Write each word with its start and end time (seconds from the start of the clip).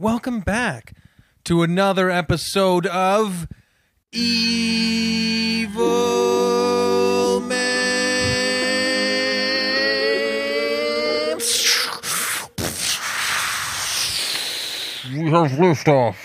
Hello, 0.00 0.16
everyone, 0.16 0.22
and 0.22 0.36
welcome 0.36 0.40
back 0.40 0.94
to 1.44 1.62
another 1.62 2.10
episode 2.10 2.86
of 2.86 3.48
Evil 4.12 5.80
Men. 7.40 7.68
We 15.10 15.30
have 15.30 15.52
liftoff. 15.52 16.16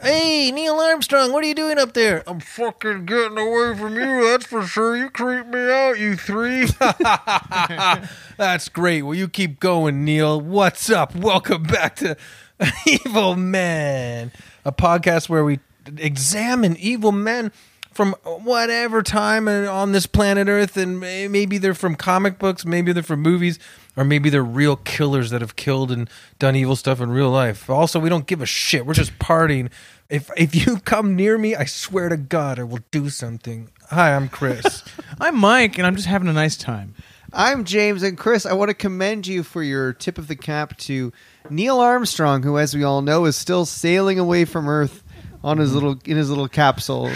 Hey, 0.00 0.52
Neil 0.52 0.74
Armstrong, 0.78 1.32
what 1.32 1.42
are 1.42 1.46
you 1.46 1.54
doing 1.54 1.78
up 1.78 1.94
there? 1.94 2.22
I'm 2.26 2.38
fucking 2.38 3.06
getting 3.06 3.38
away 3.38 3.74
from 3.76 3.96
you, 3.96 4.30
that's 4.30 4.46
for 4.46 4.62
sure. 4.62 4.96
You 4.96 5.08
creep 5.10 5.46
me 5.46 5.70
out, 5.72 5.98
you 5.98 6.16
three. 6.16 6.66
That's 8.36 8.68
great. 8.68 9.02
Well, 9.02 9.14
you 9.14 9.28
keep 9.28 9.58
going, 9.58 10.04
Neil. 10.04 10.38
What's 10.38 10.90
up? 10.90 11.16
Welcome 11.16 11.62
back 11.62 11.96
to 11.96 12.16
Evil 12.86 13.36
Men, 13.36 14.32
a 14.64 14.72
podcast 14.72 15.28
where 15.28 15.44
we 15.44 15.60
examine 15.98 16.76
evil 16.78 17.12
men 17.12 17.52
from 17.92 18.12
whatever 18.24 19.02
time 19.02 19.48
on 19.48 19.92
this 19.92 20.06
planet 20.06 20.48
Earth, 20.48 20.76
and 20.76 21.00
maybe 21.00 21.56
they're 21.56 21.74
from 21.74 21.94
comic 21.96 22.38
books, 22.38 22.66
maybe 22.66 22.92
they're 22.92 23.02
from 23.02 23.22
movies, 23.22 23.58
or 23.96 24.04
maybe 24.04 24.28
they're 24.28 24.44
real 24.44 24.76
killers 24.76 25.30
that 25.30 25.40
have 25.40 25.56
killed 25.56 25.90
and 25.90 26.10
done 26.38 26.54
evil 26.54 26.76
stuff 26.76 27.00
in 27.00 27.10
real 27.10 27.30
life. 27.30 27.70
Also, 27.70 27.98
we 27.98 28.10
don't 28.10 28.26
give 28.26 28.42
a 28.42 28.46
shit. 28.46 28.84
We're 28.84 28.94
just 28.94 29.18
partying. 29.18 29.70
If 30.10 30.30
if 30.36 30.54
you 30.54 30.78
come 30.80 31.16
near 31.16 31.38
me, 31.38 31.54
I 31.54 31.64
swear 31.64 32.10
to 32.10 32.16
God, 32.18 32.58
I 32.58 32.64
will 32.64 32.80
do 32.90 33.08
something. 33.08 33.70
Hi, 33.90 34.14
I'm 34.14 34.28
Chris. 34.28 34.84
I'm 35.20 35.36
Mike, 35.36 35.78
and 35.78 35.86
I'm 35.86 35.96
just 35.96 36.08
having 36.08 36.28
a 36.28 36.32
nice 36.34 36.56
time. 36.56 36.94
I'm 37.32 37.64
James 37.64 38.02
and 38.02 38.16
Chris. 38.16 38.46
I 38.46 38.52
want 38.52 38.68
to 38.70 38.74
commend 38.74 39.26
you 39.26 39.42
for 39.42 39.62
your 39.62 39.92
tip 39.92 40.18
of 40.18 40.28
the 40.28 40.36
cap 40.36 40.76
to 40.78 41.12
Neil 41.50 41.80
Armstrong, 41.80 42.42
who, 42.42 42.58
as 42.58 42.74
we 42.74 42.84
all 42.84 43.02
know, 43.02 43.24
is 43.24 43.36
still 43.36 43.66
sailing 43.66 44.18
away 44.18 44.44
from 44.44 44.68
Earth 44.68 45.02
on 45.42 45.58
his 45.58 45.70
mm-hmm. 45.70 45.74
little 45.76 45.98
in 46.04 46.16
his 46.16 46.28
little 46.28 46.48
capsule, 46.48 47.10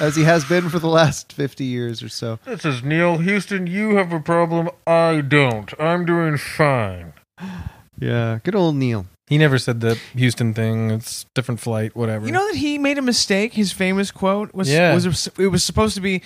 as 0.00 0.16
he 0.16 0.24
has 0.24 0.44
been 0.44 0.68
for 0.68 0.78
the 0.78 0.88
last 0.88 1.32
fifty 1.32 1.64
years 1.64 2.02
or 2.02 2.08
so. 2.08 2.38
this 2.44 2.64
is 2.64 2.82
Neil 2.82 3.18
Houston. 3.18 3.66
You 3.66 3.96
have 3.96 4.12
a 4.12 4.20
problem. 4.20 4.70
I 4.86 5.20
don't. 5.20 5.72
I'm 5.78 6.04
doing 6.04 6.36
fine. 6.36 7.12
Yeah, 7.98 8.38
good 8.42 8.54
old 8.54 8.76
Neil. 8.76 9.06
he 9.28 9.36
never 9.38 9.58
said 9.58 9.80
the 9.80 9.98
Houston 10.14 10.54
thing. 10.54 10.90
It's 10.90 11.26
different 11.34 11.60
flight, 11.60 11.94
whatever. 11.94 12.26
You 12.26 12.32
know 12.32 12.46
that 12.48 12.56
he 12.56 12.78
made 12.78 12.98
a 12.98 13.02
mistake. 13.02 13.52
His 13.54 13.72
famous 13.72 14.10
quote 14.10 14.54
was, 14.54 14.70
Yeah. 14.70 14.94
was 14.94 15.28
it 15.38 15.48
was 15.48 15.62
supposed 15.62 15.94
to 15.94 16.00
be, 16.00 16.22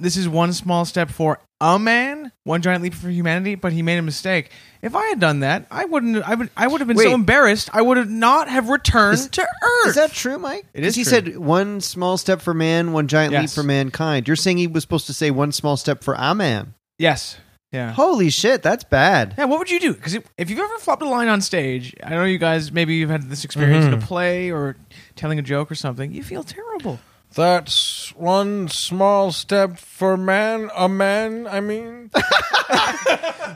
"This 0.00 0.16
is 0.16 0.28
one 0.28 0.52
small 0.52 0.84
step 0.84 1.10
for 1.10 1.38
a 1.62 1.78
man, 1.78 2.32
one 2.44 2.60
giant 2.60 2.82
leap 2.82 2.92
for 2.92 3.08
humanity." 3.08 3.54
But 3.54 3.72
he 3.72 3.82
made 3.82 3.98
a 3.98 4.02
mistake. 4.02 4.50
If 4.82 4.96
I 4.96 5.06
had 5.06 5.20
done 5.20 5.40
that, 5.40 5.66
I 5.70 5.84
wouldn't. 5.84 6.28
I 6.28 6.34
would. 6.34 6.50
I 6.56 6.66
would 6.66 6.80
have 6.80 6.88
been 6.88 6.98
so 6.98 7.14
embarrassed. 7.14 7.70
I 7.72 7.80
would 7.82 7.96
have 7.96 8.10
not 8.10 8.48
have 8.48 8.68
returned 8.68 9.14
Is- 9.14 9.28
to 9.28 9.42
Earth. 9.42 9.86
Is 9.86 9.94
that 9.94 10.12
true, 10.12 10.38
Mike? 10.38 10.66
It 10.74 10.80
'Cause 10.80 10.88
is 10.88 10.94
He 10.96 11.04
true. 11.04 11.10
said 11.10 11.38
one 11.38 11.80
small 11.80 12.18
step 12.18 12.42
for 12.42 12.52
man, 12.52 12.92
one 12.92 13.06
giant 13.08 13.32
leap 13.32 13.42
Yes. 13.42 13.54
for 13.54 13.62
mankind. 13.62 14.26
You're 14.26 14.36
saying 14.36 14.58
he 14.58 14.66
was 14.66 14.82
supposed 14.82 15.06
to 15.06 15.14
say 15.14 15.30
one 15.30 15.52
small 15.52 15.76
step 15.76 16.02
for 16.02 16.14
a 16.18 16.34
man. 16.34 16.74
yes? 16.98 17.38
Yeah. 17.72 17.92
Holy 17.92 18.28
shit, 18.28 18.62
that's 18.62 18.84
bad. 18.84 19.34
Yeah, 19.38 19.46
what 19.46 19.58
would 19.58 19.70
you 19.70 19.80
do? 19.80 19.94
Because 19.94 20.12
if 20.36 20.50
you've 20.50 20.58
ever 20.58 20.76
flopped 20.78 21.00
a 21.00 21.08
line 21.08 21.28
on 21.28 21.40
stage, 21.40 21.96
I 22.04 22.10
know 22.10 22.24
you 22.24 22.36
guys 22.36 22.70
maybe 22.70 22.96
you've 22.96 23.08
had 23.08 23.30
this 23.30 23.46
experience 23.46 23.86
in 23.86 23.94
a 23.94 23.96
mm-hmm. 23.96 24.06
play 24.06 24.50
or 24.50 24.76
telling 25.16 25.38
a 25.38 25.42
joke 25.42 25.70
or 25.70 25.74
something. 25.74 26.12
You 26.12 26.22
feel 26.22 26.44
terrible. 26.44 27.00
That's 27.34 28.14
one 28.16 28.68
small 28.68 29.32
step 29.32 29.78
for 29.78 30.16
man, 30.16 30.70
a 30.76 30.88
man, 30.88 31.46
I 31.46 31.60
mean. 31.60 32.10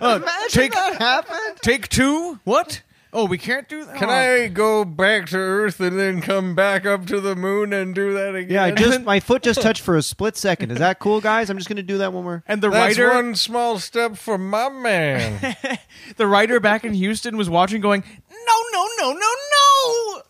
Imagine 0.00 0.22
take- 0.50 0.72
that 0.72 0.96
happened. 0.98 1.58
Take 1.62 1.88
two. 1.88 2.38
What? 2.44 2.82
Oh, 3.12 3.24
we 3.24 3.38
can't 3.38 3.66
do 3.66 3.82
that. 3.84 3.96
Can 3.96 4.10
Oh. 4.10 4.12
I 4.12 4.48
go 4.48 4.84
back 4.84 5.26
to 5.28 5.38
Earth 5.38 5.80
and 5.80 5.98
then 5.98 6.20
come 6.20 6.54
back 6.54 6.84
up 6.84 7.06
to 7.06 7.18
the 7.20 7.34
moon 7.34 7.72
and 7.72 7.94
do 7.94 8.12
that 8.12 8.34
again? 8.34 8.52
Yeah, 8.52 8.64
I 8.64 8.70
just 8.72 9.02
my 9.02 9.20
foot 9.20 9.42
just 9.42 9.62
touched 9.62 9.80
for 9.80 9.96
a 9.96 10.02
split 10.02 10.36
second. 10.36 10.70
Is 10.70 10.78
that 10.80 10.98
cool, 10.98 11.22
guys? 11.22 11.48
I'm 11.48 11.56
just 11.56 11.68
gonna 11.68 11.82
do 11.82 11.98
that 11.98 12.12
one 12.12 12.24
more. 12.24 12.44
And 12.46 12.60
the 12.60 12.68
That's 12.68 12.98
writer, 12.98 13.14
one 13.14 13.34
small 13.34 13.78
step 13.78 14.16
for 14.18 14.36
my 14.36 14.68
man. 14.68 15.56
the 16.16 16.26
writer 16.26 16.60
back 16.60 16.84
in 16.84 16.92
Houston 16.92 17.38
was 17.38 17.48
watching, 17.48 17.80
going, 17.80 18.04
"No, 18.30 18.62
no, 18.72 18.86
no, 18.98 19.12
no, 19.12 19.18
no." 19.20 20.22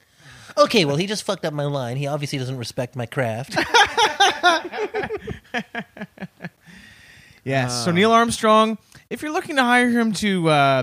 Okay, 0.58 0.84
well, 0.84 0.96
he 0.96 1.06
just 1.06 1.24
fucked 1.24 1.44
up 1.44 1.52
my 1.52 1.64
line. 1.64 1.96
He 1.96 2.06
obviously 2.06 2.38
doesn't 2.38 2.56
respect 2.56 2.96
my 2.96 3.06
craft. 3.06 3.56
Yes. 7.44 7.84
so 7.84 7.92
Neil 7.92 8.10
Armstrong, 8.10 8.76
if 9.08 9.22
you're 9.22 9.30
looking 9.30 9.54
to 9.54 9.62
hire 9.62 9.88
him 9.88 10.10
to 10.14 10.48
uh, 10.48 10.82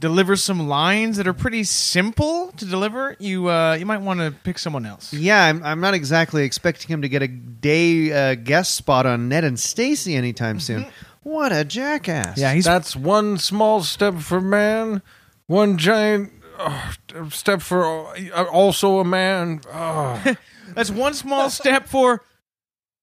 deliver 0.00 0.34
some 0.34 0.66
lines 0.66 1.16
that 1.18 1.28
are 1.28 1.32
pretty 1.32 1.62
simple 1.62 2.50
to 2.56 2.64
deliver, 2.64 3.14
you 3.20 3.48
uh, 3.48 3.74
you 3.74 3.86
might 3.86 4.00
want 4.00 4.18
to 4.18 4.32
pick 4.42 4.58
someone 4.58 4.84
else. 4.84 5.12
Yeah, 5.12 5.44
I'm, 5.44 5.62
I'm 5.62 5.80
not 5.80 5.94
exactly 5.94 6.42
expecting 6.42 6.88
him 6.88 7.02
to 7.02 7.08
get 7.08 7.22
a 7.22 7.28
day 7.28 8.10
uh, 8.32 8.34
guest 8.34 8.74
spot 8.74 9.06
on 9.06 9.28
Ned 9.28 9.44
and 9.44 9.58
Stacey 9.60 10.16
anytime 10.16 10.58
soon. 10.58 10.86
What 11.22 11.52
a 11.52 11.64
jackass! 11.64 12.36
Yeah, 12.36 12.52
he's 12.52 12.64
That's 12.64 12.96
one 12.96 13.38
small 13.38 13.80
step 13.84 14.16
for 14.18 14.40
man, 14.40 15.02
one 15.46 15.78
giant 15.78 16.32
uh, 16.62 17.28
step 17.30 17.60
for 17.62 18.14
uh, 18.16 18.44
also 18.44 18.98
a 19.00 19.04
man. 19.04 19.60
Oh. 19.72 20.36
that's 20.74 20.90
one 20.90 21.14
small 21.14 21.50
step 21.50 21.88
for 21.88 22.22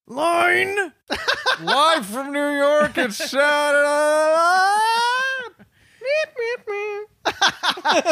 line. 0.08 0.94
Live 1.62 2.06
from 2.06 2.31
New 2.31 2.58
York, 2.58 2.98
it's 2.98 3.18
Saturday 3.18 3.84
Night. 3.84 5.00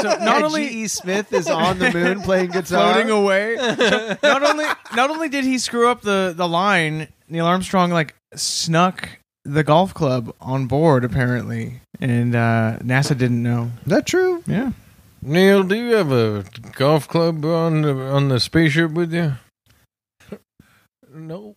So 0.02 0.10
not 0.10 0.22
not 0.22 0.44
only 0.44 0.68
G.E. 0.70 0.88
Smith 0.88 1.34
is 1.34 1.48
on 1.48 1.80
the 1.80 1.92
moon 1.92 2.22
playing 2.22 2.52
guitar. 2.52 2.94
floating 2.94 3.10
away. 3.10 3.56
So 3.58 4.18
not 4.24 4.44
only 4.44 4.66
not 4.96 5.10
only 5.10 5.30
did 5.30 5.44
he 5.44 5.58
screw 5.58 5.90
up 5.90 6.02
the 6.02 6.34
the 6.36 6.48
line, 6.48 7.08
Neil 7.30 7.46
Armstrong 7.46 7.92
like 7.92 8.16
snuck 8.36 9.10
the 9.44 9.64
golf 9.64 9.94
club 9.94 10.34
on 10.42 10.68
board 10.68 11.04
apparently, 11.04 11.82
and 12.00 12.36
uh, 12.36 12.78
NASA 12.82 13.18
didn't 13.18 13.42
know. 13.42 13.72
Is 13.86 13.92
that 13.92 14.06
true? 14.06 14.44
Yeah. 14.46 14.72
Neil, 15.22 15.64
do 15.64 15.76
you 15.76 15.96
have 15.96 16.12
a 16.12 16.46
golf 16.76 17.08
club 17.08 17.44
on 17.44 17.82
the, 17.82 17.94
on 17.94 18.30
the 18.30 18.40
spaceship 18.40 18.92
with 18.92 19.14
you? 19.14 19.34
No. 21.14 21.56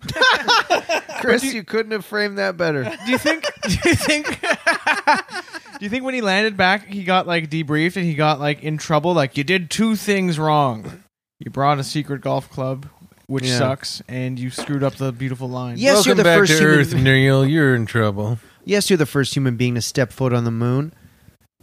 Chris, 1.20 1.52
you, 1.52 1.62
couldn't 1.64 1.92
have 1.92 2.04
framed 2.04 2.38
that 2.38 2.56
better. 2.56 2.84
Do 2.84 3.10
you 3.10 3.18
think? 3.18 3.44
Do 3.62 3.88
you 3.90 3.94
think? 3.94 4.26
do 5.78 5.84
you 5.84 5.90
think 5.90 6.04
when 6.04 6.14
he 6.14 6.22
landed 6.22 6.56
back, 6.56 6.86
he 6.86 7.04
got 7.04 7.26
like 7.26 7.50
debriefed 7.50 7.96
and 7.96 8.06
he 8.06 8.14
got 8.14 8.40
like 8.40 8.62
in 8.62 8.78
trouble? 8.78 9.12
Like 9.12 9.36
you 9.36 9.44
did 9.44 9.70
two 9.70 9.96
things 9.96 10.38
wrong. 10.38 11.02
You 11.38 11.50
brought 11.50 11.78
a 11.78 11.84
secret 11.84 12.22
golf 12.22 12.48
club, 12.50 12.86
which 13.26 13.44
Yeah. 13.44 13.58
sucks, 13.58 14.02
and 14.08 14.38
you 14.38 14.50
screwed 14.50 14.82
up 14.82 14.94
the 14.94 15.12
beautiful 15.12 15.48
line. 15.48 15.76
Yes, 15.76 15.96
Welcome 15.96 16.08
you're 16.08 16.16
the 16.16 16.24
back 16.24 16.38
first 16.38 16.52
to 16.52 16.58
human. 16.58 16.78
Earth, 16.80 16.94
Neil. 16.94 17.46
You're 17.46 17.74
in 17.74 17.84
trouble. 17.84 18.38
Yes, 18.64 18.88
you're 18.88 18.96
the 18.96 19.06
first 19.06 19.34
human 19.34 19.56
being 19.56 19.74
to 19.74 19.82
step 19.82 20.12
foot 20.12 20.32
on 20.32 20.44
the 20.44 20.50
moon. 20.50 20.94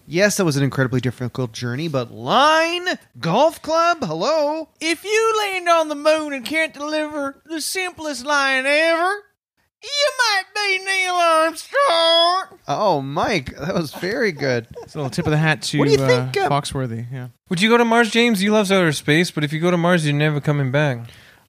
Yes, 0.10 0.38
that 0.38 0.46
was 0.46 0.56
an 0.56 0.64
incredibly 0.64 1.02
difficult 1.02 1.52
journey, 1.52 1.90
but 1.90 2.12
line 2.12 2.88
golf 3.20 3.62
club. 3.62 3.98
Hello. 4.02 4.70
If 4.80 5.04
you 5.04 5.34
land 5.40 5.68
on 5.68 5.90
the 5.90 5.96
moon 5.96 6.32
and 6.32 6.46
can't 6.46 6.74
deliver 6.74 7.42
the 7.46 7.60
simplest 7.60 8.26
line 8.26 8.66
ever, 8.66 9.12
you 9.84 10.12
might 10.18 10.44
be 10.56 10.80
Neil 10.86 11.14
Armstrong. 11.14 12.60
Oh, 12.70 13.02
Mike, 13.04 13.54
that 13.58 13.74
was 13.76 13.94
very 13.96 14.32
good. 14.32 14.68
It's 14.84 14.96
a 14.96 14.98
little 14.98 15.10
tip 15.10 15.26
of 15.26 15.32
the 15.32 15.38
hat 15.38 15.62
to 15.64 15.80
What 15.80 15.86
do 15.86 15.92
you 15.92 15.98
think, 15.98 16.38
uh, 16.38 16.42
uh, 16.44 16.50
Foxworthy. 16.50 17.06
Yeah. 17.12 17.28
Would 17.50 17.62
you 17.62 17.70
go 17.70 17.78
to 17.78 17.84
Mars, 17.86 18.10
James? 18.10 18.42
You 18.42 18.54
love 18.54 18.72
outer 18.72 18.94
space, 18.94 19.30
but 19.30 19.44
if 19.44 19.52
you 19.52 19.60
go 19.60 19.72
to 19.72 19.78
Mars, 19.78 20.06
you're 20.06 20.16
never 20.16 20.40
coming 20.40 20.72
back. 20.72 21.00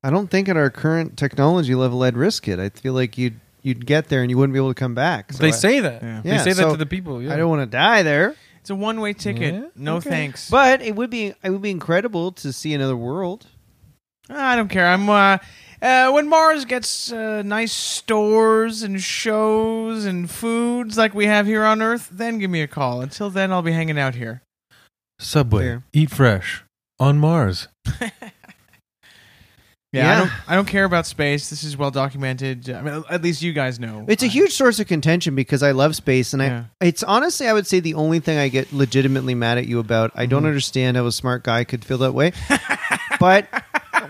I 0.03 0.11
don't 0.11 0.31
think 0.31 0.49
at 0.49 0.57
our 0.57 0.71
current 0.71 1.17
technology 1.17 1.77
level 1.77 2.03
I'd 2.03 2.17
risk 2.17 2.49
it. 2.49 2.59
I 2.59 2.71
feel 2.71 2.93
like 2.93 3.17
you'd 3.17 3.39
you'd 3.63 3.85
get 3.87 4.09
there 4.09 4.23
and 4.23 4.31
you 4.31 4.39
wouldn't 4.39 4.53
be 4.55 4.59
able 4.59 4.71
to 4.71 4.75
come 4.79 4.95
back. 4.95 5.33
So 5.33 5.39
they 5.43 5.49
I- 5.49 5.51
say 5.53 5.81
that. 5.81 6.03
Yeah. 6.03 6.21
They 6.23 6.31
Yeah, 6.31 6.39
say 6.39 6.51
that 6.53 6.57
so 6.63 6.71
to 6.73 6.77
the 6.77 6.87
people. 6.87 7.21
Yeah. 7.23 7.35
I 7.35 7.37
don't 7.37 7.49
want 7.51 7.63
to 7.63 7.67
die 7.67 8.03
there, 8.03 8.35
It's 8.69 8.71
a 8.71 8.77
one 8.77 9.01
way 9.01 9.15
ticket. 9.15 9.55
Yeah? 9.55 9.69
No 9.77 9.97
Okay. 9.97 10.11
thanks. 10.11 10.51
but 10.51 10.83
it 10.83 10.95
would 10.95 11.09
be 11.09 11.33
it 11.43 11.49
would 11.49 11.63
be 11.63 11.71
incredible 11.71 12.33
to 12.33 12.53
see 12.53 12.75
another 12.75 12.99
world. 12.99 13.47
I 14.29 14.57
don't 14.57 14.69
care. 14.69 14.87
I'm 14.87 15.09
uh, 15.09 15.39
uh, 15.81 16.11
when 16.11 16.29
Mars 16.29 16.67
gets 16.67 17.11
uh, 17.11 17.41
nice 17.41 17.73
stores 17.73 18.83
and 18.83 19.01
shows 19.01 20.05
and 20.05 20.31
foods 20.31 20.99
like 20.99 21.15
we 21.15 21.25
have 21.25 21.47
here 21.47 21.65
on 21.65 21.81
Earth, 21.81 22.11
then 22.13 22.39
give 22.39 22.51
me 22.51 22.61
a 22.61 22.69
call. 22.69 23.01
Until 23.01 23.31
then, 23.31 23.53
I'll 23.53 23.63
be 23.63 23.73
hanging 23.73 23.99
out 23.99 24.15
here. 24.17 24.43
Subway. 25.19 25.63
Fair. 25.63 25.83
Eat 25.95 26.11
fresh. 26.11 26.63
On 27.01 27.17
Mars. 27.19 27.69
Yeah, 29.93 30.05
Yeah. 30.05 30.13
I 30.13 30.19
don't. 30.19 30.51
I 30.51 30.55
don't 30.57 30.69
care 30.69 30.85
about 30.85 31.07
space. 31.07 31.49
This 31.51 31.65
is 31.65 31.77
well 31.77 31.91
documented. 31.91 32.69
I 32.69 32.83
mean, 32.83 33.05
at 33.09 33.23
least 33.23 33.41
you 33.43 33.53
guys 33.55 33.81
know. 33.81 34.05
It's 34.07 34.23
a 34.23 34.27
huge 34.27 34.53
source 34.53 34.79
of 34.81 34.87
contention 34.87 35.35
because 35.35 35.63
I 35.63 35.71
love 35.71 35.97
space, 35.97 36.33
and 36.35 36.43
I 36.43 36.65
it's 36.81 37.03
honestly 37.03 37.47
I 37.49 37.53
would 37.55 37.67
say 37.67 37.81
the 37.81 37.95
only 37.95 38.21
thing 38.21 38.37
I 38.39 38.49
get 38.49 38.73
legitimately 38.73 39.35
mad 39.35 39.57
at 39.59 39.67
you 39.67 39.79
about. 39.79 40.13
I 40.15 40.23
Mm-hmm. 40.25 40.31
don't 40.31 40.47
understand 40.47 40.97
how 40.99 41.07
a 41.07 41.13
smart 41.13 41.43
guy 41.45 41.65
could 41.65 41.85
feel 41.85 41.99
that 41.99 42.13
way, 42.13 42.33
but 43.21 43.47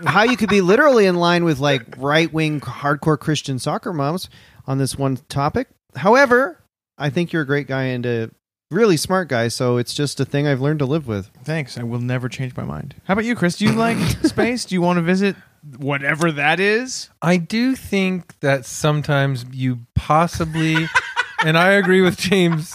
how 0.05 0.23
you 0.23 0.35
could 0.37 0.49
be 0.49 0.61
literally 0.61 1.05
in 1.05 1.15
line 1.15 1.43
with 1.45 1.59
like 1.59 1.83
right 1.97 2.31
wing 2.31 2.59
hardcore 2.61 3.17
Christian 3.19 3.57
soccer 3.59 3.93
moms 3.93 4.29
on 4.67 4.77
this 4.79 4.97
one 4.97 5.17
topic. 5.29 5.67
However, 5.95 6.61
I 6.97 7.09
think 7.09 7.31
you're 7.31 7.41
a 7.43 7.47
great 7.47 7.67
guy, 7.67 7.83
and 7.83 8.05
a 8.05 8.29
really 8.69 8.97
smart 8.97 9.29
guy. 9.29 9.47
So 9.47 9.77
it's 9.77 9.93
just 9.93 10.19
a 10.19 10.25
thing 10.25 10.45
I've 10.45 10.61
learned 10.61 10.79
to 10.79 10.85
live 10.85 11.07
with. 11.07 11.31
Thanks. 11.43 11.77
I 11.77 11.83
will 11.83 11.99
never 11.99 12.27
change 12.29 12.55
my 12.57 12.63
mind. 12.65 12.95
How 13.05 13.13
about 13.13 13.25
you, 13.25 13.35
Chris? 13.35 13.57
Do 13.57 13.65
you 13.65 13.71
like 13.71 13.97
space? 14.25 14.65
Do 14.65 14.75
you 14.75 14.81
want 14.81 14.97
to 14.97 15.01
visit 15.01 15.35
whatever 15.77 16.31
that 16.31 16.59
is? 16.59 17.09
I 17.21 17.37
do 17.37 17.75
think 17.75 18.39
that 18.39 18.65
sometimes 18.65 19.45
you 19.51 19.79
possibly, 19.95 20.87
and 21.45 21.57
I 21.57 21.71
agree 21.71 22.01
with 22.01 22.17
James 22.17 22.73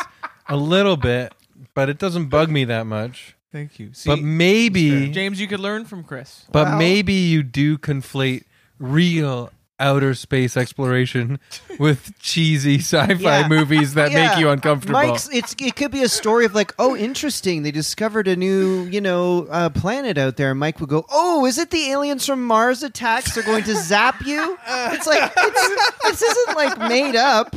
a 0.48 0.56
little 0.56 0.96
bit, 0.96 1.32
but 1.74 1.88
it 1.88 1.98
doesn't 1.98 2.26
bug 2.28 2.50
me 2.50 2.64
that 2.64 2.86
much. 2.86 3.36
Thank 3.52 3.78
you. 3.78 3.90
See, 3.92 4.08
but 4.10 4.18
maybe, 4.20 5.10
James, 5.10 5.40
you 5.40 5.46
could 5.46 5.60
learn 5.60 5.84
from 5.84 6.02
Chris. 6.04 6.44
but 6.50 6.66
Wow. 6.66 6.78
maybe 6.78 7.12
you 7.12 7.42
do 7.44 7.78
conflate 7.78 8.44
real 8.80 9.50
outer 9.84 10.14
space 10.14 10.56
exploration 10.56 11.38
with 11.78 12.18
cheesy 12.18 12.78
sci-fi 12.78 13.14
Yeah. 13.40 13.48
movies 13.48 13.94
that 13.94 14.10
Yeah. 14.10 14.28
make 14.28 14.38
you 14.38 14.48
uncomfortable. 14.48 14.94
Mike's, 15.00 15.28
it's 15.30 15.54
it 15.60 15.76
could 15.76 15.90
be 15.90 16.02
a 16.02 16.08
story 16.08 16.44
of 16.46 16.54
like, 16.54 16.72
oh, 16.78 16.96
interesting. 16.96 17.62
They 17.62 17.70
discovered 17.70 18.26
a 18.26 18.34
new, 18.36 18.84
you 18.84 19.00
know, 19.00 19.46
uh, 19.50 19.68
planet 19.68 20.16
out 20.18 20.36
there. 20.36 20.50
And 20.52 20.58
Mike 20.60 20.80
would 20.80 20.88
go, 20.88 21.04
oh, 21.10 21.44
is 21.46 21.58
it 21.58 21.70
the 21.70 21.90
aliens 21.90 22.24
from 22.26 22.44
Mars 22.46 22.82
attacks? 22.82 23.34
They're 23.34 23.44
going 23.44 23.64
to 23.64 23.76
zap 23.76 24.24
you. 24.24 24.56
It's 24.94 25.06
like 25.06 25.32
it's, 25.36 26.00
this 26.04 26.22
isn't 26.22 26.56
like 26.56 26.78
made 26.78 27.16
up. 27.16 27.54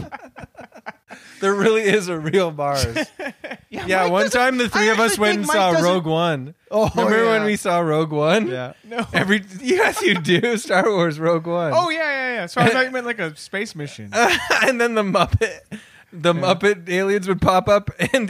there 1.42 1.54
really 1.54 1.84
is 1.84 2.08
a 2.08 2.18
real 2.20 2.52
Mars. 2.52 2.86
yeah, 3.70 4.04
Mike 4.04 4.12
one 4.12 4.30
time 4.30 4.58
the 4.58 4.70
three 4.70 4.90
I 4.90 4.94
of 4.94 5.00
us 5.00 5.18
went 5.18 5.38
and 5.40 5.48
Mike 5.48 5.56
saw 5.56 5.72
doesn't- 5.72 5.86
Rogue 5.86 6.06
One. 6.06 6.56
Oh, 6.70 6.90
Remember 6.96 7.24
yeah. 7.26 7.32
when 7.32 7.44
we 7.46 7.56
saw 7.56 7.80
Rogue 7.80 8.12
One? 8.12 8.48
Yeah. 8.48 8.74
No. 8.84 9.08
Every 9.14 9.44
yes, 9.62 10.02
you 10.02 10.16
do. 10.16 10.58
Star 10.58 10.90
Wars 10.90 11.20
Rogue 11.20 11.48
One. 11.48 11.72
Oh 11.74 11.90
yeah, 11.90 12.00
yeah, 12.00 12.34
yeah. 12.34 12.46
So 12.48 12.60
I 12.62 12.70
thought 12.70 12.86
you 12.86 12.92
meant 12.92 13.06
like 13.06 13.20
a 13.20 13.36
space 13.38 13.76
mission. 13.76 14.10
and 14.14 14.82
then 14.82 14.96
the 14.96 15.04
Muppet, 15.04 15.60
the 16.14 16.34
Muppet 16.34 16.88
aliens 16.90 17.28
would 17.28 17.42
pop 17.42 17.68
up, 17.68 17.90
and 18.14 18.30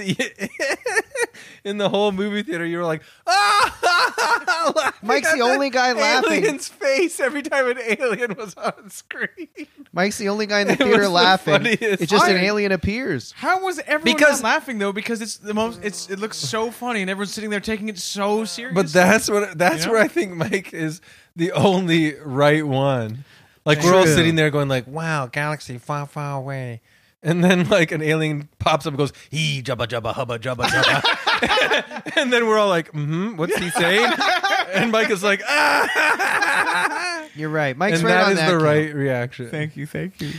in 1.64 1.78
the 1.78 1.90
whole 1.90 2.12
movie 2.12 2.44
theater, 2.44 2.66
you 2.66 2.78
were 2.78 2.84
like, 2.86 3.02
ah! 3.28 4.94
Mike's 5.02 5.32
the 5.34 5.42
only 5.42 5.70
guy 5.70 5.92
laughing. 5.94 6.32
Alien's 6.44 6.68
face 6.68 7.20
every 7.20 7.42
time 7.42 7.68
an 7.70 7.78
alien 8.00 8.36
was 8.36 8.56
on 8.56 8.90
screen. 8.90 9.48
Mike's 9.94 10.18
the 10.18 10.30
only 10.30 10.46
guy 10.46 10.62
in 10.62 10.68
the 10.68 10.76
theater 10.78 11.04
the 11.04 11.10
laughing. 11.10 11.54
funniest 11.54 11.82
It's 12.02 12.12
just 12.12 12.28
an 12.28 12.38
alien 12.38 12.72
appears. 12.72 13.32
How 13.34 13.64
was 13.64 13.80
everyone 13.80 14.04
Because- 14.18 14.42
not 14.42 14.48
laughing 14.50 14.80
though? 14.80 14.92
Because 14.92 15.22
it's 15.22 15.38
the 15.38 15.54
most. 15.54 15.80
It's 15.84 16.10
it 16.10 16.20
looks 16.20 16.38
so 16.38 16.72
funny, 16.72 17.02
and 17.02 17.10
everyone's 17.10 17.34
sitting 17.34 17.50
there 17.50 17.60
taking 17.60 17.90
it 17.90 17.98
so 17.98 18.46
serious. 18.46 18.74
But 18.76 18.88
that's 18.92 19.30
what 19.30 19.58
that's 19.58 19.82
You 19.82 19.86
know? 19.88 19.92
where 19.94 20.02
I 20.02 20.08
think 20.08 20.34
Mike 20.36 20.74
is 20.74 21.02
the 21.36 21.52
only 21.52 22.16
right 22.16 22.66
one. 22.66 23.24
Like 23.66 23.82
we're 23.84 23.96
all 23.96 24.06
sitting 24.08 24.36
there 24.36 24.50
going 24.50 24.70
like, 24.70 24.88
"Wow, 24.88 25.28
galaxy 25.28 25.78
far, 25.78 26.08
far 26.08 26.38
away," 26.40 26.82
and 27.28 27.44
then 27.44 27.70
like 27.70 27.92
an 27.92 28.02
alien 28.02 28.50
pops 28.60 28.86
up 28.88 28.92
and 28.92 28.98
goes, 28.98 29.14
"He 29.30 29.62
jabba 29.62 29.88
jabba 29.88 30.14
hubba 30.14 30.40
jabba 30.40 30.64
jabba," 30.66 32.12
and 32.18 32.34
then 32.34 32.48
we're 32.48 32.58
all 32.58 32.70
like, 32.70 32.90
"Hmm, 32.92 33.36
what's 33.38 33.56
he 33.58 33.70
saying?" 33.70 34.12
and 34.74 34.92
Mike 34.92 35.10
is 35.12 35.22
like, 35.24 35.42
"Ah," 35.48 37.26
You're 37.36 37.50
right. 37.50 37.78
Mike's 37.78 38.00
and 38.00 38.08
right 38.08 38.14
that 38.14 38.26
on 38.26 38.32
is 38.32 38.38
that. 38.40 38.46
the 38.48 38.52
count. 38.54 38.64
right 38.64 38.94
reaction. 38.94 39.50
thank 39.50 39.78
you, 39.78 39.86
thank 39.86 40.20
you. 40.22 40.32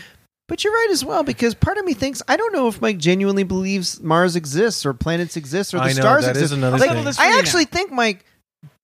But 0.48 0.64
you're 0.64 0.72
right 0.72 0.88
as 0.90 1.04
well 1.04 1.22
because 1.24 1.54
part 1.54 1.76
of 1.76 1.84
me 1.84 1.92
thinks 1.92 2.22
I 2.26 2.36
don't 2.38 2.52
know 2.54 2.68
if 2.68 2.80
Mike 2.80 2.96
genuinely 2.98 3.42
believes 3.44 4.00
Mars 4.00 4.34
exists 4.34 4.86
or 4.86 4.94
planets 4.94 5.36
exist 5.36 5.74
or 5.74 5.78
the 5.78 5.84
I 5.84 5.88
know, 5.88 5.92
stars 6.00 6.24
that 6.24 6.36
is 6.36 6.42
exist. 6.44 6.54
another 6.58 6.78
Like, 6.78 6.90
thing. 6.90 7.04
This 7.04 7.16
for 7.16 7.22
I 7.22 7.30
now. 7.30 7.38
actually 7.38 7.66
think 7.66 7.92
Mike. 7.92 8.24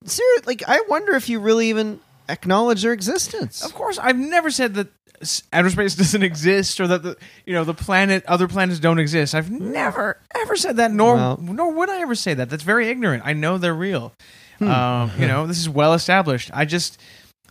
Serious, 0.05 0.47
like 0.47 0.63
I 0.69 0.81
wonder 0.89 1.15
if 1.15 1.31
you 1.31 1.41
really 1.41 1.71
even 1.71 1.99
acknowledge 2.29 2.83
their 2.83 2.93
existence. 2.93 3.65
Of 3.65 3.75
course, 3.75 3.99
I've 3.99 4.19
never 4.19 4.51
said 4.51 4.75
that 4.75 4.89
s- 5.04 5.04
outer 5.53 5.71
space 5.71 5.95
doesn't 5.97 6.23
exist 6.23 6.81
or 6.81 6.87
that 6.89 7.03
the 7.03 7.17
you 7.47 7.53
know 7.55 7.65
the 7.65 7.75
planet 7.75 8.25
other 8.27 8.49
planets 8.49 8.81
don't 8.81 8.99
exist. 8.99 9.35
I've 9.35 9.51
never 9.51 10.19
ever 10.35 10.57
said 10.57 10.77
that. 10.79 10.91
Nor 10.93 11.15
Well- 11.17 11.39
nor 11.41 11.73
would 11.73 11.89
I 11.91 12.01
ever 12.01 12.15
say 12.15 12.35
that. 12.35 12.51
That's 12.51 12.63
very 12.65 12.89
ignorant. 12.89 13.23
I 13.27 13.33
know 13.33 13.59
they're 13.59 13.75
real. 13.75 14.13
Hmm. 14.59 14.69
Um, 14.69 15.11
you 15.19 15.27
know, 15.27 15.47
this 15.47 15.59
is 15.59 15.69
well 15.69 15.95
established. 15.95 16.51
I 16.55 16.65
just 16.65 17.01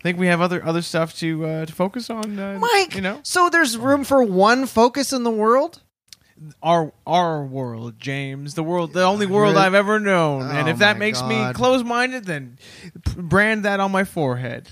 think 0.02 0.18
we 0.18 0.28
have 0.28 0.42
other 0.42 0.64
other 0.66 0.82
stuff 0.82 1.16
to 1.20 1.46
uh, 1.46 1.66
to 1.66 1.74
focus 1.74 2.10
on. 2.10 2.38
Uh, 2.40 2.58
Mike, 2.60 2.96
you 2.96 3.02
know, 3.02 3.20
so 3.24 3.50
there's 3.50 3.78
room 3.78 4.04
for 4.04 4.24
one 4.24 4.66
focus 4.66 5.12
in 5.14 5.24
the 5.24 5.32
world. 5.32 5.82
our 6.62 6.92
our 7.08 7.44
world, 7.46 8.00
James, 8.00 8.54
the 8.56 8.64
world, 8.64 8.92
the 8.94 9.04
only 9.04 9.26
world 9.26 9.54
Really? 9.56 9.66
I've 9.66 9.74
ever 9.76 10.00
known. 10.00 10.44
and 10.50 10.68
Oh 10.68 10.72
if 10.72 10.80
that 10.80 10.98
makes 10.98 11.22
me 11.24 11.36
God. 11.36 11.56
close 11.56 11.84
minded, 11.84 12.26
then 12.26 12.58
brand 13.16 13.64
that 13.66 13.80
on 13.80 13.92
my 13.92 14.04
forehead. 14.04 14.68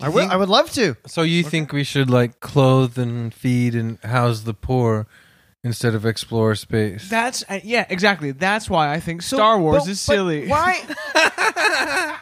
I 0.00 0.08
will. 0.08 0.30
I 0.30 0.36
would 0.36 0.48
love 0.48 0.70
to. 0.72 0.96
So 1.06 1.22
you 1.22 1.42
think 1.42 1.72
we 1.72 1.84
should 1.84 2.10
like 2.10 2.40
clothe 2.40 2.98
and 2.98 3.32
feed 3.32 3.74
and 3.74 3.98
house 4.00 4.40
the 4.40 4.52
poor 4.54 5.06
instead 5.64 5.94
of 5.94 6.04
explore 6.04 6.54
space? 6.54 7.08
That's 7.08 7.42
uh, 7.48 7.60
yeah, 7.64 7.86
exactly. 7.88 8.32
That's 8.32 8.68
why 8.68 8.92
I 8.92 9.00
think 9.00 9.22
Star 9.22 9.58
Wars 9.58 9.84
But- 9.84 9.90
is 9.90 10.06
but 10.06 10.12
silly. 10.12 10.48
Why? 10.48 10.80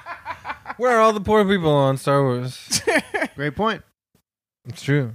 Where 0.76 0.96
are 0.96 1.00
all 1.00 1.12
the 1.12 1.20
poor 1.20 1.44
people 1.44 1.70
on 1.72 1.96
Star 1.98 2.22
Wars? 2.22 2.80
Great 3.36 3.54
point. 3.54 3.82
It's 4.66 4.82
true. 4.82 5.12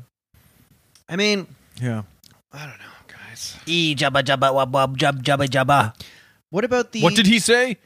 I 1.08 1.16
mean, 1.16 1.48
Yeah. 1.82 2.04
I 2.54 2.60
don't 2.66 2.78
know, 2.80 2.96
guys. 3.08 3.56
E 3.66 3.96
jabba 3.96 4.22
jabba 4.24 4.54
wab 4.54 4.74
wab 4.74 4.98
jab 4.98 5.24
jabba 5.24 5.48
jabba. 5.48 5.94
What 6.50 6.64
about 6.66 6.92
the? 6.92 7.02
What 7.02 7.16
did 7.16 7.28
he 7.28 7.40
say? 7.40 7.78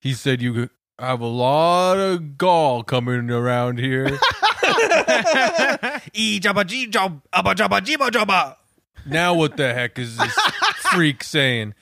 He 0.00 0.14
said 0.14 0.40
you 0.42 0.70
have 0.98 1.20
a 1.20 1.26
lot 1.26 1.98
of 1.98 2.36
gall 2.38 2.82
coming 2.82 3.30
around 3.30 3.78
here. 3.78 4.06
E 6.14 6.40
jabba 6.40 6.66
g 6.66 6.86
job 6.86 7.20
abba 7.32 7.54
jabba 7.54 7.80
jiba 7.80 8.10
jabba. 8.10 8.56
now 9.06 9.34
what 9.34 9.56
the 9.56 9.72
heck 9.74 9.98
is 9.98 10.16
this 10.16 10.34
freak 10.92 11.24
saying? 11.24 11.74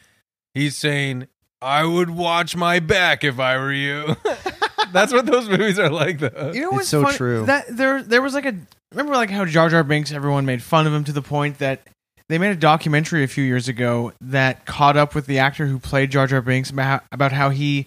He's 0.55 0.77
saying, 0.77 1.29
I 1.63 1.85
would 1.85 2.11
watch 2.11 2.57
my 2.57 2.81
back 2.81 3.23
if 3.23 3.39
I 3.39 3.57
were 3.57 3.73
you. 3.73 4.17
That's 4.93 5.13
what 5.13 5.27
those 5.27 5.49
movies 5.49 5.79
are 5.79 5.91
like, 5.91 6.19
though. 6.19 6.51
You 6.53 6.63
know 6.63 6.69
It's 6.71 6.77
what's 6.77 6.89
so 6.89 7.03
funny? 7.05 7.17
true. 7.17 7.47
That 7.47 7.67
there 7.69 8.03
there 8.03 8.23
was 8.23 8.35
like 8.35 8.47
a 8.47 8.55
remember 8.93 9.15
like 9.15 9.31
how 9.31 9.45
Jar 9.45 9.69
Jar 9.69 9.85
Binks 9.85 10.11
everyone 10.13 10.47
made 10.47 10.63
fun 10.63 10.87
of 10.87 10.93
him 10.93 11.05
to 11.05 11.13
the 11.13 11.23
point 11.23 11.59
that 11.59 11.83
they 12.29 12.39
made 12.39 12.51
a 12.51 12.57
documentary 12.57 13.23
a 13.25 13.29
few 13.29 13.45
years 13.45 13.69
ago 13.69 14.13
that 14.21 14.65
caught 14.67 14.97
up 14.97 15.15
with 15.15 15.27
the 15.27 15.39
actor 15.39 15.67
who 15.67 15.79
played 15.79 16.11
Jar 16.11 16.27
Jar 16.27 16.41
Binks 16.43 16.71
about 16.71 16.85
how, 16.87 17.01
about 17.13 17.33
how 17.33 17.51
he 17.51 17.87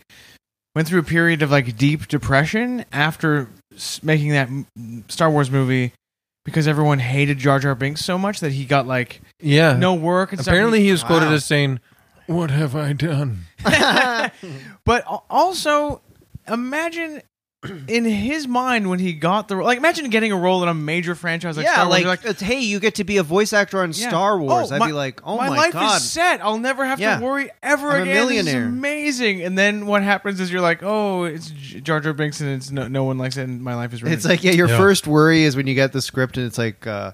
went 0.75 0.87
through 0.87 0.99
a 0.99 1.03
period 1.03 1.41
of 1.41 1.51
like 1.51 1.77
deep 1.77 2.07
depression 2.07 2.85
after 2.91 3.47
making 4.01 4.29
that 4.31 4.49
Star 5.09 5.29
Wars 5.29 5.49
movie 5.51 5.93
because 6.45 6.67
everyone 6.67 6.99
hated 6.99 7.37
Jar 7.37 7.59
Jar 7.59 7.75
Binks 7.75 8.03
so 8.03 8.17
much 8.17 8.39
that 8.41 8.51
he 8.51 8.65
got 8.65 8.85
like 8.87 9.21
Yeah. 9.39 9.77
no 9.77 9.93
work 9.93 10.31
and 10.31 10.41
stuff. 10.41 10.51
Apparently, 10.51 10.81
he 10.83 10.91
was 10.91 11.03
quoted 11.03 11.27
Wow. 11.27 11.33
as 11.33 11.45
saying, 11.45 11.79
What 12.27 12.51
have 12.51 12.75
I 12.75 12.93
done? 12.93 13.45
But 14.85 15.03
also, 15.29 16.01
imagine 16.47 17.21
in 17.87 18.05
his 18.05 18.47
mind 18.47 18.89
when 18.89 18.99
he 18.99 19.13
got 19.13 19.47
the 19.47 19.55
like, 19.55 19.77
imagine 19.77 20.09
getting 20.09 20.31
a 20.31 20.37
role 20.37 20.63
in 20.63 20.69
a 20.69 20.73
major 20.73 21.15
franchise 21.15 21.55
like 21.57 21.65
yeah, 21.65 21.73
Star 21.73 21.85
Wars. 21.87 22.03
like, 22.03 22.23
like 22.23 22.31
it's, 22.31 22.41
hey, 22.41 22.59
you 22.59 22.79
get 22.79 22.95
to 22.95 23.03
be 23.03 23.17
a 23.17 23.23
voice 23.23 23.53
actor 23.53 23.81
on 23.81 23.91
Yeah. 23.93 24.09
Star 24.09 24.37
Wars. 24.39 24.71
Oh, 24.71 24.75
I'd 24.75 24.79
my- 24.79 24.87
be 24.87 24.93
like, 24.93 25.21
oh 25.23 25.37
my, 25.37 25.47
god. 25.47 25.51
my, 25.51 25.57
life 25.57 25.73
god. 25.73 25.97
is 25.97 26.11
set. 26.11 26.41
I'll 26.43 26.57
never 26.57 26.85
have 26.85 26.99
Yeah. 26.99 27.19
to 27.19 27.23
worry 27.23 27.49
ever 27.61 27.91
I'm 27.91 27.99
a 27.99 28.01
again. 28.03 28.13
This 28.27 28.37
is 28.39 28.45
millionaire. 28.45 28.65
amazing. 28.67 29.41
And 29.43 29.57
then 29.57 29.85
what 29.85 30.03
happens 30.03 30.39
is 30.39 30.51
you're 30.51 30.61
like, 30.61 30.83
oh, 30.83 31.23
it's 31.23 31.49
J- 31.51 31.79
Jar 31.81 31.99
Jar 31.99 32.13
Binks, 32.13 32.41
and 32.41 32.49
it's 32.49 32.71
no, 32.71 32.87
no 32.87 33.03
one 33.03 33.17
likes 33.17 33.37
it, 33.37 33.43
and 33.43 33.61
my 33.63 33.75
life 33.75 33.93
is 33.93 34.01
ruined. 34.03 34.15
It's 34.15 34.25
like 34.25 34.43
yeah, 34.43 34.51
your 34.51 34.67
Yeah. 34.67 34.77
first 34.77 35.07
worry 35.07 35.43
is 35.43 35.55
when 35.55 35.67
you 35.67 35.75
get 35.75 35.93
the 35.93 36.01
script 36.01 36.37
and 36.37 36.45
it's 36.45 36.57
like, 36.57 36.85
uh, 36.87 37.11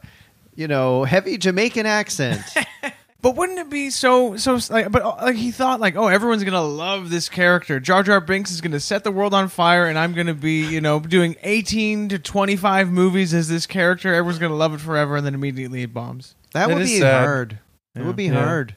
you 0.55 0.67
know, 0.67 1.03
heavy 1.05 1.37
Jamaican 1.37 1.85
accent. 1.85 2.41
But 3.21 3.35
wouldn't 3.35 3.59
it 3.59 3.69
be 3.69 3.89
so 3.89 4.37
so 4.37 4.59
like? 4.69 4.91
But 4.91 5.01
uh, 5.03 5.15
like 5.21 5.35
he 5.35 5.51
thought 5.51 5.79
like, 5.81 5.95
oh, 5.97 6.07
everyone's 6.07 6.43
gonna 6.45 6.61
love 6.61 7.09
this 7.09 7.27
character. 7.27 7.79
Jar 7.79 8.01
Jar 8.01 8.21
Binks 8.21 8.49
is 8.51 8.61
gonna 8.61 8.79
set 8.79 9.03
the 9.03 9.11
world 9.11 9.33
on 9.33 9.49
fire, 9.49 9.85
and 9.87 9.99
I'm 9.99 10.13
gonna 10.13 10.33
be 10.33 10.65
you 10.65 10.79
know 10.79 10.99
doing 11.01 11.35
18 11.43 12.09
to 12.09 12.19
25 12.19 12.89
movies 12.89 13.33
as 13.33 13.49
this 13.49 13.65
character. 13.65 14.13
Everyone's 14.13 14.39
gonna 14.39 14.55
love 14.55 14.73
it 14.73 14.79
forever, 14.79 15.17
and 15.17 15.25
then 15.25 15.33
immediately 15.33 15.83
it 15.83 15.93
bombs. 15.93 16.35
That 16.53 16.67
That 16.69 16.75
would 16.75 16.83
be 16.83 16.99
sad. 16.99 17.23
hard. 17.25 17.59
It 17.95 18.03
would 18.05 18.15
be 18.15 18.25
Yeah. 18.25 18.43
hard. 18.45 18.75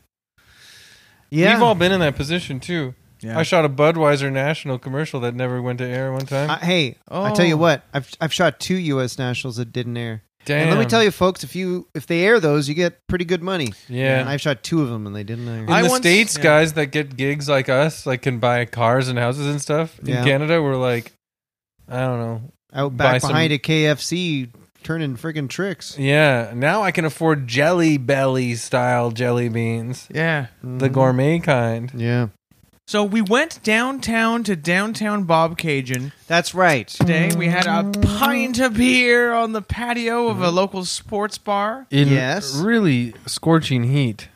Yeah, 1.31 1.55
We've 1.55 1.63
all 1.63 1.75
been 1.75 1.93
in 1.93 2.01
that 2.01 2.17
position, 2.17 2.61
too. 2.61 2.95
Yeah. 3.21 3.39
I 3.39 3.43
shot 3.45 3.65
a 3.65 3.69
Budweiser 3.69 4.31
national 4.31 4.79
commercial 4.79 5.21
that 5.21 5.35
never 5.35 5.63
went 5.63 5.79
to 5.79 5.87
air 5.87 6.13
one 6.13 6.27
time. 6.27 6.51
Uh, 6.51 6.59
hey, 6.59 6.97
I 7.09 7.33
tell 7.33 7.47
you 7.47 7.55
Oh. 7.55 7.59
what, 7.59 7.85
I've 7.95 8.11
I've 8.21 8.33
shot 8.35 8.59
two 8.59 8.75
U.S. 8.75 9.17
nationals 9.19 9.57
that 9.57 9.73
didn't 9.73 9.97
air. 9.97 10.25
Damn. 10.45 10.63
And 10.63 10.71
let 10.71 10.79
me 10.79 10.87
tell 10.87 11.05
you, 11.05 11.11
folks, 11.11 11.45
if 11.45 11.55
you 11.55 11.87
if 11.95 12.07
they 12.07 12.25
air 12.25 12.41
those, 12.41 12.69
you 12.69 12.75
get 12.75 13.07
pretty 13.07 13.25
good 13.25 13.43
money. 13.43 13.73
Yeah. 13.89 14.19
And 14.21 14.29
I've 14.29 14.41
shot 14.41 14.63
two 14.63 14.83
of 14.83 14.89
them 14.89 15.07
and 15.07 15.15
they 15.15 15.23
didn't 15.25 15.47
air. 15.49 15.63
In 15.65 15.71
I 15.71 15.83
the 15.83 15.89
once- 15.89 16.03
states, 16.03 16.37
yeah. 16.37 16.43
guys 16.43 16.73
that 16.75 16.87
get 16.87 17.17
gigs 17.17 17.49
like 17.49 17.69
us, 17.69 18.07
like 18.07 18.23
can 18.23 18.39
buy 18.39 18.65
cars 18.65 19.09
and 19.09 19.19
houses 19.19 19.47
and 19.47 19.61
stuff. 19.63 19.99
In 20.01 20.07
Yeah. 20.09 20.25
Canada, 20.25 20.61
we're 20.63 20.77
like, 20.77 21.13
I 21.89 22.01
don't 22.01 22.19
know. 22.19 22.43
Out 22.75 22.97
buy 22.97 23.13
back 23.13 23.21
some- 23.21 23.29
behind 23.31 23.53
a 23.53 23.59
KFC, 23.59 24.49
turning 24.83 25.17
friggin' 25.17 25.49
tricks. 25.49 25.97
Yeah, 25.99 26.53
now 26.57 26.83
I 26.83 26.91
can 26.91 27.05
afford 27.05 27.47
Jelly 27.47 27.99
Belly 27.99 28.55
style 28.57 29.11
jelly 29.13 29.49
beans, 29.49 30.09
Yeah. 30.13 30.47
the 30.63 30.89
Mhm. 30.89 30.93
gourmet 30.93 31.39
kind. 31.39 31.93
Yeah, 31.95 32.29
So 32.89 33.05
we 33.05 33.23
went 33.23 33.63
downtown 33.63 34.43
to 34.45 34.57
downtown 34.57 35.25
Bobcaygeon 35.25 36.13
that's 36.27 36.53
right. 36.55 36.89
today. 36.89 37.31
We 37.37 37.47
had 37.47 37.67
a 37.67 37.89
pint 38.01 38.59
of 38.59 38.75
beer 38.75 39.33
on 39.33 39.53
the 39.53 39.63
patio 39.63 40.29
of 40.29 40.43
a 40.43 40.51
local 40.51 40.85
sports 40.85 41.39
bar. 41.39 41.87
In 41.91 42.09
Yes. 42.09 42.57
really 42.57 43.15
scorching 43.27 43.85
heat. 43.85 44.29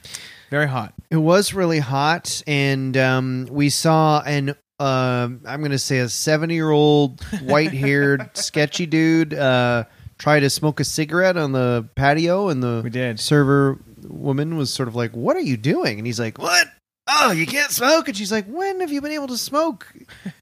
Very 0.51 0.69
hot. 0.69 0.95
It 1.11 1.17
was 1.17 1.53
really 1.55 1.81
hot, 1.81 2.43
and 2.47 2.97
um, 2.97 3.49
we 3.51 3.69
saw 3.69 4.23
an 4.23 4.51
um 4.79 5.41
I'm 5.47 5.61
going 5.61 5.71
to 5.71 5.79
say 5.79 5.99
a 6.01 6.09
70 6.09 6.55
year 6.55 6.71
old 6.71 7.23
white 7.43 7.73
haired 7.73 8.31
sketchy 8.37 8.85
dude 8.87 9.33
uh, 9.35 9.85
try 10.19 10.39
to 10.39 10.51
smoke 10.51 10.79
a 10.81 10.85
cigarette 10.85 11.37
on 11.37 11.53
the 11.53 11.89
patio, 11.97 12.49
and 12.49 12.63
the 12.63 12.81
We 12.85 12.91
did. 12.91 13.19
server 13.19 13.79
woman 14.07 14.57
was 14.57 14.73
sort 14.73 14.89
of 14.89 14.95
like, 14.95 15.13
"What 15.17 15.37
are 15.37 15.41
you 15.41 15.57
doing?" 15.57 15.99
And 15.99 16.07
he's 16.07 16.21
like, 16.21 16.39
"What? 16.39 16.69
Oh, 17.09 17.31
you 17.33 17.47
can't 17.47 17.71
smoke." 17.71 18.09
And 18.09 18.17
she's 18.17 18.33
like, 18.33 18.47
"When 18.47 18.81
have 18.81 18.91
you 18.93 19.01
been 19.01 19.13
able 19.13 19.29
to 19.29 19.39
smoke?" 19.39 19.93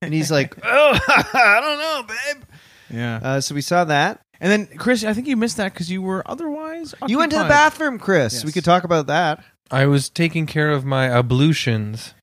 And 0.00 0.12
he's 0.14 0.30
like, 0.30 0.56
"Oh, 0.64 0.98
I 1.34 1.60
don't 1.60 1.78
know, 1.78 2.14
babe." 2.14 2.44
Yeah. 2.90 3.20
Uh, 3.22 3.40
so 3.40 3.54
we 3.54 3.60
saw 3.60 3.84
that. 3.84 4.20
and 4.40 4.50
then 4.52 4.66
Chris, 4.78 5.04
I 5.04 5.14
think 5.14 5.26
you 5.26 5.36
missed 5.36 5.56
that 5.56 5.72
because 5.72 5.90
you 5.90 6.02
were 6.02 6.22
otherwise. 6.26 6.94
You 7.06 7.18
went 7.18 7.32
to 7.32 7.36
the 7.36 7.44
occupied. 7.44 7.72
bathroom, 7.72 7.98
Chris. 7.98 8.34
Yes. 8.34 8.44
We 8.44 8.52
could 8.52 8.64
talk 8.64 8.84
about 8.84 9.06
that. 9.08 9.42
I 9.70 9.86
was 9.86 10.08
taking 10.10 10.46
care 10.46 10.70
of 10.70 10.84
my 10.84 11.08
ablutions. 11.08 12.14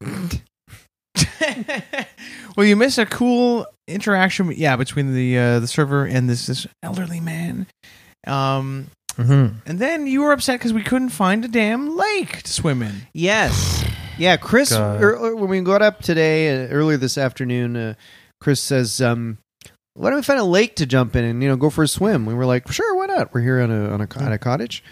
well, 2.56 2.66
you 2.66 2.76
missed 2.76 2.98
a 2.98 3.06
cool 3.06 3.66
interaction. 3.86 4.52
Yeah, 4.56 4.76
between 4.76 5.14
the 5.14 5.38
uh, 5.38 5.60
the 5.60 5.66
server 5.66 6.04
and 6.04 6.28
this 6.28 6.46
this 6.46 6.66
elderly 6.82 7.20
man. 7.20 7.66
Um, 8.26 8.88
Mm-hmm. 9.18 9.58
and 9.66 9.78
then 9.78 10.06
you 10.06 10.22
were 10.22 10.32
upset 10.32 10.60
because 10.60 10.72
we 10.72 10.82
couldn't 10.82 11.08
find 11.08 11.44
a 11.44 11.48
damn 11.48 11.96
lake 11.96 12.42
to 12.44 12.52
swim 12.52 12.82
in. 12.82 12.94
Yes. 13.12 13.84
Yeah, 14.16 14.36
Chris. 14.36 14.70
God. 14.70 15.02
er- 15.02 15.34
when 15.36 15.48
we 15.48 15.60
got 15.60 15.82
up 15.82 16.00
today, 16.02 16.64
uh, 16.64 16.68
earlier 16.68 16.96
this 16.96 17.18
afternoon, 17.18 17.76
uh, 17.76 17.94
Chris 18.40 18.60
says, 18.60 19.00
um, 19.00 19.38
"Why 19.94 20.10
don't 20.10 20.18
we 20.18 20.22
find 20.22 20.40
a 20.40 20.44
lake 20.44 20.76
to 20.76 20.86
jump 20.86 21.14
in 21.16 21.24
and 21.24 21.42
you 21.42 21.48
know 21.48 21.56
go 21.56 21.70
for 21.70 21.82
a 21.82 21.88
swim?" 21.88 22.26
We 22.26 22.34
were 22.34 22.46
like, 22.46 22.70
"Sure, 22.70 22.96
why 22.96 23.06
not?" 23.06 23.32
We're 23.34 23.42
here 23.42 23.60
on 23.60 23.70
a 23.70 23.90
on 23.90 24.00
a, 24.00 24.08
at 24.22 24.32
a 24.32 24.38
cottage, 24.38 24.82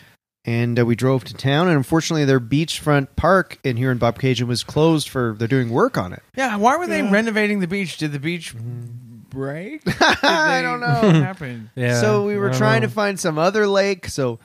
and 0.44 0.78
uh, 0.78 0.86
we 0.86 0.94
drove 0.96 1.24
to 1.24 1.34
town. 1.34 1.68
And 1.68 1.76
unfortunately, 1.76 2.24
their 2.24 2.40
beachfront 2.40 3.08
park 3.16 3.58
in 3.64 3.76
here 3.76 3.90
in 3.90 3.98
Bobcaygeon 3.98 4.46
was 4.46 4.62
closed 4.62 5.08
for 5.08 5.34
they're 5.38 5.48
doing 5.48 5.70
work 5.70 5.98
on 5.98 6.12
it. 6.12 6.22
Yeah, 6.36 6.56
why 6.56 6.76
were 6.76 6.86
they 6.86 7.02
renovating 7.02 7.58
the 7.60 7.66
beach? 7.68 7.96
Did 7.98 8.12
the 8.12 8.20
beach 8.20 8.54
break? 9.36 9.82
I 10.00 10.60
don't 10.62 10.80
What 10.80 11.02
know. 11.02 11.20
happened? 11.22 11.70
Yeah. 11.76 12.00
so 12.00 12.24
we 12.26 12.36
were 12.36 12.48
I 12.48 12.50
don't 12.52 12.58
trying 12.58 12.80
know. 12.82 12.88
to 12.88 12.92
find 12.92 13.20
some 13.20 13.38
other 13.38 13.66
lake. 13.68 14.08
So 14.08 14.38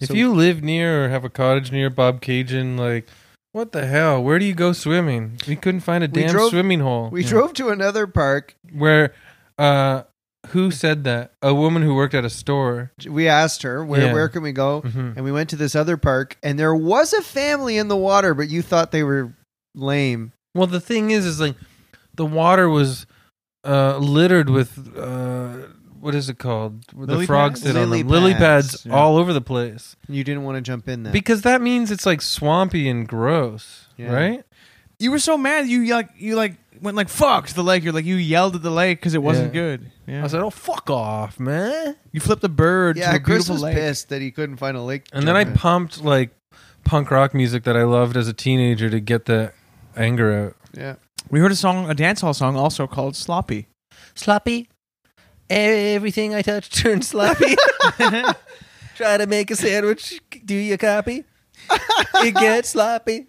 If 0.00 0.08
so- 0.08 0.14
you 0.14 0.32
live 0.32 0.62
near 0.62 1.04
or 1.04 1.08
have 1.10 1.24
a 1.24 1.28
cottage 1.30 1.70
near 1.72 1.90
Bobcaygeon, 1.90 2.78
like, 2.78 3.08
what 3.52 3.72
the 3.72 3.86
hell? 3.86 4.22
Where 4.22 4.38
do 4.38 4.44
you 4.44 4.54
go 4.54 4.72
swimming? 4.72 5.38
We 5.48 5.56
couldn't 5.56 5.80
find 5.80 6.04
a 6.04 6.08
damn 6.08 6.30
drove- 6.30 6.50
swimming 6.50 6.80
hole. 6.80 7.08
we 7.10 7.24
drove 7.24 7.52
to 7.54 7.68
another 7.70 8.06
park. 8.06 8.54
Where, 8.72 9.12
uh, 9.58 10.02
who 10.48 10.70
said 10.70 11.02
that? 11.04 11.32
A 11.42 11.52
woman 11.54 11.82
who 11.82 11.94
worked 11.94 12.14
at 12.14 12.24
a 12.24 12.30
store. 12.30 12.92
We 13.08 13.26
asked 13.28 13.62
her 13.62 13.84
where 13.84 14.02
Yeah. 14.06 14.12
where 14.12 14.28
can 14.28 14.42
we 14.42 14.52
go, 14.52 14.82
Mhm. 14.82 15.16
and 15.16 15.24
we 15.24 15.32
went 15.32 15.48
to 15.50 15.56
this 15.56 15.74
other 15.74 15.96
park, 15.96 16.36
and 16.42 16.58
there 16.58 16.74
was 16.74 17.12
a 17.12 17.22
family 17.22 17.76
in 17.78 17.88
the 17.88 17.96
water, 17.96 18.32
but 18.34 18.48
you 18.48 18.62
thought 18.62 18.92
they 18.92 19.02
were 19.02 19.32
lame. 19.74 20.32
Well, 20.54 20.66
the 20.68 20.78
thing 20.80 21.10
is, 21.10 21.26
is 21.26 21.40
like, 21.40 21.56
the 22.14 22.24
water 22.26 22.68
was 22.68 23.06
uh, 23.66 23.98
littered 23.98 24.48
with 24.50 24.96
uh, 24.96 25.48
what 26.00 26.14
is 26.14 26.28
it 26.28 26.38
called? 26.38 26.84
Where 26.94 27.06
Lily 27.06 27.20
the 27.22 27.26
frogs 27.26 27.60
pads? 27.60 27.72
sit 27.72 27.76
on 27.76 27.90
Lily 27.90 28.02
them. 28.02 28.10
Lily 28.12 28.32
pads, 28.34 28.70
pads 28.72 28.86
yeah. 28.86 28.92
all 28.94 29.16
over 29.16 29.32
the 29.32 29.40
place. 29.40 29.96
You 30.08 30.22
didn't 30.24 30.44
want 30.44 30.56
to 30.56 30.62
jump 30.62 30.88
in 30.88 31.02
there. 31.02 31.12
Because 31.12 31.42
that 31.42 31.60
means 31.60 31.90
it's 31.90 32.06
like 32.06 32.22
swampy 32.22 32.88
and 32.88 33.06
gross, 33.08 33.88
Yeah. 33.96 34.12
right? 34.12 34.44
You 34.98 35.10
were 35.10 35.18
so 35.18 35.36
mad. 35.36 35.66
You 35.68 35.84
like 35.94 36.08
you 36.16 36.36
like 36.36 36.54
went 36.80 36.96
like 36.96 37.08
fuck 37.08 37.48
to 37.48 37.54
the 37.54 37.64
lake. 37.64 37.82
You're 37.84 37.92
like 37.92 38.04
you 38.06 38.16
yelled 38.16 38.54
at 38.56 38.62
the 38.62 38.70
lake 38.70 38.98
because 38.98 39.14
it 39.14 39.22
wasn't 39.22 39.48
Yeah. 39.54 39.60
good. 39.60 39.90
Yeah. 40.06 40.24
I 40.24 40.28
said, 40.28 40.40
"Oh, 40.40 40.50
fuck 40.50 40.88
off, 40.88 41.38
man!" 41.40 41.96
you 42.12 42.20
flipped 42.20 42.44
a 42.44 42.48
bird 42.48 42.96
yeah, 42.96 43.10
to 43.10 43.16
a 43.16 43.20
Chris 43.20 43.46
beautiful 43.48 43.54
was 43.54 43.62
lake. 43.64 43.74
pissed 43.74 44.08
that 44.10 44.22
he 44.22 44.30
couldn't 44.30 44.56
find 44.56 44.76
a 44.76 44.80
lake. 44.82 45.06
And 45.12 45.26
then 45.28 45.36
I 45.36 45.44
jump 45.44 45.56
pumped 45.56 46.02
like 46.04 46.30
punk 46.84 47.10
rock 47.10 47.34
music 47.34 47.64
that 47.64 47.76
I 47.76 47.82
loved 47.82 48.16
as 48.16 48.28
a 48.28 48.32
teenager 48.32 48.88
to 48.88 49.00
get 49.00 49.24
the 49.26 49.52
anger 49.96 50.32
out. 50.46 50.56
yeah. 50.72 50.94
We 51.28 51.40
heard 51.40 51.50
a 51.50 51.56
song, 51.56 51.90
a 51.90 51.94
dance 51.94 52.20
hall 52.20 52.34
song, 52.34 52.56
also 52.56 52.86
called 52.86 53.16
"Sloppy." 53.16 53.66
Sloppy. 54.14 54.68
Everything 55.50 56.34
I 56.34 56.42
touch 56.42 56.70
turns 56.70 57.08
sloppy. 57.08 57.56
Try 58.96 59.16
to 59.18 59.26
make 59.26 59.50
a 59.50 59.56
sandwich. 59.56 60.20
Do 60.44 60.54
you 60.54 60.78
copy? 60.78 61.24
It 62.16 62.34
gets 62.34 62.70
sloppy. 62.70 63.26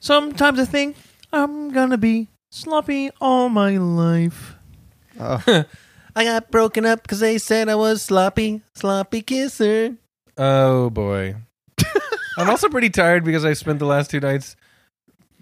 Sometimes 0.00 0.58
I 0.58 0.64
think 0.64 0.96
I'm 1.32 1.70
gonna 1.70 1.98
be 1.98 2.28
sloppy 2.50 3.10
all 3.20 3.48
my 3.48 3.76
life. 3.76 4.54
Oh, 5.18 5.64
I 6.16 6.24
got 6.24 6.50
broken 6.50 6.86
up 6.86 7.02
because 7.02 7.20
they 7.20 7.38
said 7.38 7.68
I 7.68 7.74
was 7.74 8.02
sloppy, 8.02 8.62
sloppy 8.74 9.22
kisser. 9.22 9.96
Oh 10.38 10.90
boy. 10.90 11.36
I'm 12.38 12.50
also 12.50 12.68
pretty 12.68 12.90
tired 12.90 13.24
because 13.24 13.44
I 13.44 13.54
spent 13.54 13.78
the 13.78 13.86
last 13.86 14.10
two 14.10 14.20
nights 14.20 14.56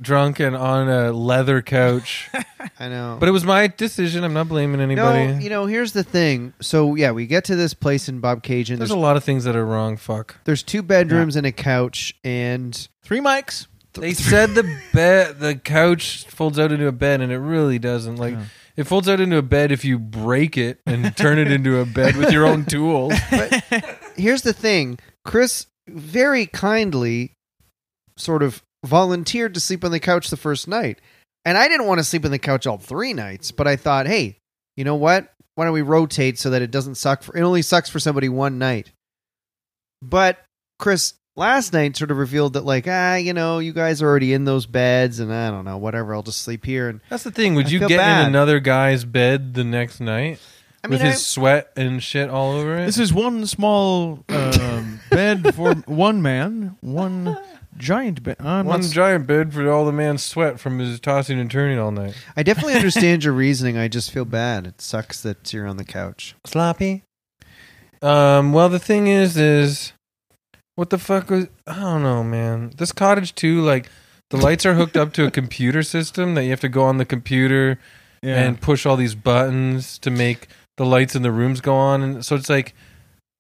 drunk 0.01 0.41
and 0.41 0.57
on 0.57 0.89
a 0.89 1.13
leather 1.13 1.63
couch. 1.63 2.31
I 2.79 2.89
know. 2.89 3.17
But 3.21 3.29
it 3.29 3.33
was 3.33 3.45
my 3.45 3.67
decision. 3.69 4.25
I'm 4.25 4.33
not 4.35 4.49
blaming 4.49 4.81
anybody. 4.81 5.27
no, 5.27 5.39
you 5.39 5.51
know, 5.51 5.67
here's 5.67 5.93
the 5.93 6.03
thing. 6.05 6.53
So 6.61 6.95
yeah, 6.95 7.13
we 7.13 7.27
get 7.27 7.45
to 7.45 7.57
this 7.57 7.75
place 7.75 8.09
in 8.09 8.21
Bobcaygeon. 8.21 8.67
There's 8.67 8.79
There's, 8.79 8.91
a 8.91 8.97
lot 8.97 9.17
of 9.17 9.25
things 9.25 9.45
that 9.45 9.57
are 9.57 9.65
wrong. 9.67 9.97
Fuck. 9.97 10.37
there's 10.45 10.63
two 10.63 10.83
bedrooms 10.83 11.37
and 11.37 11.47
a 11.47 11.53
couch, 11.53 12.15
and 12.25 12.89
Three 13.03 13.21
mics. 13.21 13.67
They 13.95 14.13
said 14.13 14.55
the 14.57 14.79
bed, 14.93 15.39
the 15.39 15.55
couch 15.55 16.25
folds 16.27 16.59
out 16.59 16.73
into 16.73 16.89
a 16.89 16.93
bed, 16.93 17.21
and 17.21 17.31
it 17.31 17.39
really 17.39 17.79
doesn't. 17.79 18.17
Like 18.17 18.35
Yeah. 18.35 18.45
it 18.77 18.85
folds 18.85 19.09
out 19.09 19.21
into 19.21 19.37
a 19.37 19.43
bed 19.43 19.71
if 19.71 19.85
you 19.85 20.01
break 20.01 20.59
it 20.59 20.81
and 20.85 21.17
turn 21.17 21.39
it 21.39 21.51
into 21.53 21.79
a 21.79 21.85
bed 21.87 22.17
with 22.17 22.33
your 22.33 22.45
own 22.45 22.65
tools. 22.65 23.13
here's 24.17 24.43
the 24.43 24.53
thing 24.53 24.99
chris 25.25 25.67
very 25.89 26.47
kindly 26.47 27.35
sort 28.17 28.43
of 28.43 28.63
volunteered 28.85 29.55
to 29.55 29.61
sleep 29.61 29.85
on 29.85 29.91
the 29.91 30.01
couch 30.01 30.31
the 30.31 30.37
first 30.37 30.69
night 30.69 31.01
and 31.45 31.57
i 31.59 31.69
didn't 31.69 31.87
want 31.87 31.99
to 31.99 32.05
sleep 32.05 32.25
on 32.25 32.31
the 32.31 32.39
couch 32.39 32.67
all 32.67 32.79
three 32.79 33.13
nights 33.13 33.51
but 33.51 33.67
i 33.67 33.77
thought 33.77 34.07
hey 34.07 34.39
you 34.77 34.85
know 34.85 34.95
what 34.95 35.33
why 35.55 35.65
don't 35.65 35.75
we 35.75 35.83
rotate 35.83 36.39
so 36.39 36.51
that 36.51 36.63
it 36.63 36.71
doesn't 36.71 36.97
suck 36.97 37.23
for 37.23 37.37
it 37.37 37.43
only 37.43 37.63
sucks 37.63 37.89
for 37.89 37.99
somebody 37.99 38.29
one 38.29 38.59
night 38.59 38.93
but 40.03 40.39
chris 40.79 41.15
last 41.37 41.73
night 41.73 41.97
sort 41.97 42.11
of 42.11 42.17
revealed 42.17 42.53
that 42.53 42.65
like 42.65 42.87
ah 42.89 43.15
you 43.17 43.33
know 43.33 43.59
you 43.59 43.73
guys 43.73 44.03
are 44.03 44.09
already 44.09 44.33
in 44.33 44.45
those 44.45 44.67
beds 44.67 45.19
and 45.21 45.33
i 45.33 45.51
don't 45.51 45.65
know 45.65 45.79
whatever 45.79 46.15
i'll 46.15 46.23
just 46.23 46.43
sleep 46.43 46.65
here 46.65 46.89
and 46.89 47.01
That's 47.09 47.25
the 47.25 47.31
thing. 47.31 47.55
Would 47.55 47.67
I 47.67 47.71
you 47.71 47.79
feel 47.81 47.89
get 47.89 47.99
bad. 47.99 48.23
in 48.23 48.29
another 48.29 48.61
guy's 48.61 49.05
bed 49.05 49.55
the 49.55 49.65
next 49.65 50.01
night 50.01 50.39
i 50.83 50.87
mean 50.87 50.99
with 50.99 51.01
his 51.01 51.25
sweat 51.25 51.73
and 51.77 52.03
shit 52.03 52.29
all 52.29 52.53
over 52.53 52.77
it? 52.77 52.87
This 52.87 52.99
is 52.99 53.13
one 53.13 53.47
small 53.47 54.23
um, 54.29 55.01
bed 55.11 55.55
for 55.55 55.75
one 55.87 56.21
man, 56.21 56.77
one 56.83 57.39
giant 57.77 58.23
bed. 58.23 58.37
I'm 58.41 58.67
one 58.67 58.81
not 58.81 58.91
giant 58.91 59.27
bed 59.27 59.53
for 59.53 59.71
all 59.71 59.85
the 59.85 59.93
man's 59.93 60.23
sweat 60.23 60.61
from 60.61 60.79
his 60.79 61.01
tossing 61.01 61.39
and 61.39 61.51
turning 61.51 61.79
all 61.79 61.91
night. 61.91 62.15
I, 62.37 62.41
I 62.41 62.43
definitely 62.43 62.75
understand 62.75 63.25
your 63.25 63.33
reasoning 63.33 63.77
i 63.77 63.89
just 63.89 64.11
feel 64.11 64.25
bad 64.25 64.67
it 64.67 64.81
sucks 64.81 65.23
that 65.23 65.53
you're 65.53 65.67
on 65.67 65.77
the 65.77 65.85
couch 65.85 66.35
Sloppy. 66.45 67.03
Um. 68.03 68.53
Well, 68.53 68.69
the 68.69 68.79
thing 68.79 69.07
is, 69.07 69.37
is 69.39 69.95
what 70.77 70.91
the 70.91 70.99
fuck 70.99 71.31
was? 71.31 71.47
I 71.67 71.81
don't 71.81 72.03
know, 72.03 72.23
man. 72.23 72.73
This 72.77 72.93
cottage 72.93 73.35
too. 73.35 73.63
Like 73.63 73.89
the 74.31 74.37
lights 74.37 74.67
are 74.67 74.75
hooked 74.75 74.97
up 74.97 75.13
to 75.15 75.25
a 75.25 75.31
computer 75.31 75.83
system 75.83 76.35
that 76.35 76.45
you 76.45 76.51
have 76.51 76.61
to 76.61 76.69
go 76.69 76.83
on 76.83 76.99
the 76.99 77.05
computer 77.05 77.79
yeah. 78.23 78.43
and 78.43 78.61
push 78.61 78.85
all 78.85 78.97
these 78.97 79.15
buttons 79.15 79.99
to 80.01 80.11
make 80.11 80.49
the 80.77 80.85
lights 80.85 81.15
in 81.15 81.23
the 81.23 81.31
rooms 81.31 81.61
go 81.61 81.75
on. 81.75 82.03
And 82.03 82.25
so 82.25 82.37
it's 82.37 82.51
like 82.51 82.75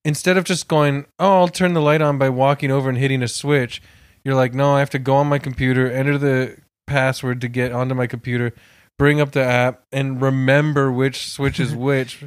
instead 0.04 0.36
of 0.36 0.44
just 0.44 0.68
going, 0.68 1.06
oh, 1.18 1.40
I'll 1.40 1.48
turn 1.48 1.74
the 1.74 1.80
light 1.80 2.00
on 2.00 2.18
by 2.18 2.28
walking 2.28 2.70
over 2.70 2.88
and 2.88 2.98
hitting 2.98 3.22
a 3.22 3.28
switch. 3.28 3.82
You're 4.24 4.34
like, 4.34 4.54
no, 4.54 4.74
I 4.74 4.78
have 4.78 4.90
to 4.90 4.98
go 4.98 5.16
on 5.16 5.26
my 5.26 5.38
computer, 5.38 5.90
enter 5.90 6.16
the 6.18 6.56
password 6.86 7.40
to 7.42 7.48
get 7.48 7.72
onto 7.72 7.94
my 7.94 8.06
computer, 8.06 8.52
bring 8.98 9.20
up 9.20 9.32
the 9.32 9.42
app, 9.44 9.82
and 9.92 10.20
remember 10.20 10.90
which 10.90 11.30
switch 11.30 11.60
is 11.60 11.74
which. 11.76 12.24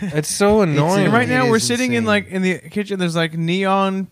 It's 0.00 0.28
so 0.28 0.60
annoying. 0.60 1.04
And 1.06 1.12
right 1.12 1.28
now 1.28 1.48
we're 1.48 1.58
sitting 1.58 1.92
in 1.94 2.04
like 2.04 2.28
in 2.28 2.42
the 2.42 2.58
kitchen. 2.58 2.98
There's 2.98 3.16
like 3.16 3.34
neon 3.34 4.06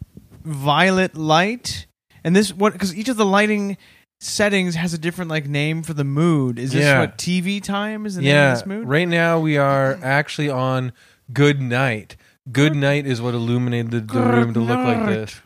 violet 0.44 1.16
light, 1.16 1.86
and 2.24 2.34
this 2.34 2.52
what 2.52 2.72
because 2.72 2.96
each 2.96 3.08
of 3.08 3.16
the 3.16 3.24
lighting 3.26 3.76
settings 4.20 4.74
has 4.74 4.92
a 4.92 4.98
different 4.98 5.30
like 5.30 5.46
name 5.46 5.82
for 5.82 5.94
the 5.94 6.04
mood. 6.04 6.58
Is 6.58 6.72
this 6.72 6.82
Yeah. 6.84 7.00
what 7.00 7.18
TV 7.18 7.62
time 7.62 8.04
is 8.06 8.16
the 8.16 8.22
name 8.22 8.30
yeah, 8.30 8.52
of 8.52 8.58
this 8.58 8.66
mood? 8.66 8.88
right 8.88 9.08
now 9.08 9.38
we 9.38 9.56
are 9.58 9.98
actually 10.02 10.50
on 10.50 10.92
Good 11.32 11.60
Night. 11.60 12.16
Good 12.50 12.74
Night 12.74 13.06
is 13.06 13.22
what 13.22 13.34
illuminated 13.34 13.90
the, 13.92 14.00
the 14.00 14.20
room 14.20 14.52
to 14.54 14.60
look 14.60 14.78
like 14.80 15.06
this. 15.06 15.40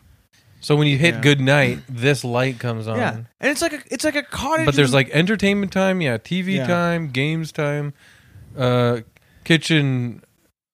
So 0.65 0.77
when 0.77 0.87
you 0.89 0.97
hit 0.97 1.17
Yeah. 1.17 1.21
Good 1.21 1.41
Night, 1.43 1.81
this 1.91 2.25
light 2.25 2.59
comes 2.59 2.89
on. 2.89 2.97
Yeah, 2.97 3.13
and 3.39 3.51
it's 3.53 3.61
like 3.61 3.75
a 3.75 3.81
it's 3.91 4.03
like 4.03 4.17
a 4.17 4.23
cottage. 4.23 4.65
But 4.65 4.75
there's 4.75 4.95
like 4.95 5.11
entertainment 5.11 5.73
time, 5.73 6.01
yeah, 6.01 6.17
TV 6.17 6.57
Yeah. 6.57 6.67
time, 6.67 7.11
games 7.11 7.53
time, 7.53 7.93
uh, 8.57 9.01
kitchen 9.45 10.23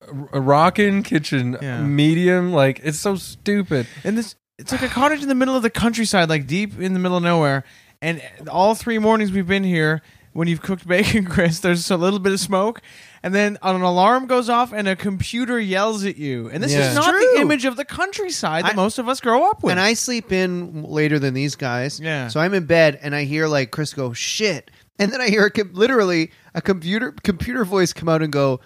r- 0.07 0.41
rockin', 0.41 1.03
kitchen 1.03 1.57
Yeah. 1.61 1.83
medium. 1.83 2.53
Like 2.53 2.81
it's 2.85 3.01
so 3.01 3.17
stupid. 3.17 3.87
and 4.05 4.17
this 4.17 4.37
it's 4.59 4.71
like 4.73 4.83
a 4.83 4.89
cottage 4.89 5.23
in 5.23 5.29
the 5.29 5.35
middle 5.35 5.57
of 5.57 5.63
the 5.63 5.71
countryside, 5.71 6.29
like 6.29 6.47
deep 6.47 6.79
in 6.81 6.93
the 6.93 7.01
middle 7.01 7.17
of 7.17 7.23
nowhere. 7.23 7.65
And 8.03 8.23
all 8.49 8.75
three 8.75 8.99
mornings 8.99 9.33
we've 9.33 9.47
been 9.47 9.65
here, 9.65 10.03
when 10.33 10.47
you've 10.49 10.63
cooked 10.63 10.87
bacon, 10.95 11.25
Chris, 11.25 11.59
there's 11.61 11.91
a 11.91 11.97
little 11.97 12.19
bit 12.21 12.33
of 12.33 12.39
smoke, 12.41 12.81
and 13.23 13.35
then 13.35 13.59
an 13.63 13.81
alarm 13.83 14.27
goes 14.27 14.49
off 14.49 14.73
and 14.73 14.89
a 14.89 14.97
computer 14.97 15.59
yells 15.61 16.05
at 16.05 16.17
you. 16.17 16.49
And 16.51 16.63
this 16.63 16.73
Yeah. 16.73 16.89
is 16.91 16.95
not 16.95 17.11
True. 17.11 17.21
the 17.35 17.41
image 17.43 17.65
of 17.65 17.77
the 17.77 17.85
countryside 17.85 18.65
that 18.65 18.73
I- 18.73 18.77
most 18.77 18.99
of 18.99 19.09
us 19.09 19.21
grow 19.21 19.49
up 19.51 19.63
with. 19.63 19.73
And 19.73 19.81
I 19.81 19.95
sleep 19.95 20.33
in 20.33 20.83
later 20.85 21.19
than 21.19 21.35
these 21.35 21.55
guys. 21.57 22.01
Yeah. 22.01 22.29
So 22.29 22.41
I'm 22.41 22.55
in 22.55 22.65
bed 22.65 22.99
and 23.03 23.15
I 23.15 23.25
hear 23.25 23.47
like 23.47 23.71
Chris 23.71 23.93
go 23.95 24.13
shit, 24.13 24.71
and 24.99 25.13
then 25.13 25.21
I 25.21 25.29
hear 25.29 25.45
a 25.47 25.51
com- 25.51 25.71
literally 25.73 26.31
a 26.55 26.61
computer 26.63 27.13
computer 27.23 27.65
voice 27.65 27.93
come 27.93 28.09
out 28.09 28.23
and 28.23 28.33
go, 28.33 28.61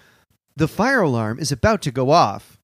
"The 0.55 0.67
fire 0.67 1.01
alarm 1.01 1.39
is 1.39 1.51
about 1.51 1.81
to 1.83 1.91
go 1.91 2.11
off," 2.11 2.57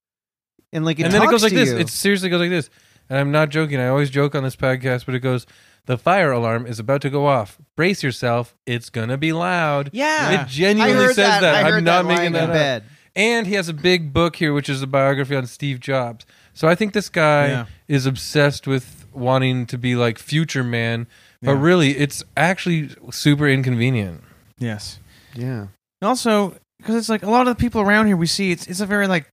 and 0.74 0.86
like 0.86 1.00
it 1.00 1.04
and 1.04 1.14
then 1.14 1.22
it 1.22 1.26
talks 1.26 1.32
goes 1.34 1.44
like 1.44 1.52
to 1.54 1.60
this. 1.60 1.70
you. 1.70 1.78
It 1.78 1.90
seriously 1.90 2.30
goes 2.30 2.40
like 2.42 2.50
this. 2.50 2.70
And 3.10 3.20
I'm 3.20 3.32
not 3.32 3.50
joking. 3.50 3.78
I 3.80 3.88
always 3.90 4.10
joke 4.10 4.36
on 4.36 4.44
this 4.44 4.56
podcast, 4.56 5.06
but 5.06 5.16
it 5.16 5.20
goes, 5.20 5.46
"The 5.86 5.98
fire 5.98 6.32
alarm 6.32 6.66
is 6.66 6.80
about 6.80 7.02
to 7.02 7.10
go 7.10 7.26
off. 7.28 7.58
Brace 7.76 8.04
yourself. 8.04 8.56
It's 8.66 8.90
gonna 8.90 9.18
be 9.18 9.34
loud." 9.34 9.90
Yeah. 9.94 10.44
it 10.44 10.48
genuinely 10.48 11.08
says 11.08 11.16
that. 11.18 11.42
that. 11.42 11.56
I 11.56 11.64
heard 11.70 11.80
I'm 11.80 11.84
not 11.84 12.04
that 12.04 12.08
making 12.18 12.34
that 12.34 12.50
up. 12.50 12.54
bed. 12.54 12.84
And 13.16 13.46
he 13.48 13.56
has 13.56 13.68
a 13.68 13.74
big 13.74 14.14
book 14.14 14.38
here, 14.38 14.54
which 14.54 14.70
is 14.70 14.82
a 14.82 14.88
biography 14.88 15.36
on 15.36 15.46
Steve 15.46 15.80
Jobs. 15.82 16.26
So 16.54 16.68
I 16.68 16.76
think 16.76 16.94
this 16.94 17.10
guy 17.10 17.48
Yeah. 17.48 17.66
is 17.88 18.06
obsessed 18.06 18.68
with 18.68 19.06
wanting 19.14 19.66
to 19.68 19.78
be 19.78 19.96
like 19.96 20.18
future 20.18 20.64
man, 20.64 21.08
but 21.42 21.54
Yeah. 21.54 21.62
really, 21.62 21.98
it's 21.98 22.24
actually 22.38 22.90
super 23.12 23.48
inconvenient. 23.50 24.24
yes. 24.60 25.00
Yeah. 25.36 25.68
Also, 26.02 26.56
because 26.80 26.96
it's 26.96 27.10
like 27.10 27.24
a 27.24 27.30
lot 27.30 27.48
of 27.48 27.56
the 27.58 27.62
people 27.62 27.82
around 27.82 28.08
here 28.08 28.16
we 28.18 28.28
see, 28.28 28.52
it's 28.52 28.66
it's 28.68 28.80
a 28.80 28.86
very 28.86 29.08
like, 29.08 29.28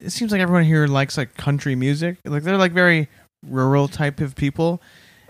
it 0.00 0.10
seems 0.10 0.30
like 0.32 0.40
everyone 0.40 0.64
here 0.64 0.86
likes 0.86 1.16
like 1.16 1.34
country 1.36 1.74
music. 1.74 2.18
Like 2.24 2.42
they're 2.42 2.56
like 2.58 2.72
very 2.72 3.08
rural 3.46 3.88
type 3.88 4.20
of 4.20 4.34
people, 4.36 4.80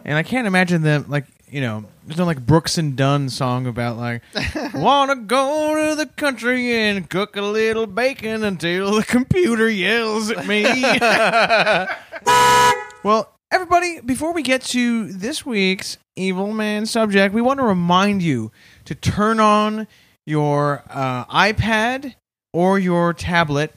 and 0.04 0.16
I 0.16 0.22
can't 0.22 0.46
imagine 0.46 0.82
them 0.82 1.06
like 1.08 1.26
you 1.50 1.60
know, 1.60 1.84
there's 2.06 2.16
no 2.16 2.24
like 2.24 2.46
Brooks 2.46 2.78
and 2.78 2.96
Dunn 2.96 3.28
song 3.28 3.66
about 3.66 3.98
like 3.98 4.22
wanna 4.74 5.16
go 5.16 5.90
to 5.90 5.94
the 5.94 6.06
country 6.06 6.74
and 6.74 7.08
cook 7.08 7.36
a 7.36 7.42
little 7.42 7.86
bacon 7.86 8.42
until 8.42 8.96
the 8.96 9.04
computer 9.04 9.68
yells 9.68 10.30
at 10.30 10.46
me. 10.46 10.64
well, 13.04 13.30
everybody, 13.50 14.00
before 14.00 14.32
we 14.32 14.42
get 14.42 14.62
to 14.62 15.12
this 15.12 15.44
week's 15.44 15.98
evil 16.16 16.52
man 16.52 16.86
subject, 16.86 17.34
we 17.34 17.42
want 17.42 17.60
to 17.60 17.64
remind 17.64 18.22
you 18.22 18.50
to 18.86 18.94
turn 18.94 19.38
on 19.38 19.86
your 20.26 20.82
uh, 20.88 21.26
iPad 21.26 22.14
or 22.52 22.78
your 22.78 23.12
tablet 23.12 23.74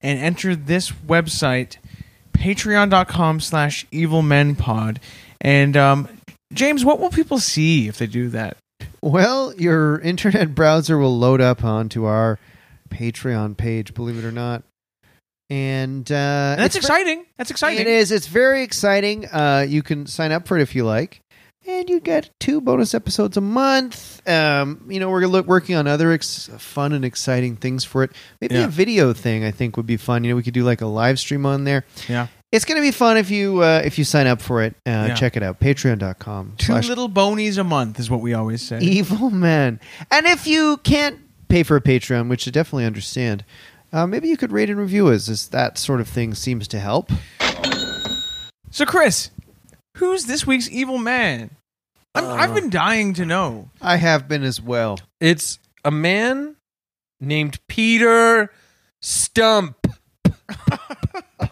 and 0.00 0.18
enter 0.18 0.56
this 0.56 0.90
website 0.90 1.76
patreon.com 2.32 3.40
slash 3.40 3.86
evilmenpod 3.92 4.98
and 5.40 5.76
um, 5.76 6.08
james 6.52 6.84
what 6.84 6.98
will 7.00 7.10
people 7.10 7.38
see 7.38 7.88
if 7.88 7.98
they 7.98 8.06
do 8.06 8.28
that 8.30 8.56
Well, 9.02 9.54
your 9.56 9.98
internet 10.00 10.54
browser 10.54 10.98
will 10.98 11.16
load 11.18 11.40
up 11.40 11.64
onto 11.64 12.04
our 12.04 12.38
Patreon 12.90 13.56
page, 13.56 13.94
believe 13.94 14.18
it 14.18 14.24
or 14.26 14.32
not. 14.32 14.62
And, 15.48 16.10
uh, 16.10 16.14
And 16.14 16.60
that's 16.60 16.74
ver- 16.76 16.80
exciting 16.80 17.24
that's 17.38 17.50
exciting 17.50 17.80
It 17.80 17.86
is. 17.86 18.12
It's 18.12 18.26
very 18.26 18.62
exciting. 18.62 19.26
Uh, 19.26 19.64
you 19.68 19.82
can 19.82 20.06
sign 20.06 20.32
up 20.32 20.46
for 20.46 20.58
it 20.58 20.62
if 20.62 20.74
you 20.74 20.84
like, 20.84 21.20
and 21.66 21.88
you 21.88 22.00
get 22.00 22.30
two 22.40 22.60
bonus 22.60 22.94
episodes 22.94 23.36
a 23.36 23.40
month. 23.40 24.26
Um, 24.28 24.84
you 24.88 25.00
know, 25.00 25.08
we're 25.10 25.26
look, 25.26 25.46
working 25.46 25.76
on 25.76 25.86
other 25.86 26.12
ex- 26.12 26.50
fun 26.58 26.92
and 26.92 27.04
exciting 27.04 27.56
things 27.56 27.84
for 27.84 28.02
it. 28.04 28.12
Maybe 28.40 28.56
Yeah. 28.56 28.64
a 28.64 28.68
video 28.68 29.12
thing. 29.12 29.44
I 29.44 29.50
think 29.50 29.76
would 29.76 29.86
be 29.86 29.96
fun. 29.96 30.24
You 30.24 30.30
know, 30.30 30.36
we 30.36 30.42
could 30.42 30.54
do 30.54 30.64
like 30.64 30.80
a 30.82 30.86
live 30.86 31.18
stream 31.18 31.46
on 31.46 31.64
there. 31.64 31.84
yeah 32.08 32.26
It's 32.52 32.64
going 32.64 32.76
to 32.76 32.82
be 32.82 32.90
fun 32.90 33.16
if 33.16 33.30
you 33.30 33.62
uh, 33.62 33.82
if 33.84 33.96
you 33.98 34.04
sign 34.04 34.26
up 34.26 34.40
for 34.42 34.62
it. 34.62 34.74
Uh, 34.86 35.06
Yeah. 35.08 35.14
Check 35.14 35.36
it 35.36 35.42
out. 35.42 35.60
Patreon.com. 35.60 36.54
two 36.58 36.66
slash 36.66 36.88
little 36.88 37.08
bonies 37.08 37.58
a 37.58 37.64
month 37.64 37.98
is 38.00 38.10
what 38.10 38.20
we 38.20 38.34
always 38.34 38.60
say 38.62 38.80
Evil 38.80 39.30
men. 39.30 39.78
And 40.10 40.26
if 40.26 40.46
you 40.46 40.78
can't 40.78 41.18
pay 41.48 41.62
for 41.62 41.76
a 41.76 41.80
Patreon, 41.80 42.28
which 42.28 42.48
I 42.48 42.50
definitely 42.50 42.86
understand, 42.86 43.44
uh, 43.92 44.06
maybe 44.06 44.28
you 44.28 44.36
could 44.36 44.50
rate 44.52 44.68
and 44.70 44.78
review 44.78 45.08
us, 45.08 45.28
as 45.28 45.48
that 45.48 45.78
sort 45.78 46.00
of 46.00 46.08
thing 46.08 46.34
seems 46.34 46.66
to 46.68 46.80
help. 46.80 47.10
so 48.70 48.84
chris 48.86 49.30
who's 49.96 50.26
this 50.26 50.46
week's 50.46 50.70
evil 50.70 50.96
man 50.98 51.50
I'm, 52.14 52.24
i've 52.24 52.54
been 52.54 52.70
dying 52.70 53.14
to 53.14 53.26
know 53.26 53.70
I 53.82 53.96
have 53.96 54.28
been 54.28 54.42
as 54.44 54.60
well. 54.60 54.98
It's 55.20 55.58
a 55.84 55.90
man 55.90 56.56
named 57.20 57.58
Peter 57.68 58.50
Stumpp. 59.02 59.74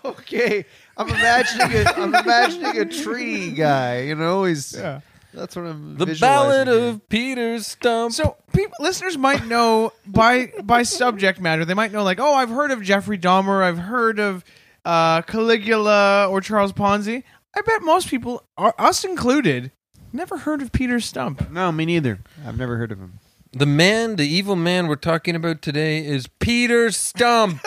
Okay, 0.05 0.65
I'm 0.99 1.09
imagining 1.09 1.77
a, 1.77 1.91
I'm 1.97 2.15
imagining 2.25 2.79
a 2.79 2.85
tree 2.85 3.53
guy. 3.53 4.03
You 4.03 4.17
know, 4.17 4.45
he's 4.45 4.75
yeah. 4.77 5.01
that's 5.33 5.55
what 5.55 5.67
I'm. 5.67 5.97
The 5.97 6.07
visualizing 6.07 6.67
Ballad 6.67 6.69
here. 6.69 6.89
of 6.89 7.09
Peter 7.09 7.55
Stumpp. 7.57 8.13
So 8.13 8.37
people, 8.53 8.75
listeners 8.81 9.17
might 9.17 9.47
know 9.47 9.93
by 10.07 10.53
by 10.63 10.83
subject 10.83 11.41
matter. 11.41 11.65
They 11.65 11.75
might 11.75 11.93
know 11.93 12.03
like, 12.03 12.19
oh, 12.19 12.35
I've 12.35 12.51
heard 12.51 12.73
of 12.73 12.83
Jeffrey 12.83 13.17
Dahmer. 13.17 13.63
I've 13.63 13.79
heard 13.79 14.19
of 14.19 14.45
uh, 14.85 15.23
Caligula 15.23 16.29
or 16.29 16.41
Charles 16.41 16.73
Ponzi. 16.73 17.23
I 17.57 17.61
bet 17.63 17.83
most 17.83 18.09
people, 18.09 18.45
are, 18.57 18.75
us 18.79 19.05
included, 19.05 19.73
never 20.13 20.39
heard 20.39 20.63
of 20.63 20.73
Peter 20.73 20.97
Stumpp. 20.97 21.51
No, 21.51 21.73
me 21.73 21.87
neither. 21.87 22.21
I've 22.47 22.59
never 22.59 22.77
heard 22.77 22.93
of 22.93 22.99
him. 22.99 23.19
the 23.53 23.67
man, 23.67 24.17
the 24.17 24.27
evil 24.27 24.57
man 24.57 24.87
we're 24.87 24.97
talking 24.97 25.35
about 25.35 25.63
today 25.63 26.05
is 26.05 26.27
Peter 26.39 26.89
Stumpp, 26.89 27.61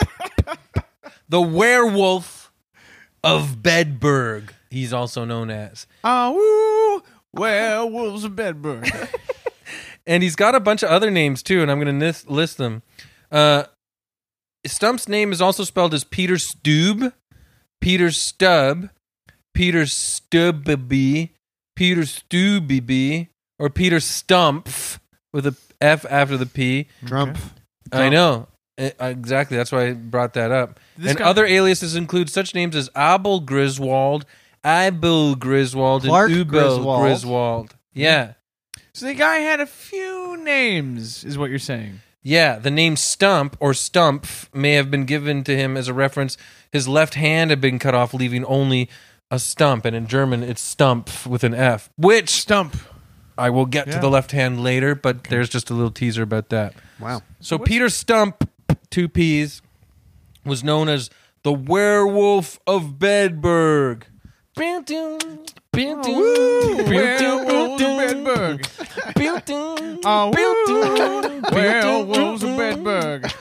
the 1.28 1.40
werewolf 1.40 2.41
of 3.24 3.58
Bedburg. 3.62 4.50
He's 4.70 4.92
also 4.92 5.24
known 5.24 5.50
as. 5.50 5.86
Ah, 6.02 6.30
woo, 6.30 7.02
werewolves 7.32 8.24
of 8.24 8.32
Bedburg. 8.32 8.90
And 10.06 10.22
he's 10.22 10.36
got 10.36 10.54
a 10.54 10.60
bunch 10.60 10.82
of 10.82 10.90
other 10.90 11.10
names 11.10 11.42
too, 11.42 11.62
and 11.62 11.70
I'm 11.70 11.78
going 11.80 11.98
to 11.98 12.04
list, 12.06 12.28
list 12.28 12.58
them. 12.58 12.82
Uh, 13.30 13.64
Stumpp's 14.66 15.08
name 15.08 15.32
is 15.32 15.40
also 15.40 15.64
spelled 15.64 15.94
as 15.94 16.04
Peter 16.04 16.38
Stube, 16.38 17.12
Peter 17.80 18.10
Stub, 18.10 18.90
Peter 19.54 19.86
Stubby, 19.86 21.32
Peter 21.76 22.04
Stubby, 22.04 23.28
or 23.58 23.70
Peter 23.70 23.96
Stumpf 23.98 24.98
with 25.32 25.46
a 25.46 25.56
F 25.80 26.04
after 26.10 26.36
the 26.36 26.46
P. 26.46 26.88
Trump. 27.06 27.38
I 27.92 28.08
know. 28.08 28.48
Eh, 28.82 28.90
Exactly. 29.10 29.56
That's 29.56 29.72
why 29.72 29.88
I 29.88 29.92
brought 29.92 30.34
that 30.34 30.50
up. 30.50 30.80
This 30.98 31.10
and 31.10 31.18
guy- 31.18 31.24
other 31.24 31.44
aliases 31.46 31.94
include 31.96 32.28
such 32.30 32.54
names 32.54 32.74
as 32.76 32.90
Abel 32.96 33.40
Griswold, 33.40 34.24
Abel 34.64 35.34
Griswold, 35.34 36.02
Clark 36.04 36.30
and 36.30 36.40
Ubel 36.46 36.48
Griswold. 36.48 37.00
Griswold. 37.02 37.74
Yeah. 37.94 38.32
so 38.94 39.06
the 39.06 39.14
guy 39.14 39.36
had 39.36 39.60
a 39.60 39.66
few 39.66 40.36
names, 40.42 41.24
is 41.24 41.36
what 41.38 41.50
you're 41.50 41.58
saying. 41.58 42.00
Yeah, 42.22 42.58
the 42.58 42.70
name 42.70 42.96
Stump 42.96 43.56
or 43.58 43.72
Stumpf 43.72 44.46
may 44.54 44.74
have 44.74 44.90
been 44.90 45.04
given 45.06 45.42
to 45.44 45.56
him 45.56 45.76
as 45.76 45.88
a 45.88 45.94
reference. 45.94 46.36
His 46.70 46.86
left 46.86 47.14
hand 47.14 47.50
had 47.50 47.60
been 47.60 47.78
cut 47.80 47.94
off, 47.94 48.14
leaving 48.14 48.44
only 48.44 48.88
a 49.30 49.38
stump, 49.38 49.84
and 49.84 49.96
in 49.96 50.06
German 50.06 50.42
it's 50.42 50.62
Stumpf 50.74 51.26
with 51.26 51.42
an 51.42 51.54
F, 51.54 51.90
which 51.96 52.28
Stump. 52.30 52.76
I 53.36 53.48
will 53.50 53.64
get 53.66 53.86
Yeah. 53.88 53.94
to 53.94 53.98
the 54.00 54.10
left 54.10 54.32
hand 54.32 54.62
later, 54.62 54.94
but 54.94 55.24
there's 55.24 55.48
just 55.48 55.70
a 55.70 55.74
little 55.74 55.90
teaser 55.90 56.22
about 56.22 56.50
that. 56.50 56.74
Wow. 57.00 57.22
So 57.40 57.58
Peter 57.58 57.88
Stump, 57.88 58.48
two 58.92 59.08
P's, 59.08 59.62
was 60.44 60.62
known 60.62 60.88
as 60.88 61.10
the 61.42 61.52
Werewolf 61.52 62.60
of 62.66 62.98
Bedburg. 62.98 64.04
Werewolves 64.56 65.24
of 65.24 65.48
Bedburg. 65.72 66.06
Woo, 66.06 66.76
werewolves 71.50 72.42
of 72.42 72.50
Bedburg. 72.50 73.32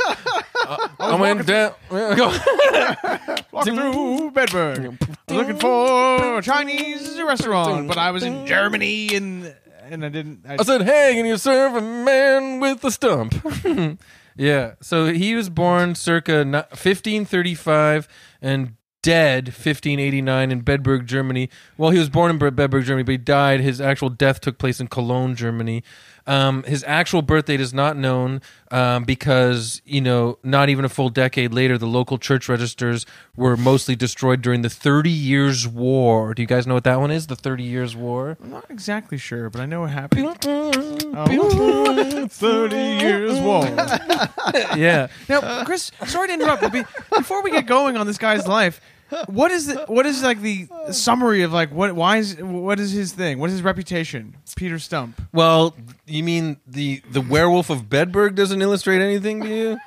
I 0.99 1.15
went 1.15 1.45
down. 1.45 1.73
Walking 3.51 3.75
through 3.75 4.31
Bedburg, 4.31 4.97
looking 5.29 5.59
for 5.59 6.37
a 6.37 6.41
Chinese 6.41 7.21
restaurant, 7.21 7.89
but 7.89 7.97
I 7.97 8.11
was 8.11 8.23
in 8.23 8.47
Germany 8.47 9.13
and 9.13 9.53
and 9.89 10.05
I 10.05 10.09
didn't. 10.09 10.45
I, 10.47 10.55
I 10.59 10.63
said, 10.63 10.83
"Hey, 10.83 11.15
can 11.15 11.25
you 11.25 11.37
serve 11.37 11.75
a 11.75 11.81
man 11.81 12.61
with 12.61 12.83
a 12.85 12.91
stump?" 12.91 13.35
yeah. 14.41 14.73
So 14.81 15.13
he 15.13 15.35
was 15.35 15.49
born 15.49 15.93
circa 15.93 16.43
1535 16.43 18.07
and 18.41 18.75
dead 19.03 19.45
1589 19.49 20.51
in 20.51 20.63
Bedburg, 20.63 21.05
Germany. 21.05 21.47
Well, 21.77 21.91
he 21.91 21.99
was 21.99 22.09
born 22.09 22.31
in 22.31 22.39
Bedburg, 22.39 22.85
Germany, 22.85 23.03
but 23.03 23.11
he 23.11 23.17
died. 23.17 23.61
His 23.61 23.79
actual 23.79 24.09
death 24.09 24.41
took 24.41 24.57
place 24.57 24.79
in 24.79 24.87
Cologne, 24.87 25.35
Germany. 25.35 25.83
Um, 26.27 26.63
his 26.63 26.83
actual 26.85 27.21
birth 27.21 27.45
date 27.45 27.61
is 27.61 27.73
not 27.73 27.97
known 27.97 28.41
um, 28.69 29.03
because 29.03 29.81
you 29.85 30.01
know, 30.01 30.37
not 30.43 30.69
even 30.69 30.85
a 30.85 30.89
full 30.89 31.09
decade 31.09 31.53
later, 31.53 31.77
the 31.77 31.87
local 31.87 32.17
church 32.17 32.47
registers 32.47 33.05
were 33.35 33.57
mostly 33.57 33.95
destroyed 33.95 34.41
during 34.41 34.61
the 34.61 34.69
Thirty 34.69 35.09
Years' 35.09 35.67
War. 35.67 36.33
Do 36.33 36.41
you 36.41 36.47
guys 36.47 36.67
know 36.67 36.75
what 36.75 36.83
that 36.83 36.99
one 36.99 37.11
is? 37.11 37.27
The 37.27 37.35
Thirty 37.35 37.63
Years' 37.63 37.95
War. 37.95 38.37
I'm 38.41 38.51
not 38.51 38.65
exactly 38.69 39.17
sure, 39.17 39.49
but 39.49 39.61
I 39.61 39.65
know 39.65 39.81
what 39.81 39.89
happened. 39.91 40.37
Oh, 41.13 42.27
30 42.27 42.75
years 42.75 43.39
war. 43.39 43.65
yeah. 44.77 45.07
Now, 45.27 45.63
Chris, 45.65 45.91
sorry 46.05 46.27
to 46.29 46.33
interrupt, 46.33 46.61
but 46.61 46.71
be, 46.71 46.83
before 47.15 47.43
we 47.43 47.51
get 47.51 47.65
going 47.65 47.97
on 47.97 48.07
this 48.07 48.17
guy's 48.17 48.47
life, 48.47 48.79
what 49.27 49.51
is 49.51 49.67
the 49.67 49.85
what 49.87 50.05
is 50.05 50.23
like 50.23 50.41
the 50.41 50.67
summary 50.91 51.43
of 51.43 51.51
like 51.53 51.71
what 51.71 51.93
why 51.95 52.17
is 52.17 52.35
what 52.37 52.79
is 52.79 52.91
his 52.91 53.13
thing? 53.13 53.39
What 53.39 53.47
is 53.49 53.53
his 53.53 53.63
reputation? 53.63 54.35
Peter 54.55 54.75
Stumpp. 54.75 55.13
Well, 55.33 55.75
you 56.05 56.23
mean 56.23 56.57
the 56.67 57.01
the 57.11 57.21
werewolf 57.21 57.69
of 57.69 57.83
Bedburg 57.89 58.35
doesn't 58.35 58.61
illustrate 58.61 59.01
anything 59.01 59.41
to 59.41 59.47
you? 59.49 59.77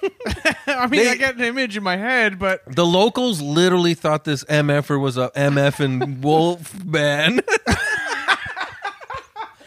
I 0.66 0.86
mean, 0.86 1.02
They- 1.02 1.10
I 1.10 1.14
get 1.16 1.36
an 1.36 1.42
image 1.42 1.76
in 1.76 1.82
my 1.82 1.96
head, 1.96 2.38
but 2.38 2.62
The 2.66 2.86
locals 2.86 3.40
literally 3.40 3.94
thought 3.94 4.24
this 4.24 4.44
MFer 4.44 5.00
was 5.00 5.16
a 5.16 5.30
MF 5.34 5.80
and 5.80 6.22
wolf 6.22 6.84
man. 6.84 7.40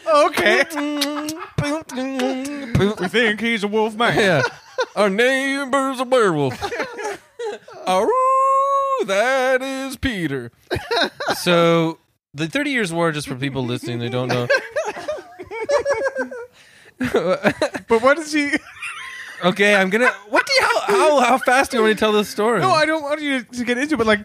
okay. 0.06 0.64
we 3.00 3.08
think 3.08 3.40
he's 3.40 3.64
a 3.64 3.68
wolf 3.68 3.94
man. 3.94 4.16
yeah. 4.18 4.42
Our 4.96 5.10
neighbor's 5.10 6.00
a 6.00 6.04
werewolf. 6.04 6.58
that 9.04 9.62
is 9.62 9.96
Peter. 9.96 10.50
So 11.36 11.98
the 12.34 12.46
Thirty 12.48 12.70
Years' 12.70 12.92
War, 12.92 13.10
just 13.12 13.26
for 13.28 13.34
people 13.34 13.64
listening, 13.64 13.98
they 13.98 14.08
don't 14.08 14.28
know. 14.28 14.46
But 16.98 18.02
what 18.02 18.18
is 18.18 18.32
he? 18.32 18.52
Okay, 19.44 19.74
I'm 19.74 19.90
gonna. 19.90 20.12
What 20.28 20.46
do 20.46 20.52
you? 20.54 20.62
How 20.62 20.80
how, 20.86 21.20
how 21.20 21.38
fast 21.38 21.72
do 21.72 21.76
you 21.78 21.82
want 21.82 21.90
me 21.90 21.94
to 21.94 21.98
tell 21.98 22.12
this 22.12 22.28
story? 22.28 22.60
No, 22.60 22.70
I 22.70 22.86
don't 22.86 23.02
want 23.02 23.20
you 23.20 23.42
to 23.42 23.64
get 23.64 23.76
into. 23.76 23.96
it, 23.96 23.98
But 23.98 24.06
like, 24.06 24.20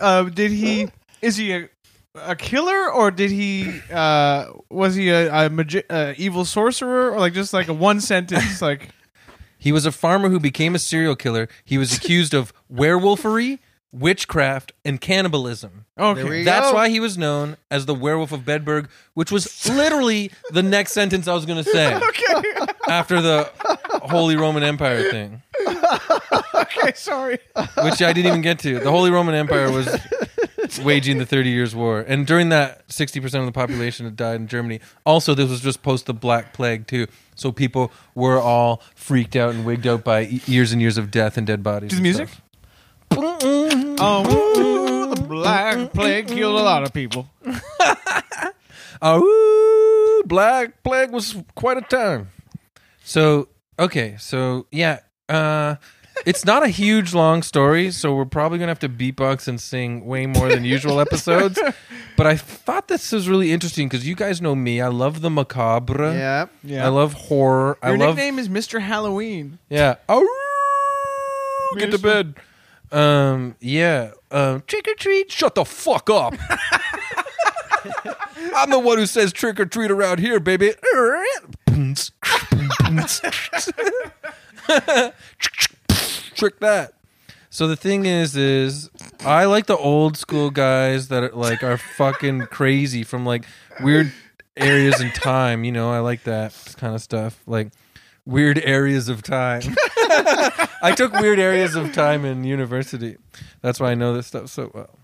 uh, 0.00 0.22
did 0.22 0.50
he? 0.52 0.88
Is 1.20 1.36
he 1.36 1.52
a 1.52 1.68
a 2.14 2.34
killer 2.34 2.90
or 2.90 3.10
did 3.10 3.30
he? 3.30 3.78
Uh, 3.92 4.46
was 4.70 4.94
he 4.94 5.10
a, 5.10 5.30
a 5.30 5.50
magi- 5.50 5.82
uh, 5.90 6.14
evil 6.16 6.46
sorcerer 6.46 7.10
or 7.10 7.18
like 7.20 7.34
just 7.34 7.52
like 7.52 7.68
a 7.68 7.74
one 7.74 8.00
sentence 8.00 8.62
like? 8.62 8.88
He 9.58 9.70
was 9.70 9.84
a 9.84 9.92
farmer 9.92 10.30
who 10.30 10.40
became 10.40 10.74
a 10.74 10.78
serial 10.78 11.14
killer. 11.14 11.46
He 11.62 11.76
was 11.76 11.94
accused 11.94 12.32
of 12.32 12.54
werewolfery, 12.70 13.58
witchcraft, 13.94 14.72
and 14.84 15.00
cannibalism. 15.00 15.86
Okay. 15.96 16.22
There 16.22 16.30
we 16.30 16.42
That's 16.42 16.70
go. 16.70 16.74
why 16.74 16.88
he 16.88 16.98
was 16.98 17.16
known 17.16 17.56
as 17.70 17.86
the 17.86 17.94
werewolf 17.94 18.32
of 18.32 18.40
Bedburg, 18.40 18.88
which 19.14 19.30
was 19.30 19.68
literally 19.68 20.32
the 20.50 20.62
next 20.62 20.92
sentence 20.92 21.28
I 21.28 21.34
was 21.34 21.46
going 21.46 21.62
to 21.62 21.70
say 21.70 21.94
okay. 22.08 22.54
after 22.88 23.22
the 23.22 23.50
Holy 24.02 24.36
Roman 24.36 24.62
Empire 24.64 25.10
thing, 25.10 25.42
okay. 26.54 26.92
Sorry. 26.96 27.38
which 27.82 28.02
I 28.02 28.12
didn't 28.12 28.26
even 28.26 28.40
get 28.42 28.58
to. 28.60 28.80
The 28.80 28.90
Holy 28.90 29.10
Roman 29.10 29.34
Empire 29.34 29.70
was 29.70 29.88
waging 30.82 31.18
the 31.18 31.26
Thirty 31.26 31.50
Years' 31.50 31.74
War, 31.74 32.00
and 32.00 32.26
during 32.26 32.48
that, 32.48 32.90
sixty 32.90 33.20
percent 33.20 33.42
of 33.42 33.46
the 33.46 33.52
population 33.52 34.04
had 34.06 34.16
died 34.16 34.36
in 34.36 34.48
Germany. 34.48 34.80
Also, 35.06 35.34
this 35.34 35.48
was 35.48 35.60
just 35.60 35.82
post 35.82 36.06
the 36.06 36.14
Black 36.14 36.52
Plague 36.52 36.86
too, 36.88 37.06
so 37.36 37.52
people 37.52 37.92
were 38.14 38.40
all 38.40 38.82
freaked 38.96 39.36
out 39.36 39.54
and 39.54 39.64
wigged 39.64 39.86
out 39.86 40.02
by 40.04 40.24
e- 40.24 40.40
years 40.46 40.72
and 40.72 40.80
years 40.82 40.98
of 40.98 41.10
death 41.12 41.36
and 41.36 41.46
dead 41.46 41.62
bodies. 41.62 41.90
Do 41.90 41.96
the 41.96 42.02
music? 42.02 42.28
stuff. 42.28 42.40
Oh, 43.98 45.14
the 45.14 45.22
black 45.22 45.92
plague 45.92 46.28
killed 46.28 46.58
a 46.58 46.62
lot 46.62 46.82
of 46.84 46.92
people. 46.92 47.28
Oh, 49.06 50.22
Black 50.24 50.82
Plague 50.82 51.10
was 51.10 51.36
quite 51.54 51.76
a 51.76 51.82
time. 51.82 52.30
So, 53.02 53.48
okay, 53.78 54.16
so 54.18 54.66
yeah, 54.70 55.00
uh, 55.28 55.74
it's 56.24 56.46
not 56.46 56.62
a 56.62 56.68
huge 56.68 57.12
long 57.12 57.42
story, 57.42 57.90
so 57.90 58.14
we're 58.14 58.24
probably 58.24 58.58
gonna 58.58 58.70
have 58.70 58.78
to 58.78 58.88
beatbox 58.88 59.46
and 59.46 59.60
sing 59.60 60.06
way 60.06 60.24
more 60.24 60.48
than 60.48 60.64
usual 60.64 61.00
episodes. 61.00 61.60
But 62.16 62.28
I 62.28 62.36
thought 62.36 62.86
this 62.86 63.10
was 63.10 63.28
really 63.28 63.50
interesting 63.52 63.88
because 63.88 64.06
you 64.06 64.14
guys 64.14 64.40
know 64.40 64.54
me. 64.54 64.80
I 64.80 64.86
love 64.86 65.20
the 65.20 65.28
macabre. 65.28 66.14
Yeah. 66.14 66.46
Yeah. 66.62 66.86
I 66.86 66.88
love 66.88 67.12
horror. 67.12 67.76
Your 67.82 67.92
I 67.92 67.96
love 67.96 68.14
nickname 68.16 68.38
is 68.38 68.48
Mr. 68.48 68.80
Halloween. 68.80 69.58
yeah. 69.68 69.96
Oh, 70.08 70.24
get 71.76 71.90
to 71.90 71.98
bed. 71.98 72.36
Um, 72.94 73.56
yeah. 73.60 74.12
Um, 74.30 74.62
trick 74.66 74.86
or 74.86 74.94
treat. 74.94 75.30
Shut 75.32 75.54
the 75.56 75.64
fuck 75.64 76.08
up. 76.08 76.34
I'm 78.54 78.70
the 78.70 78.78
one 78.78 78.98
who 78.98 79.06
says 79.06 79.32
trick 79.32 79.58
or 79.58 79.66
treat 79.66 79.90
around 79.90 80.20
here, 80.20 80.38
baby. 80.38 80.74
trick 86.34 86.60
that. 86.60 86.92
So 87.50 87.68
the 87.68 87.76
thing 87.76 88.06
is, 88.06 88.36
is 88.36 88.90
I 89.20 89.44
like 89.44 89.66
the 89.66 89.76
old 89.76 90.16
school 90.16 90.50
guys 90.50 91.08
that 91.08 91.22
are 91.24 91.30
like 91.30 91.62
are 91.62 91.76
fucking 91.76 92.46
crazy 92.46 93.02
from 93.02 93.26
like 93.26 93.44
weird 93.80 94.12
areas 94.56 95.00
in 95.00 95.10
time. 95.10 95.64
You 95.64 95.72
know, 95.72 95.90
I 95.90 95.98
like 95.98 96.24
that 96.24 96.54
kind 96.78 96.94
of 96.94 97.02
stuff. 97.02 97.40
Like 97.46 97.72
weird 98.26 98.58
areas 98.58 99.08
of 99.08 99.22
time. 99.22 99.62
I 100.82 100.94
took 100.96 101.12
weird 101.12 101.38
areas 101.38 101.74
of 101.74 101.92
time 101.92 102.24
in 102.24 102.44
university. 102.44 103.16
That's 103.62 103.80
why 103.80 103.90
I 103.90 103.94
know 103.94 104.14
this 104.14 104.26
stuff 104.26 104.48
so 104.48 104.70
well. 104.74 104.98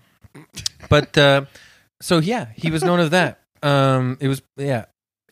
But 0.89 1.17
uh, 1.17 1.45
so 1.99 2.19
yeah, 2.19 2.47
he 2.55 2.71
was 2.71 2.83
known 2.83 2.99
of 2.99 3.11
that. 3.11 3.39
Um, 3.63 4.17
it 4.19 4.27
was 4.27 4.41
yeah, 4.57 4.85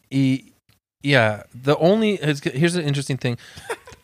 he, 0.09 0.53
yeah. 1.01 1.43
The 1.53 1.77
only 1.77 2.17
here's 2.17 2.75
an 2.75 2.83
interesting 2.83 3.17
thing: 3.17 3.37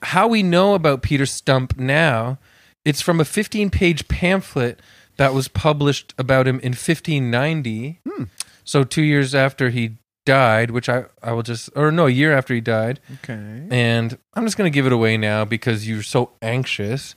how 0.01 0.27
we 0.27 0.43
know 0.43 0.73
about 0.73 1.01
Peter 1.01 1.25
Stumpp 1.25 1.77
now. 1.77 2.39
It's 2.83 3.01
from 3.01 3.19
a 3.19 3.25
15 3.25 3.71
page 3.71 4.07
pamphlet 4.07 4.79
that 5.17 5.33
was 5.33 5.47
published 5.47 6.13
about 6.19 6.47
him 6.47 6.59
in 6.59 6.73
1590. 6.73 7.99
So 8.63 8.83
two 8.83 9.01
years 9.01 9.33
after 9.33 9.69
he 9.69 9.97
died, 10.25 10.71
which 10.71 10.89
I, 10.89 11.05
I 11.23 11.31
will 11.31 11.43
just, 11.43 11.69
or 11.75 11.91
no, 11.91 12.07
a 12.07 12.09
year 12.09 12.35
after 12.35 12.53
he 12.53 12.61
died. 12.61 12.99
Okay. 13.23 13.67
And 13.71 14.17
I'm 14.33 14.43
just 14.45 14.57
going 14.57 14.71
to 14.71 14.75
give 14.75 14.85
it 14.85 14.91
away 14.91 15.17
now 15.17 15.45
because 15.45 15.87
you're 15.87 16.03
so 16.03 16.31
anxious. 16.41 17.15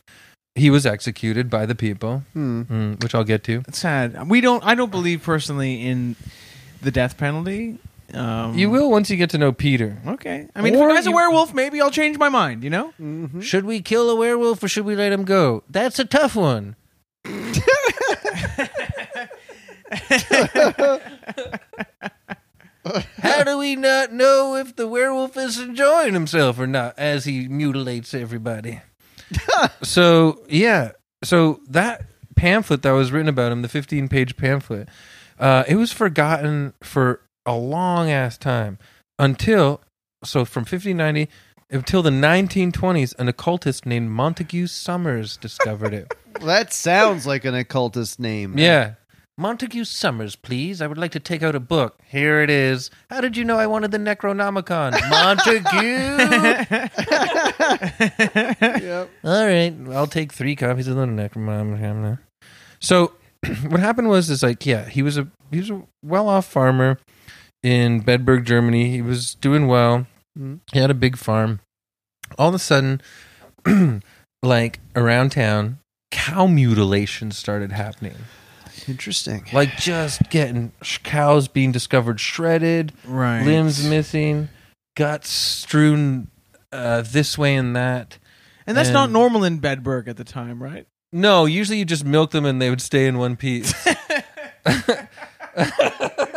He 0.54 0.70
was 0.70 0.86
executed 0.86 1.50
by 1.50 1.66
the 1.66 1.74
people, 1.74 2.22
Hmm. 2.32 2.62
mm, 2.62 3.02
which 3.02 3.14
I'll 3.14 3.24
get 3.24 3.44
to. 3.44 3.62
It's 3.68 3.78
sad. 3.78 4.28
We 4.28 4.40
don't. 4.40 4.64
I 4.64 4.74
don't 4.74 4.90
believe 4.90 5.22
personally 5.22 5.86
in 5.86 6.16
the 6.82 6.90
death 6.90 7.16
penalty. 7.16 7.78
Um, 8.14 8.56
You 8.58 8.70
will 8.70 8.90
once 8.90 9.10
you 9.10 9.16
get 9.16 9.30
to 9.30 9.38
know 9.38 9.52
Peter. 9.52 9.98
Okay. 10.06 10.48
I 10.56 10.62
mean, 10.62 10.74
Or 10.74 10.86
if 10.88 10.92
a 10.92 10.94
guy's 10.96 11.06
a 11.06 11.10
you- 11.10 11.16
werewolf, 11.16 11.54
maybe 11.54 11.80
I'll 11.80 11.90
change 11.90 12.18
my 12.18 12.28
mind. 12.28 12.64
You 12.64 12.70
know. 12.70 12.92
Mm-hmm. 13.00 13.40
Should 13.40 13.64
we 13.66 13.80
kill 13.82 14.10
a 14.10 14.16
werewolf 14.16 14.62
or 14.62 14.68
should 14.68 14.84
we 14.84 14.96
let 14.96 15.12
him 15.12 15.24
go? 15.24 15.62
That's 15.70 15.98
a 15.98 16.04
tough 16.04 16.34
one. 16.34 16.74
How 23.18 23.44
do 23.44 23.58
we 23.58 23.76
not 23.76 24.12
know 24.12 24.56
if 24.56 24.76
the 24.76 24.86
werewolf 24.86 25.36
is 25.36 25.58
enjoying 25.58 26.14
himself 26.14 26.58
or 26.58 26.66
not 26.66 26.98
as 26.98 27.24
he 27.24 27.48
mutilates 27.48 28.14
everybody? 28.14 28.80
so, 29.82 30.44
yeah. 30.48 30.92
So, 31.24 31.60
that 31.68 32.06
pamphlet 32.36 32.82
that 32.82 32.92
was 32.92 33.12
written 33.12 33.28
about 33.28 33.52
him, 33.52 33.62
the 33.62 33.68
15 33.68 34.08
page 34.08 34.36
pamphlet, 34.36 34.88
uh, 35.38 35.64
it 35.68 35.76
was 35.76 35.92
forgotten 35.92 36.74
for 36.82 37.20
a 37.44 37.54
long 37.54 38.10
ass 38.10 38.38
time 38.38 38.78
until, 39.18 39.80
so 40.24 40.44
from 40.44 40.62
1590 40.62 41.28
until 41.70 42.02
the 42.02 42.10
1920s, 42.10 43.14
an 43.18 43.28
occultist 43.28 43.84
named 43.84 44.10
Montague 44.10 44.66
Summers 44.68 45.36
discovered 45.36 45.94
it. 45.94 46.12
That 46.38 46.72
sounds 46.72 47.26
like 47.26 47.44
an 47.44 47.56
occultist 47.56 48.20
name. 48.20 48.56
Yeah. 48.56 48.94
Montague 49.38 49.84
Summers, 49.84 50.34
please. 50.34 50.82
I 50.82 50.88
would 50.88 50.98
like 50.98 51.12
to 51.12 51.20
take 51.20 51.44
out 51.44 51.54
a 51.54 51.60
book. 51.60 52.00
Here 52.04 52.42
it 52.42 52.50
is. 52.50 52.90
How 53.08 53.20
did 53.20 53.36
you 53.36 53.44
know 53.44 53.56
I 53.56 53.68
wanted 53.68 53.92
the 53.92 53.98
Necronomicon? 53.98 54.98
Montague! 55.10 56.08
Yep. 58.84 59.10
All 59.22 59.46
right, 59.46 59.74
I'll 59.92 60.08
take 60.08 60.32
three 60.32 60.56
copies 60.56 60.88
of 60.88 60.96
the 60.96 61.04
Necronomicon. 61.06 62.18
So, 62.80 63.12
what 63.68 63.78
happened 63.78 64.08
was, 64.08 64.28
is 64.28 64.42
like, 64.42 64.66
yeah, 64.66 64.88
he 64.88 65.02
was 65.02 65.16
a 65.16 65.28
he 65.52 65.58
was 65.58 65.70
a 65.70 65.82
well-off 66.04 66.44
farmer 66.46 66.98
in 67.62 68.02
Bedburg, 68.02 68.44
Germany. 68.44 68.90
He 68.90 69.02
was 69.02 69.36
doing 69.36 69.68
well. 69.68 70.08
Mhm. 70.36 70.60
He 70.72 70.80
had 70.80 70.90
a 70.90 70.94
big 70.94 71.16
farm. 71.16 71.60
All 72.36 72.48
of 72.48 72.54
a 72.56 72.58
sudden, 72.58 73.00
like 74.42 74.80
around 74.96 75.30
town, 75.30 75.78
cow 76.10 76.48
mutilation 76.48 77.30
started 77.30 77.70
happening. 77.70 78.16
Interesting. 78.88 79.44
Like 79.52 79.76
just 79.76 80.28
getting 80.30 80.72
sh- 80.82 80.98
cows 81.02 81.46
being 81.48 81.72
discovered 81.72 82.18
shredded, 82.20 82.92
Right. 83.04 83.44
limbs 83.44 83.86
missing, 83.88 84.48
guts 84.96 85.30
strewn 85.30 86.28
uh, 86.72 87.02
this 87.02 87.36
way 87.36 87.54
and 87.54 87.76
that. 87.76 88.18
And 88.66 88.76
that's 88.76 88.90
not 88.90 89.04
and- 89.04 89.12
normal 89.12 89.44
in 89.44 89.60
Bedburg 89.60 90.08
at 90.08 90.16
the 90.16 90.24
time, 90.24 90.62
right? 90.62 90.86
No, 91.12 91.46
usually 91.46 91.78
you 91.78 91.84
just 91.86 92.04
milk 92.04 92.32
them 92.32 92.44
and 92.44 92.60
they 92.60 92.68
would 92.70 92.82
stay 92.82 93.06
in 93.06 93.16
one 93.18 93.36
piece. 93.36 93.72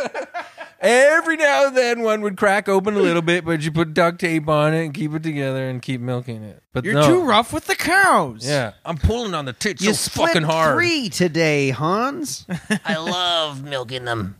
Every 0.82 1.36
now 1.36 1.68
and 1.68 1.76
then 1.76 2.02
one 2.02 2.22
would 2.22 2.36
crack 2.36 2.68
open 2.68 2.94
a 2.94 2.98
little 2.98 3.22
bit, 3.22 3.44
but 3.44 3.62
you 3.62 3.70
put 3.70 3.94
duct 3.94 4.18
tape 4.18 4.48
on 4.48 4.74
it 4.74 4.84
and 4.84 4.92
keep 4.92 5.14
it 5.14 5.22
together 5.22 5.68
and 5.68 5.80
keep 5.80 6.00
milking 6.00 6.42
it. 6.42 6.60
But 6.72 6.84
You're 6.84 6.94
no. 6.94 7.06
too 7.06 7.22
rough 7.22 7.52
with 7.52 7.66
the 7.66 7.76
cows. 7.76 8.44
Yeah, 8.44 8.72
I'm 8.84 8.98
pulling 8.98 9.32
on 9.32 9.44
the 9.44 9.52
tits 9.52 9.80
You 9.80 9.94
so 9.94 10.10
split 10.10 10.28
fucking 10.30 10.42
hard. 10.42 10.74
three 10.74 11.08
today, 11.08 11.70
Hans. 11.70 12.44
I 12.84 12.96
love 12.96 13.62
milking 13.62 14.06
them. 14.06 14.34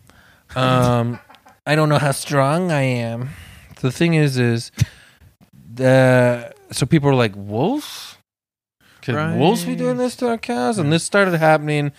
Um, 0.56 1.20
I 1.64 1.76
don't 1.76 1.88
know 1.88 1.98
how 1.98 2.10
strong 2.10 2.72
I 2.72 2.82
am. 2.82 3.30
The 3.80 3.92
thing 3.92 4.14
is, 4.14 4.36
is 4.36 4.72
the 5.74 6.52
so 6.72 6.86
people 6.86 7.08
are 7.08 7.14
like 7.14 7.34
wolves, 7.36 8.16
Could 9.02 9.14
wolves 9.38 9.64
be 9.64 9.76
doing 9.76 9.96
this 9.96 10.16
to 10.16 10.28
our 10.28 10.38
cows? 10.38 10.78
And 10.78 10.92
this 10.92 11.04
started 11.04 11.34
happening 11.38 11.92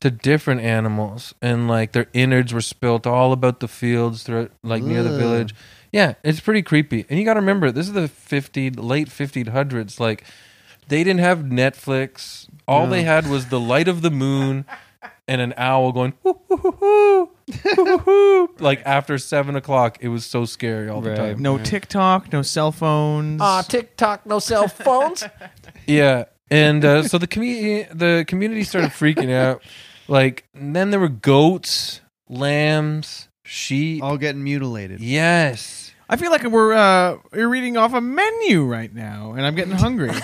to 0.00 0.10
different 0.10 0.60
animals, 0.60 1.34
and 1.42 1.66
like 1.68 1.92
their 1.92 2.06
innards 2.12 2.52
were 2.54 2.60
spilt 2.60 3.06
all 3.06 3.32
about 3.32 3.60
the 3.60 3.68
fields, 3.68 4.22
throughout, 4.22 4.50
like 4.62 4.82
near 4.82 5.02
the 5.02 5.10
Ugh. 5.12 5.18
village. 5.18 5.54
Yeah, 5.92 6.14
it's 6.22 6.40
pretty 6.40 6.62
creepy. 6.62 7.06
And 7.08 7.18
you 7.18 7.24
got 7.24 7.34
to 7.34 7.40
remember, 7.40 7.70
this 7.72 7.86
is 7.86 7.94
the 7.94 8.08
50 8.08 8.70
late 8.70 9.08
1500s. 9.08 9.98
Like 9.98 10.24
they 10.88 11.02
didn't 11.02 11.20
have 11.20 11.38
Netflix. 11.40 12.46
All 12.66 12.84
No. 12.86 12.90
they 12.90 13.02
had 13.02 13.26
was 13.28 13.46
the 13.46 13.58
light 13.60 13.88
of 13.88 14.02
the 14.02 14.10
moon 14.10 14.64
and 15.28 15.40
an 15.40 15.54
owl 15.56 15.92
going 15.92 16.12
"Hoo, 16.22 16.38
hoo, 16.48 16.56
hoo, 16.58 16.70
hoo, 16.72 17.30
hoo, 17.74 17.74
hoo, 17.84 17.98
hoo." 17.98 18.50
like 18.60 18.82
after 18.84 19.16
seven 19.18 19.56
o'clock. 19.56 19.96
It 20.00 20.08
was 20.08 20.24
so 20.26 20.44
scary 20.44 20.88
all 20.88 21.00
the 21.00 21.10
Right. 21.10 21.16
time. 21.18 21.38
No 21.42 21.56
TikTok, 21.58 22.32
no 22.32 22.42
cell 22.42 22.70
phones. 22.72 23.40
Ah, 23.42 23.62
TikTok, 23.62 24.26
no 24.26 24.38
cell 24.38 24.68
phones. 24.68 25.24
Yeah, 25.86 26.24
and 26.50 26.84
uh, 26.84 27.02
so 27.04 27.16
the 27.16 27.26
community 27.26 27.88
the 27.90 28.26
community 28.28 28.62
started 28.64 28.90
freaking 28.90 29.32
out. 29.32 29.62
Like 30.08 30.44
then 30.54 30.90
there 30.90 30.98
were 31.00 31.08
goats, 31.08 32.00
lambs, 32.28 33.28
sheep. 33.44 34.02
All 34.02 34.16
getting 34.16 34.42
mutilated. 34.42 35.00
Yes. 35.00 35.92
I 36.08 36.16
feel 36.16 36.30
like 36.30 36.42
we're 36.44 36.72
uh, 36.72 37.18
you're 37.34 37.50
reading 37.50 37.76
off 37.76 37.92
a 37.92 38.00
menu 38.00 38.64
right 38.64 38.92
now, 38.94 39.32
and 39.32 39.44
I'm 39.46 39.54
getting 39.54 39.74
hungry. 39.74 40.10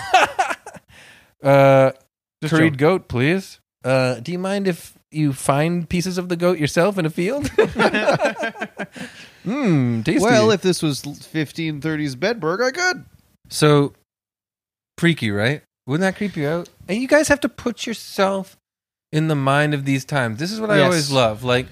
Uh, 1.43 1.91
Just 2.41 2.55
curried 2.55 2.73
joking. 2.73 2.77
goat, 2.77 3.07
please. 3.07 3.59
Uh, 3.83 4.15
do 4.15 4.31
you 4.31 4.39
mind 4.39 4.67
if 4.67 4.97
you 5.11 5.31
find 5.31 5.87
pieces 5.87 6.17
of 6.17 6.27
the 6.27 6.35
goat 6.35 6.57
yourself 6.57 6.97
in 6.97 7.05
a 7.05 7.09
field? 7.11 7.45
Mmm, 9.45 10.03
tasty. 10.05 10.23
Well, 10.23 10.49
if 10.49 10.61
this 10.61 10.81
was 10.81 11.03
1530s 11.03 12.15
Bedburg, 12.15 12.63
I 12.65 12.71
could. 12.71 13.05
so 13.49 13.93
freaky, 14.97 15.29
right? 15.29 15.61
Wouldn't 15.85 16.01
that 16.01 16.17
creep 16.17 16.35
you 16.35 16.47
out? 16.47 16.69
And 16.87 16.99
you 16.99 17.07
guys 17.07 17.27
have 17.27 17.41
to 17.41 17.49
put 17.49 17.85
yourself 17.85 18.57
in 19.11 19.27
the 19.27 19.35
mind 19.35 19.73
of 19.73 19.85
these 19.85 20.05
times. 20.05 20.39
This 20.39 20.51
is 20.51 20.59
what 20.59 20.69
I 20.71 20.77
Yes. 20.77 20.85
always 20.85 21.11
love. 21.11 21.43
Like, 21.43 21.67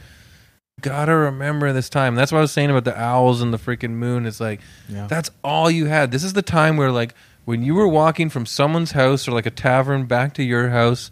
gotta 0.81 1.15
remember 1.15 1.71
this 1.73 1.89
time. 1.89 2.15
That's 2.15 2.31
what 2.31 2.39
I 2.39 2.41
was 2.41 2.51
saying 2.51 2.69
about 2.69 2.83
the 2.83 2.99
owls 2.99 3.41
and 3.41 3.53
the 3.53 3.57
freaking 3.59 3.91
moon. 3.91 4.25
It's 4.25 4.39
like 4.39 4.59
Yeah. 4.89 5.07
that's 5.07 5.29
all 5.43 5.69
you 5.71 5.85
had. 5.85 6.11
This 6.11 6.23
is 6.23 6.33
the 6.33 6.41
time 6.41 6.77
where, 6.77 6.91
like, 6.91 7.13
when 7.45 7.63
you 7.63 7.75
were 7.75 7.87
walking 7.87 8.29
from 8.29 8.45
someone's 8.45 8.91
house 8.93 9.27
or 9.27 9.31
like 9.31 9.45
a 9.45 9.51
tavern 9.51 10.05
back 10.05 10.33
to 10.35 10.43
your 10.43 10.69
house, 10.69 11.09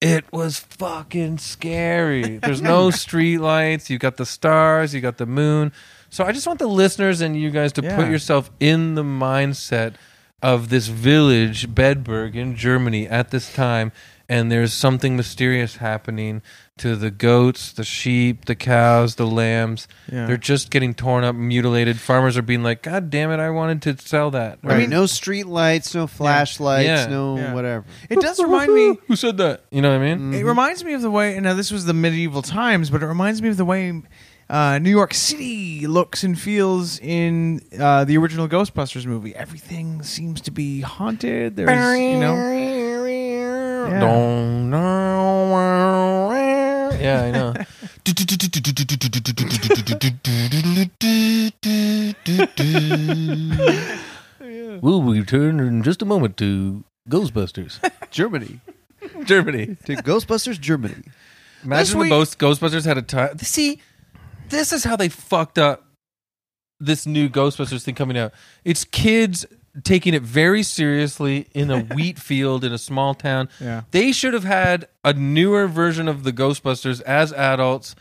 it 0.00 0.24
was 0.32 0.58
fucking 0.58 1.38
scary. 1.38 2.38
There's 2.42 2.60
no 2.62 2.90
street 2.90 3.38
lights. 3.38 3.88
You 3.90 3.98
got 3.98 4.16
the 4.18 4.26
stars. 4.26 4.94
You 4.94 5.00
got 5.00 5.16
the 5.18 5.26
moon. 5.26 5.72
So 6.10 6.24
I 6.24 6.32
just 6.32 6.46
want 6.46 6.58
the 6.58 6.66
listeners 6.66 7.20
and 7.20 7.36
you 7.40 7.50
guys 7.50 7.72
to 7.72 7.82
Yeah. 7.82 7.96
put 7.96 8.08
yourself 8.08 8.50
in 8.60 8.94
the 8.94 9.02
mindset 9.02 9.94
of 10.42 10.68
this 10.68 10.88
village, 10.88 11.68
Bedburg 11.74 12.34
in 12.34 12.54
Germany 12.54 13.08
at 13.08 13.30
this 13.30 13.52
time, 13.52 13.90
and 14.28 14.50
there's 14.50 14.72
something 14.72 15.16
mysterious 15.16 15.76
happening 15.76 16.42
to 16.78 16.96
the 16.96 17.10
goats, 17.10 17.72
the 17.72 17.84
sheep, 17.84 18.46
the 18.46 18.54
cows, 18.54 19.14
the 19.14 19.26
lambs. 19.26 19.86
Yeah. 20.10 20.26
They're 20.26 20.36
just 20.36 20.70
getting 20.70 20.92
torn 20.94 21.22
up, 21.22 21.36
mutilated. 21.36 22.00
Farmers 22.00 22.36
are 22.36 22.42
being 22.42 22.62
like, 22.62 22.82
"God 22.82 23.10
damn 23.10 23.30
it, 23.30 23.38
I 23.38 23.50
wanted 23.50 23.82
to 23.82 23.98
sell 23.98 24.30
that." 24.32 24.58
Right. 24.62 24.78
mean- 24.78 24.90
no 24.90 25.06
street 25.06 25.46
lights, 25.46 25.94
no 25.94 26.06
flashlights, 26.06 26.86
Yeah. 26.86 27.06
no 27.06 27.36
Yeah. 27.36 27.54
whatever. 27.54 27.84
It 28.10 28.20
does 28.20 28.40
remind 28.42 28.74
me. 28.74 28.98
Who 29.06 29.14
said 29.16 29.36
that? 29.38 29.64
You 29.70 29.82
know 29.82 29.90
what 29.90 30.00
I 30.02 30.04
mean? 30.04 30.18
Mm-hmm. 30.18 30.34
It 30.34 30.44
reminds 30.44 30.82
me 30.84 30.94
of 30.94 31.02
the 31.02 31.10
way. 31.10 31.38
Now, 31.38 31.54
this 31.54 31.70
was 31.70 31.84
the 31.84 31.94
medieval 31.94 32.42
times, 32.42 32.90
but 32.90 33.02
it 33.02 33.06
reminds 33.06 33.40
me 33.40 33.50
of 33.50 33.56
the 33.56 33.64
way 33.64 34.02
uh, 34.50 34.78
New 34.78 34.90
York 34.90 35.14
City 35.14 35.86
looks 35.86 36.22
and 36.24 36.38
feels 36.38 36.98
in 36.98 37.60
uh, 37.80 38.04
the 38.04 38.16
original 38.18 38.46
Ghostbusters 38.48 39.06
movie. 39.06 39.34
Everything 39.34 40.02
seems 40.02 40.40
to 40.42 40.50
be 40.50 40.80
haunted. 40.80 41.56
There's, 41.56 41.98
you 41.98 42.18
know, 42.18 42.34
Yeah. 43.88 44.00
Don't 44.00 44.70
know. 44.70 46.30
Yeah, 47.00 47.22
I 47.22 47.30
know. 47.30 47.54
We'll 54.80 55.02
return 55.02 55.60
in 55.60 55.82
just 55.82 56.02
a 56.02 56.04
moment 56.04 56.36
to 56.38 56.84
Ghostbusters, 57.08 57.78
Germany. 58.10 58.60
Germany. 59.24 59.76
to 59.86 59.96
Ghostbusters 59.96 60.60
Germany. 60.60 60.96
Imagine 61.64 61.92
the 61.92 61.98
week- 62.02 62.10
most 62.10 62.38
Ghostbusters 62.38 62.84
had 62.84 62.98
a 62.98 63.02
time. 63.02 63.38
See, 63.38 63.80
this 64.50 64.72
is 64.72 64.84
how 64.84 64.96
they 64.96 65.08
fucked 65.08 65.58
up 65.58 65.84
this 66.80 67.06
new 67.06 67.28
Ghostbusters 67.28 67.82
thing 67.84 67.94
coming 67.94 68.18
out. 68.18 68.32
It's 68.64 68.84
kids 68.84 69.46
taking 69.82 70.14
it 70.14 70.22
very 70.22 70.62
seriously 70.62 71.48
in 71.52 71.70
a 71.70 71.80
wheat 71.94 72.18
field 72.18 72.64
in 72.64 72.72
a 72.72 72.78
small 72.78 73.14
town. 73.14 73.48
Yeah. 73.60 73.82
They 73.90 74.12
should 74.12 74.34
have 74.34 74.44
had 74.44 74.88
a 75.04 75.12
newer 75.12 75.66
version 75.66 76.08
of 76.08 76.24
the 76.24 76.32
Ghostbusters 76.32 77.00
as 77.02 77.32
adults. 77.32 77.96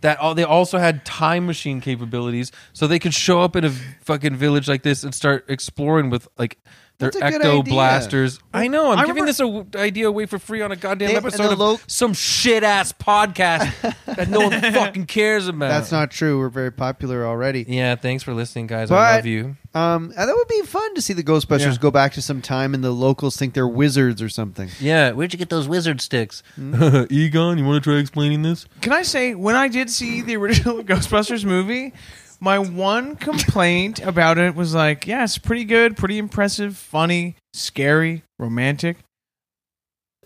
That 0.00 0.18
all, 0.18 0.34
they 0.34 0.42
also 0.42 0.78
had 0.78 1.04
time 1.04 1.46
machine 1.46 1.80
capabilities, 1.80 2.50
so 2.72 2.88
they 2.88 2.98
could 2.98 3.14
show 3.14 3.40
up 3.40 3.54
in 3.54 3.64
a 3.64 3.70
fucking 3.70 4.34
village 4.34 4.68
like 4.68 4.82
this 4.82 5.04
and 5.04 5.14
start 5.14 5.44
exploring 5.48 6.10
with 6.10 6.26
like 6.36 6.58
their 7.02 7.10
That's 7.10 7.36
a 7.36 7.38
good 7.38 7.46
ecto 7.46 7.60
idea. 7.60 7.72
blasters. 7.74 8.38
I 8.54 8.68
know. 8.68 8.90
I'm 8.92 8.98
I 8.98 9.02
giving 9.02 9.24
remember- 9.24 9.26
this 9.26 9.40
a 9.40 9.44
w- 9.44 9.66
idea 9.76 10.08
away 10.08 10.26
for 10.26 10.38
free 10.38 10.62
on 10.62 10.72
a 10.72 10.76
goddamn 10.76 11.08
They- 11.08 11.16
and 11.16 11.24
episode 11.26 11.42
the 11.48 11.52
of 11.52 11.58
lo- 11.58 11.80
some 11.86 12.14
shit 12.14 12.62
ass 12.62 12.92
podcast 12.92 13.70
that 14.06 14.28
no 14.28 14.40
one 14.48 14.60
fucking 14.60 15.06
cares 15.06 15.48
about. 15.48 15.68
That's 15.68 15.92
not 15.92 16.10
true. 16.10 16.38
We're 16.38 16.48
very 16.48 16.72
popular 16.72 17.26
already. 17.26 17.64
Yeah, 17.68 17.96
thanks 17.96 18.22
for 18.22 18.32
listening, 18.34 18.66
guys. 18.66 18.90
I 18.90 18.94
But- 18.94 19.16
love 19.16 19.26
you. 19.26 19.56
Um, 19.74 20.12
and 20.18 20.28
that 20.28 20.34
would 20.36 20.48
be 20.48 20.60
fun 20.66 20.94
to 20.96 21.00
see 21.00 21.14
the 21.14 21.22
Ghostbusters 21.22 21.60
Yeah. 21.60 21.76
go 21.80 21.90
back 21.90 22.12
to 22.12 22.20
some 22.20 22.42
time 22.42 22.74
and 22.74 22.84
the 22.84 22.90
locals 22.90 23.38
think 23.38 23.54
they're 23.54 23.66
wizards 23.66 24.20
or 24.20 24.28
something. 24.28 24.68
Yeah, 24.78 25.12
Where'd 25.12 25.32
you 25.32 25.38
get 25.38 25.48
those 25.48 25.66
wizard 25.66 26.02
sticks? 26.02 26.42
Egon, 26.58 27.56
you 27.58 27.64
want 27.64 27.82
to 27.82 27.90
try 27.90 27.98
explaining 27.98 28.42
this? 28.42 28.66
Can 28.82 28.92
I 28.92 29.00
say 29.02 29.34
when 29.34 29.56
I 29.56 29.68
did 29.68 29.88
see 29.88 30.20
the 30.20 30.36
original 30.36 30.82
Ghostbusters 30.84 31.44
movie, 31.46 31.94
my 32.42 32.58
one 32.58 33.14
complaint 33.14 34.00
about 34.00 34.36
it 34.36 34.56
was 34.56 34.74
like, 34.74 35.06
yeah, 35.06 35.22
it's 35.22 35.38
pretty 35.38 35.62
good, 35.64 35.96
pretty 35.96 36.18
impressive, 36.18 36.76
funny, 36.76 37.36
scary, 37.54 38.24
romantic. 38.40 38.96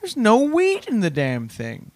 There's 0.00 0.16
no 0.16 0.38
wheat 0.38 0.88
in 0.88 1.00
the 1.00 1.10
damn 1.10 1.46
thing. 1.46 1.90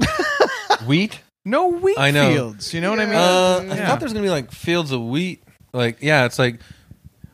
Wheat. 0.86 1.20
No 1.44 1.68
wheat 1.68 1.98
I 1.98 2.10
know. 2.10 2.32
fields. 2.32 2.72
You 2.72 2.80
know 2.80 2.90
what 2.90 3.00
I 3.00 3.06
mean? 3.06 3.14
Uh, 3.14 3.74
I 3.74 3.76
Yeah. 3.76 3.86
thought 3.88 4.00
there's 4.00 4.12
gonna 4.12 4.24
be 4.24 4.30
like 4.30 4.50
fields 4.50 4.92
of 4.92 5.02
wheat. 5.02 5.42
Like, 5.72 5.98
yeah, 6.00 6.24
it's 6.24 6.38
like 6.38 6.58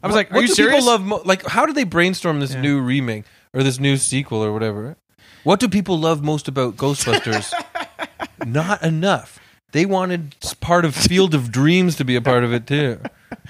I 0.03 0.07
was 0.09 0.17
like, 0.17 0.31
are 0.33 0.35
what 0.35 0.41
you 0.43 0.49
do 0.49 0.55
serious? 0.55 0.75
People 0.81 0.87
love 0.87 1.03
mo- 1.03 1.23
like, 1.25 1.47
how 1.47 1.65
did 1.65 1.77
they 1.77 1.85
brainstorm 1.85 2.41
this 2.41 2.55
Yeah. 2.55 2.61
new 2.61 2.81
remake 2.81 3.25
or 3.55 3.63
this 3.63 3.79
new 3.79 3.97
sequel 3.97 4.43
or 4.43 4.53
whatever? 4.53 4.97
What 5.45 5.61
do 5.61 5.69
people 5.69 5.99
love 5.99 6.23
most 6.25 6.49
about 6.49 6.77
Ghostbusters? 6.77 7.53
Not 8.47 8.83
enough. 8.83 9.39
They 9.73 9.87
wanted 9.87 10.37
part 10.61 10.85
of 10.85 10.95
Field 10.95 11.35
of 11.35 11.51
Dreams 11.51 11.97
to 11.97 12.05
be 12.05 12.17
a 12.17 12.21
part 12.23 12.45
of 12.45 12.53
it 12.53 12.67
too. 12.67 13.01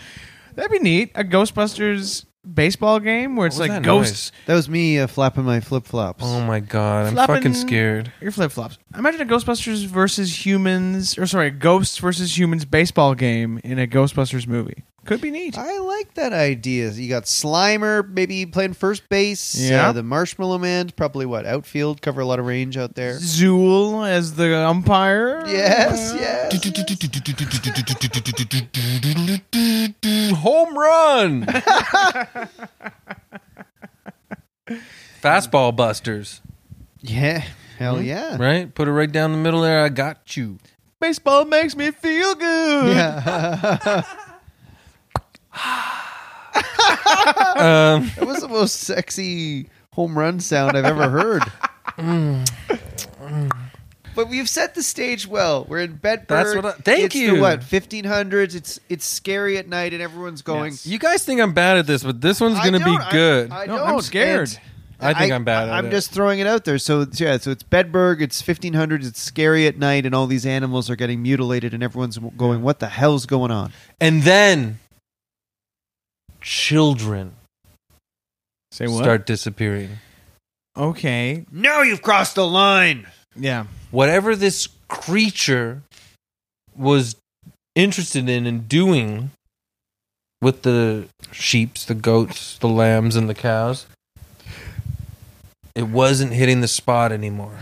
That'd 0.55 0.71
be 0.71 0.79
neat. 0.79 1.13
A 1.15 1.25
Ghostbusters 1.25 2.25
baseball 2.55 2.99
game 3.01 3.37
where 3.37 3.47
it's 3.47 3.57
What 3.57 3.63
was 3.65 3.69
like 3.71 3.83
that 3.83 3.85
ghosts. 3.85 4.33
That 4.47 4.55
was 4.55 4.69
me 4.69 4.99
uh, 4.99 5.07
flapping 5.07 5.45
my 5.45 5.61
flip 5.61 5.85
flops. 5.87 6.25
Oh 6.25 6.41
my 6.45 6.61
god, 6.61 7.07
I'm 7.07 7.15
Flapping- 7.15 7.37
fucking 7.37 7.55
scared. 7.55 8.13
Your 8.21 8.33
flip 8.33 8.53
flops. 8.53 8.79
Imagine 8.97 9.21
a 9.23 9.25
Ghostbusters 9.27 9.85
versus 9.87 10.45
humans, 10.45 11.17
or 11.19 11.27
sorry, 11.27 11.51
ghosts 11.51 11.99
versus 11.99 12.37
humans 12.37 12.65
baseball 12.65 13.15
game 13.15 13.61
in 13.65 13.79
a 13.79 13.87
Ghostbusters 13.87 14.47
movie. 14.47 14.85
Could 15.05 15.21
be 15.21 15.33
neat. 15.33 15.59
I 15.59 15.79
like 15.81 16.15
that 16.15 16.33
idea. 16.33 16.91
You 16.91 17.09
got 17.09 17.25
Slimer 17.25 18.09
maybe 18.09 18.47
playing 18.47 18.75
first 18.75 19.09
base. 19.09 19.57
Yeah. 19.57 19.89
Uh, 19.89 19.93
the 19.93 20.03
Marshmallow 20.05 20.59
Man's 20.59 20.93
probably 20.93 21.27
what 21.27 21.45
outfield 21.45 22.01
cover 22.01 22.21
a 22.21 22.25
lot 22.25 22.39
of 22.39 22.47
range 22.47 22.77
out 22.77 22.95
there. 22.95 23.15
Zuul 23.15 24.09
as 24.09 24.35
the 24.37 24.57
umpire. 24.57 25.43
Yes, 25.47 26.15
yes. 26.15 26.53
Home 30.37 30.79
run! 30.79 31.47
Fastball 35.23 35.75
busters, 35.75 36.41
Yeah, 37.01 37.45
hell 37.79 37.97
Hmm? 37.99 38.05
yeah. 38.05 38.37
right? 38.39 38.73
Put 38.75 38.89
it 38.89 38.93
right 38.93 39.11
down 39.11 39.33
the 39.33 39.39
middle 39.39 39.61
there. 39.61 39.81
I 39.85 39.89
got 39.89 40.37
you. 40.37 40.59
Baseball 41.01 41.45
makes 41.45 41.77
me 41.77 41.91
feel 41.91 42.35
good. 42.35 42.97
Yeah, 42.97 44.03
Um, 46.55 48.11
that 48.17 48.25
was 48.27 48.41
the 48.41 48.49
most 48.49 48.81
sexy 48.81 49.69
home 49.93 50.19
run 50.19 50.41
sound 50.41 50.77
I've 50.77 50.85
ever 50.85 51.09
heard. 51.09 51.43
But 54.15 54.29
we've 54.29 54.49
set 54.49 54.75
the 54.75 54.83
stage 54.83 55.27
well. 55.27 55.65
We're 55.65 55.81
in 55.81 55.95
Bedford. 55.97 56.27
That's 56.29 56.55
what 56.55 56.65
I- 56.67 56.73
thank 56.73 57.05
it's 57.07 57.15
you. 57.15 57.37
The, 57.37 57.41
what 57.41 57.63
fifteen 57.63 58.05
hundreds? 58.05 58.55
It's 58.55 58.79
it's 58.91 59.07
scary 59.07 59.57
at 59.57 59.69
night, 59.69 59.93
and 59.95 60.03
everyone's 60.03 60.43
going. 60.43 60.73
Yes. 60.73 60.87
you 60.87 60.99
guys 60.99 61.25
think 61.25 61.41
I'm 61.41 61.55
bad 61.55 61.79
at 61.79 61.87
this, 61.87 62.03
but 62.03 62.21
this 62.21 62.39
one's 62.41 62.59
I 62.59 62.65
gonna 62.65 62.79
be 62.79 62.85
don't- 62.85 63.01
I- 63.01 63.11
good. 63.11 63.51
I, 63.51 63.67
No. 63.67 63.83
I'm 63.85 64.01
scared. 64.03 64.51
I 65.01 65.15
think 65.15 65.33
I'm 65.33 65.43
bad 65.45 65.69
at 65.69 65.75
I'm 65.75 65.87
it. 65.87 65.91
just 65.91 66.13
throwing 66.13 66.39
it 66.41 66.47
out 66.47 66.65
there. 66.65 66.79
So 66.79 67.07
yeah, 67.15 67.37
so 67.39 67.51
it's 67.51 67.65
Bedburg. 67.65 68.21
It's 68.21 68.41
1500s. 68.41 69.05
It's 69.07 69.21
scary 69.21 69.67
at 69.67 69.77
night, 69.79 70.07
and 70.07 70.15
all 70.15 70.27
these 70.29 70.47
animals 70.47 70.89
are 70.91 70.97
getting 70.97 71.23
mutilated, 71.23 71.73
and 71.75 71.83
everyone's 71.83 72.19
going, 72.19 72.63
"What 72.63 72.79
the 72.81 72.89
hell's 72.89 73.27
going 73.27 73.51
on?" 73.51 73.73
and 74.01 74.23
then 74.23 74.79
children 76.43 77.35
Say 78.73 78.87
what? 78.87 79.03
start 79.03 79.27
disappearing. 79.27 79.99
Okay. 80.77 81.45
Now 81.53 81.83
you've 81.83 82.03
crossed 82.03 82.35
the 82.37 82.47
line. 82.47 83.07
Yeah. 83.35 83.65
whatever 83.91 84.37
this 84.37 84.69
creature 84.89 85.83
was 86.77 87.17
interested 87.75 88.29
in 88.29 88.47
and 88.47 88.69
doing 88.69 89.31
with 90.43 90.63
the 90.63 91.07
sheeps, 91.31 91.85
the 91.87 91.95
goats, 91.95 92.59
the 92.59 92.69
lambs, 92.69 93.17
and 93.17 93.29
the 93.29 93.35
cows, 93.35 93.87
it 95.75 95.85
wasn't 95.85 96.33
hitting 96.33 96.61
the 96.61 96.69
spot 96.69 97.13
anymore. 97.13 97.59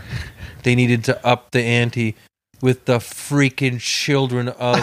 They 0.63 0.75
needed 0.75 1.03
to 1.05 1.25
up 1.25 1.51
the 1.51 1.61
ante 1.63 2.15
with 2.61 2.85
the 2.85 2.97
freaking 2.97 3.79
children 3.79 4.49
of 4.49 4.75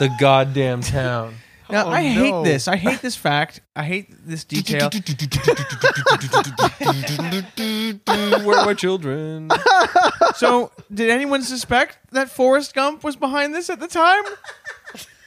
the 0.00 0.10
goddamn 0.20 0.80
town. 0.82 1.36
Now 1.70 1.86
Oh, 1.86 1.90
I 1.90 2.02
no. 2.02 2.08
hate 2.14 2.44
this. 2.44 2.66
I 2.68 2.76
hate 2.76 3.00
this 3.02 3.16
fact. 3.16 3.60
I 3.76 3.84
hate 3.84 4.08
this 4.26 4.44
detail. 4.44 4.88
Where 8.44 8.58
are 8.58 8.66
my 8.66 8.74
children? 8.74 9.50
so, 10.36 10.72
did 10.92 11.10
anyone 11.10 11.42
suspect 11.42 11.98
that 12.12 12.30
Forrest 12.30 12.74
Gump 12.74 13.04
was 13.04 13.16
behind 13.16 13.54
this 13.54 13.68
at 13.68 13.80
the 13.80 13.88
time? 13.88 14.24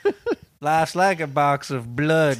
Life's 0.61 0.95
like 0.95 1.19
a 1.19 1.27
box 1.27 1.69
of 1.71 1.95
blood. 1.95 2.37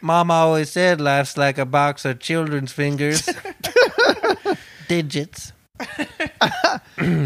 Mom 0.00 0.30
always 0.30 0.70
said 0.70 1.00
life's 1.00 1.36
like 1.36 1.58
a 1.58 1.66
box 1.66 2.04
of 2.04 2.20
children's 2.20 2.72
fingers. 2.72 3.28
Digits. 4.86 5.52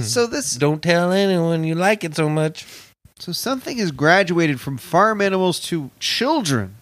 So 0.01 0.27
this 0.27 0.55
Don't 0.59 0.83
tell 0.83 1.13
anyone 1.13 1.65
you 1.65 1.75
like 1.75 2.05
it 2.05 2.15
so 2.15 2.29
much. 2.29 2.67
so 3.19 3.33
something 3.33 3.79
has 3.79 3.91
graduated 3.93 4.61
from 4.61 4.77
farm 4.79 5.21
animals 5.21 5.59
to 5.69 5.91
children. 6.01 6.77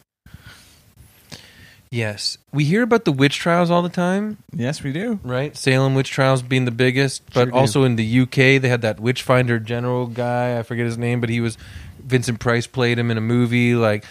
Yes. 1.91 2.39
We 2.53 2.65
hear 2.65 2.83
about 2.83 3.05
the 3.05 3.11
witch 3.13 3.39
trials 3.39 3.69
all 3.71 3.83
the 3.83 3.89
time, 3.89 4.39
Yes, 4.55 4.83
we 4.85 4.93
do. 4.93 5.19
right? 5.25 5.57
Salem 5.57 5.95
witch 5.97 6.11
trials 6.11 6.41
being 6.41 6.65
the 6.65 6.71
biggest, 6.71 7.25
but 7.35 7.35
Sure 7.35 7.47
do. 7.47 7.57
also 7.57 7.83
in 7.85 7.97
the 7.97 8.21
UK 8.21 8.61
they 8.63 8.69
had 8.69 8.83
that 8.83 9.01
witch 9.01 9.23
finder 9.25 9.59
general 9.59 10.07
guy, 10.07 10.57
I 10.59 10.63
forget 10.63 10.87
his 10.87 10.97
name, 10.99 11.21
but 11.21 11.31
he 11.31 11.41
was 11.41 11.59
Vincent 11.99 12.39
Price 12.39 12.67
played 12.69 12.99
him 12.99 13.11
in 13.11 13.19
a 13.19 13.21
movie 13.21 13.75
like 13.75 14.05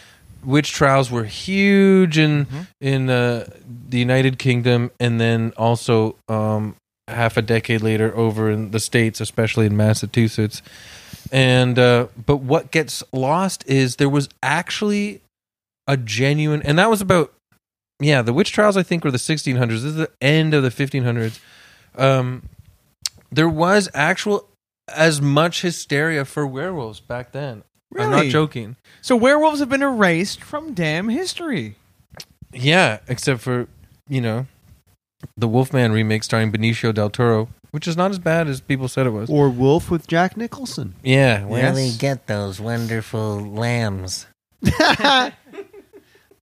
witch 0.43 0.71
trials 0.73 1.09
were 1.11 1.23
huge 1.25 2.17
in 2.17 2.47
in 2.81 3.09
uh, 3.09 3.45
the 3.89 3.97
United 3.97 4.39
Kingdom 4.39 4.91
and 4.99 5.19
then 5.19 5.53
also 5.57 6.15
um, 6.29 6.75
half 7.09 7.37
a 7.37 7.41
decade 7.41 7.81
later 7.81 8.15
over 8.15 8.49
in 8.49 8.71
the 8.71 8.79
states 8.79 9.19
especially 9.21 9.65
in 9.65 9.75
Massachusetts. 9.75 10.61
And 11.31 11.77
uh, 11.77 12.07
but 12.25 12.37
what 12.37 12.71
gets 12.71 13.03
lost 13.11 13.67
is 13.67 13.97
there 13.97 14.09
was 14.09 14.29
actually 14.41 15.21
a 15.87 15.97
genuine 15.97 16.61
and 16.63 16.77
that 16.79 16.89
was 16.89 17.01
about 17.01 17.33
yeah, 18.01 18.21
the 18.21 18.33
witch 18.33 18.51
trials 18.51 18.77
I 18.77 18.83
think 18.83 19.03
were 19.03 19.11
the 19.11 19.17
1600s. 19.17 19.67
This 19.67 19.83
is 19.83 19.95
the 19.95 20.09
end 20.21 20.53
of 20.53 20.63
the 20.63 20.69
1500s. 20.69 21.39
Um, 21.95 22.47
there 23.31 23.49
was 23.49 23.89
actual 23.93 24.47
as 24.87 25.21
much 25.21 25.61
hysteria 25.61 26.25
for 26.25 26.47
werewolves 26.47 26.99
back 26.99 27.31
then. 27.31 27.63
I'm 27.97 28.11
not 28.11 28.25
joking. 28.25 28.75
So 29.01 29.15
werewolves 29.15 29.59
have 29.59 29.69
been 29.69 29.81
erased 29.81 30.43
from 30.43 30.73
damn 30.73 31.09
history. 31.09 31.75
Yeah, 32.53 32.99
except 33.07 33.41
for 33.41 33.67
you 34.07 34.21
know 34.21 34.47
the 35.37 35.47
Wolfman 35.47 35.91
remake 35.91 36.23
starring 36.23 36.51
Benicio 36.51 36.93
del 36.93 37.09
Toro, 37.09 37.49
which 37.71 37.87
is 37.87 37.95
not 37.97 38.11
as 38.11 38.19
bad 38.19 38.47
as 38.47 38.61
people 38.61 38.87
said 38.87 39.05
it 39.07 39.11
was. 39.11 39.29
Or 39.29 39.49
Wolf 39.49 39.89
with 39.91 40.07
Jack 40.07 40.35
Nicholson. 40.37 40.95
Yeah, 41.03 41.45
Where 41.45 41.71
they 41.73 41.85
Yes. 41.87 41.97
get 41.97 42.27
those 42.27 42.59
wonderful 42.59 43.39
lambs? 43.39 44.25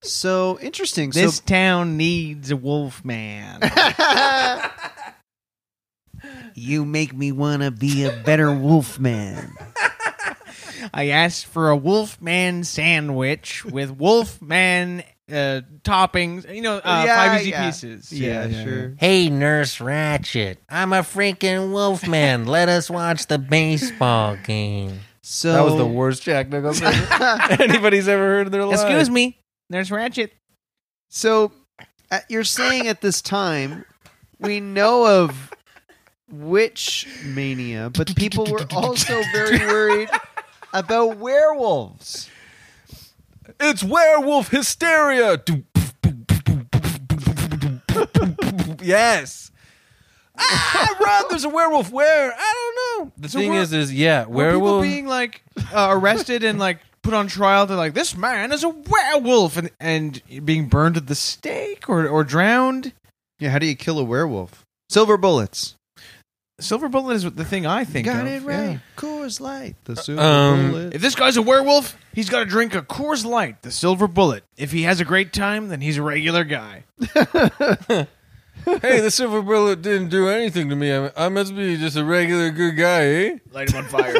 So 0.03 0.57
interesting. 0.61 1.09
This 1.09 1.37
So 1.37 1.43
town 1.45 1.97
needs 1.97 2.51
a 2.51 2.55
wolf 2.55 3.03
man. 3.03 3.59
you 6.53 6.85
make 6.85 7.13
me 7.13 7.31
want 7.31 7.63
to 7.63 7.71
be 7.71 8.05
a 8.05 8.11
better 8.23 8.51
wolf 8.53 8.99
man. 8.99 9.53
I 10.93 11.09
asked 11.09 11.47
for 11.47 11.69
a 11.69 11.75
wolfman 11.75 12.63
sandwich 12.63 13.65
with 13.65 13.91
wolfman 13.91 15.03
uh, 15.31 15.61
toppings. 15.83 16.53
You 16.53 16.61
know, 16.61 16.77
uh, 16.77 17.03
Yeah, 17.05 17.15
five 17.15 17.41
easy 17.41 17.49
yeah. 17.51 17.65
pieces. 17.65 18.11
Yeah, 18.11 18.63
sure. 18.63 18.95
Hey, 18.97 19.29
Nurse 19.29 19.77
Ratched, 19.79 20.57
I'm 20.69 20.93
a 20.93 20.99
freaking 21.01 21.71
wolfman. 21.71 22.45
Let 22.47 22.69
us 22.69 22.89
watch 22.89 23.27
the 23.27 23.37
baseball 23.37 24.37
game. 24.37 24.99
So 25.21 25.51
that 25.51 25.65
was 25.65 25.75
the 25.75 25.85
worst 25.85 26.23
Jack 26.23 26.47
Nicholson 26.49 26.87
anybody's 27.59 28.07
ever 28.07 28.23
heard 28.23 28.45
in 28.47 28.51
their 28.53 28.63
life. 28.63 28.79
Excuse 28.79 29.09
me, 29.09 29.37
Nurse 29.69 29.89
Ratched. 29.89 30.29
So 31.09 31.51
uh, 32.11 32.19
you're 32.29 32.45
saying 32.45 32.87
at 32.87 33.01
this 33.01 33.21
time 33.21 33.83
we 34.39 34.61
know 34.61 35.05
of 35.23 35.51
witch 36.31 37.07
mania, 37.25 37.89
but 37.89 38.15
people 38.15 38.45
were 38.45 38.65
also 38.73 39.21
very 39.33 39.57
worried 39.59 40.09
about 40.73 41.17
werewolves. 41.17 42.29
It's 43.59 43.83
werewolf 43.83 44.49
hysteria. 44.49 45.41
yes. 48.81 49.51
Ah, 50.39 50.95
run! 50.99 51.25
There's 51.29 51.45
a 51.45 51.49
werewolf. 51.49 51.91
Where? 51.91 52.31
I 52.31 52.53
don't 52.97 53.05
know. 53.07 53.11
The 53.17 53.29
So 53.29 53.39
thing 53.39 53.49
we're- 53.51 53.61
is, 53.63 53.73
is 53.73 53.93
yeah, 53.93 54.21
Were 54.25 54.51
people 54.51 54.61
werewolf. 54.67 54.83
being 54.83 55.07
like 55.07 55.41
uh, 55.73 55.87
arrested 55.89 56.43
and 56.43 56.59
like 56.59 56.79
put 57.01 57.13
on 57.13 57.27
trial? 57.27 57.65
They're 57.65 57.75
like, 57.77 57.93
this 57.95 58.15
man 58.15 58.51
is 58.51 58.63
a 58.63 58.69
werewolf, 58.69 59.57
and 59.57 59.71
and 59.79 60.21
being 60.45 60.67
burned 60.67 60.95
at 60.97 61.07
the 61.07 61.15
stake 61.15 61.89
or 61.89 62.07
or 62.07 62.23
drowned. 62.23 62.93
Yeah, 63.39 63.49
how 63.49 63.59
do 63.59 63.65
you 63.65 63.75
kill 63.75 63.97
a 63.99 64.03
werewolf? 64.03 64.63
Silver 64.89 65.17
bullets. 65.17 65.75
Silver 66.59 66.89
bullet 66.89 67.13
is 67.15 67.23
the 67.31 67.45
thing 67.45 67.67
I 67.67 67.83
think. 67.83 68.05
Got 68.05 68.21
of. 68.21 68.27
it 68.27 68.41
yeah. 68.41 68.67
right. 68.69 68.79
Coors 68.95 69.39
Light. 69.39 69.75
The 69.83 69.95
silver 69.95 70.21
Um, 70.21 70.71
bullet. 70.71 70.95
If 70.95 71.01
this 71.01 71.13
guy's 71.13 71.37
a 71.37 71.41
werewolf, 71.43 71.95
he's 72.13 72.29
got 72.29 72.39
to 72.39 72.45
drink 72.45 72.73
a 72.73 72.81
Coors 72.81 73.23
Light, 73.23 73.61
the 73.61 73.69
Silver 73.69 74.07
Bullet. 74.07 74.43
If 74.57 74.71
he 74.71 74.81
has 74.83 74.99
a 74.99 75.05
great 75.05 75.33
time, 75.33 75.67
then 75.67 75.81
he's 75.81 75.97
a 75.97 76.01
regular 76.01 76.43
guy. 76.43 76.85
hey, 78.65 78.99
the 79.01 79.11
silver 79.11 79.41
bullet 79.43 79.83
didn't 79.83 80.09
do 80.09 80.27
anything 80.29 80.69
to 80.69 80.75
me. 80.75 80.91
I, 80.91 81.11
I 81.15 81.29
must 81.29 81.55
be 81.55 81.77
just 81.77 81.95
a 81.95 82.03
regular 82.03 82.49
good 82.49 82.75
guy, 82.75 83.05
eh? 83.05 83.37
Light 83.51 83.69
him 83.71 83.83
on 83.85 83.89
fire. 83.89 84.15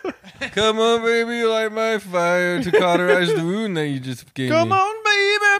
Come 0.52 0.78
on, 0.78 1.02
baby, 1.02 1.44
light 1.44 1.72
my 1.72 1.98
fire 1.98 2.62
to 2.62 2.70
cauterize 2.72 3.28
the 3.34 3.44
wound 3.44 3.76
that 3.76 3.88
you 3.88 4.00
just 4.00 4.32
gave 4.34 4.50
me. 4.50 4.56
Come 4.56 4.70
me. 4.70 4.76
on, 4.76 5.58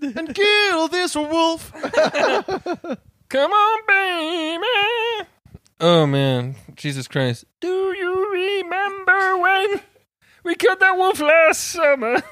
baby, 0.00 0.16
and 0.18 0.34
kill 0.34 0.88
this 0.88 1.14
wolf. 1.16 1.72
Come 3.28 3.50
on, 3.52 3.78
baby. 3.86 5.28
Oh 5.84 6.06
man, 6.06 6.54
Jesus 6.76 7.08
Christ! 7.08 7.44
Do 7.60 7.68
you 7.68 8.30
remember 8.30 9.38
when 9.38 9.80
we 10.44 10.54
killed 10.54 10.78
that 10.78 10.96
wolf 10.96 11.18
last 11.18 11.60
summer? 11.60 12.22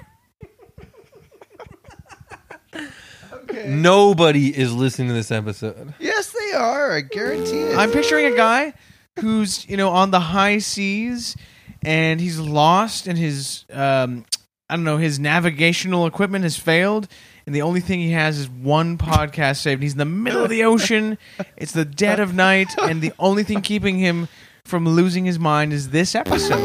Nobody 3.66 4.56
is 4.56 4.72
listening 4.72 5.08
to 5.08 5.14
this 5.14 5.32
episode. 5.32 5.94
yes, 5.98 6.30
they 6.30 6.52
are. 6.56 6.92
I 6.92 7.00
guarantee 7.00 7.62
it. 7.62 7.76
I'm 7.76 7.90
picturing 7.90 8.32
a 8.32 8.36
guy 8.36 8.72
who's 9.18 9.68
you 9.68 9.76
know 9.76 9.88
on 9.88 10.12
the 10.12 10.20
high 10.20 10.58
seas, 10.58 11.36
and 11.82 12.20
he's 12.20 12.38
lost, 12.38 13.08
and 13.08 13.18
his 13.18 13.64
um, 13.72 14.26
I 14.68 14.76
don't 14.76 14.84
know 14.84 14.98
his 14.98 15.18
navigational 15.18 16.06
equipment 16.06 16.44
has 16.44 16.56
failed, 16.56 17.08
and 17.46 17.54
the 17.54 17.62
only 17.62 17.80
thing 17.80 18.00
he 18.00 18.10
has 18.12 18.38
is 18.38 18.48
one 18.48 18.98
podcast 18.98 19.58
saved. 19.58 19.82
He's 19.82 19.92
in 19.92 19.98
the 19.98 20.04
middle 20.04 20.42
of 20.44 20.50
the 20.50 20.64
ocean. 20.64 21.18
It's 21.56 21.72
the 21.72 21.84
dead 21.84 22.20
of 22.20 22.34
night, 22.34 22.68
and 22.82 23.00
the 23.02 23.12
only 23.18 23.42
thing 23.44 23.60
keeping 23.62 23.98
him 23.98 24.28
from 24.64 24.86
losing 24.88 25.24
his 25.24 25.38
mind 25.38 25.72
is 25.72 25.90
this 25.90 26.14
episode. 26.14 26.60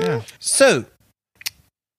Yeah, 0.00 0.22
So, 0.38 0.84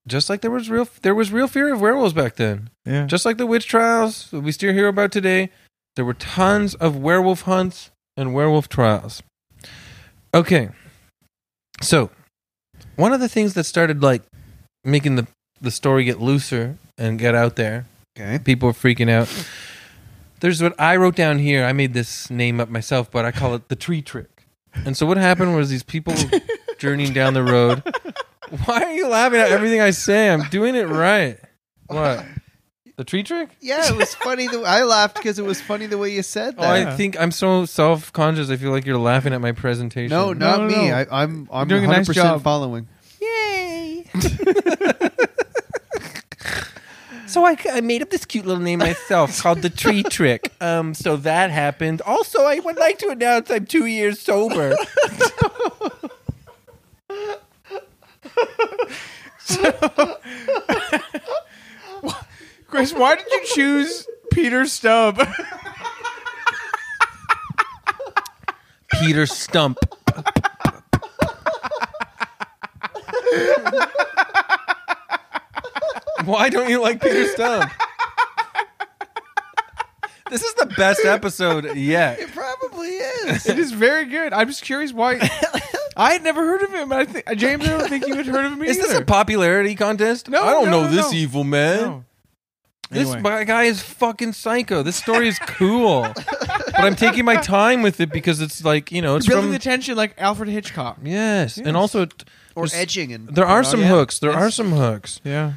just 0.08 0.30
like 0.30 0.42
there 0.42 0.52
was 0.52 0.70
real, 0.70 0.88
there 1.02 1.16
was 1.16 1.32
real 1.32 1.48
fear 1.48 1.74
of 1.74 1.82
werewolves 1.82 2.14
back 2.14 2.36
then. 2.36 2.70
yeah. 2.86 3.06
Just 3.06 3.26
like 3.26 3.38
the 3.38 3.46
witch 3.48 3.66
trials 3.68 4.30
that 4.32 4.42
we 4.42 4.52
still 4.52 4.74
hear 4.74 4.88
about 4.88 5.12
today, 5.12 5.50
there 5.96 6.06
were 6.06 6.14
tons 6.14 6.76
of 6.76 6.96
werewolf 6.98 7.42
hunts 7.44 7.92
and 8.16 8.34
werewolf 8.34 8.70
trials. 8.70 9.24
Okay. 10.34 10.70
So, 11.82 12.10
one 12.96 13.14
of 13.14 13.20
the 13.20 13.30
things 13.30 13.54
that 13.56 13.64
started 13.66 14.02
like 14.04 14.22
making 14.84 15.16
the 15.16 15.28
the 15.62 15.72
story 15.72 16.04
get 16.04 16.22
looser 16.22 16.78
and 16.98 17.20
get 17.20 17.36
out 17.36 17.56
there, 17.56 17.86
okay. 18.18 18.40
people 18.40 18.70
are 18.70 18.74
freaking 18.74 19.10
out. 19.10 19.30
There's 20.40 20.62
what 20.62 20.80
I 20.80 20.96
wrote 20.98 21.16
down 21.16 21.40
here. 21.40 21.66
I 21.66 21.74
made 21.74 21.94
this 21.94 22.30
name 22.30 22.60
up 22.60 22.70
myself, 22.70 23.10
but 23.10 23.26
I 23.26 23.32
call 23.32 23.56
it 23.56 23.70
the 23.70 23.76
tree 23.76 24.02
trick. 24.02 24.46
And 24.86 24.96
so 24.98 25.06
what 25.06 25.18
happened 25.18 25.56
was 25.56 25.70
these 25.70 25.84
people 25.84 26.14
journeying 26.78 27.14
down 27.14 27.34
the 27.34 27.44
road. 27.44 27.82
Why 28.66 28.84
are 28.84 28.92
you 28.92 29.08
laughing 29.08 29.40
at 29.40 29.50
everything 29.50 29.82
I 29.82 29.92
say? 29.92 30.30
I'm 30.30 30.44
doing 30.50 30.76
it 30.76 30.88
right. 30.88 31.40
What? 31.88 32.26
The 32.98 33.04
tree 33.04 33.24
trick? 33.24 33.50
Yeah, 33.60 33.90
it 33.90 33.96
was 33.96 34.14
funny. 34.16 34.48
The, 34.48 34.62
I 34.62 34.84
laughed 34.84 35.16
because 35.16 35.38
it 35.40 35.46
was 35.46 35.60
funny 35.62 35.86
the 35.86 35.98
way 35.98 36.12
you 36.12 36.24
said 36.24 36.56
Oh, 36.58 36.62
that. 36.62 36.88
I 36.88 36.96
think 36.96 37.20
I'm 37.20 37.32
so 37.32 37.66
self 37.66 38.14
conscious. 38.14 38.50
I 38.50 38.56
feel 38.58 38.72
like 38.72 38.86
you're 38.86 38.98
laughing 38.98 39.34
at 39.34 39.42
my 39.42 39.52
presentation. 39.52 40.10
no, 40.16 40.32
not 40.34 40.62
no, 40.62 40.68
me. 40.68 40.90
no. 40.90 40.96
I, 40.96 41.24
I'm 41.24 41.50
I'm 41.52 41.68
doing 41.68 41.84
a 41.86 41.88
100% 41.88 41.92
nice 41.92 42.08
job. 42.08 42.42
following. 42.44 42.88
Yay! 43.20 44.06
So 47.28 47.46
I, 47.46 47.58
I 47.72 47.82
made 47.82 48.02
up 48.02 48.10
this 48.10 48.24
cute 48.26 48.46
little 48.46 48.64
name 48.64 48.80
myself 48.80 49.40
called 49.42 49.62
the 49.62 49.70
Tree 49.70 50.04
Trick. 50.04 50.54
Um, 50.62 50.94
so 50.94 51.18
that 51.18 51.50
happened. 51.52 52.02
Also, 52.04 52.44
I 52.44 52.60
would 52.60 52.78
like 52.78 53.00
to 53.00 53.10
announce 53.10 53.50
I'm 53.50 53.66
two 53.66 53.86
years 53.86 54.20
sober. 54.20 54.76
so, 59.40 60.18
Chris, 62.68 62.94
why 62.94 63.16
did 63.16 63.26
you 63.32 63.42
choose 63.46 64.08
Peter 64.32 64.66
Stubb? 64.66 65.18
Peter 69.00 69.24
Stumpp. 69.24 69.78
Why 76.32 76.50
don't 76.50 76.70
you 76.70 76.82
like 76.82 77.02
Peter 77.02 77.26
Stumpp? 77.26 77.72
This 80.30 80.42
is 80.42 80.54
the 80.56 80.66
best 80.66 81.06
episode 81.06 81.76
yet. 81.78 82.20
It 82.20 82.32
probably 82.34 82.88
is. 82.90 83.46
it 83.48 83.60
is 83.60 83.72
very 83.72 84.06
good. 84.06 84.34
I'm 84.34 84.48
just 84.48 84.64
curious 84.64 84.92
why. 84.92 85.20
I 85.98 86.14
had 86.14 86.24
never 86.24 86.44
heard 86.44 86.64
of 86.64 86.74
him. 86.74 86.92
I 86.92 87.06
think 87.06 87.26
James, 87.38 87.64
I 87.64 87.78
don't 87.78 87.88
think 87.88 88.08
you 88.08 88.16
had 88.16 88.26
heard 88.26 88.44
of 88.44 88.54
him 88.54 88.64
Is 88.64 88.78
this 88.78 88.92
a 88.94 89.06
popularity 89.06 89.76
contest? 89.76 90.28
No, 90.28 90.44
I 90.44 90.52
don't 90.52 90.66
no, 90.66 90.82
know 90.82 90.88
this 90.90 91.12
no. 91.12 91.18
evil 91.18 91.44
man. 91.44 91.82
No. 91.82 92.06
This 92.90 93.12
Anyway. 93.14 93.46
guy 93.46 93.64
is 93.64 93.82
fucking 93.82 94.34
psycho. 94.34 94.84
This 94.84 94.96
story 94.96 95.28
is 95.28 95.40
cool, 95.40 96.02
but 96.16 96.80
I'm 96.80 96.96
taking 96.96 97.26
my 97.26 97.38
time 97.38 97.82
with 97.82 98.00
it 98.00 98.12
because 98.12 98.42
it's 98.42 98.64
like 98.64 98.92
you 98.92 99.02
know 99.02 99.16
it's 99.16 99.28
building 99.28 99.46
from 99.46 99.52
the 99.54 99.60
tension 99.60 99.96
like 99.96 100.14
Alfred 100.20 100.50
Hitchcock. 100.50 100.98
yes, 101.04 101.58
Yes. 101.58 101.66
and 101.66 101.76
also 101.76 102.08
or 102.56 102.68
edging 102.74 103.12
and 103.12 103.28
there 103.30 103.46
are 103.48 103.64
some 103.64 103.82
yeah. 103.82 103.88
hooks. 103.88 104.20
There 104.20 104.32
Yes. 104.32 104.40
are 104.42 104.52
some 104.52 104.72
hooks. 104.72 105.20
Yeah. 105.24 105.54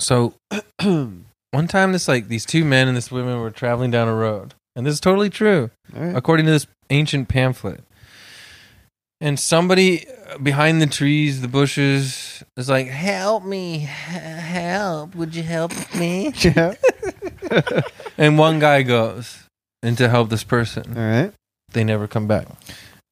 So 0.00 0.34
one 0.82 1.68
time, 1.68 1.92
this 1.92 2.08
like 2.08 2.28
these 2.28 2.44
two 2.46 2.64
men 2.64 2.88
and 2.88 2.96
this 2.96 3.10
woman 3.10 3.40
were 3.40 3.50
traveling 3.50 3.90
down 3.90 4.08
a 4.08 4.14
road, 4.14 4.54
and 4.76 4.86
this 4.86 4.94
is 4.94 5.00
totally 5.00 5.30
true 5.30 5.70
All 5.96 6.02
right. 6.02 6.16
according 6.16 6.46
to 6.46 6.52
this 6.52 6.66
ancient 6.90 7.28
pamphlet. 7.28 7.82
And 9.20 9.38
somebody 9.40 10.06
uh, 10.08 10.38
behind 10.38 10.80
the 10.80 10.86
trees, 10.86 11.40
the 11.40 11.48
bushes, 11.48 12.44
is 12.56 12.68
like, 12.68 12.86
"Help 12.86 13.44
me! 13.44 13.82
H- 13.82 13.88
Help! 13.88 15.16
Would 15.16 15.34
you 15.34 15.42
help 15.42 15.72
me?" 15.94 16.32
Yeah. 16.42 16.74
And 18.18 18.36
one 18.36 18.58
guy 18.58 18.82
goes 18.82 19.44
and 19.82 19.96
to 19.98 20.08
help 20.08 20.28
this 20.28 20.42
person. 20.44 20.94
All 20.96 21.02
right. 21.02 21.32
They 21.72 21.84
never 21.84 22.06
come 22.08 22.26
back. 22.26 22.46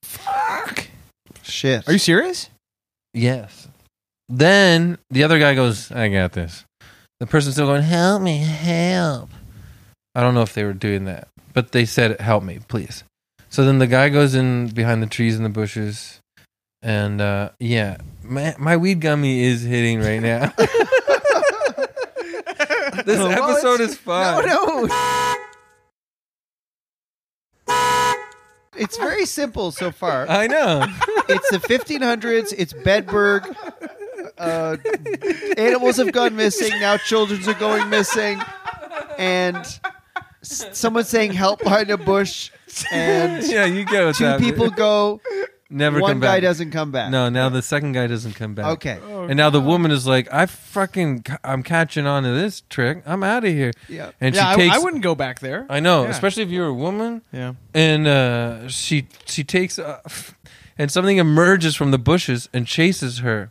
Fuck. 0.03 0.89
Shit. 1.43 1.89
Are 1.89 1.93
you 1.93 1.99
serious? 1.99 2.51
Yes. 3.15 3.69
Then 4.29 4.99
the 5.11 5.23
other 5.23 5.39
guy 5.39 5.55
goes, 5.55 5.91
I 5.93 6.09
got 6.09 6.33
this. 6.33 6.65
The 7.19 7.27
person's 7.27 7.55
still 7.55 7.67
going, 7.67 7.83
Help 7.83 8.23
me, 8.23 8.39
help. 8.39 9.31
I 10.15 10.21
don't 10.21 10.35
know 10.35 10.43
if 10.43 10.55
they 10.55 10.65
were 10.65 10.73
doing 10.73 11.05
that, 11.07 11.29
but 11.53 11.73
they 11.73 11.85
said, 11.85 12.21
Help 12.21 12.43
me, 12.43 12.61
please. 12.69 13.05
So 13.49 13.65
then 13.65 13.79
the 13.79 13.87
guy 13.87 14.09
goes 14.11 14.35
in 14.35 14.69
behind 14.69 15.03
the 15.03 15.07
trees 15.07 15.37
and 15.37 15.45
the 15.45 15.51
bushes. 15.51 16.21
And 16.83 17.21
uh, 17.21 17.51
yeah, 17.59 17.97
my, 18.23 18.55
my 18.59 18.77
weed 18.77 19.01
gummy 19.01 19.45
is 19.45 19.63
hitting 19.63 20.01
right 20.01 20.21
now. 20.21 20.53
this 23.05 23.19
episode 23.19 23.81
is 23.81 23.97
fun. 23.97 24.47
No, 24.47 24.85
no. 24.85 25.37
It's 28.79 28.99
very 28.99 29.25
simple 29.25 29.73
so 29.73 29.91
far. 29.91 30.29
I 30.29 30.47
know. 30.47 30.85
It's 31.29 31.51
the 31.51 31.59
1500s. 31.59 32.53
It's 32.57 32.75
Bedburg. 32.75 33.57
Uh, 34.39 34.77
animals 35.57 35.97
have 35.97 36.13
gone 36.13 36.37
missing. 36.37 36.79
Now 36.81 36.97
children 36.97 37.43
are 37.49 37.55
going 37.55 37.89
missing. 37.91 38.41
And 39.19 39.57
s- 40.43 40.67
someone's 40.73 41.09
saying 41.09 41.33
help 41.33 41.63
behind 41.63 41.91
a 41.91 41.97
bush. 41.97 42.51
And 42.93 43.45
yeah, 43.47 43.65
you 43.65 43.85
get 43.85 44.05
what's 44.05 44.19
two 44.19 44.25
happening. 44.25 44.51
people 44.51 44.71
go. 44.71 45.21
never 45.71 46.01
one 46.01 46.13
come 46.13 46.21
guy 46.21 46.37
back. 46.37 46.43
doesn't 46.43 46.71
come 46.71 46.93
back. 46.93 47.11
No, 47.11 47.29
now 47.29 47.49
the 47.49 47.63
second 47.63 47.93
guy 47.93 48.07
doesn't 48.07 48.35
come 48.35 48.55
back. 48.55 48.67
Okay. 48.75 48.99
And 49.03 49.37
now 49.37 49.51
the 49.51 49.61
woman 49.61 49.91
is 49.91 50.07
like, 50.07 50.33
I 50.33 50.47
fucking, 50.47 51.25
I'm 51.43 51.63
catching 51.63 52.07
on 52.07 52.23
to 52.25 52.31
this 52.31 52.61
trick. 52.69 53.03
I'm 53.07 53.23
out 53.25 53.45
of 53.45 53.51
here. 53.51 53.73
Yeah. 53.89 54.11
And 54.21 54.35
yeah, 54.35 54.53
she 54.53 54.57
takes. 54.61 54.75
I, 54.77 54.79
I 54.81 54.83
wouldn't 54.83 55.03
go 55.03 55.15
back 55.15 55.41
there. 55.41 55.67
I 55.71 55.81
know, 55.81 56.05
Yeah. 56.05 56.11
especially 56.11 56.43
if 56.45 56.51
you're 56.51 56.67
a 56.69 56.75
woman. 56.75 57.23
yeah. 57.33 57.55
And 57.75 58.07
uh, 58.07 58.69
she 58.69 59.09
she 59.25 59.43
takes, 59.45 59.79
uh, 59.79 60.01
and 60.79 60.93
something 60.93 61.17
emerges 61.17 61.75
from 61.75 61.91
the 61.91 61.99
bushes 61.99 62.49
and 62.53 62.67
chases 62.67 63.19
her, 63.21 63.51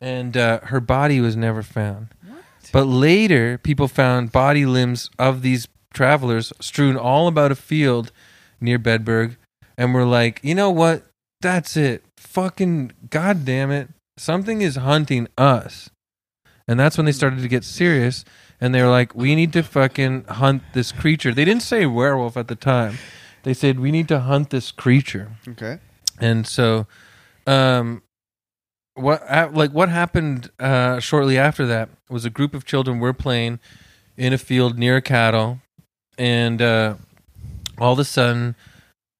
and 0.00 0.36
uh, 0.36 0.60
her 0.64 0.80
body 0.80 1.20
was 1.20 1.36
never 1.36 1.62
found. 1.62 2.08
What? 2.26 2.42
But 2.72 2.84
later, 2.84 3.58
people 3.58 3.88
found 3.88 4.32
body 4.32 4.66
limbs 4.66 5.10
of 5.18 5.42
these 5.42 5.68
travelers 5.92 6.52
strewn 6.60 6.96
all 6.96 7.28
about 7.28 7.52
a 7.52 7.56
field 7.56 8.12
near 8.60 8.78
Bedburg, 8.78 9.36
and 9.76 9.94
were 9.94 10.04
like, 10.04 10.40
you 10.42 10.54
know 10.54 10.70
what? 10.70 11.04
That's 11.40 11.76
it. 11.76 12.04
Fucking 12.16 12.92
goddamn 13.10 13.70
it! 13.70 13.88
Something 14.16 14.62
is 14.62 14.76
hunting 14.76 15.28
us, 15.38 15.90
and 16.66 16.78
that's 16.78 16.96
when 16.96 17.06
they 17.06 17.12
started 17.12 17.40
to 17.42 17.48
get 17.48 17.64
serious. 17.64 18.24
And 18.60 18.74
they 18.74 18.82
were 18.82 18.90
like, 18.90 19.14
we 19.14 19.36
need 19.36 19.52
to 19.52 19.62
fucking 19.62 20.24
hunt 20.24 20.62
this 20.72 20.90
creature. 20.90 21.32
They 21.32 21.44
didn't 21.44 21.62
say 21.62 21.86
werewolf 21.86 22.36
at 22.36 22.48
the 22.48 22.56
time. 22.56 22.98
They 23.44 23.54
said 23.54 23.78
we 23.78 23.92
need 23.92 24.08
to 24.08 24.18
hunt 24.18 24.50
this 24.50 24.72
creature. 24.72 25.30
Okay. 25.46 25.78
And 26.20 26.44
so, 26.44 26.88
um, 27.46 28.02
what 28.98 29.54
like 29.54 29.72
what 29.72 29.88
happened 29.88 30.50
uh, 30.58 31.00
shortly 31.00 31.38
after 31.38 31.66
that 31.66 31.88
was 32.08 32.24
a 32.24 32.30
group 32.30 32.54
of 32.54 32.64
children 32.64 32.98
were 32.98 33.12
playing 33.12 33.60
in 34.16 34.32
a 34.32 34.38
field 34.38 34.78
near 34.78 35.00
cattle, 35.00 35.60
and 36.16 36.60
uh, 36.60 36.94
all 37.78 37.92
of 37.92 37.98
a 37.98 38.04
sudden, 38.04 38.56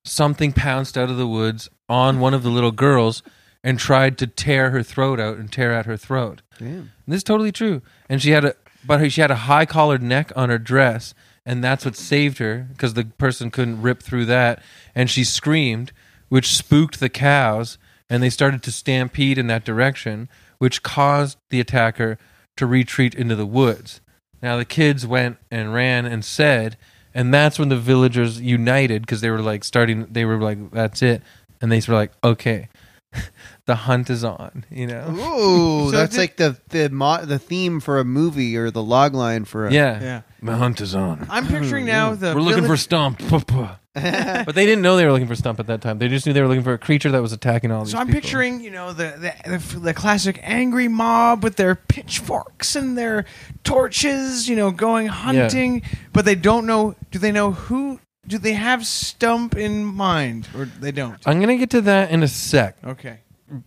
something 0.05 0.53
pounced 0.53 0.99
out 0.99 1.11
of 1.11 1.17
the 1.17 1.29
woods 1.29 1.69
on 1.89 2.21
one 2.21 2.35
of 2.35 2.43
the 2.43 2.51
little 2.51 2.73
girls 2.73 3.23
and 3.63 3.79
tried 3.79 4.19
to 4.19 4.27
tear 4.27 4.71
her 4.71 4.83
throat 4.83 5.21
out 5.21 5.37
and 5.37 5.53
tear 5.53 5.73
at 5.73 5.87
her 5.87 5.97
throat. 5.97 6.43
Damn. 6.59 6.93
This 7.07 7.19
is 7.19 7.25
totally 7.25 7.53
true. 7.53 7.83
And 8.09 8.21
she 8.23 8.31
had 8.31 8.45
a, 8.45 8.55
but 8.85 9.11
she 9.11 9.21
had 9.21 9.31
a 9.31 9.37
high 9.37 9.67
collared 9.67 10.03
neck 10.03 10.33
on 10.37 10.49
her 10.49 10.59
dress, 10.59 11.15
and 11.45 11.63
that's 11.63 11.85
what 11.85 11.97
saved 11.97 12.39
her 12.39 12.69
because 12.73 12.95
the 12.95 13.05
person 13.05 13.51
couldn't 13.51 13.83
rip 13.83 14.03
through 14.03 14.27
that. 14.27 14.63
And 14.95 15.09
she 15.09 15.25
screamed, 15.25 15.93
which 16.29 16.57
spooked 16.57 17.01
the 17.01 17.09
cows, 17.09 17.79
and 18.11 18.23
they 18.23 18.31
started 18.31 18.63
to 18.63 18.73
stampede 18.73 19.39
in 19.39 19.47
that 19.49 19.65
direction, 19.65 20.29
which 20.59 20.83
caused 20.83 21.39
the 21.51 21.61
attacker 21.61 22.19
to 22.57 22.67
retreat 22.67 23.15
into 23.15 23.37
the 23.37 23.47
woods. 23.47 24.01
Now 24.43 24.57
the 24.57 24.65
kids 24.65 25.07
went 25.07 25.39
and 25.51 25.75
ran 25.75 26.07
and 26.07 26.25
said, 26.25 26.77
and 27.15 27.33
that's 27.35 27.59
when 27.59 27.69
the 27.69 27.77
villagers 27.77 28.41
united 28.41 29.03
because 29.03 29.21
they 29.21 29.31
were 29.31 29.43
like 29.43 29.65
starting. 29.65 30.07
They 30.11 30.25
were 30.25 30.39
like, 30.41 30.71
"That's 30.71 31.03
it," 31.03 31.23
and 31.61 31.73
they 31.73 31.81
were 31.89 31.95
like, 31.95 32.13
"Okay." 32.23 32.69
the 33.67 33.75
hunt 33.75 34.11
is 34.11 34.23
on, 34.23 34.67
you 34.71 34.87
know. 34.87 35.09
Ooh, 35.11 35.87
So 35.91 35.97
that's 35.97 36.13
did- 36.13 36.19
like 36.21 36.37
the 36.37 36.59
the 36.69 36.91
mo- 36.91 37.25
the 37.25 37.39
theme 37.39 37.81
for 37.81 37.99
a 37.99 38.05
movie 38.05 38.57
or 38.57 38.71
the 38.71 38.83
log 38.83 39.15
line 39.15 39.45
for 39.47 39.67
a 39.67 39.73
Yeah. 39.73 40.01
Yeah. 40.01 40.21
The 40.43 40.57
hunt 40.57 40.81
is 40.81 40.95
on. 40.95 41.27
I'm 41.31 41.47
picturing 41.47 41.85
hmm. 41.85 41.91
now 41.91 42.15
the 42.15 42.35
We're 42.35 42.43
looking 42.43 42.65
for 42.67 42.77
village- 42.77 42.89
Stumpp. 42.89 43.78
but 43.95 44.55
they 44.55 44.65
didn't 44.67 44.83
know 44.83 44.97
they 44.97 45.05
were 45.05 45.13
looking 45.13 45.27
for 45.27 45.35
Stumpp 45.35 45.59
at 45.59 45.67
that 45.67 45.81
time. 45.81 45.99
They 45.99 46.09
just 46.09 46.27
knew 46.27 46.33
they 46.33 46.41
were 46.43 46.47
looking 46.49 46.63
for 46.63 46.73
a 46.75 46.79
creature 46.79 47.11
that 47.11 47.23
was 47.23 47.33
attacking 47.33 47.71
all 47.73 47.85
these 47.85 47.93
So 47.93 47.99
I'm 47.99 48.07
people. 48.07 48.21
picturing, 48.21 48.61
you 48.61 48.71
know, 48.71 48.93
the, 48.93 49.33
the 49.45 49.59
the 49.59 49.79
the 49.81 49.95
classic 49.95 50.39
angry 50.43 50.89
mob 50.89 51.43
with 51.43 51.57
their 51.57 51.75
pitchforks 51.75 52.77
and 52.77 52.97
their 52.97 53.25
torches, 53.65 54.49
you 54.49 54.55
know, 54.57 54.71
going 54.71 55.07
hunting, 55.09 55.83
but 56.13 56.25
they 56.25 56.35
don't 56.35 56.67
know. 56.67 56.95
Do 57.11 57.19
they 57.19 57.33
know 57.33 57.53
who? 57.53 57.99
Do 58.27 58.37
they 58.39 58.53
have 58.53 58.81
Stumpp 58.81 59.57
in 59.57 59.85
mind, 59.85 60.49
or 60.55 60.67
they 60.67 60.93
don't? 60.93 61.17
I'm 61.27 61.39
going 61.39 61.49
to 61.49 61.57
get 61.57 61.71
to 61.71 61.81
that 61.83 62.11
in 62.11 62.23
a 62.23 62.29
sec, 62.29 62.77
Okay. 62.85 63.21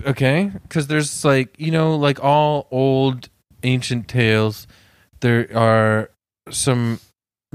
okay? 0.05 0.51
Because 0.61 0.85
there's 0.85 1.25
like, 1.25 1.55
you 1.59 1.71
know, 1.71 1.95
like 1.95 2.23
all 2.23 2.67
old 2.69 3.27
ancient 3.63 4.07
tales, 4.07 4.67
there 5.21 5.49
are 5.57 6.11
some 6.51 6.99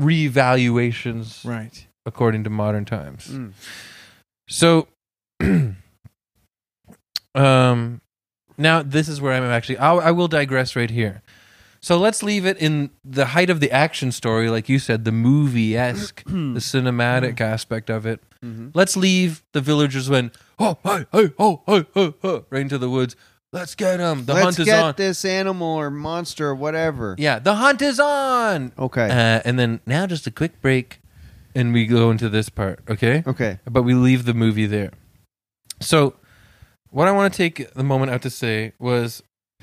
revaluations 0.00 1.44
Right. 1.44 1.85
According 2.06 2.44
to 2.44 2.50
modern 2.50 2.84
times. 2.86 3.28
Mm. 3.28 3.52
So, 4.48 4.88
um, 7.34 8.00
now 8.56 8.82
this 8.82 9.08
is 9.08 9.20
where 9.20 9.32
I'm 9.32 9.42
actually. 9.44 9.78
I'll, 9.78 10.00
I 10.00 10.10
will 10.12 10.28
digress 10.28 10.74
right 10.76 10.90
here. 10.90 11.22
So 11.80 11.98
let's 11.98 12.22
leave 12.22 12.46
it 12.46 12.56
in 12.56 12.90
the 13.04 13.26
height 13.26 13.50
of 13.50 13.60
the 13.60 13.70
action 13.70 14.10
story, 14.10 14.48
like 14.50 14.68
you 14.68 14.78
said, 14.78 15.04
the 15.04 15.12
movie 15.12 15.76
esque, 15.76 16.24
the 16.26 16.60
cinematic 16.60 17.40
aspect 17.40 17.90
of 17.90 18.06
it. 18.06 18.22
Mhm. 18.44 18.70
Let's 18.74 18.96
leave 18.96 19.42
the 19.52 19.60
villagers 19.60 20.08
when 20.08 20.32
oh 20.58 20.78
hey 20.82 21.06
hey 21.12 21.32
oh 21.38 21.62
hey 21.66 21.86
hey 21.94 22.14
hey 22.22 22.42
right 22.50 22.62
into 22.62 22.78
the 22.78 22.90
woods. 22.90 23.14
Let's 23.52 23.74
get 23.74 23.98
them. 23.98 24.24
The 24.26 24.34
Let's 24.34 24.44
hunt 24.44 24.58
is 24.58 24.64
get 24.66 24.82
on. 24.82 24.94
this 24.96 25.24
animal 25.24 25.68
or 25.76 25.88
monster 25.90 26.48
or 26.48 26.54
whatever. 26.54 27.14
Yeah, 27.16 27.38
the 27.38 27.54
hunt 27.54 27.80
is 27.80 28.00
on. 28.00 28.72
Okay. 28.78 29.04
Uh, 29.08 29.40
and 29.44 29.58
then 29.58 29.80
now 29.86 30.06
just 30.06 30.26
a 30.26 30.30
quick 30.30 30.60
break, 30.60 31.00
and 31.56 31.72
we 31.72 31.86
go 31.86 32.10
into 32.10 32.28
this 32.28 32.48
part. 32.48 32.80
Okay 32.88 33.24
okay. 33.26 33.58
but 33.68 33.82
we 33.82 33.94
leave 33.94 34.24
the 34.24 34.34
movie 34.34 34.66
there. 34.66 34.92
So, 35.80 36.14
what 36.90 37.08
I 37.08 37.12
want 37.12 37.32
to 37.32 37.36
take 37.36 37.72
the 37.74 37.82
moment 37.82 38.10
out 38.12 38.22
to 38.22 38.30
say 38.30 38.72
was 38.78 39.22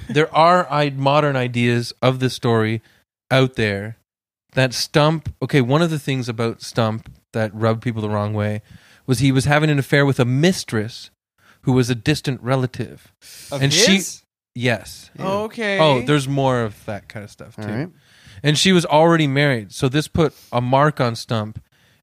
there 0.10 0.34
are 0.36 0.68
I- 0.70 0.90
modern 0.90 1.36
ideas 1.36 1.94
of 2.02 2.20
this 2.20 2.34
story 2.34 2.82
out 3.32 3.56
there 3.56 3.98
that 4.54 4.72
Stumpp. 4.72 5.28
Okay, 5.42 5.62
one 5.62 5.82
of 5.82 5.90
the 5.90 6.00
things 6.00 6.28
about 6.30 6.60
Stumpp 6.60 7.06
that 7.32 7.54
rubbed 7.56 7.82
people 7.82 8.02
the 8.02 8.10
wrong 8.10 8.34
way 8.34 8.62
was 9.08 9.20
he 9.20 9.32
was 9.32 9.46
having 9.46 9.70
an 9.70 9.80
affair 9.80 10.06
with 10.06 10.20
a 10.20 10.26
mistress 10.26 11.10
who 11.62 11.74
was 11.74 11.90
a 11.90 11.96
distant 11.96 12.42
relative. 12.42 13.12
Of 13.52 13.62
And 13.62 13.74
she- 13.74 13.96
his? 13.96 14.20
Yes. 14.56 15.10
Okay. 15.20 15.80
Oh, 15.80 16.02
there's 16.04 16.28
more 16.28 16.62
of 16.62 16.86
that 16.86 17.08
kind 17.10 17.24
of 17.24 17.32
stuff 17.32 17.56
too. 17.56 17.62
All 17.64 17.68
right. 17.70 17.90
And 18.44 18.56
she 18.58 18.72
was 18.72 18.86
already 18.86 19.26
married, 19.26 19.72
so 19.72 19.90
this 19.90 20.08
put 20.08 20.36
a 20.52 20.62
mark 20.62 21.02
on 21.02 21.14
Stumpp 21.16 21.56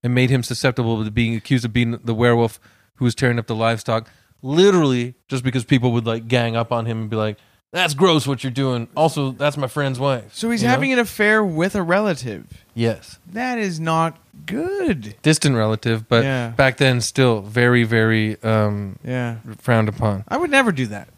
and 0.02 0.14
made 0.14 0.30
him 0.30 0.42
susceptible 0.42 1.04
to 1.04 1.10
being 1.10 1.34
accused 1.34 1.64
of 1.64 1.72
being 1.72 1.98
the 2.04 2.14
werewolf 2.14 2.58
who 2.96 3.04
was 3.04 3.14
tearing 3.14 3.38
up 3.38 3.46
the 3.46 3.54
livestock. 3.54 4.08
Literally, 4.42 5.14
just 5.28 5.44
because 5.44 5.64
people 5.64 5.92
would 5.92 6.06
like 6.06 6.26
gang 6.28 6.56
up 6.56 6.72
on 6.72 6.86
him 6.86 7.02
and 7.02 7.10
be 7.10 7.16
like, 7.16 7.36
"That's 7.72 7.92
gross 7.94 8.26
what 8.26 8.42
you're 8.42 8.50
doing." 8.50 8.88
Also, 8.96 9.32
that's 9.32 9.56
my 9.58 9.66
friend's 9.66 9.98
wife. 10.00 10.34
So 10.34 10.50
he's 10.50 10.62
You 10.62 10.68
know? 10.68 10.72
having 10.74 10.92
an 10.92 10.98
affair 10.98 11.44
with 11.44 11.74
a 11.74 11.82
relative. 11.82 12.46
yes, 12.74 13.18
That 13.30 13.58
is 13.58 13.78
not 13.78 14.16
good. 14.46 15.14
distant 15.22 15.56
relative, 15.56 16.08
but 16.08 16.24
Yeah. 16.24 16.48
back 16.48 16.78
then 16.78 17.02
still 17.02 17.42
very, 17.42 17.84
very 17.84 18.42
um, 18.42 18.98
Yeah. 19.04 19.36
frowned 19.58 19.90
upon. 19.90 20.24
I 20.28 20.38
would 20.38 20.50
never 20.50 20.72
do 20.72 20.86
that. 20.86 21.08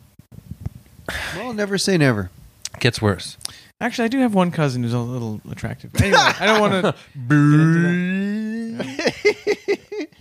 Well, 1.37 1.53
never 1.53 1.79
say 1.79 1.97
never. 1.97 2.31
Gets 2.81 3.01
worse. 3.01 3.37
Actually, 3.81 4.07
I 4.07 4.09
do 4.09 4.19
have 4.21 4.35
one 4.35 4.51
cousin 4.51 4.83
who's 4.83 4.93
a 4.95 4.99
little 4.99 5.41
attractive. 5.51 5.91
Anyway, 6.01 6.17
I 6.19 6.47
don't 6.47 6.61
want 6.61 6.73
to. 6.85 6.95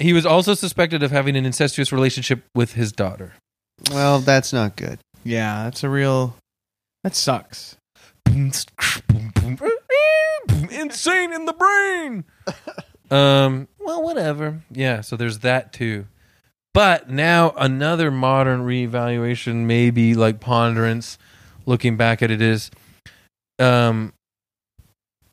He 0.01 0.13
was 0.13 0.25
also 0.25 0.55
suspected 0.55 1.03
of 1.03 1.11
having 1.11 1.35
an 1.35 1.45
incestuous 1.45 1.91
relationship 1.91 2.43
with 2.55 2.73
his 2.73 2.91
daughter. 2.91 3.33
Well, 3.91 4.19
that's 4.19 4.51
not 4.51 4.75
good. 4.75 4.99
Yeah, 5.23 5.65
that's 5.65 5.83
a 5.83 5.89
real. 5.89 6.35
That 7.03 7.15
sucks. 7.15 7.77
Insane 8.25 8.63
in 11.33 11.45
the 11.45 11.53
brain. 11.53 12.23
um. 13.11 13.67
Well, 13.79 14.03
whatever. 14.03 14.61
Yeah. 14.71 15.01
So 15.01 15.15
there's 15.15 15.39
that 15.39 15.73
too. 15.73 16.07
But 16.73 17.09
now 17.09 17.53
another 17.57 18.11
modern 18.11 18.61
reevaluation, 18.61 19.65
maybe 19.65 20.15
like 20.15 20.39
ponderance, 20.39 21.17
looking 21.65 21.97
back 21.97 22.21
at 22.21 22.31
it 22.31 22.41
is, 22.41 22.71
um, 23.59 24.13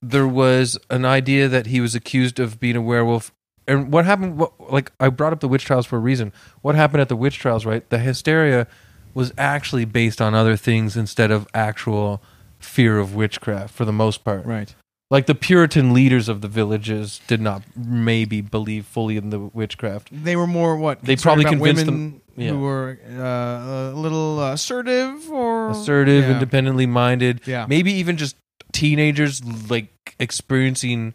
there 0.03 0.29
was 0.29 0.79
an 0.91 1.05
idea 1.05 1.49
that 1.49 1.67
he 1.67 1.81
was 1.81 1.95
accused 1.95 2.39
of 2.39 2.61
being 2.61 2.77
a 2.77 2.83
werewolf. 2.83 3.33
And 3.67 3.93
what 3.93 4.05
happened? 4.05 4.39
What, 4.39 4.53
like 4.73 4.93
I 4.99 5.09
brought 5.09 5.33
up 5.33 5.41
the 5.41 5.49
witch 5.49 5.65
trials 5.65 5.87
for 5.87 5.97
a 5.97 6.01
reason. 6.01 6.33
What 6.63 6.75
happened 6.75 7.01
at 7.01 7.09
the 7.09 7.17
witch 7.17 7.39
trials? 7.39 7.67
Right, 7.67 7.89
the 7.91 7.99
hysteria 7.99 8.67
was 9.15 9.33
actually 9.37 9.85
based 9.85 10.21
on 10.21 10.35
other 10.35 10.57
things 10.57 10.97
instead 10.97 11.31
of 11.31 11.47
actual 11.53 12.23
fear 12.59 12.99
of 12.99 13.15
witchcraft 13.15 13.75
for 13.75 13.85
the 13.85 13.93
most 13.93 14.25
part. 14.25 14.45
Right. 14.47 14.75
Like 15.11 15.25
the 15.27 15.35
Puritan 15.35 15.95
leaders 15.95 16.29
of 16.29 16.43
the 16.43 16.49
villages 16.49 17.21
did 17.27 17.41
not 17.41 17.63
maybe 17.75 18.43
believe 18.43 18.85
fully 18.85 19.17
in 19.17 19.31
the 19.31 19.39
witchcraft. 19.41 20.11
They 20.13 20.37
were 20.37 20.47
more 20.47 20.77
what? 20.77 21.03
They 21.03 21.17
probably 21.17 21.45
convinced 21.45 21.87
women 21.87 22.11
them- 22.11 22.21
yeah. 22.37 22.51
who 22.51 22.61
were 22.61 22.99
uh, 23.11 23.95
a 23.95 23.97
little 23.97 24.41
assertive 24.43 25.31
or 25.31 25.71
Assertive, 25.71 26.25
Yeah. 26.25 26.33
independently 26.35 26.85
minded, 26.87 27.41
Yeah. 27.47 27.65
maybe 27.67 27.93
even 27.93 28.19
just 28.19 28.37
teenagers 28.73 29.43
like 29.71 29.93
experiencing 30.19 31.15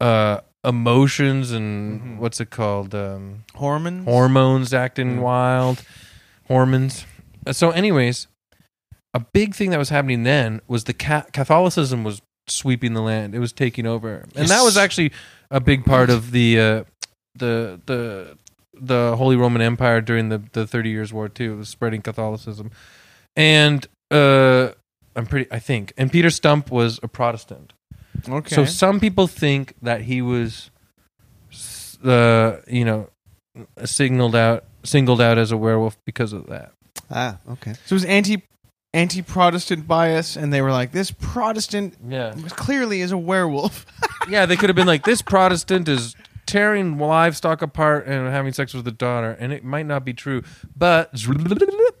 uh 0.00 0.40
emotions 0.64 1.50
and 1.52 2.00
Mhm. 2.00 2.16
what's 2.18 2.40
it 2.40 2.50
called? 2.50 2.94
Um 2.94 3.44
hormones. 3.54 4.04
hormones 4.04 4.74
acting 4.74 5.16
Yeah. 5.16 5.20
wild, 5.22 5.82
hormones. 6.46 7.04
Uh, 7.46 7.52
So, 7.52 7.70
anyways, 7.70 8.26
a 9.14 9.20
big 9.20 9.54
thing 9.54 9.70
that 9.70 9.78
was 9.78 9.88
happening 9.88 10.22
then 10.24 10.60
was 10.68 10.84
the 10.84 10.92
ca- 10.92 11.26
Catholicism 11.32 12.04
was 12.04 12.20
sweeping 12.48 12.94
the 12.94 13.02
land. 13.02 13.34
It 13.34 13.38
was 13.38 13.52
taking 13.52 13.86
over, 13.86 14.24
and 14.34 14.48
that 14.48 14.62
was 14.62 14.76
actually 14.76 15.12
a 15.50 15.60
big 15.60 15.84
part 15.84 16.10
of 16.10 16.30
the 16.32 16.60
uh, 16.60 16.84
the 17.34 17.80
the 17.86 18.36
the 18.80 19.14
Holy 19.16 19.36
Roman 19.36 19.62
Empire 19.62 20.00
during 20.00 20.28
the 20.28 20.42
the 20.52 20.66
Thirty 20.66 20.90
Years' 20.90 21.12
War 21.12 21.28
too. 21.28 21.54
It 21.54 21.56
was 21.56 21.68
spreading 21.68 22.02
Catholicism, 22.02 22.70
and 23.36 23.86
uh, 24.10 24.70
I'm 25.18 25.26
pretty. 25.26 25.50
I 25.52 25.58
think, 25.58 25.92
and 25.98 26.10
Peter 26.10 26.28
Stumpp 26.28 26.70
was 26.70 26.98
a 27.02 27.08
Protestant. 27.08 27.72
Okay. 28.28 28.54
So 28.54 28.64
some 28.64 29.00
people 29.00 29.26
think 29.26 29.74
that 29.82 30.02
he 30.02 30.22
was, 30.22 30.70
s- 31.52 31.98
uh, 32.04 32.60
you 32.66 32.84
know, 32.84 33.10
signaled 33.84 34.34
out, 34.36 34.64
singled 34.84 35.20
out 35.20 35.38
as 35.38 35.50
a 35.52 35.56
werewolf 35.56 35.96
because 36.04 36.32
of 36.32 36.46
that. 36.46 36.72
Ah, 37.10 37.38
okay. 37.50 37.72
So 37.86 37.92
it 37.92 37.94
was 37.94 38.04
anti 38.04 38.42
anti 38.94 39.22
Protestant 39.22 39.86
bias, 39.86 40.36
and 40.36 40.52
they 40.52 40.62
were 40.62 40.72
like, 40.72 40.92
"This 40.92 41.10
Protestant 41.10 41.96
Yeah, 42.08 42.34
clearly 42.50 43.00
is 43.00 43.12
a 43.12 43.18
werewolf." 43.18 43.86
yeah. 44.28 44.46
They 44.46 44.56
could 44.56 44.68
have 44.68 44.76
been 44.76 44.86
like, 44.86 45.04
this 45.04 45.22
Protestant 45.22 45.88
is 45.88 46.14
tearing 46.46 46.96
livestock 46.98 47.60
apart 47.60 48.06
and 48.06 48.26
having 48.28 48.52
sex 48.52 48.72
with 48.72 48.84
the 48.84 48.92
daughter, 48.92 49.36
and 49.38 49.52
it 49.52 49.64
might 49.64 49.86
not 49.86 50.04
be 50.04 50.14
true. 50.14 50.42
But 50.76 51.10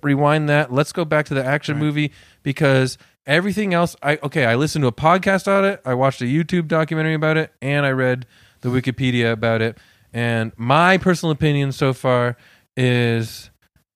rewind 0.02 0.48
that. 0.48 0.72
Let's 0.72 0.92
go 0.92 1.04
back 1.04 1.26
to 1.26 1.34
the 1.34 1.44
action 1.44 1.76
Right. 1.76 1.82
movie 1.84 2.12
because 2.42 2.98
everything 3.26 3.74
else. 3.74 3.94
I 4.02 4.18
okay. 4.22 4.44
I 4.46 4.54
listened 4.54 4.82
to 4.82 4.88
a 4.88 4.92
podcast 4.92 5.46
on 5.48 5.64
it. 5.64 5.80
I 5.84 5.94
watched 5.94 6.20
a 6.22 6.24
YouTube 6.24 6.68
documentary 6.68 7.14
about 7.14 7.36
it, 7.36 7.52
and 7.62 7.84
I 7.86 7.90
read 7.90 8.26
the 8.60 8.68
Wikipedia 8.68 9.32
about 9.32 9.62
it. 9.62 9.78
And 10.12 10.52
my 10.56 10.98
personal 10.98 11.30
opinion 11.32 11.72
so 11.72 11.92
far 11.92 12.36
is 12.76 13.50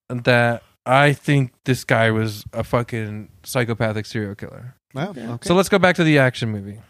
that 0.09 0.63
I 0.85 1.13
think 1.13 1.53
this 1.65 1.85
guy 1.85 2.11
was 2.11 2.45
a 2.53 2.63
fucking 2.65 3.31
psychopathic 3.45 4.05
serial 4.07 4.35
killer. 4.35 4.75
Wow. 4.95 5.11
Okay. 5.17 5.49
So 5.49 5.55
let's 5.55 5.69
go 5.69 5.79
back 5.79 5.97
to 5.97 6.05
the 6.05 6.19
action 6.19 6.51
movie. 6.51 6.81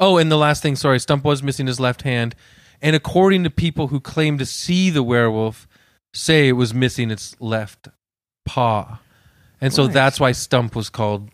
Oh, 0.00 0.16
and 0.16 0.30
the 0.30 0.36
last 0.38 0.62
thing, 0.62 0.76
sorry, 0.76 0.98
Stumpp 0.98 1.24
was 1.24 1.42
missing 1.42 1.66
his 1.66 1.80
left 1.80 2.02
hand, 2.02 2.34
and 2.80 2.94
according 2.96 3.44
to 3.44 3.50
people 3.50 3.88
who 3.88 4.00
claim 4.00 4.38
to 4.38 4.46
see 4.46 4.88
the 4.90 5.02
werewolf, 5.02 5.66
say 6.14 6.48
it 6.48 6.52
was 6.52 6.72
missing 6.74 7.10
its 7.10 7.36
left 7.40 7.88
paw, 8.46 8.98
and 9.60 9.72
so 9.72 9.84
Right. 9.84 9.92
that's 9.92 10.18
why 10.20 10.30
Stumpp 10.32 10.74
was 10.74 10.90
called 10.90 11.30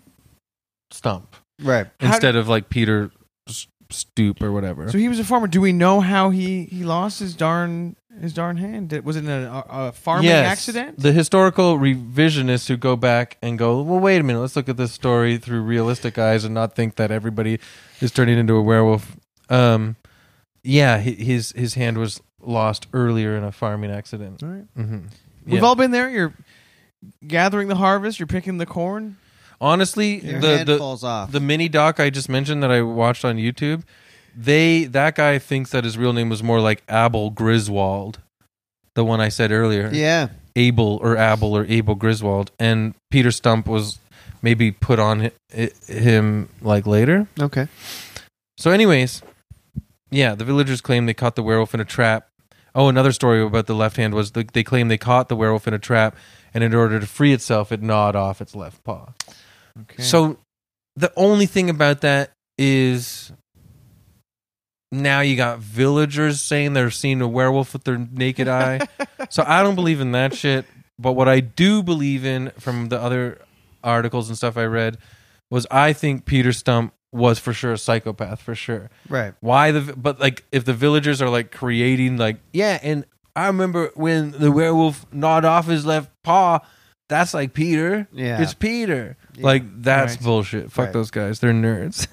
Stumpp 0.93 1.27
right. 1.61 1.87
How 2.01 2.07
instead 2.09 2.37
of 2.37 2.49
like 2.49 2.69
Peter 2.69 3.11
S- 3.49 3.67
Stoop 3.91 4.43
or 4.43 4.51
whatever. 4.53 4.91
So 4.91 4.99
he 4.99 5.09
was 5.09 5.19
a 5.19 5.25
farmer. 5.25 5.47
Do 5.47 5.61
we 5.61 5.73
know 5.73 6.01
how 6.01 6.31
he 6.31 6.65
he 6.65 6.85
lost 6.85 7.21
his 7.21 7.35
darn 7.35 7.97
his 8.21 8.33
darn 8.33 8.57
hand? 8.57 8.89
Did- 8.91 9.05
Was 9.05 9.17
it 9.17 9.25
a, 9.27 9.51
a, 9.53 9.65
a 9.89 9.93
farming 9.93 10.29
Yes. 10.31 10.47
accident? 10.47 10.99
The 11.01 11.13
historical 11.13 11.79
revisionists 11.79 12.69
who 12.69 12.77
go 12.77 12.97
back 12.97 13.37
and 13.43 13.59
go, 13.59 13.83
well, 13.83 13.99
wait 14.01 14.19
a 14.21 14.23
minute, 14.23 14.41
let's 14.41 14.57
look 14.57 14.69
at 14.69 14.77
this 14.77 14.93
story 14.93 15.37
through 15.37 15.63
realistic 15.63 16.17
eyes 16.19 16.45
and 16.45 16.55
not 16.55 16.75
think 16.75 16.97
that 16.97 17.11
everybody 17.11 17.59
is 18.01 18.11
turning 18.13 18.39
into 18.39 18.55
a 18.55 18.63
werewolf. 18.63 19.17
Um, 19.51 19.97
yeah, 20.63 20.97
hi- 20.97 21.11
his 21.19 21.53
his 21.53 21.75
hand 21.75 21.99
was 21.99 22.21
lost 22.47 22.87
earlier 22.93 23.37
in 23.37 23.45
a 23.45 23.53
farming 23.53 23.91
accident. 23.91 24.43
All 24.43 24.49
right. 24.49 24.67
hmm 24.77 24.99
We've 25.47 25.63
all 25.65 25.75
been 25.77 25.91
there. 25.91 26.09
You're 26.09 26.33
gathering 27.27 27.69
the 27.69 27.75
harvest. 27.77 28.19
You're 28.19 28.27
picking 28.27 28.57
the 28.59 28.67
corn. 28.67 29.17
honestly 29.61 30.25
Your 30.25 30.41
the 30.41 30.57
hand 30.57 30.69
the, 30.69 30.79
falls 30.79 31.05
off. 31.05 31.33
the 31.33 31.41
mini 31.41 31.69
doc 31.69 32.01
I 32.01 32.09
just 32.11 32.29
mentioned 32.29 32.63
that 32.63 32.71
I 32.71 32.81
watched 32.83 33.25
on 33.25 33.37
YouTube. 33.37 33.83
They 34.37 34.85
that 34.87 35.15
guy 35.15 35.39
thinks 35.39 35.71
that 35.71 35.85
his 35.85 35.97
real 35.99 36.13
name 36.13 36.29
was 36.29 36.43
more 36.43 36.61
like 36.61 36.83
Abel 36.89 37.31
Griswold, 37.31 38.19
the 38.95 39.05
one 39.05 39.21
I 39.21 39.29
said 39.29 39.53
earlier. 39.53 39.91
yeah. 39.93 40.29
Abel 40.57 40.99
or 41.03 41.17
Abel 41.17 41.57
or 41.57 41.65
Abel 41.67 41.95
Griswold, 41.97 42.53
and 42.61 42.95
Peter 43.11 43.31
Stumpp 43.31 43.67
was 43.67 43.99
maybe 44.41 44.71
put 44.71 44.99
on 45.01 45.21
hi- 45.21 45.31
hi- 45.55 45.71
him 45.93 46.49
like 46.63 46.87
later. 46.87 47.27
Okay. 47.41 47.67
So, 48.57 48.71
anyways, 48.71 49.21
yeah, 50.13 50.35
the 50.37 50.45
villagers 50.45 50.81
claim 50.81 51.07
they 51.07 51.15
caught 51.15 51.35
the 51.35 51.43
werewolf 51.43 51.75
in 51.75 51.81
a 51.81 51.85
trap. 51.85 52.29
Oh, 52.75 52.89
another 52.89 53.13
story 53.13 53.43
about 53.43 53.67
the 53.67 53.75
left 53.75 53.97
hand 53.97 54.15
was 54.15 54.33
the, 54.33 54.47
they 54.53 54.65
claim 54.65 54.89
they 54.89 54.99
caught 54.99 55.29
the 55.29 55.37
werewolf 55.37 55.69
in 55.69 55.75
a 55.75 55.79
trap, 55.79 56.17
and 56.53 56.65
in 56.65 56.75
order 56.75 56.99
to 56.99 57.07
free 57.07 57.33
itself, 57.33 57.71
it 57.71 57.83
gnawed 57.83 58.17
off 58.17 58.41
its 58.41 58.55
left 58.55 58.83
paw. 58.83 59.13
Okay. 59.83 60.03
So, 60.03 60.39
the 60.97 61.13
only 61.17 61.47
thing 61.47 61.71
about 61.71 62.01
that 62.03 62.31
is 62.59 63.33
now 64.93 65.21
you 65.21 65.37
got 65.37 65.59
villagers 65.59 66.41
saying 66.41 66.73
they're 66.73 66.91
seeing 66.91 67.21
a 67.21 67.29
werewolf 67.29 67.73
with 67.73 67.85
their 67.85 67.99
naked 67.99 68.49
eye. 68.49 68.81
so 69.31 69.45
I 69.47 69.63
don't 69.63 69.75
believe 69.75 70.01
in 70.01 70.13
that 70.13 70.35
shit. 70.35 70.65
But 70.99 71.13
what 71.13 71.29
I 71.29 71.41
do 71.41 71.83
believe 71.83 72.25
in 72.25 72.51
from 72.59 72.89
the 72.89 73.01
other 73.01 73.41
articles 73.83 74.29
and 74.29 74.37
stuff 74.37 74.57
I 74.57 74.65
read 74.65 74.99
was 75.51 75.67
I 75.71 75.93
think 75.93 76.25
Peter 76.25 76.51
Stumpp 76.51 76.93
was 77.15 77.39
for 77.39 77.53
sure 77.53 77.73
a 77.73 77.79
psychopath 77.79 78.43
for 78.43 78.55
sure. 78.55 78.91
Right. 79.09 79.35
Why 79.41 79.71
the 79.71 79.95
but 79.97 80.21
like 80.21 80.45
if 80.53 80.65
the 80.65 80.75
villagers 80.75 81.23
are 81.23 81.31
like 81.31 81.51
creating 81.53 82.17
like 82.19 82.37
yeah 82.53 82.79
and 82.83 83.05
I 83.37 83.47
remember 83.47 83.91
when 83.95 84.33
the 84.33 84.51
werewolf 84.53 85.07
gnawed 85.13 85.45
off 85.45 85.67
his 85.67 85.87
left 85.87 86.11
paw 86.23 86.61
that's 87.07 87.35
like 87.35 87.53
Peter. 87.53 88.09
Yeah. 88.13 88.41
It's 88.41 88.55
Peter. 88.55 89.17
Yeah. 89.37 89.45
Like 89.45 89.83
that's 89.83 90.15
Right. 90.15 90.23
bullshit. 90.23 90.73
Fuck 90.73 90.87
Right. 90.87 90.93
those 90.95 91.11
guys. 91.11 91.39
They're 91.39 91.53
nerds. 91.53 92.07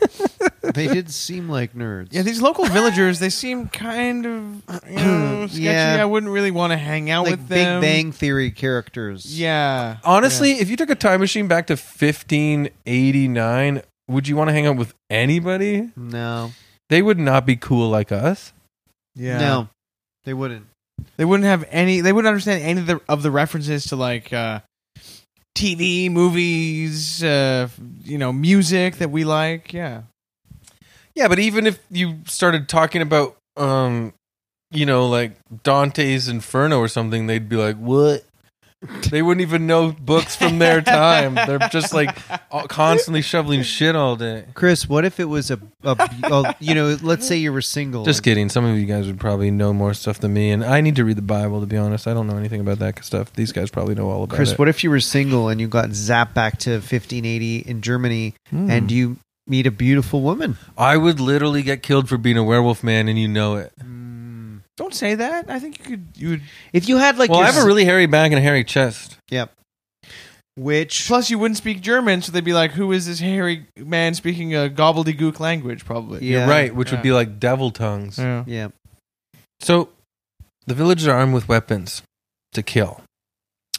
they 0.74 0.88
did 0.88 1.10
seem 1.10 1.48
like 1.50 1.74
nerds. 1.74 2.10
yeah, 2.12 2.22
these 2.24 2.42
local 2.42 2.66
villagers 2.66 3.20
they 3.20 3.30
seem 3.30 3.68
kind 3.70 4.26
of 4.26 4.62
you 4.90 4.96
know, 4.98 5.48
sketchy. 5.52 5.64
Yeah. 5.64 5.98
I 6.00 6.06
wouldn't 6.06 6.32
really 6.32 6.52
want 6.52 6.72
to 6.72 6.78
hang 6.78 7.10
out 7.10 7.24
like 7.24 7.32
with 7.40 7.48
Big 7.50 7.66
them. 7.66 7.82
Bang 7.82 8.12
Theory 8.12 8.52
characters. 8.52 9.26
Yeah. 9.40 9.98
Honestly, 10.04 10.52
if 10.60 10.70
you 10.70 10.76
took 10.76 10.90
a 10.90 10.96
time 10.96 11.22
machine 11.22 11.48
back 11.48 11.68
to 11.68 11.74
1589, 11.76 13.82
would 14.12 14.28
you 14.28 14.36
want 14.36 14.50
to 14.50 14.54
hang 14.54 14.68
out 14.68 14.78
with 14.78 14.94
anybody? 15.10 15.90
No, 15.96 16.52
They 16.90 17.02
would 17.02 17.20
not 17.20 17.46
be 17.46 17.56
cool 17.56 17.90
like 17.90 18.12
us. 18.12 18.54
Yeah. 19.16 19.40
no, 19.40 19.70
they 20.26 20.34
wouldn't. 20.34 20.68
They 21.18 21.26
wouldn't 21.26 21.48
have 21.48 21.66
any. 21.70 22.02
They 22.02 22.14
wouldn't 22.14 22.30
understand 22.30 22.64
any 22.64 22.80
of 22.82 22.86
the 22.88 23.02
of 23.10 23.24
the 23.24 23.32
references 23.32 23.86
to 23.86 23.96
like 23.96 24.32
uh, 24.32 24.62
TV, 25.58 26.12
movies, 26.12 27.24
uh, 27.24 27.68
you 28.04 28.18
know, 28.18 28.32
music 28.32 28.98
that 28.98 29.10
we 29.12 29.24
like. 29.26 29.74
Yeah. 29.74 30.04
Yeah, 31.16 31.28
but 31.28 31.40
even 31.40 31.68
if 31.68 31.80
you 31.90 32.20
started 32.26 32.70
talking 32.70 33.02
about, 33.02 33.36
um, 33.58 34.14
you 34.72 34.86
know, 34.86 35.08
like 35.10 35.34
Dante's 35.64 36.28
Inferno 36.30 36.80
or 36.80 36.88
something, 36.88 37.28
they'd 37.28 37.50
be 37.50 37.58
like, 37.58 37.76
"What?" 37.78 38.24
They 39.12 39.22
wouldn't 39.22 39.42
even 39.42 39.68
know 39.68 39.92
books 39.92 40.36
from 40.36 40.58
their 40.58 40.82
time. 40.82 41.36
They're 41.36 41.60
just 41.70 41.94
like 41.94 42.18
all- 42.50 42.68
constantly 42.68 43.22
shoveling 43.22 43.62
shit 43.62 43.96
all 43.96 44.16
day. 44.16 44.46
Chris, 44.56 44.90
what 44.90 45.06
if 45.06 45.20
it 45.20 45.26
was 45.26 45.52
a, 45.52 45.60
a, 45.84 45.92
a 46.24 46.56
you 46.60 46.74
know, 46.74 46.98
let's 47.04 47.28
say 47.28 47.38
you 47.38 47.54
were 47.54 47.62
single. 47.62 48.04
Just 48.04 48.24
kidding. 48.24 48.50
Some 48.50 48.66
of 48.66 48.76
you 48.78 48.88
guys 48.88 49.06
would 49.06 49.20
probably 49.20 49.52
know 49.52 49.72
more 49.72 49.94
stuff 49.94 50.20
than 50.20 50.34
me, 50.34 50.50
and 50.50 50.64
I 50.66 50.82
need 50.82 50.96
to 50.96 51.06
read 51.06 51.18
the 51.18 51.22
Bible 51.22 51.60
to 51.60 51.68
be 51.68 51.78
honest. 51.78 52.08
I 52.08 52.16
don't 52.16 52.26
know 52.26 52.38
anything 52.38 52.60
about 52.62 52.80
that 52.80 53.04
stuff. 53.06 53.32
These 53.34 53.52
guys 53.52 53.70
probably 53.70 53.94
know 53.94 54.10
all 54.10 54.24
about 54.24 54.36
Chris, 54.36 54.50
it. 54.50 54.52
Chris, 54.54 54.60
what 54.60 54.68
if 54.68 54.84
you 54.84 54.90
were 54.90 55.00
single 55.00 55.50
and 55.50 55.62
you 55.62 55.68
got 55.68 55.90
zapped 55.90 56.34
back 56.34 56.58
to 56.60 56.72
1580 56.72 57.58
in 57.60 57.82
Germany 57.82 58.34
Hmm. 58.50 58.72
and 58.72 58.92
you 58.92 59.18
meet 59.46 59.68
a 59.68 59.72
beautiful 59.72 60.22
woman? 60.22 60.58
I 60.76 60.98
would 60.98 61.20
literally 61.20 61.62
get 61.62 61.84
killed 61.84 62.10
for 62.10 62.18
being 62.18 62.38
a 62.38 62.44
werewolf 62.44 62.84
man, 62.84 63.08
and 63.08 63.20
you 63.20 63.28
know 63.28 63.58
it. 63.58 63.74
Don't 64.82 64.96
say 64.96 65.14
that. 65.14 65.48
I 65.48 65.60
think 65.60 65.78
you 65.78 65.86
could. 65.86 66.06
You 66.16 66.30
would. 66.30 66.42
If 66.74 66.90
you 66.90 66.98
had 66.98 67.20
like, 67.20 67.30
well, 67.30 67.42
I 67.42 67.46
have 67.52 67.64
a 67.64 67.68
really 67.68 67.86
hairy 67.86 68.08
back 68.08 68.32
and 68.32 68.40
a 68.40 68.42
hairy 68.42 68.64
chest. 68.64 69.16
yep, 69.30 69.52
which 70.56 71.06
Plus, 71.06 71.30
you 71.30 71.38
wouldn't 71.38 71.58
speak 71.60 71.82
German, 71.82 72.24
so 72.24 72.32
they'd 72.32 72.44
be 72.44 72.54
like, 72.54 72.72
"Who 72.72 72.92
is 72.92 73.06
this 73.06 73.20
hairy 73.20 73.68
man 73.78 74.16
speaking 74.16 74.56
a 74.56 74.70
gobbledygook 74.70 75.40
language?" 75.40 75.86
Probably. 75.86 76.26
Yeah. 76.26 76.40
You're 76.40 76.48
right, 76.48 76.76
which 76.76 76.90
Yeah. 76.90 76.96
would 76.98 77.04
be 77.04 77.12
like 77.12 77.40
devil 77.40 77.70
tongues. 77.70 78.18
Yeah. 78.18 78.44
yeah, 78.48 78.68
So 79.60 79.90
the 80.66 80.74
villagers 80.74 81.06
are 81.08 81.16
armed 81.16 81.36
with 81.36 81.48
weapons 81.48 82.02
to 82.54 82.64
kill. 82.64 83.02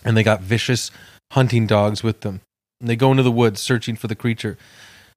And 0.04 0.16
they 0.16 0.22
got 0.22 0.40
vicious 0.40 0.90
hunting 1.32 1.66
dogs 1.66 2.02
with 2.04 2.20
them. 2.20 2.40
And 2.80 2.88
they 2.88 2.96
go 2.96 3.10
into 3.10 3.22
the 3.24 3.30
woods 3.32 3.60
searching 3.60 3.96
for 3.96 4.06
the 4.08 4.16
creature 4.16 4.56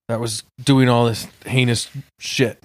that 0.07 0.19
was 0.19 0.43
doing 0.63 0.89
all 0.89 1.05
this 1.05 1.27
heinous 1.45 1.89
shit. 2.19 2.63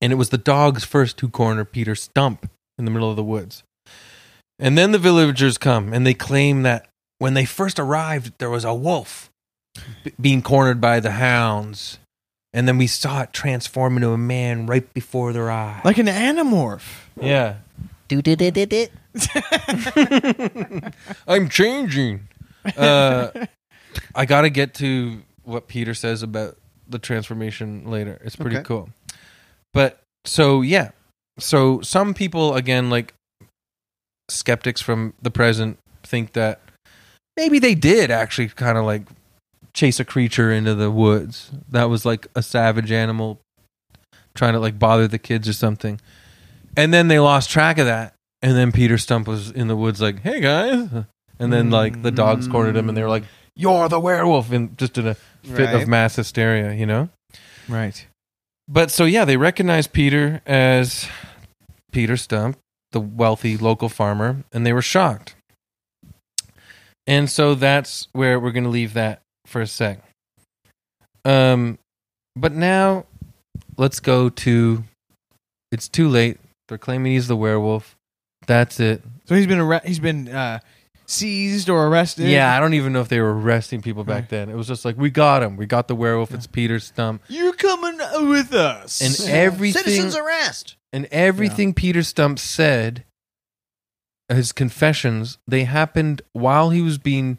And 0.00 0.12
it 0.12 0.16
was 0.16 0.28
the 0.30 0.38
dogs 0.38 0.84
first 0.84 1.20
who 1.20 1.28
corner 1.28 1.64
Peter 1.64 1.94
Stumpp 1.94 2.48
in 2.78 2.84
the 2.84 2.90
middle 2.90 3.10
of 3.10 3.16
the 3.16 3.24
woods. 3.24 3.62
And 4.58 4.76
then 4.78 4.92
the 4.92 4.98
villagers 4.98 5.58
come 5.58 5.92
and 5.92 6.06
they 6.06 6.14
claim 6.14 6.62
that 6.62 6.88
when 7.18 7.34
they 7.34 7.44
first 7.44 7.78
arrived, 7.78 8.32
there 8.38 8.50
was 8.50 8.64
a 8.64 8.74
wolf 8.74 9.30
b- 10.04 10.12
being 10.20 10.42
cornered 10.42 10.80
by 10.80 11.00
the 11.00 11.12
hounds. 11.12 11.98
And 12.52 12.66
then 12.66 12.78
we 12.78 12.86
saw 12.86 13.22
it 13.22 13.32
transform 13.32 13.96
into 13.96 14.10
a 14.10 14.18
man 14.18 14.66
right 14.66 14.92
before 14.94 15.32
their 15.32 15.50
eyes. 15.50 15.84
Like 15.84 15.98
an 15.98 16.06
Animorph. 16.06 16.82
Yeah. 17.20 17.56
Do 18.08 18.22
do 18.22 18.36
do 18.36 18.50
do 18.50 18.66
do. 18.66 18.86
I'm 21.26 21.48
changing. 21.48 22.28
Uh, 22.76 23.30
I 24.14 24.24
got 24.26 24.42
to 24.42 24.50
get 24.50 24.74
to 24.74 25.22
what 25.44 25.68
Peter 25.68 25.94
says 25.94 26.22
about 26.22 26.56
the 26.88 26.98
transformation 26.98 27.90
later. 27.90 28.18
It's 28.24 28.36
pretty 28.36 28.56
Okay. 28.56 28.64
cool. 28.64 28.90
But 29.74 30.00
so, 30.24 30.62
yeah. 30.62 30.90
So 31.38 31.80
some 31.82 32.14
people, 32.14 32.54
again, 32.54 32.90
like 32.90 33.14
skeptics 34.30 34.80
from 34.80 35.14
the 35.22 35.30
present, 35.30 35.78
think 36.02 36.32
that 36.32 36.60
maybe 37.36 37.58
they 37.58 37.74
did 37.74 38.10
actually 38.10 38.48
kind 38.48 38.76
of 38.78 38.84
like 38.84 39.02
chase 39.74 40.00
a 40.00 40.04
creature 40.04 40.50
into 40.50 40.74
the 40.74 40.90
woods 40.90 41.50
that 41.68 41.84
was 41.84 42.04
like 42.04 42.26
a 42.34 42.42
savage 42.42 42.90
animal 42.90 43.38
trying 44.34 44.52
to 44.54 44.58
like 44.60 44.78
bother 44.78 45.06
the 45.06 45.18
kids 45.18 45.48
or 45.48 45.52
something. 45.52 46.00
And 46.76 46.92
then 46.92 47.08
they 47.08 47.18
lost 47.18 47.50
track 47.50 47.78
of 47.78 47.86
that. 47.86 48.14
And 48.42 48.56
then 48.56 48.72
Peter 48.72 48.94
Stumpp 48.96 49.26
was 49.26 49.50
in 49.50 49.68
the 49.68 49.76
woods 49.76 50.00
like, 50.00 50.20
hey 50.20 50.40
guys. 50.40 50.88
And 51.38 51.52
then 51.52 51.70
like 51.70 52.02
the 52.02 52.10
dogs 52.10 52.48
cornered 52.48 52.76
him 52.76 52.88
and 52.88 52.96
they 52.96 53.02
were 53.02 53.08
like, 53.08 53.24
you're 53.56 53.88
the 53.88 54.00
werewolf. 54.00 54.50
And 54.52 54.76
just 54.78 54.96
in 54.98 55.06
a 55.06 55.14
fit 55.14 55.66
Right. 55.66 55.74
of 55.82 55.88
mass 55.88 56.16
hysteria, 56.16 56.72
you 56.72 56.86
know? 56.86 57.08
Right. 57.68 58.06
But 58.68 58.90
so 58.90 59.06
yeah, 59.06 59.24
they 59.24 59.38
recognized 59.38 59.92
Peter 59.92 60.42
as 60.44 61.08
Peter 61.90 62.14
Stumpp, 62.14 62.56
the 62.92 63.00
wealthy 63.00 63.56
local 63.56 63.88
farmer, 63.88 64.44
and 64.52 64.66
they 64.66 64.74
were 64.74 64.82
shocked. 64.82 65.34
And 67.06 67.30
so 67.30 67.54
that's 67.54 68.08
where 68.12 68.38
we're 68.38 68.52
going 68.52 68.64
to 68.64 68.70
leave 68.70 68.92
that 68.92 69.22
for 69.46 69.62
a 69.62 69.66
sec. 69.66 70.02
Um, 71.24 71.78
but 72.36 72.52
now 72.52 73.06
let's 73.78 74.00
go 74.00 74.28
to. 74.28 74.84
It's 75.72 75.88
too 75.88 76.08
late. 76.08 76.38
They're 76.68 76.78
claiming 76.78 77.12
he's 77.12 77.28
the 77.28 77.36
werewolf. 77.36 77.96
That's 78.46 78.78
it. 78.80 79.02
So 79.24 79.34
he's 79.34 79.46
been 79.46 79.60
arre- 79.60 79.82
he's 79.84 79.98
been 79.98 80.28
uh, 80.28 80.60
seized 81.08 81.68
or 81.68 81.86
arrested. 81.86 82.28
Yeah, 82.28 82.54
I 82.54 82.60
don't 82.60 82.74
even 82.74 82.92
know 82.92 83.00
if 83.00 83.08
they 83.08 83.20
were 83.20 83.36
arresting 83.36 83.82
people 83.82 84.04
back 84.04 84.28
then. 84.28 84.48
It 84.48 84.54
was 84.54 84.68
just 84.68 84.84
like 84.84 84.96
we 84.96 85.10
got 85.10 85.42
him. 85.42 85.56
We 85.56 85.66
got 85.66 85.88
the 85.88 85.96
werewolf. 85.96 86.32
It's 86.32 86.46
Peter 86.46 86.76
Stumpp. 86.76 87.20
You're 87.28 87.54
coming 87.54 87.98
with 88.28 88.52
us. 88.52 89.00
And 89.00 89.30
everything 89.30 89.82
citizens 89.82 90.14
arrest. 90.14 90.76
And 90.92 91.06
everything 91.10 91.74
Peter 91.74 92.00
Stumpp 92.00 92.38
said, 92.38 93.04
his 94.28 94.52
confessions, 94.52 95.38
they 95.46 95.64
happened 95.64 96.22
while 96.32 96.70
he 96.70 96.82
was 96.82 96.98
being 96.98 97.38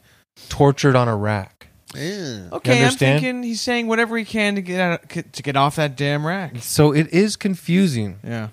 tortured 0.50 0.96
on 0.96 1.08
a 1.08 1.16
rack. 1.16 1.68
Ew. 1.96 2.50
okay, 2.52 2.78
I'm 2.78 2.84
understand? 2.84 3.22
thinking 3.22 3.44
he's 3.44 3.62
saying 3.62 3.88
whatever 3.88 4.16
he 4.16 4.24
can 4.24 4.54
to 4.56 4.62
get 4.62 4.80
out 4.80 5.10
to 5.10 5.44
get 5.44 5.56
off 5.56 5.78
that 5.78 5.96
damn 5.96 6.26
rack. 6.26 6.58
So 6.60 6.92
it 6.92 7.12
is 7.12 7.36
confusing. 7.36 8.20
Yeah. 8.24 8.50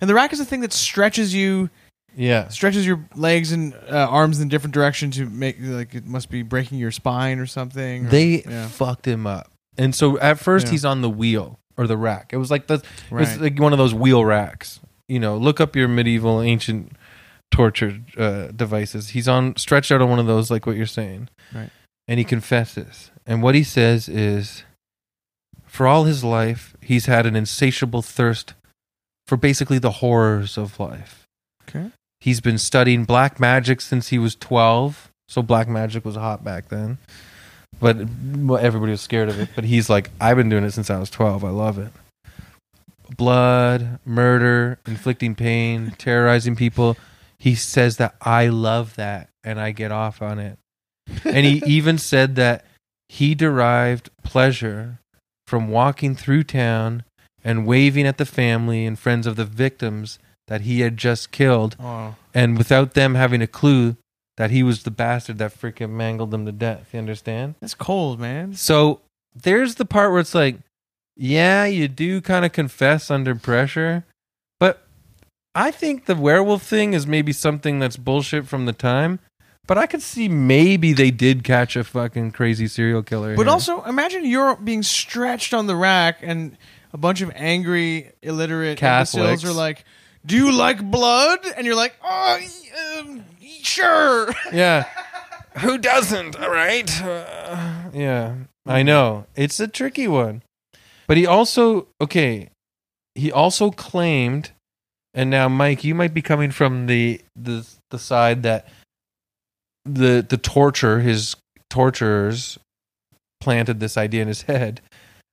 And 0.00 0.10
the 0.10 0.14
rack 0.14 0.32
is 0.32 0.40
the 0.40 0.44
thing 0.44 0.60
that 0.60 0.72
stretches 0.72 1.32
you, 1.32 1.70
Yeah. 2.16 2.48
stretches 2.48 2.86
your 2.86 3.04
legs 3.14 3.52
and 3.52 3.74
uh, 3.90 4.06
arms 4.08 4.40
in 4.40 4.48
different 4.48 4.74
directions 4.74 5.16
to 5.16 5.26
make 5.28 5.56
like 5.60 5.94
it 5.94 6.06
must 6.06 6.30
be 6.30 6.42
breaking 6.42 6.78
your 6.78 6.90
spine 6.90 7.38
or 7.38 7.46
something. 7.46 8.06
or- 8.06 8.10
They 8.10 8.42
yeah. 8.42 8.68
fucked 8.68 9.06
him 9.06 9.26
up. 9.26 9.50
And 9.76 9.94
so 9.94 10.18
at 10.20 10.38
first 10.38 10.66
Yeah. 10.66 10.72
he's 10.72 10.84
on 10.84 11.00
the 11.02 11.10
wheel 11.10 11.58
or 11.76 11.86
the 11.86 11.96
rack. 11.96 12.30
It 12.32 12.36
was 12.36 12.50
like 12.50 12.66
the 12.68 12.74
it 12.74 13.12
was 13.12 13.38
like 13.40 13.58
one 13.58 13.72
of 13.72 13.78
those 13.78 13.92
wheel 13.94 14.24
racks. 14.24 14.80
You 15.08 15.18
know, 15.18 15.36
look 15.36 15.60
up 15.60 15.74
your 15.76 15.88
medieval 15.88 16.40
ancient 16.40 16.92
torture 17.50 18.00
uh, 18.16 18.48
devices. 18.48 19.10
He's 19.10 19.28
on 19.28 19.56
stretched 19.56 19.90
out 19.92 20.00
on 20.00 20.08
one 20.08 20.18
of 20.18 20.26
those 20.26 20.50
like 20.50 20.66
what 20.66 20.76
you're 20.76 20.86
saying. 20.86 21.28
Right. 21.54 21.70
And 22.08 22.18
he 22.18 22.24
confesses. 22.24 23.10
And 23.26 23.42
what 23.42 23.54
he 23.54 23.62
says 23.64 24.08
is 24.08 24.64
for 25.66 25.86
all 25.86 26.04
his 26.04 26.22
life, 26.22 26.76
he's 26.80 27.06
had 27.06 27.26
an 27.26 27.34
insatiable 27.34 28.02
thirst 28.02 28.54
for 29.26 29.36
basically 29.36 29.78
the 29.78 29.90
horrors 29.92 30.56
of 30.58 30.78
life. 30.78 31.24
Okay. 31.68 31.90
He's 32.24 32.40
been 32.40 32.56
studying 32.56 33.04
black 33.04 33.38
magic 33.38 33.82
since 33.82 34.08
he 34.08 34.18
was 34.18 34.34
12. 34.36 35.12
So 35.28 35.42
black 35.42 35.68
magic 35.68 36.06
was 36.06 36.16
hot 36.16 36.42
back 36.42 36.70
then. 36.70 36.96
But 37.78 37.98
well, 37.98 38.56
everybody 38.56 38.92
was 38.92 39.02
scared 39.02 39.28
of 39.28 39.38
it. 39.38 39.50
But 39.54 39.64
he's 39.64 39.90
like, 39.90 40.08
I've 40.22 40.38
been 40.38 40.48
doing 40.48 40.64
it 40.64 40.70
since 40.70 40.88
I 40.88 40.98
was 40.98 41.10
12. 41.10 41.44
I 41.44 41.50
love 41.50 41.78
it. 41.78 41.92
Blood, 43.14 43.98
murder, 44.06 44.78
inflicting 44.86 45.34
pain, 45.34 45.92
terrorizing 45.98 46.56
people. 46.56 46.96
He 47.38 47.54
says 47.54 47.98
that 47.98 48.14
I 48.22 48.48
love 48.48 48.96
that 48.96 49.28
and 49.44 49.60
I 49.60 49.72
get 49.72 49.92
off 49.92 50.22
on 50.22 50.38
it. 50.38 50.56
And 51.26 51.44
he 51.44 51.62
even 51.66 51.98
said 51.98 52.36
that 52.36 52.64
he 53.10 53.34
derived 53.34 54.08
pleasure 54.22 54.98
from 55.46 55.68
walking 55.68 56.14
through 56.14 56.44
town 56.44 57.04
and 57.44 57.66
waving 57.66 58.06
at 58.06 58.16
the 58.16 58.24
family 58.24 58.86
and 58.86 58.98
friends 58.98 59.26
of 59.26 59.36
the 59.36 59.44
victims 59.44 60.18
that 60.48 60.62
he 60.62 60.80
had 60.80 60.96
just 60.96 61.30
killed, 61.30 61.76
Oh. 61.80 62.14
and 62.34 62.58
without 62.58 62.94
them 62.94 63.14
having 63.14 63.40
a 63.42 63.46
clue 63.46 63.96
that 64.36 64.50
he 64.50 64.62
was 64.62 64.82
the 64.82 64.90
bastard 64.90 65.38
that 65.38 65.58
freaking 65.58 65.90
mangled 65.90 66.30
them 66.32 66.44
to 66.44 66.52
death. 66.52 66.88
You 66.92 66.98
understand? 66.98 67.54
That's 67.60 67.74
cold, 67.74 68.18
man. 68.20 68.54
So 68.54 69.00
there's 69.34 69.76
the 69.76 69.84
part 69.84 70.10
where 70.10 70.20
it's 70.20 70.34
like, 70.34 70.56
yeah, 71.16 71.64
you 71.66 71.86
do 71.88 72.20
kind 72.20 72.44
of 72.44 72.52
confess 72.52 73.10
under 73.10 73.34
pressure, 73.36 74.04
but 74.58 74.86
I 75.54 75.70
think 75.70 76.06
the 76.06 76.16
werewolf 76.16 76.62
thing 76.64 76.92
is 76.94 77.06
maybe 77.06 77.32
something 77.32 77.78
that's 77.78 77.96
bullshit 77.96 78.46
from 78.48 78.66
the 78.66 78.72
time. 78.72 79.20
But 79.66 79.78
I 79.78 79.86
could 79.86 80.02
see 80.02 80.28
maybe 80.28 80.92
they 80.92 81.10
did 81.10 81.42
catch 81.42 81.74
a 81.74 81.84
fucking 81.84 82.32
crazy 82.32 82.66
serial 82.66 83.02
killer. 83.02 83.34
But 83.34 83.46
here. 83.46 83.52
also, 83.52 83.82
imagine 83.84 84.26
you're 84.26 84.56
being 84.56 84.82
stretched 84.82 85.54
on 85.54 85.66
the 85.68 85.74
rack, 85.76 86.18
and 86.20 86.58
a 86.92 86.98
bunch 86.98 87.22
of 87.22 87.30
angry, 87.34 88.12
illiterate 88.20 88.76
Catholics. 88.76 89.42
are 89.44 89.52
like, 89.52 89.84
"Do 90.26 90.36
you 90.36 90.52
like 90.52 90.82
blood?" 90.90 91.40
And 91.56 91.66
you're 91.66 91.76
like, 91.76 91.94
"Oh, 92.02 92.38
y- 92.40 92.98
um, 92.98 93.24
sure." 93.62 94.32
yeah. 94.52 94.86
Who 95.58 95.78
doesn't? 95.78 96.36
All 96.40 96.50
right. 96.50 96.90
Uh, 97.02 97.90
yeah, 97.92 98.34
I 98.66 98.82
know. 98.82 99.26
It's 99.36 99.60
a 99.60 99.68
tricky 99.68 100.08
one. 100.08 100.42
But 101.06 101.16
he 101.16 101.26
also, 101.26 101.86
okay, 102.00 102.48
he 103.14 103.30
also 103.30 103.70
claimed, 103.70 104.50
and 105.12 105.30
now, 105.30 105.48
Mike, 105.48 105.84
you 105.84 105.94
might 105.94 106.14
be 106.14 106.22
coming 106.22 106.50
from 106.50 106.86
the 106.86 107.20
the 107.36 107.66
the 107.90 107.98
side 107.98 108.42
that 108.42 108.66
the 109.84 110.26
the 110.28 110.38
torture 110.38 111.00
his 111.00 111.36
torturers 111.70 112.58
planted 113.40 113.78
this 113.78 113.96
idea 113.96 114.22
in 114.22 114.28
his 114.28 114.42
head. 114.42 114.80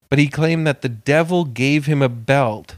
But 0.10 0.20
he 0.20 0.28
claimed 0.28 0.68
that 0.68 0.82
the 0.82 0.90
devil 0.90 1.46
gave 1.46 1.86
him 1.86 2.02
a 2.02 2.10
belt 2.10 2.76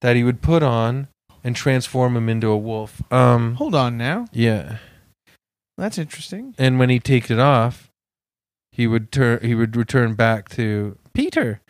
that 0.00 0.14
he 0.14 0.22
would 0.22 0.40
put 0.40 0.62
on 0.62 1.08
and 1.44 1.54
transform 1.56 2.16
him 2.16 2.28
into 2.28 2.48
a 2.48 2.56
wolf. 2.56 3.02
Um, 3.12 3.54
Hold 3.54 3.74
on 3.74 3.96
now. 3.96 4.26
yeah. 4.32 4.78
That's 5.76 5.96
interesting. 5.96 6.54
And 6.58 6.78
when 6.80 6.90
he 6.90 6.98
takes 6.98 7.30
it 7.30 7.38
off, 7.38 7.90
he 8.72 8.88
would 8.88 9.12
turn. 9.12 9.38
He 9.42 9.54
would 9.54 9.76
return 9.76 10.14
back 10.14 10.48
to 10.50 10.98
Peter. 11.14 11.60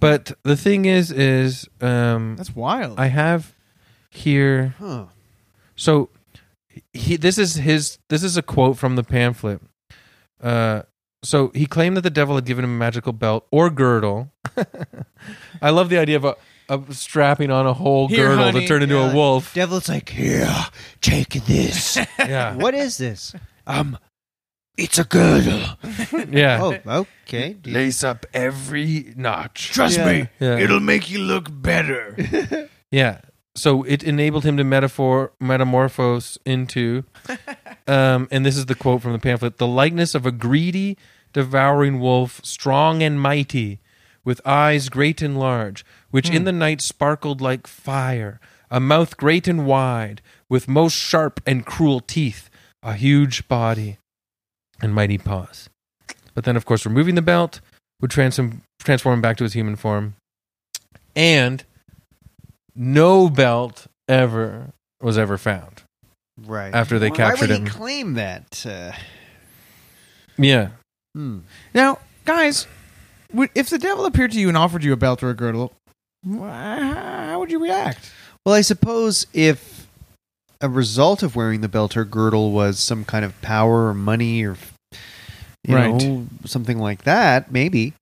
But 0.00 0.32
the 0.42 0.56
thing 0.56 0.84
is, 0.84 1.12
is 1.12 1.68
um, 1.80 2.34
That's 2.36 2.56
wild. 2.56 2.98
I 2.98 3.06
have 3.06 3.54
here. 4.10 4.74
Huh. 4.78 5.06
So 5.76 6.08
he 6.92 7.16
this 7.16 7.38
is 7.38 7.54
his 7.54 7.98
this 8.08 8.24
is 8.24 8.36
a 8.36 8.42
quote 8.42 8.78
from 8.78 8.96
the 8.96 9.04
pamphlet. 9.04 9.60
Uh 10.42 10.82
so 11.22 11.52
he 11.54 11.66
claimed 11.66 11.96
that 11.96 12.00
the 12.02 12.10
devil 12.10 12.34
had 12.34 12.44
given 12.44 12.64
him 12.64 12.70
a 12.74 12.78
magical 12.78 13.12
belt 13.12 13.46
or 13.52 13.70
girdle. 13.70 14.32
I 15.62 15.70
love 15.70 15.88
the 15.88 15.98
idea 15.98 16.16
of 16.16 16.24
a 16.24 16.34
of 16.72 16.96
strapping 16.96 17.50
on 17.50 17.66
a 17.66 17.72
whole 17.74 18.08
Here, 18.08 18.28
girdle 18.28 18.44
honey. 18.44 18.60
to 18.62 18.66
turn 18.66 18.82
into 18.82 18.94
Yeah. 18.96 19.10
a 19.12 19.14
wolf. 19.14 19.52
Devil's 19.54 19.88
like, 19.88 20.08
here, 20.10 20.52
take 21.00 21.30
this. 21.46 21.98
Yeah. 22.18 22.54
what 22.54 22.74
is 22.74 22.96
this? 22.98 23.34
Um, 23.66 23.98
it's 24.76 24.98
a 24.98 25.04
girdle. 25.04 25.62
Yeah. 26.30 26.60
Oh, 26.86 27.06
okay. 27.26 27.54
Do 27.54 27.70
you- 27.70 27.76
Lace 27.76 28.02
up 28.04 28.24
every 28.32 29.12
notch. 29.16 29.70
Trust 29.72 29.98
Yeah. 29.98 30.06
me, 30.12 30.28
Yeah. 30.40 30.58
it'll 30.58 30.80
make 30.80 31.10
you 31.10 31.18
look 31.18 31.48
better. 31.50 32.68
Yeah. 32.90 33.20
So 33.54 33.82
it 33.84 34.02
enabled 34.02 34.44
him 34.44 34.56
to 34.58 34.64
metaphor 34.64 35.32
metamorphose 35.40 36.38
into 36.46 37.04
um 37.86 38.28
and 38.30 38.44
this 38.46 38.56
is 38.56 38.66
the 38.66 38.74
quote 38.74 39.02
from 39.02 39.12
the 39.12 39.18
pamphlet, 39.18 39.58
the 39.58 39.66
likeness 39.66 40.14
of 40.14 40.24
a 40.26 40.32
greedy, 40.32 40.96
devouring 41.32 42.00
wolf, 42.00 42.40
strong 42.44 43.02
and 43.02 43.20
mighty, 43.20 43.80
with 44.24 44.40
eyes 44.46 44.88
great 44.88 45.20
and 45.22 45.38
large, 45.38 45.84
which 46.12 46.30
in 46.30 46.44
the 46.44 46.52
night 46.52 46.80
sparkled 46.80 47.40
like 47.40 47.66
fire, 47.66 48.38
a 48.70 48.78
mouth 48.78 49.16
great 49.16 49.48
and 49.48 49.66
wide, 49.66 50.22
with 50.48 50.68
most 50.68 50.94
sharp 50.94 51.40
and 51.44 51.66
cruel 51.66 51.98
teeth, 52.00 52.48
a 52.82 52.94
huge 52.94 53.48
body, 53.48 53.98
and 54.80 54.94
mighty 54.94 55.18
paws. 55.18 55.68
But 56.34 56.44
then 56.44 56.56
of 56.56 56.64
course 56.64 56.86
removing 56.86 57.16
the 57.16 57.22
belt 57.22 57.60
would 58.00 58.10
transform 58.12 58.62
transform 58.80 59.14
him 59.14 59.20
back 59.20 59.36
to 59.38 59.44
his 59.44 59.52
human 59.52 59.76
form. 59.76 60.14
And 61.14 61.64
no 62.74 63.28
belt 63.28 63.86
ever 64.08 64.70
was 65.00 65.18
ever 65.18 65.36
found 65.38 65.82
right. 66.46 66.74
after 66.74 66.98
they 66.98 67.10
Why 67.10 67.16
captured 67.16 67.50
would 67.50 67.58
him. 67.58 67.64
he 67.66 67.70
claim 67.70 68.14
that? 68.14 68.64
Uh, 68.66 68.92
yeah. 70.38 70.70
hmm. 71.14 71.40
now, 71.74 71.98
guys, 72.24 72.66
would- 73.32 73.50
if 73.54 73.68
the 73.70 73.78
devil 73.78 74.06
appeared 74.06 74.32
to 74.32 74.40
you 74.40 74.48
and 74.48 74.56
offered 74.56 74.82
you 74.84 74.92
a 74.92 74.96
belt 74.96 75.22
or 75.22 75.30
a 75.30 75.34
girdle, 75.34 75.72
wh- 75.81 75.81
how 76.28 77.38
would 77.38 77.50
you 77.50 77.62
react? 77.62 78.10
Well, 78.44 78.54
I 78.54 78.60
suppose 78.60 79.26
if 79.32 79.86
a 80.60 80.68
result 80.68 81.22
of 81.22 81.34
wearing 81.36 81.60
the 81.60 81.68
belt 81.68 81.96
or 81.96 82.04
girdle 82.04 82.52
was 82.52 82.78
some 82.78 83.04
kind 83.04 83.24
of 83.24 83.40
power 83.42 83.88
or 83.88 83.94
money 83.94 84.44
or 84.44 84.56
you 85.64 85.74
Right. 85.76 85.92
know 85.94 86.26
something 86.44 86.78
like 86.78 87.04
that, 87.04 87.50
maybe. 87.52 87.94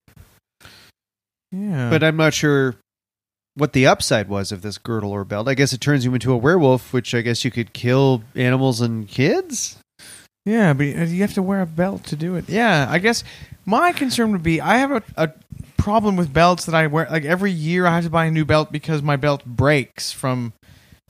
Yeah. 1.53 1.91
But 1.91 2.03
I'm 2.05 2.17
not 2.17 2.33
sure 2.35 2.77
what 3.55 3.73
the 3.73 3.87
upside 3.87 4.29
was 4.29 4.53
of 4.53 4.63
this 4.63 4.79
girdle 4.79 5.11
or 5.11 5.25
belt. 5.25 5.49
I 5.49 5.55
guess 5.55 5.73
it 5.73 5.81
turns 5.81 6.05
you 6.05 6.15
into 6.15 6.33
a 6.33 6.37
werewolf, 6.37 6.93
which 6.93 7.15
I 7.15 7.21
guess 7.23 7.45
you 7.45 7.51
could 7.51 7.73
kill 7.73 8.23
animals 8.35 8.81
and 8.81 9.09
kids. 9.09 9.79
Yeah, 10.47 10.73
but 10.73 10.85
you 10.87 11.21
have 11.21 11.35
to 11.35 11.43
wear 11.43 11.61
a 11.61 11.67
belt 11.67 12.05
to 12.05 12.17
do 12.17 12.35
it. 12.37 12.49
Yeah, 12.49 12.87
I 12.89 12.99
guess 12.99 13.25
my 13.67 13.93
concern 13.93 14.33
would 14.33 14.43
be 14.43 14.61
I 14.61 14.79
have 14.79 14.91
a, 14.93 15.03
a 15.17 15.31
problem 15.81 16.17
with 16.17 16.33
belts 16.33 16.67
that 16.67 16.75
I 16.75 16.87
wear. 16.87 17.07
Like 17.11 17.25
every 17.25 17.51
year, 17.51 17.87
I 17.87 17.95
have 17.95 18.05
to 18.05 18.11
buy 18.11 18.27
a 18.27 18.31
new 18.31 18.45
belt 18.45 18.71
because 18.71 19.03
my 19.03 19.17
belt 19.17 19.45
breaks 19.45 20.13
from 20.13 20.53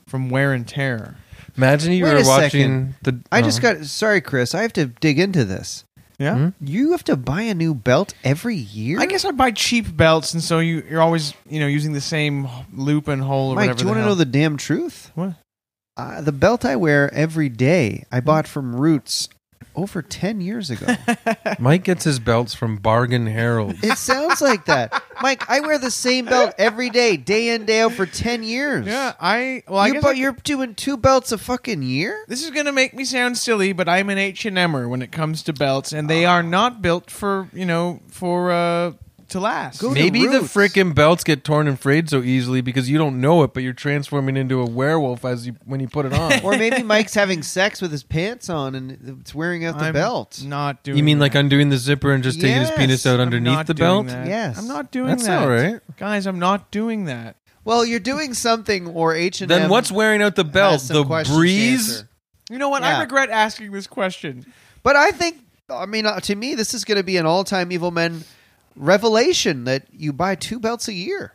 from 0.07 0.31
wear 0.31 0.53
and 0.53 0.67
tear. 0.67 1.17
Imagine 1.57 1.93
you 1.93 2.05
Wait 2.05 2.15
were 2.15 2.21
a 2.21 2.27
watching 2.27 2.51
second. 2.51 2.95
the. 3.03 3.21
I 3.33 3.43
just 3.43 3.59
oh. 3.59 3.75
got 3.75 3.85
sorry, 3.85 4.21
Chris. 4.21 4.55
I 4.55 4.63
have 4.63 4.73
to 4.75 4.87
dig 4.87 5.19
into 5.19 5.45
this. 5.45 5.85
Yeah, 6.19 6.35
Hmm? 6.35 6.49
You 6.61 6.91
have 6.91 7.05
to 7.05 7.17
buy 7.17 7.43
a 7.43 7.55
new 7.55 7.75
belt 7.75 8.13
every 8.23 8.57
year. 8.57 9.01
I 9.01 9.07
guess 9.07 9.25
I 9.25 9.31
buy 9.31 9.53
cheap 9.53 9.97
belts, 9.97 10.35
and 10.35 10.43
so 10.43 10.59
you 10.59 10.85
you're 10.89 11.01
always 11.01 11.33
you 11.49 11.61
know 11.61 11.67
using 11.67 11.93
the 11.93 12.01
same 12.01 12.47
loop 12.75 13.09
and 13.09 13.23
hole. 13.23 13.53
Or 13.53 13.55
Mike, 13.55 13.69
whatever 13.69 13.79
do 13.79 13.85
you 13.85 13.89
want 13.89 14.01
to 14.01 14.05
know 14.05 14.15
the 14.15 14.27
damn 14.27 14.57
truth? 14.57 15.11
What? 15.15 15.35
Uh, 15.97 16.21
the 16.21 16.33
belt 16.33 16.65
I 16.65 16.77
wear 16.77 17.13
every 17.15 17.49
day, 17.49 18.05
I 18.13 18.21
bought 18.21 18.47
from 18.47 18.77
Roots 18.77 19.29
over 19.75 20.03
ten 20.03 20.41
years 20.41 20.71
ago. 20.71 20.87
Mike 21.59 21.85
gets 21.85 22.05
his 22.05 22.19
belts 22.19 22.55
from 22.55 22.77
Bargain 22.77 23.27
Herald. 23.27 23.77
it 23.83 23.97
sounds 23.99 24.41
like 24.41 24.65
that, 24.67 25.03
Mike. 25.23 25.49
I 25.49 25.61
wear 25.61 25.79
the 25.79 25.91
same 25.91 26.25
belt 26.27 26.55
every 26.59 26.91
day, 26.91 27.17
day 27.17 27.51
in 27.55 27.65
day 27.67 27.81
out 27.83 27.93
for 27.93 28.07
ten 28.07 28.43
years. 28.43 28.87
Yeah, 28.87 29.15
I 29.21 29.63
well, 29.69 29.79
I 29.79 29.87
you 29.89 29.93
guess 29.95 30.03
but 30.03 30.11
I- 30.17 30.19
you're 30.19 30.33
doing 30.45 30.75
two 30.75 30.97
belts 30.97 31.33
a 31.33 31.39
fucking 31.39 31.83
year. 31.83 32.25
This 32.29 32.43
is 32.45 32.51
gonna 32.51 32.73
make 32.73 32.95
me 32.95 33.05
sound 33.05 33.39
silly, 33.39 33.73
but 33.73 33.89
I'm 33.89 34.11
an 34.11 34.19
H 34.19 34.45
and 34.47 34.57
M'er 34.57 34.89
when 34.89 35.03
it 35.03 35.13
comes 35.13 35.43
to 35.45 35.53
belts, 35.53 35.93
and 35.93 36.09
they 36.11 36.25
are 36.25 36.43
not 36.43 36.83
built 36.83 37.11
for 37.11 37.49
you 37.53 37.65
know 37.67 38.01
for 38.09 38.51
uh 38.51 38.93
to 39.31 39.41
last. 39.41 39.81
Go 39.81 39.89
to 39.89 39.95
Maybe 39.95 40.27
the 40.27 40.41
Roots. 40.41 40.55
frickin' 40.55 40.95
belts 40.95 41.25
get 41.25 41.43
torn 41.45 41.67
and 41.67 41.79
frayed 41.79 42.09
so 42.11 42.23
easily 42.23 42.61
because 42.61 42.89
you 42.91 42.99
don't 42.99 43.21
know 43.21 43.43
it, 43.43 43.53
but 43.55 43.63
you're 43.63 43.73
transforming 43.73 44.37
into 44.37 44.61
a 44.61 44.67
werewolf 44.69 45.25
as 45.25 45.47
you 45.47 45.57
when 45.65 45.81
you 45.81 45.89
put 45.89 46.07
it 46.07 46.13
on. 46.13 46.33
Or 46.45 46.53
maybe 46.57 46.83
Mike's 46.83 47.15
having 47.15 47.43
sex 47.43 47.81
with 47.83 47.91
his 47.93 48.03
pants 48.03 48.49
on 48.49 48.75
and 48.75 49.19
it's 49.21 49.35
wearing 49.35 49.65
out 49.65 49.79
the 49.79 49.87
I'm 49.87 49.93
belt. 49.95 50.43
Not 50.45 50.83
doing. 50.85 50.99
you 50.99 51.03
mean 51.05 51.19
like 51.19 51.33
that. 51.33 51.41
undoing 51.41 51.69
the 51.71 51.77
zipper 51.79 52.13
and 52.13 52.23
just 52.23 52.41
taking 52.41 52.61
his 52.61 52.69
Yes. 52.71 52.79
penis 52.79 53.07
out 53.07 53.15
I'm 53.21 53.27
underneath 53.27 53.55
not 53.55 53.67
the 53.67 53.75
doing 53.75 54.07
belt? 54.07 54.07
that. 54.09 54.27
Yes. 54.27 54.59
I'm 54.59 54.69
not 54.69 54.91
doing 54.93 55.09
That's 55.09 55.27
that. 55.27 55.43
all 55.43 55.49
right. 55.49 55.81
guys. 55.97 56.27
I'm 56.27 56.39
not 56.39 56.71
doing 56.71 57.07
that. 57.07 57.37
Well, 57.65 57.85
you're 57.85 58.01
doing 58.01 58.33
something, 58.35 58.87
or 58.89 59.15
H 59.15 59.43
and 59.43 59.53
M. 59.53 59.61
Then 59.61 59.71
what's 59.71 59.93
wearing 59.93 60.23
out 60.23 60.35
the 60.35 60.45
belt? 60.45 60.81
The 60.83 61.05
breeze? 61.29 62.05
You 62.51 62.59
know 62.59 62.69
what? 62.71 62.83
Yeah. 62.83 62.97
I 62.99 63.01
regret 63.03 63.29
asking 63.31 63.71
this 63.73 63.87
question. 63.87 64.47
But 64.83 64.97
I 64.97 65.11
think, 65.11 65.37
I 65.69 65.85
mean, 65.87 66.07
uh, 66.07 66.21
to 66.21 66.35
me, 66.35 66.55
this 66.55 66.73
is 66.75 66.85
going 66.85 66.97
to 66.97 67.05
be 67.05 67.17
an 67.19 67.27
all-time 67.27 67.71
Evil 67.71 67.91
Men 67.91 68.25
revelation 68.81 69.65
that 69.65 69.87
you 69.93 70.13
buy 70.13 70.35
two 70.35 70.59
belts 70.59 70.89
a 70.89 70.93
year. 70.93 71.35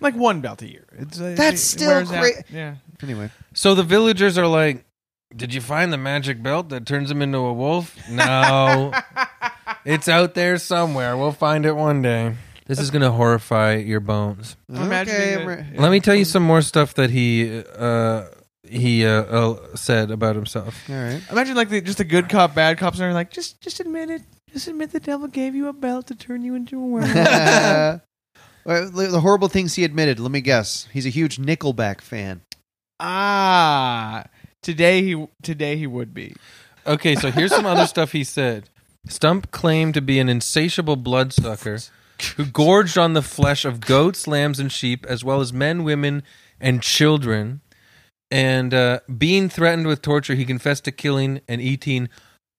Like 0.00 0.14
one 0.14 0.40
belt 0.40 0.62
a 0.62 0.70
year. 0.70 0.86
It's, 0.98 1.20
uh, 1.20 1.34
That's 1.36 1.56
it 1.56 1.64
still 1.78 1.88
wears 1.90 2.10
out. 2.12 2.20
cra- 2.22 2.44
Yeah. 2.52 2.74
Anyway, 3.02 3.30
So 3.54 3.74
the 3.74 3.82
villagers 3.84 4.36
are 4.38 4.46
like, 4.46 4.84
"Did 5.34 5.54
you 5.54 5.60
find 5.60 5.92
the 5.92 5.96
magic 5.98 6.42
belt 6.42 6.68
that 6.70 6.86
turns 6.86 7.10
him 7.10 7.22
into 7.22 7.38
a 7.38 7.52
wolf?" 7.52 7.96
No, 8.10 8.92
it's 9.84 10.08
out 10.08 10.34
there 10.34 10.58
somewhere. 10.58 11.16
We'll 11.16 11.32
find 11.32 11.64
it 11.66 11.72
one 11.74 12.02
day. 12.02 12.34
This 12.66 12.78
is 12.78 12.90
gonna 12.90 13.10
horrify 13.10 13.74
your 13.76 14.00
bones. 14.00 14.56
I'm 14.72 14.90
okay. 14.92 15.36
I'm 15.40 15.46
re- 15.46 15.66
Let 15.76 15.90
me 15.90 16.00
tell 16.00 16.14
you 16.14 16.24
some 16.24 16.42
more 16.44 16.62
stuff 16.62 16.94
that 16.94 17.10
he 17.10 17.62
uh, 17.76 18.24
he 18.68 19.04
uh, 19.06 19.10
uh, 19.22 19.76
said 19.76 20.10
about 20.10 20.34
himself. 20.36 20.88
all 20.88 20.96
right. 20.96 21.20
Imagine 21.30 21.54
like 21.56 21.68
the, 21.68 21.80
just 21.80 21.98
the 21.98 22.04
good 22.04 22.28
cop, 22.28 22.54
bad 22.54 22.78
cops 22.78 23.00
are 23.00 23.12
like, 23.12 23.30
just 23.30 23.60
just 23.60 23.80
admit 23.80 24.10
it. 24.10 24.22
Just 24.52 24.68
admit 24.68 24.92
the 24.92 25.00
devil 25.00 25.28
gave 25.28 25.54
you 25.54 25.68
a 25.68 25.72
belt 25.72 26.06
to 26.08 26.14
turn 26.14 26.44
you 26.44 26.54
into 26.54 26.78
a 26.78 26.86
werewolf. 26.86 28.00
Well, 28.64 28.88
the 28.90 29.06
the 29.08 29.20
horrible 29.20 29.48
things 29.48 29.74
he 29.74 29.82
admitted. 29.82 30.20
Let 30.20 30.30
me 30.30 30.40
guess. 30.40 30.86
He's 30.92 31.04
a 31.04 31.08
huge 31.08 31.38
Nickelback 31.38 32.00
fan. 32.00 32.42
ah, 33.00 34.24
today 34.62 35.02
he 35.02 35.26
today 35.42 35.76
he 35.76 35.88
would 35.88 36.14
be. 36.14 36.36
Okay, 36.86 37.16
so 37.16 37.32
here's 37.32 37.50
some 37.52 37.66
other 37.66 37.86
stuff 37.88 38.12
he 38.12 38.22
said. 38.22 38.68
Stump 39.08 39.50
claimed 39.50 39.94
to 39.94 40.00
be 40.00 40.20
an 40.20 40.28
insatiable 40.28 40.94
bloodsucker 40.94 41.78
who 42.36 42.44
gorged 42.44 42.96
on 42.96 43.14
the 43.14 43.22
flesh 43.22 43.64
of 43.64 43.80
goats, 43.80 44.28
lambs, 44.28 44.60
and 44.60 44.70
sheep, 44.70 45.04
as 45.06 45.24
well 45.24 45.40
as 45.40 45.52
men, 45.52 45.82
women, 45.82 46.22
and 46.60 46.82
children. 46.82 47.62
And 48.30 48.72
uh, 48.72 49.00
being 49.18 49.48
threatened 49.48 49.88
with 49.88 50.02
torture, 50.02 50.36
he 50.36 50.44
confessed 50.44 50.84
to 50.84 50.92
killing 50.92 51.40
and 51.48 51.60
eating 51.60 52.08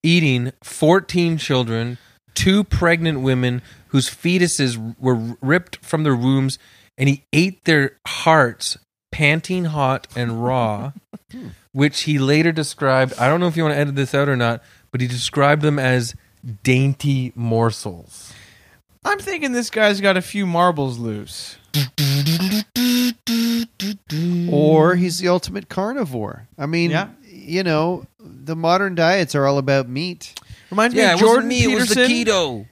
eating 0.03 0.51
14 0.63 1.37
children, 1.37 1.97
two 2.33 2.63
pregnant 2.63 3.21
women 3.21 3.61
whose 3.87 4.09
fetuses 4.09 4.95
were 4.99 5.37
ripped 5.41 5.77
from 5.83 6.03
their 6.03 6.15
wombs, 6.15 6.59
and 6.97 7.07
he 7.09 7.23
ate 7.33 7.63
their 7.65 7.97
hearts, 8.05 8.77
panting 9.11 9.65
hot 9.65 10.07
and 10.15 10.43
raw, 10.43 10.91
which 11.71 12.01
he 12.01 12.19
later 12.19 12.51
described. 12.51 13.13
I 13.19 13.27
don't 13.27 13.39
know 13.39 13.47
if 13.47 13.55
you 13.57 13.63
want 13.63 13.73
to 13.75 13.79
edit 13.79 13.95
this 13.95 14.13
out 14.13 14.27
or 14.29 14.35
not, 14.35 14.61
but 14.91 15.01
he 15.01 15.07
described 15.07 15.61
them 15.61 15.79
as 15.79 16.15
dainty 16.63 17.31
morsels. 17.35 18.33
I'm 19.05 19.19
thinking 19.19 19.51
this 19.51 19.69
guy's 19.69 20.01
got 20.01 20.17
a 20.17 20.21
few 20.21 20.45
marbles 20.45 20.97
loose. 20.97 21.57
Or 24.51 24.95
he's 24.95 25.19
the 25.19 25.27
ultimate 25.29 25.69
carnivore. 25.69 26.47
I 26.57 26.65
mean, 26.65 26.91
Yeah. 26.91 27.09
you 27.25 27.63
know, 27.63 28.05
the 28.23 28.55
modern 28.55 28.95
diets 28.95 29.35
are 29.35 29.45
all 29.45 29.57
about 29.57 29.87
meat. 29.89 30.39
Reminds 30.71 30.95
Yeah, 30.95 31.07
me 31.07 31.11
it 31.11 31.13
of 31.15 31.21
wasn't 31.21 31.29
Jordan 31.33 31.47
me, 31.49 31.63
it 31.63 31.75
was 31.75 31.87
Peterson. 31.89 32.01
the 32.03 32.25
keto. 32.25 32.67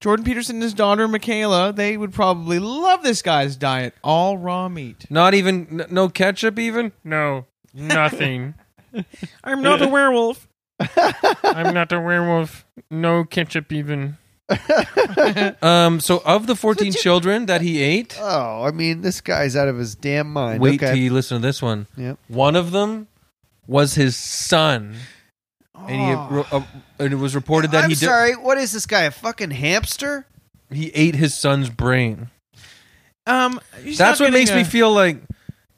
Jordan 0.00 0.24
Peterson 0.24 0.56
and 0.56 0.62
his 0.62 0.74
daughter 0.74 1.08
Mikhaila, 1.08 1.74
they 1.74 1.96
would 1.96 2.12
probably 2.12 2.60
love 2.60 3.02
this 3.02 3.20
guy's 3.20 3.56
diet. 3.56 3.94
All 4.04 4.38
raw 4.38 4.68
meat. 4.68 5.06
Not 5.10 5.34
even 5.34 5.80
n- 5.80 5.86
no 5.90 6.08
ketchup 6.08 6.58
even. 6.58 6.92
No, 7.02 7.46
nothing. 7.74 8.54
I'm 9.44 9.60
not 9.62 9.82
a 9.82 9.88
werewolf. 9.88 10.46
I'm 11.42 11.74
not 11.74 11.90
a 11.92 12.00
werewolf. 12.00 12.64
No 12.90 13.24
ketchup 13.24 13.72
even. 13.72 14.16
um, 15.62 16.00
so 16.00 16.22
of 16.24 16.46
the 16.46 16.54
14 16.56 16.92
children 16.92 17.46
that 17.46 17.60
he 17.60 17.82
ate, 17.82 18.16
Oh, 18.20 18.62
I 18.64 18.70
mean, 18.70 19.00
this 19.02 19.20
guy's 19.20 19.56
out 19.56 19.68
of 19.68 19.76
his 19.78 19.94
damn 19.94 20.32
mind. 20.32 20.60
wait 20.60 20.80
okay. 20.82 20.92
till 20.92 20.96
you 21.02 21.12
listen 21.12 21.40
to 21.40 21.46
this 21.46 21.60
one. 21.60 21.86
Yep. 21.96 22.18
One 22.28 22.56
of 22.56 22.70
them 22.70 23.07
was 23.68 23.94
his 23.94 24.16
son, 24.16 24.96
and 25.76 25.90
he 25.90 26.12
uh, 26.56 26.62
and 26.98 27.12
it 27.12 27.16
was 27.16 27.36
reported 27.36 27.70
that 27.70 27.84
I'm 27.84 27.90
he 27.90 27.94
did- 27.94 28.06
sorry. 28.06 28.32
What 28.34 28.58
is 28.58 28.72
this 28.72 28.86
guy? 28.86 29.02
A 29.02 29.10
fucking 29.12 29.52
hamster? 29.52 30.26
he 30.70 30.88
ate 30.88 31.14
his 31.14 31.34
son's 31.38 31.70
brain. 31.70 32.28
Um, 33.26 33.60
That's 33.96 34.20
what 34.20 34.32
makes 34.32 34.50
getting 34.50 34.64
me 34.64 34.68
feel 34.68 34.92
like 34.92 35.18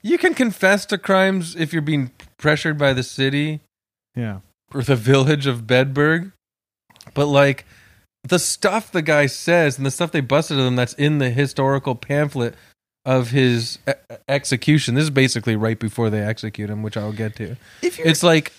you 0.02 0.18
can 0.18 0.34
confess 0.34 0.86
to 0.86 0.98
crimes 0.98 1.54
if 1.54 1.72
you're 1.72 1.82
being 1.82 2.10
pressured 2.38 2.78
by 2.78 2.92
the 2.92 3.02
city 3.02 3.60
Yeah. 4.16 4.40
or 4.74 4.82
the 4.82 4.96
village 4.96 5.46
of 5.46 5.62
Bedburg, 5.62 6.32
but 7.14 7.26
like 7.26 7.66
the 8.24 8.38
stuff 8.40 8.90
the 8.90 9.02
guy 9.02 9.26
says 9.26 9.76
and 9.76 9.86
the 9.86 9.90
stuff 9.92 10.10
they 10.12 10.20
busted 10.20 10.58
him 10.58 10.74
that's 10.76 10.94
in 10.94 11.18
the 11.18 11.30
historical 11.30 11.94
pamphlet 11.94 12.54
of 13.04 13.30
his 13.30 13.78
e- 13.88 13.92
execution. 14.28 14.94
This 14.94 15.04
is 15.04 15.10
basically 15.10 15.56
right 15.56 15.78
before 15.78 16.10
they 16.10 16.20
execute 16.20 16.68
him, 16.70 16.82
which 16.82 16.96
I'll 16.96 17.12
get 17.12 17.36
to. 17.36 17.56
If 17.82 17.98
you're 17.98 18.06
It's 18.06 18.22
like 18.22 18.52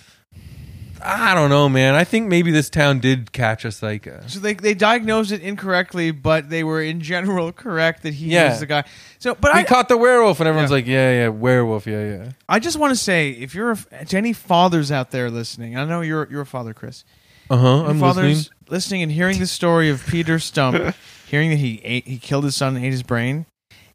I 1.03 1.33
don't 1.33 1.49
know, 1.49 1.67
man. 1.67 1.95
I 1.95 2.03
think 2.03 2.27
maybe 2.27 2.51
this 2.51 2.69
town 2.69 2.99
did 2.99 3.31
catch 3.31 3.65
a 3.65 3.71
psycho. 3.71 4.21
So 4.27 4.39
they 4.39 4.53
they 4.53 4.75
diagnosed 4.75 5.31
it 5.31 5.41
incorrectly, 5.41 6.11
but 6.11 6.49
they 6.51 6.63
were 6.63 6.79
in 6.81 7.01
general 7.01 7.51
correct 7.65 8.03
that 8.03 8.13
he 8.13 8.27
Yeah. 8.27 8.49
was 8.49 8.59
the 8.59 8.67
guy. 8.67 8.83
So, 9.17 9.33
but 9.33 9.51
We 9.53 9.61
I 9.61 9.63
caught 9.63 9.89
the 9.89 9.97
werewolf, 9.97 10.39
and 10.39 10.47
everyone's 10.47 10.69
Yeah. 10.69 10.75
like, 10.75 10.85
"Yeah, 10.87 11.11
yeah, 11.11 11.27
werewolf, 11.29 11.87
yeah, 11.87 12.03
yeah." 12.05 12.31
I 12.47 12.59
just 12.59 12.77
want 12.77 12.91
to 12.91 12.95
say, 12.99 13.31
if 13.31 13.55
you're 13.55 13.71
a, 13.71 14.05
to 14.05 14.17
any 14.17 14.31
fathers 14.33 14.91
out 14.91 15.09
there 15.09 15.31
listening, 15.31 15.75
I 15.75 15.85
know 15.85 16.01
you're 16.01 16.27
you're 16.29 16.41
a 16.41 16.45
father, 16.45 16.73
Chris. 16.73 17.03
Uh 17.49 17.57
huh. 17.57 17.85
I'm 17.85 17.99
fathers 17.99 18.23
listening. 18.25 18.57
listening 18.69 19.01
and 19.03 19.11
hearing 19.11 19.39
the 19.39 19.47
story 19.47 19.89
of 19.89 20.05
Peter 20.05 20.35
Stumpp, 20.37 20.93
hearing 21.27 21.49
that 21.49 21.57
he 21.59 21.81
ate, 21.83 22.07
he 22.07 22.19
killed 22.19 22.43
his 22.43 22.55
son 22.55 22.75
and 22.75 22.85
ate 22.85 22.91
his 22.91 23.03
brain. 23.03 23.47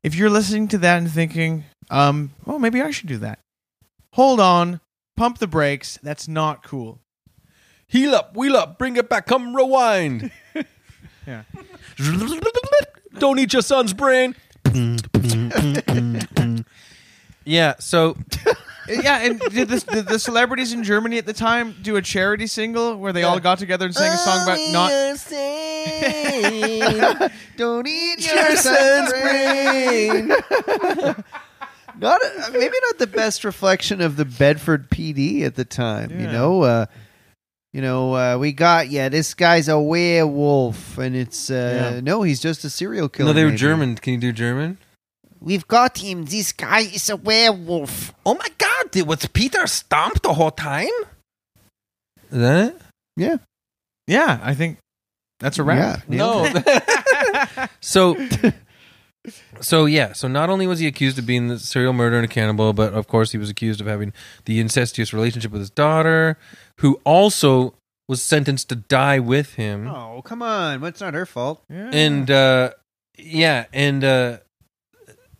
If 0.06 0.14
you're 0.14 0.30
listening 0.30 0.68
to 0.68 0.78
that 0.78 0.98
and 0.98 1.10
thinking, 1.10 1.64
um, 1.90 2.32
well, 2.44 2.60
maybe 2.60 2.80
I 2.80 2.92
should 2.92 3.08
do 3.08 3.18
that. 3.18 3.40
Hold 4.12 4.38
on, 4.38 4.80
pump 5.16 5.38
the 5.38 5.48
brakes. 5.48 5.98
That's 6.00 6.28
not 6.28 6.62
cool. 6.62 7.00
Heal 7.88 8.14
up, 8.14 8.36
wheel 8.36 8.56
up, 8.56 8.78
bring 8.78 8.94
it 8.94 9.08
back, 9.08 9.26
come 9.26 9.56
rewind. 9.56 10.30
Yeah. 11.26 11.42
Don't 13.18 13.40
eat 13.40 13.52
your 13.52 13.62
son's 13.62 13.92
brain. 13.92 14.36
yeah, 17.44 17.74
so 17.80 18.16
yeah, 18.88 19.18
and 19.22 19.40
did, 19.40 19.68
this, 19.68 19.84
did 19.84 20.06
the 20.06 20.18
celebrities 20.18 20.72
in 20.72 20.84
Germany 20.84 21.18
at 21.18 21.26
the 21.26 21.32
time 21.32 21.74
do 21.82 21.96
a 21.96 22.02
charity 22.02 22.46
single 22.46 22.96
where 22.96 23.12
they 23.12 23.22
all 23.22 23.40
got 23.40 23.58
together 23.58 23.86
and 23.86 23.94
sang 23.94 24.12
a 24.12 24.16
song 24.16 24.42
about 24.42 24.58
not? 24.72 24.90
Don't 27.56 27.86
eat 27.86 28.32
your 28.32 28.56
son's 28.56 29.12
brain. 29.12 30.28
not 31.98 32.20
a, 32.22 32.50
maybe 32.52 32.74
not 32.88 32.98
the 32.98 33.08
best 33.12 33.44
reflection 33.44 34.00
of 34.00 34.16
the 34.16 34.24
Bedburg 34.24 34.88
PD 34.88 35.42
at 35.42 35.54
the 35.54 35.64
time. 35.64 36.10
You 36.20 36.26
know, 36.26 36.62
uh, 36.62 36.86
you 37.72 37.82
know, 37.82 38.14
uh, 38.14 38.38
we 38.38 38.52
got 38.52 38.88
yeah. 38.88 39.08
This 39.08 39.34
guy's 39.34 39.68
a 39.68 39.78
werewolf, 39.80 40.98
and 40.98 41.16
it's 41.16 41.50
uh, 41.50 41.92
Yeah. 41.94 42.00
no, 42.00 42.22
he's 42.22 42.40
just 42.40 42.64
a 42.64 42.70
serial 42.70 43.08
killer. 43.08 43.28
no, 43.28 43.32
they 43.32 43.44
were 43.44 43.50
maybe. 43.50 43.58
German. 43.58 43.94
Can 43.96 44.14
you 44.14 44.20
do 44.20 44.32
German? 44.32 44.78
We've 45.46 45.68
got 45.68 45.98
him. 45.98 46.24
This 46.24 46.50
guy 46.52 46.80
is 46.80 47.08
a 47.08 47.16
werewolf. 47.16 48.12
Oh 48.26 48.34
my 48.34 48.48
god, 48.58 48.96
it 48.96 49.06
was 49.06 49.24
Peter 49.26 49.60
Stumpp 49.60 50.20
the 50.22 50.34
whole 50.34 50.50
time? 50.50 50.88
Is 52.32 52.38
that 52.40 52.64
it? 52.70 52.80
Yeah, 53.16 53.36
Yeah, 54.08 54.40
I 54.42 54.54
think 54.54 54.78
that's 55.38 55.60
a 55.60 55.62
wrap. 55.62 56.02
Yeah, 56.08 56.16
No. 56.18 57.66
so, 57.80 58.16
so 59.60 59.86
yeah. 59.86 60.14
So 60.14 60.26
not 60.26 60.50
only 60.50 60.66
was 60.66 60.80
he 60.80 60.88
accused 60.88 61.16
of 61.16 61.26
being 61.26 61.46
the 61.46 61.60
serial 61.60 61.92
murderer 61.92 62.18
and 62.18 62.24
a 62.24 62.28
cannibal, 62.28 62.72
but 62.72 62.92
of 62.92 63.06
course 63.06 63.30
he 63.30 63.38
was 63.38 63.48
accused 63.48 63.80
of 63.80 63.86
having 63.86 64.12
the 64.46 64.58
incestuous 64.58 65.12
relationship 65.12 65.52
with 65.52 65.60
his 65.60 65.70
daughter, 65.70 66.38
who 66.80 67.00
also 67.04 67.74
was 68.08 68.20
sentenced 68.20 68.68
to 68.70 68.74
die 68.74 69.20
with 69.20 69.54
him. 69.54 69.86
Oh 69.86 70.22
come 70.24 70.42
on, 70.42 70.80
well, 70.80 70.88
it's 70.88 71.00
not 71.00 71.14
her 71.14 71.24
fault. 71.24 71.62
Yeah. 71.70 71.90
and 71.92 72.28
uh 72.30 72.70
yeah 73.16 73.66
and 73.72 74.02
uh 74.02 74.38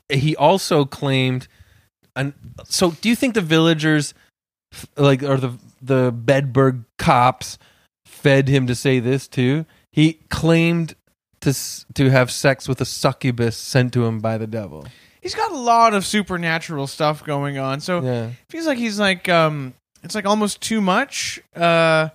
he 0.09 0.37
also 0.37 0.85
claimed 0.85 1.49
and 2.17 2.33
so 2.65 2.93
do 2.93 3.09
you 3.09 3.15
think 3.15 3.35
the 3.35 3.43
villagers 3.43 4.15
like 4.97 5.23
or 5.23 5.37
the 5.37 5.53
the 5.83 6.13
bedburg 6.13 6.85
cops 6.99 7.59
fed 8.07 8.49
him 8.49 8.67
to 8.67 8.75
say 8.75 8.99
this 8.99 9.29
too? 9.29 9.67
He 9.93 10.15
claimed 10.31 10.97
to 11.43 11.55
to 11.95 12.11
have 12.11 12.31
sex 12.31 12.67
with 12.67 12.81
a 12.81 12.85
succubus 12.87 13.57
sent 13.57 13.93
to 13.93 14.07
him 14.07 14.21
by 14.21 14.39
the 14.39 14.47
devil. 14.47 14.87
He's 15.21 15.35
got 15.35 15.53
a 15.53 15.57
lot 15.57 15.93
of 15.93 16.07
supernatural 16.07 16.87
stuff 16.87 17.23
going 17.25 17.59
on. 17.59 17.81
So 17.81 18.01
yeah. 18.01 18.31
feels 18.49 18.67
like 18.67 18.79
he's 18.79 18.99
like 18.99 19.29
um 19.29 19.75
it's 20.03 20.15
like 20.15 20.27
almost 20.27 20.61
too 20.61 20.81
much. 20.81 21.41
Uh 21.55 22.09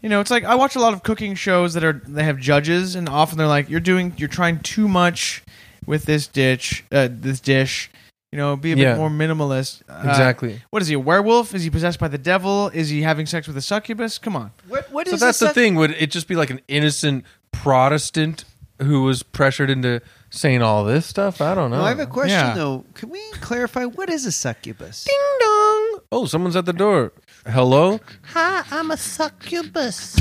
you 0.00 0.10
know 0.10 0.20
it's 0.20 0.30
like 0.30 0.44
i 0.44 0.54
watch 0.54 0.76
a 0.76 0.78
lot 0.78 0.92
of 0.92 1.02
cooking 1.02 1.34
shows 1.34 1.72
that 1.72 1.82
are 1.82 1.94
they 2.06 2.24
have 2.24 2.38
judges 2.38 2.94
and 2.94 3.08
often 3.08 3.38
they're 3.38 3.46
like 3.46 3.70
you're 3.70 3.80
doing 3.80 4.12
you're 4.18 4.28
trying 4.28 4.60
too 4.60 4.86
much 4.86 5.42
with 5.86 6.04
this 6.04 6.26
dish 6.26 6.84
uh 6.92 7.08
this 7.10 7.40
dish 7.40 7.90
you 8.32 8.38
know 8.38 8.56
be 8.56 8.72
a 8.72 8.76
Yeah. 8.76 8.92
bit 8.94 8.98
more 8.98 9.10
minimalist 9.10 9.82
Uh, 9.88 10.08
exactly 10.08 10.60
what 10.70 10.82
is 10.82 10.88
he 10.88 10.94
a 10.94 10.98
werewolf 10.98 11.54
is 11.54 11.62
he 11.62 11.70
possessed 11.70 11.98
by 11.98 12.08
the 12.08 12.18
devil 12.18 12.68
is 12.70 12.88
he 12.88 13.02
having 13.02 13.26
sex 13.26 13.46
with 13.46 13.56
a 13.56 13.62
succubus 13.62 14.18
come 14.18 14.34
on 14.36 14.50
What 14.68 14.90
what 14.92 15.06
so 15.08 15.14
is 15.14 15.20
that's 15.20 15.38
this 15.38 15.48
the 15.48 15.54
thing 15.54 15.74
would 15.76 15.90
it 15.92 16.10
just 16.10 16.26
be 16.28 16.34
like 16.36 16.50
an 16.50 16.60
innocent 16.68 17.24
protestant 17.52 18.44
who 18.82 19.02
was 19.04 19.22
pressured 19.22 19.70
into 19.70 20.00
saying 20.30 20.60
all 20.62 20.84
this 20.84 21.06
stuff 21.06 21.40
i 21.40 21.54
don't 21.54 21.70
know 21.70 21.78
No, 21.78 21.84
I 21.84 21.88
have 21.90 22.00
a 22.00 22.06
question 22.06 22.38
Yeah. 22.38 22.54
though. 22.54 22.84
Can 22.94 23.08
we 23.10 23.20
clarify 23.40 23.84
what 23.84 24.08
is 24.10 24.26
a 24.26 24.32
succubus? 24.32 25.04
Ding 25.04 25.38
dong. 25.40 26.00
Oh, 26.12 26.26
someone's 26.26 26.56
at 26.56 26.64
the 26.66 26.72
door. 26.72 27.12
Hello? 27.46 28.00
Hi, 28.32 28.64
I'm 28.70 28.90
a 28.90 28.96
succubus 28.96 30.16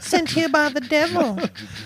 sent 0.00 0.30
here 0.30 0.48
by 0.48 0.68
the 0.68 0.80
devil. 0.80 1.38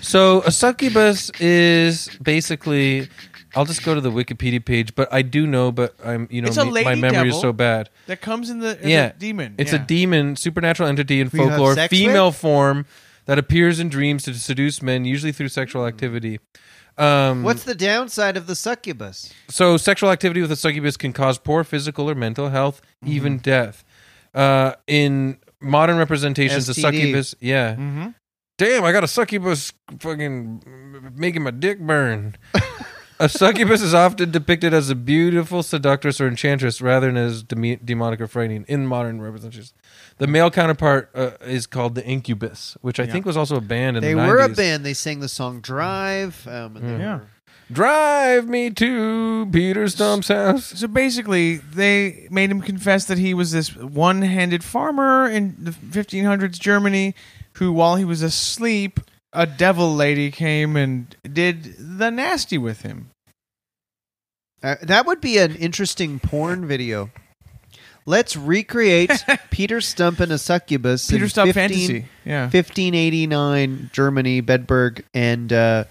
So, 0.02 0.42
a 0.42 0.50
succubus 0.52 1.30
is 1.40 2.10
basically. 2.22 3.08
I'll 3.54 3.66
just 3.66 3.84
go 3.84 3.94
to 3.94 4.00
the 4.00 4.10
Wikipedia 4.10 4.64
page, 4.64 4.94
but 4.94 5.12
I 5.12 5.20
do 5.20 5.46
know, 5.46 5.72
but 5.72 5.94
I'm, 6.02 6.26
you 6.30 6.40
know, 6.40 6.48
It's 6.48 6.56
a 6.56 6.64
me- 6.64 6.70
lady 6.70 6.84
my 6.86 6.94
memory 6.94 7.24
devil. 7.24 7.36
is 7.36 7.40
so 7.42 7.52
bad. 7.52 7.90
that 8.06 8.22
comes 8.22 8.48
in 8.48 8.60
the 8.60 8.78
as 8.80 8.86
Yeah. 8.86 9.06
a 9.08 9.12
demon 9.12 9.54
It's 9.58 9.72
Yeah. 9.74 9.82
a 9.82 9.86
demon, 9.86 10.36
supernatural 10.36 10.88
entity 10.88 11.20
in 11.20 11.28
you 11.30 11.38
have 11.40 11.48
folklore, 11.50 11.74
sex 11.74 11.90
female 11.90 12.28
with? 12.28 12.36
form 12.36 12.86
that 13.26 13.38
appears 13.38 13.78
in 13.78 13.90
dreams 13.90 14.22
to 14.24 14.32
seduce 14.34 14.80
men, 14.80 15.04
usually 15.04 15.32
through 15.32 15.48
sexual 15.48 15.86
activity. 15.86 16.40
Um, 16.96 17.42
What's 17.42 17.64
the 17.64 17.74
downside 17.74 18.38
of 18.38 18.46
the 18.46 18.54
succubus? 18.54 19.30
so 19.50 19.76
sexual 19.76 20.10
activity 20.10 20.40
with 20.40 20.50
a 20.52 20.56
succubus 20.56 20.96
can 20.96 21.12
cause 21.12 21.36
poor 21.36 21.62
physical 21.62 22.08
or 22.08 22.14
mental 22.14 22.48
health, 22.48 22.80
even 23.04 23.34
Mm-hmm. 23.34 23.42
death. 23.42 23.84
Uh, 24.34 24.72
in 24.86 25.38
modern 25.60 25.98
representations, 25.98 26.68
a 26.68 26.72
STD. 26.72 26.80
succubus, 26.80 27.34
yeah, 27.40 27.74
mm-hmm. 27.74 28.08
damn, 28.58 28.84
I 28.84 28.92
got 28.92 29.04
a 29.04 29.08
succubus 29.08 29.72
fucking 30.00 31.12
making 31.16 31.42
my 31.42 31.50
dick 31.50 31.78
burn. 31.80 32.36
a 33.20 33.28
succubus 33.28 33.82
is 33.82 33.94
often 33.94 34.30
depicted 34.30 34.72
as 34.74 34.90
a 34.90 34.94
beautiful 34.94 35.62
seductress 35.62 36.20
or 36.20 36.26
enchantress 36.26 36.80
rather 36.80 37.06
than 37.08 37.16
as 37.16 37.42
deme- 37.42 37.78
demonic 37.84 38.20
or 38.20 38.26
frightening 38.26 38.64
in 38.68 38.86
modern 38.86 39.20
representations. 39.20 39.74
The 40.18 40.26
male 40.26 40.50
counterpart 40.50 41.10
uh, 41.14 41.32
is 41.42 41.66
called 41.66 41.94
the 41.94 42.04
incubus, 42.04 42.76
which 42.80 42.98
I 42.98 43.04
Yeah. 43.04 43.12
think 43.12 43.26
was 43.26 43.36
also 43.36 43.56
a 43.56 43.60
band 43.60 43.96
in 43.98 44.02
the 44.02 44.14
world. 44.14 44.28
They 44.28 44.32
the 44.32 44.38
were 44.38 44.44
a 44.44 44.48
band. 44.48 44.84
They 44.86 44.94
sang 44.94 45.20
the 45.20 45.28
song 45.28 45.60
"Drive." 45.60 46.46
Um, 46.48 46.76
and 46.76 46.88
they 46.88 46.98
Yeah. 47.04 47.20
Were- 47.72 47.74
Drive 47.74 48.48
me 48.48 48.70
to 48.70 49.48
Peter 49.52 49.84
Stumpp's 49.84 50.28
house. 50.28 50.78
So 50.78 50.86
basically, 50.88 51.56
they 51.56 52.28
made 52.30 52.50
him 52.50 52.60
confess 52.60 53.04
that 53.06 53.18
he 53.18 53.34
was 53.34 53.52
this 53.52 53.74
one-handed 53.76 54.62
farmer 54.62 55.28
in 55.28 55.56
the 55.58 55.70
1500s 55.70 56.58
Germany, 56.58 57.14
who, 57.54 57.72
while 57.72 57.96
he 57.96 58.04
was 58.04 58.22
asleep, 58.22 59.00
a 59.32 59.46
devil 59.46 59.94
lady 59.94 60.30
came 60.30 60.76
and 60.76 61.14
did 61.30 61.74
the 61.78 62.10
nasty 62.10 62.58
with 62.58 62.82
him. 62.82 63.10
Uh, 64.62 64.76
that 64.82 65.06
would 65.06 65.20
be 65.20 65.38
an 65.38 65.56
interesting 65.56 66.20
porn 66.20 66.66
video. 66.66 67.10
Let's 68.04 68.36
recreate 68.36 69.10
Peter 69.50 69.78
Stumpp 69.78 70.20
and 70.20 70.32
a 70.32 70.38
succubus. 70.38 71.08
Peter 71.10 71.24
in 71.24 71.30
Stumpp 71.30 71.52
15 71.52 71.52
fantasy. 71.54 72.06
Yeah. 72.24 72.42
1589 72.44 73.90
Germany, 73.92 74.42
Bedburg, 74.42 75.02
and 75.14 75.52
uh, 75.52 75.84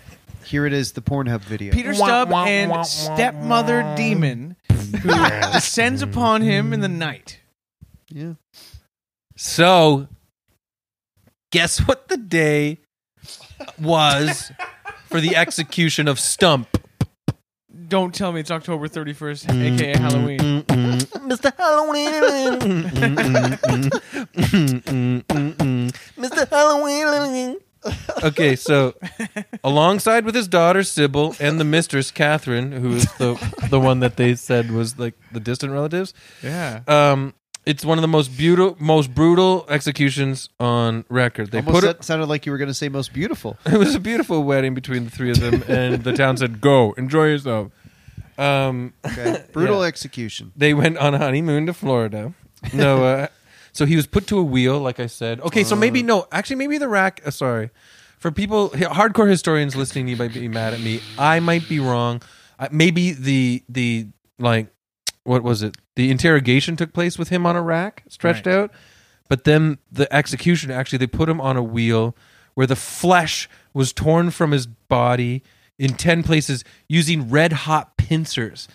here 0.52 0.66
it 0.66 0.74
is, 0.74 0.92
the 0.92 1.02
Pornhub 1.02 1.40
video. 1.40 1.72
Peter 1.72 1.94
Stubb 1.94 2.30
and 2.34 2.86
stepmother 2.86 3.94
demon 3.96 4.58
who 5.02 5.08
descends 5.54 6.02
upon 6.02 6.42
him 6.42 6.74
in 6.74 6.82
the 6.82 6.90
night. 6.90 7.40
yeah. 8.10 8.34
So, 9.38 10.10
guess 11.52 11.80
what 11.80 12.10
the 12.10 12.18
day 12.18 12.80
was 13.80 14.52
for 15.08 15.22
the 15.22 15.38
execution 15.38 16.10
of 16.10 16.18
Stumpp? 16.18 16.68
Don't 17.88 18.14
tell 18.14 18.34
me 18.34 18.42
it's 18.42 18.52
October 18.52 18.90
31st, 18.90 19.50
aka 19.50 19.94
mm-hmm. 19.94 20.04
Halloween. 20.04 20.64
Mm-hmm. 20.64 21.32
Mr. 21.32 21.56
Halloween. 21.58 22.60
Mm-hmm. 24.36 25.88
Mr. 26.22 26.50
Halloween. 26.50 27.58
Okay, 28.24 28.56
so 28.56 28.94
alongside 29.64 30.26
with 30.26 30.36
his 30.36 30.48
daughter 30.48 30.84
Sybil 30.84 31.36
and 31.40 31.60
the 31.60 31.64
mistress 31.64 32.12
Catherine, 32.12 32.72
who 32.72 32.92
is 32.94 33.06
the 33.18 33.34
the 33.70 33.80
one 33.80 34.00
that 34.02 34.18
they 34.18 34.36
said 34.36 34.72
was 34.72 35.00
like 35.00 35.16
the 35.32 35.40
distant 35.40 35.74
relatives. 35.74 36.14
Yeah. 36.44 36.82
Um, 36.88 37.34
it's 37.66 37.86
one 37.86 37.98
of 37.98 38.02
the 38.02 38.08
most 38.08 38.36
beautiful, 38.38 38.76
most 38.80 39.14
brutal 39.14 39.66
executions 39.70 40.50
on 40.60 41.06
record. 41.10 41.52
They 41.52 41.60
Almost 41.60 41.74
put 41.76 41.84
sa- 41.84 41.90
it. 41.92 42.04
sounded 42.04 42.26
like 42.28 42.46
you 42.46 42.52
were 42.52 42.58
going 42.58 42.68
to 42.70 42.74
say 42.74 42.90
most 42.90 43.14
beautiful. 43.14 43.58
It 43.66 43.78
was 43.78 43.94
a 43.96 44.00
beautiful 44.00 44.44
wedding 44.44 44.74
between 44.74 45.06
the 45.06 45.12
three 45.12 45.30
of 45.32 45.40
them, 45.40 45.64
and 45.68 46.04
the 46.04 46.14
town 46.14 46.38
said, 46.38 46.60
"Go, 46.62 46.94
enjoy 46.94 47.26
yourself." 47.28 47.72
Um, 48.38 48.94
Okay, 49.06 49.44
brutal 49.54 49.80
Yeah. 49.82 49.88
execution. 49.88 50.52
they 50.56 50.74
went 50.74 50.98
on 50.98 51.14
a 51.14 51.18
honeymoon 51.20 51.66
to 51.68 51.74
Florida. 51.74 52.34
No, 52.74 53.04
uh, 53.04 53.28
so 53.74 53.86
he 53.86 53.96
was 53.96 54.08
put 54.08 54.28
to 54.28 54.38
a 54.38 54.44
wheel, 54.44 54.80
like 54.80 55.00
I 55.00 55.08
said. 55.08 55.40
Okay, 55.42 55.64
so 55.64 55.76
maybe 55.76 56.04
no, 56.04 56.28
actually, 56.32 56.58
maybe 56.58 56.78
the 56.78 56.88
rack. 56.90 57.22
Uh, 57.26 57.32
sorry, 57.32 57.70
for 58.18 58.32
people 58.32 58.70
hardcore 58.72 59.30
historians 59.30 59.76
listening, 59.76 60.08
you 60.08 60.18
might 60.18 60.34
be 60.34 60.48
mad 60.48 60.74
at 60.74 60.82
me. 60.82 61.02
I 61.18 61.40
might 61.40 61.68
be 61.68 61.80
wrong. 61.80 62.22
Uh, 62.60 62.68
maybe 62.72 63.12
the 63.12 63.64
the 63.70 64.08
like 64.40 64.68
what 65.24 65.44
was 65.44 65.62
it? 65.64 65.78
The 65.96 66.10
interrogation 66.10 66.76
took 66.76 66.94
place 66.94 67.18
with 67.20 67.30
him 67.30 67.46
on 67.46 67.56
a 67.56 67.62
rack, 67.62 68.04
stretched 68.08 68.46
Right. 68.48 68.56
out. 68.56 68.72
But 69.30 69.44
then 69.46 69.78
the 69.92 70.12
execution 70.14 70.72
actually 70.72 70.98
they 70.98 71.08
put 71.08 71.30
him 71.30 71.40
on 71.40 71.58
a 71.58 71.64
wheel 71.64 72.16
where 72.54 72.68
the 72.68 72.76
flesh 72.76 73.48
was 73.74 73.94
torn 73.94 74.30
from 74.32 74.52
his 74.52 74.68
body 74.68 75.42
in 75.80 75.94
10 75.94 76.22
places 76.24 76.64
using 76.90 77.30
red 77.30 77.54
hot 77.54 77.96
pincers. 77.98 78.68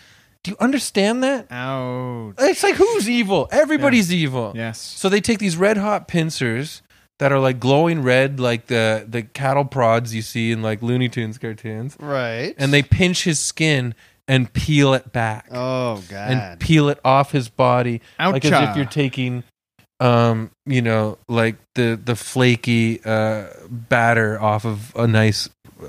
Do 0.46 0.52
you 0.52 0.56
understand 0.60 1.24
that? 1.24 1.48
Ouch. 1.50 2.34
It's 2.38 2.62
like 2.62 2.76
who's 2.76 3.10
evil? 3.10 3.48
Everybody's 3.50 4.12
evil. 4.12 4.52
Yes. 4.54 4.78
So 4.78 5.08
they 5.08 5.20
take 5.20 5.40
these 5.40 5.56
red 5.56 5.76
hot 5.76 6.06
pincers 6.06 6.82
that 7.18 7.32
are 7.32 7.40
like 7.40 7.58
glowing 7.58 8.02
red 8.04 8.38
like 8.38 8.66
the 8.66 9.04
the 9.08 9.22
cattle 9.24 9.64
prods 9.64 10.14
you 10.14 10.22
see 10.22 10.52
in 10.52 10.62
like 10.62 10.82
Looney 10.82 11.08
Tunes 11.08 11.36
cartoons 11.36 11.96
Right. 11.98 12.54
and 12.58 12.72
they 12.72 12.82
pinch 12.84 13.24
his 13.24 13.40
skin 13.40 13.94
and 14.28 14.52
peel 14.52 14.94
it 14.94 15.10
back 15.12 15.48
Oh 15.50 16.00
God. 16.08 16.30
and 16.30 16.60
peel 16.60 16.88
it 16.90 17.00
off 17.04 17.32
his 17.32 17.48
body 17.48 18.00
like 18.20 18.44
as 18.44 18.52
Oucha. 18.52 18.70
if 18.70 18.76
you're 18.76 18.86
taking 18.86 19.42
um 19.98 20.50
you 20.66 20.82
know 20.82 21.16
like 21.28 21.56
the 21.74 21.98
the 22.04 22.14
flaky 22.14 23.00
uh 23.04 23.46
batter 23.70 24.40
off 24.40 24.64
of 24.64 24.94
a 24.94 25.06
nice 25.08 25.48
uh, 25.82 25.88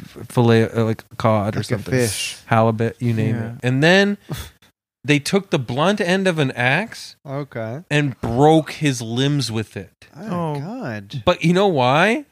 fillet 0.00 0.68
uh, 0.70 0.84
like 0.84 1.04
cod 1.18 1.54
or 1.56 1.58
like 1.58 1.66
a 1.66 1.68
something 1.68 1.94
fish. 1.94 2.38
halibut 2.46 3.00
you 3.00 3.12
name 3.12 3.34
Yeah. 3.36 3.52
it 3.52 3.54
and 3.62 3.82
then 3.82 4.18
they 5.04 5.18
took 5.18 5.50
the 5.50 5.58
blunt 5.58 6.00
end 6.00 6.26
of 6.26 6.38
an 6.38 6.50
axe 6.52 7.16
Okay. 7.26 7.82
and 7.90 8.20
broke 8.20 8.72
his 8.72 9.00
limbs 9.02 9.50
with 9.50 9.76
it 9.76 10.06
Oh, 10.16 10.54
Oh. 10.56 10.60
God. 10.60 11.22
but 11.24 11.44
you 11.44 11.52
know 11.52 11.68
why 11.68 12.24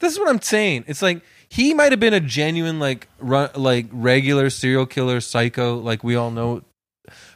this 0.00 0.12
is 0.12 0.18
what 0.18 0.28
i'm 0.28 0.40
saying 0.42 0.84
it's 0.86 1.02
like 1.02 1.22
he 1.48 1.72
might 1.74 1.92
have 1.92 2.00
been 2.00 2.14
a 2.14 2.20
genuine 2.20 2.78
like 2.78 3.08
run, 3.20 3.50
like 3.54 3.86
regular 3.92 4.50
serial 4.50 4.86
killer 4.86 5.20
psycho 5.20 5.76
like 5.76 6.02
we 6.04 6.14
all 6.16 6.30
know 6.30 6.62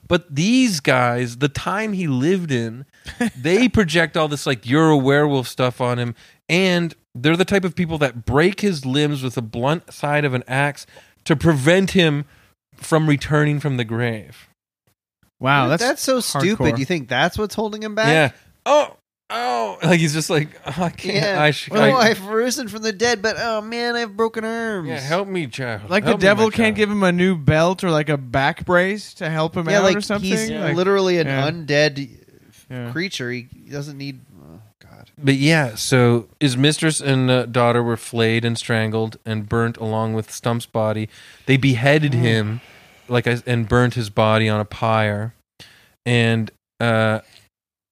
but 0.07 0.35
these 0.35 0.81
guys 0.81 1.37
the 1.39 1.49
time 1.49 1.93
he 1.93 2.07
lived 2.09 2.51
in 2.51 2.85
they 3.37 3.69
project 3.69 4.17
all 4.17 4.27
this 4.29 4.47
like 4.47 4.67
you're 4.69 4.91
a 4.91 4.97
werewolf 4.97 5.47
stuff 5.47 5.81
on 5.81 5.99
him 5.99 6.15
and 6.51 6.95
they're 7.15 7.37
the 7.37 7.45
type 7.45 7.65
of 7.65 7.75
people 7.75 7.97
that 7.99 8.25
break 8.27 8.61
his 8.61 8.85
limbs 8.85 9.23
with 9.23 9.35
the 9.37 9.43
blunt 9.43 9.93
side 9.93 10.25
of 10.25 10.35
an 10.35 10.45
axe 10.49 10.87
to 11.25 11.35
prevent 11.37 11.93
him 11.93 12.25
from 12.77 13.09
returning 13.09 13.61
from 13.61 13.77
the 13.79 13.85
grave 13.85 14.49
Wow, 15.39 15.69
that's, 15.69 15.83
that's 15.83 16.03
so 16.03 16.21
stupid. 16.21 16.79
You 16.79 16.85
think 16.85 17.09
that's 17.09 17.39
what's 17.39 17.55
holding 17.55 17.83
him 17.83 17.95
back? 17.95 18.09
yeah 18.09 18.31
oh 18.67 18.97
oh 19.31 19.79
like 19.83 20.01
he's 20.01 20.13
just 20.13 20.29
like 20.29 20.49
oh, 20.67 20.75
i 20.85 20.91
can't 20.91 21.15
Yeah. 21.17 21.43
i, 21.43 21.51
sh- 21.53 21.69
Oh, 21.73 21.81
I- 21.81 22.09
I've 22.09 22.27
risen 22.27 22.69
from 22.69 22.83
the 22.83 22.93
dead, 22.93 23.23
but 23.23 23.37
oh 23.39 23.61
man, 23.63 23.97
I 23.97 24.01
have 24.01 24.17
broken 24.17 24.45
arms. 24.45 24.89
yeah 24.89 24.99
help 24.99 25.29
me 25.29 25.47
child 25.47 25.89
like 25.89 26.03
the 26.05 26.11
Help 26.11 26.21
me, 26.21 26.25
devil 26.25 26.45
my 26.47 26.51
can't 26.51 26.67
child. 26.69 26.77
give 26.77 26.91
him 26.91 27.03
a 27.05 27.13
new 27.13 27.37
belt 27.39 27.83
or 27.85 27.91
like 27.91 28.09
a 28.11 28.19
back 28.19 28.65
brace 28.67 29.15
to 29.15 29.31
help 29.31 29.57
him 29.57 29.69
Yeah, 29.71 29.79
out 29.79 29.85
like 29.85 29.97
or 29.97 30.01
something. 30.01 30.29
he's 30.29 30.51
Like- 30.51 30.75
literally 30.77 31.19
an 31.19 31.27
yeah. 31.29 31.49
undead 31.51 32.11
Yeah. 32.69 32.91
creature. 32.93 33.31
He 33.31 33.43
doesn't 33.71 33.97
need. 33.99 34.21
But 35.23 35.35
yeah, 35.35 35.75
so 35.75 36.29
his 36.39 36.57
mistress 36.57 37.01
and 37.01 37.31
uh, 37.31 37.47
daughter 37.47 37.83
were 37.83 37.97
flayed 37.97 38.45
and 38.45 38.57
strangled 38.57 39.19
and 39.27 39.49
burnt 39.49 39.77
along 39.77 40.15
with 40.15 40.31
Stumpp's 40.31 40.67
body. 40.67 41.09
They 41.47 41.57
beheaded 41.57 42.15
him, 42.15 42.61
like 43.09 43.27
I, 43.27 43.43
and 43.47 43.69
burnt 43.69 43.95
his 43.95 44.09
body 44.09 44.49
on 44.49 44.61
a 44.61 44.65
pyre. 44.65 45.35
And 46.07 46.51
uh, 46.79 47.21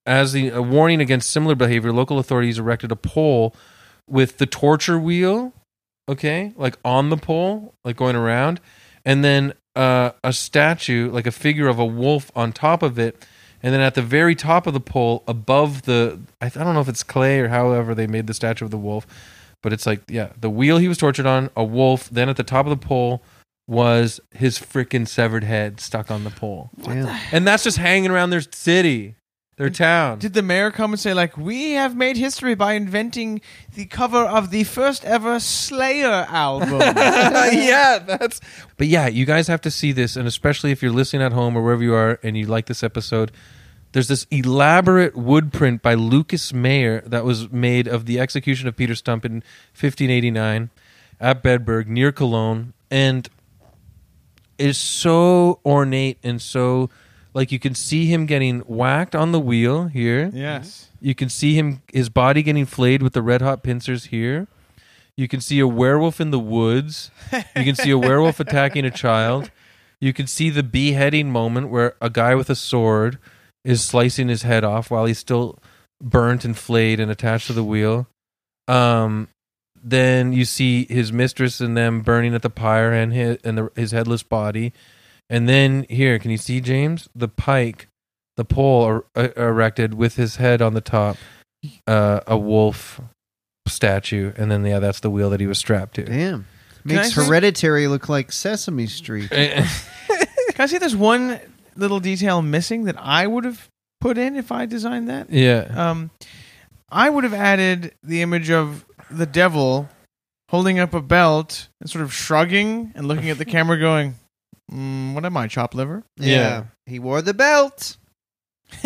as 0.06 0.32
the 0.32 0.48
a 0.48 0.62
warning 0.62 1.00
against 1.00 1.30
similar 1.30 1.54
behavior, 1.54 1.92
local 1.92 2.18
authorities 2.18 2.58
erected 2.58 2.90
a 2.90 2.96
pole 2.96 3.54
with 4.08 4.38
the 4.38 4.46
torture 4.46 4.98
wheel, 4.98 5.52
okay, 6.08 6.52
like 6.56 6.78
on 6.84 7.10
the 7.10 7.18
pole, 7.18 7.74
like 7.84 7.96
going 7.96 8.16
around, 8.16 8.60
and 9.04 9.22
then 9.22 9.52
uh, 9.76 10.12
a 10.24 10.32
statue, 10.32 11.10
like 11.10 11.26
a 11.26 11.30
figure 11.30 11.68
of 11.68 11.78
a 11.78 11.84
wolf 11.84 12.32
on 12.34 12.52
top 12.52 12.82
of 12.82 12.98
it. 12.98 13.24
And 13.62 13.74
then 13.74 13.80
at 13.80 13.94
the 13.94 14.02
very 14.02 14.34
top 14.34 14.66
of 14.66 14.74
the 14.74 14.80
pole, 14.80 15.24
above 15.26 15.82
the, 15.82 16.20
I, 16.40 16.46
I 16.46 16.48
don't 16.48 16.74
know 16.74 16.80
if 16.80 16.88
it's 16.88 17.02
clay 17.02 17.40
or 17.40 17.48
however 17.48 17.94
they 17.94 18.06
made 18.06 18.26
the 18.26 18.34
statue 18.34 18.64
of 18.64 18.70
the 18.70 18.78
wolf, 18.78 19.06
but 19.62 19.72
it's 19.72 19.86
like, 19.86 20.02
yeah, 20.08 20.30
the 20.40 20.50
wheel 20.50 20.78
he 20.78 20.88
was 20.88 20.98
tortured 20.98 21.26
on, 21.26 21.50
a 21.56 21.64
wolf. 21.64 22.08
Then 22.10 22.28
at 22.28 22.36
the 22.36 22.44
top 22.44 22.66
of 22.66 22.70
the 22.70 22.86
pole 22.86 23.22
was 23.66 24.20
his 24.32 24.58
freaking 24.58 25.06
severed 25.06 25.44
head 25.44 25.80
stuck 25.80 26.10
on 26.10 26.24
the 26.24 26.30
pole. 26.30 26.70
Damn. 26.82 27.08
And 27.32 27.46
that's 27.46 27.64
just 27.64 27.76
hanging 27.76 28.10
around 28.10 28.30
their 28.30 28.40
city, 28.40 29.16
their 29.58 29.68
town. 29.68 30.20
Did 30.20 30.34
the 30.34 30.42
mayor 30.42 30.70
come 30.70 30.92
and 30.92 31.00
say 31.00 31.12
like 31.12 31.36
we 31.36 31.72
have 31.72 31.96
made 31.96 32.16
history 32.16 32.54
by 32.54 32.74
inventing 32.74 33.40
the 33.74 33.86
cover 33.86 34.22
of 34.22 34.50
the 34.50 34.64
first 34.64 35.04
ever 35.04 35.40
Slayer 35.40 36.26
album? 36.28 36.80
yeah, 36.80 37.98
that's. 37.98 38.40
But 38.76 38.86
yeah, 38.86 39.08
you 39.08 39.26
guys 39.26 39.48
have 39.48 39.60
to 39.62 39.70
see 39.70 39.90
this, 39.90 40.16
and 40.16 40.26
especially 40.26 40.70
if 40.70 40.80
you're 40.80 40.92
listening 40.92 41.22
at 41.22 41.32
home 41.32 41.56
or 41.56 41.62
wherever 41.62 41.82
you 41.82 41.92
are, 41.92 42.20
and 42.22 42.38
you 42.38 42.46
like 42.46 42.66
this 42.66 42.82
episode. 42.82 43.32
There's 43.92 44.08
this 44.08 44.26
elaborate 44.30 45.16
wood 45.16 45.52
print 45.52 45.82
by 45.82 45.94
Lucas 45.94 46.52
Mayer 46.52 47.00
that 47.06 47.24
was 47.24 47.50
made 47.50 47.88
of 47.88 48.04
the 48.04 48.20
execution 48.20 48.68
of 48.68 48.76
Peter 48.76 48.92
Stumpp 48.92 49.24
in 49.24 49.42
1589 49.72 50.70
at 51.18 51.42
Bedburg 51.42 51.86
near 51.86 52.12
Cologne, 52.12 52.74
and 52.90 53.28
it 54.58 54.66
is 54.68 54.78
so 54.78 55.58
ornate 55.64 56.18
and 56.22 56.40
so 56.40 56.90
like 57.38 57.52
you 57.52 57.60
can 57.60 57.72
see 57.72 58.06
him 58.06 58.26
getting 58.26 58.60
whacked 58.62 59.14
on 59.14 59.30
the 59.30 59.38
wheel 59.38 59.86
here. 59.86 60.28
yes. 60.34 60.88
You 61.00 61.14
can 61.14 61.28
see 61.28 61.54
him 61.54 61.82
his 61.92 62.08
body 62.08 62.42
getting 62.42 62.66
flayed 62.66 63.00
with 63.00 63.12
the 63.12 63.22
red 63.22 63.40
hot 63.40 63.62
pincers 63.62 64.06
here. 64.06 64.48
You 65.16 65.28
can 65.28 65.40
see 65.40 65.60
a 65.60 65.66
werewolf 65.68 66.20
in 66.20 66.32
the 66.32 66.38
woods. 66.40 67.12
You 67.32 67.62
can 67.62 67.76
see 67.76 67.90
a 67.90 67.98
werewolf 67.98 68.40
attacking 68.46 68.84
a 68.84 68.90
child. 68.90 69.52
You 70.00 70.12
can 70.12 70.26
see 70.26 70.50
the 70.50 70.64
beheading 70.64 71.30
moment 71.30 71.68
where 71.68 71.94
a 72.00 72.10
guy 72.10 72.34
with 72.34 72.50
a 72.50 72.56
sword 72.56 73.18
is 73.64 73.84
slicing 73.84 74.26
his 74.26 74.42
head 74.42 74.64
off 74.64 74.90
while 74.90 75.04
he's 75.04 75.20
still 75.20 75.60
burnt 76.02 76.44
and 76.44 76.58
flayed 76.58 76.98
and 76.98 77.08
attached 77.08 77.46
to 77.46 77.52
the 77.52 77.62
wheel. 77.62 78.08
Um, 78.66 79.28
then 79.80 80.32
you 80.32 80.44
see 80.44 80.86
his 80.88 81.12
mistress 81.12 81.60
and 81.60 81.76
them 81.76 82.00
burning 82.00 82.34
at 82.34 82.42
the 82.42 82.50
pyre 82.50 82.92
and 82.92 83.12
his 83.12 83.38
and 83.44 83.58
the, 83.58 83.70
his 83.76 83.92
headless 83.92 84.24
body. 84.24 84.72
And 85.30 85.48
then 85.48 85.84
here, 85.90 86.18
can 86.18 86.30
you 86.30 86.38
see 86.38 86.60
James 86.60 87.08
the 87.14 87.28
pike, 87.28 87.88
the 88.36 88.44
pole 88.44 88.86
er, 88.88 89.04
er- 89.16 89.32
erected 89.36 89.94
with 89.94 90.16
his 90.16 90.36
head 90.36 90.62
on 90.62 90.74
the 90.74 90.80
top, 90.80 91.16
uh, 91.86 92.20
a 92.26 92.36
wolf 92.38 93.00
statue, 93.66 94.32
and 94.36 94.50
then 94.50 94.64
yeah, 94.64 94.78
that's 94.78 95.00
the 95.00 95.10
wheel 95.10 95.28
that 95.30 95.40
he 95.40 95.46
was 95.46 95.58
strapped 95.58 95.94
to. 95.96 96.04
Damn. 96.04 96.46
Can 96.86 96.98
I 96.98 97.02
Makes 97.02 97.14
say- 97.14 97.24
Hereditary 97.26 97.86
look 97.88 98.08
like 98.08 98.32
Sesame 98.32 98.86
Street. 98.86 99.28
Can 99.30 99.66
I 100.58 100.66
say 100.66 100.78
there's 100.78 100.96
one 100.96 101.38
little 101.76 102.00
detail 102.00 102.40
missing 102.42 102.84
that 102.84 102.96
I 102.98 103.26
would 103.26 103.44
have 103.44 103.68
put 104.00 104.16
in 104.18 104.34
if 104.36 104.50
I 104.50 104.66
designed 104.66 105.08
that? 105.08 105.30
yeah, 105.30 105.70
Um, 105.76 106.10
I 106.90 107.10
would 107.10 107.24
have 107.24 107.34
added 107.34 107.92
the 108.02 108.22
image 108.22 108.50
of 108.50 108.84
the 109.10 109.26
devil 109.26 109.88
holding 110.48 110.78
up 110.78 110.94
a 110.94 111.02
belt 111.02 111.68
and 111.80 111.90
sort 111.90 112.02
of 112.02 112.12
shrugging 112.14 112.92
and 112.94 113.06
looking 113.06 113.28
at 113.28 113.36
the 113.38 113.44
camera, 113.56 113.78
going, 113.78 114.14
mm, 114.72 115.14
"What 115.14 115.24
am 115.24 115.36
I, 115.36 115.46
chop 115.48 115.74
liver?" 115.74 116.04
Yeah. 116.16 116.64
He 116.86 116.98
wore 116.98 117.22
the 117.22 117.34
belt. 117.34 117.96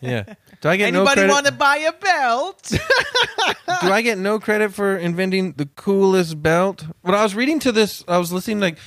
yeah. 0.00 0.34
Do 0.60 0.68
I 0.68 0.76
get 0.76 0.92
no 0.92 1.00
Anybody 1.00 1.14
credit? 1.22 1.32
want 1.32 1.46
to 1.46 1.52
buy 1.52 1.76
a 1.78 1.92
belt? 1.92 2.62
do 3.82 3.90
I 3.92 4.00
get 4.02 4.18
no 4.18 4.38
credit 4.38 4.72
for 4.72 4.96
inventing 4.96 5.52
the 5.52 5.66
coolest 5.66 6.40
belt? 6.42 6.84
When 7.02 7.14
I 7.14 7.22
was 7.22 7.34
reading 7.34 7.58
to 7.60 7.72
this, 7.72 8.04
I 8.06 8.18
was 8.18 8.32
listening 8.32 8.60
like 8.60 8.78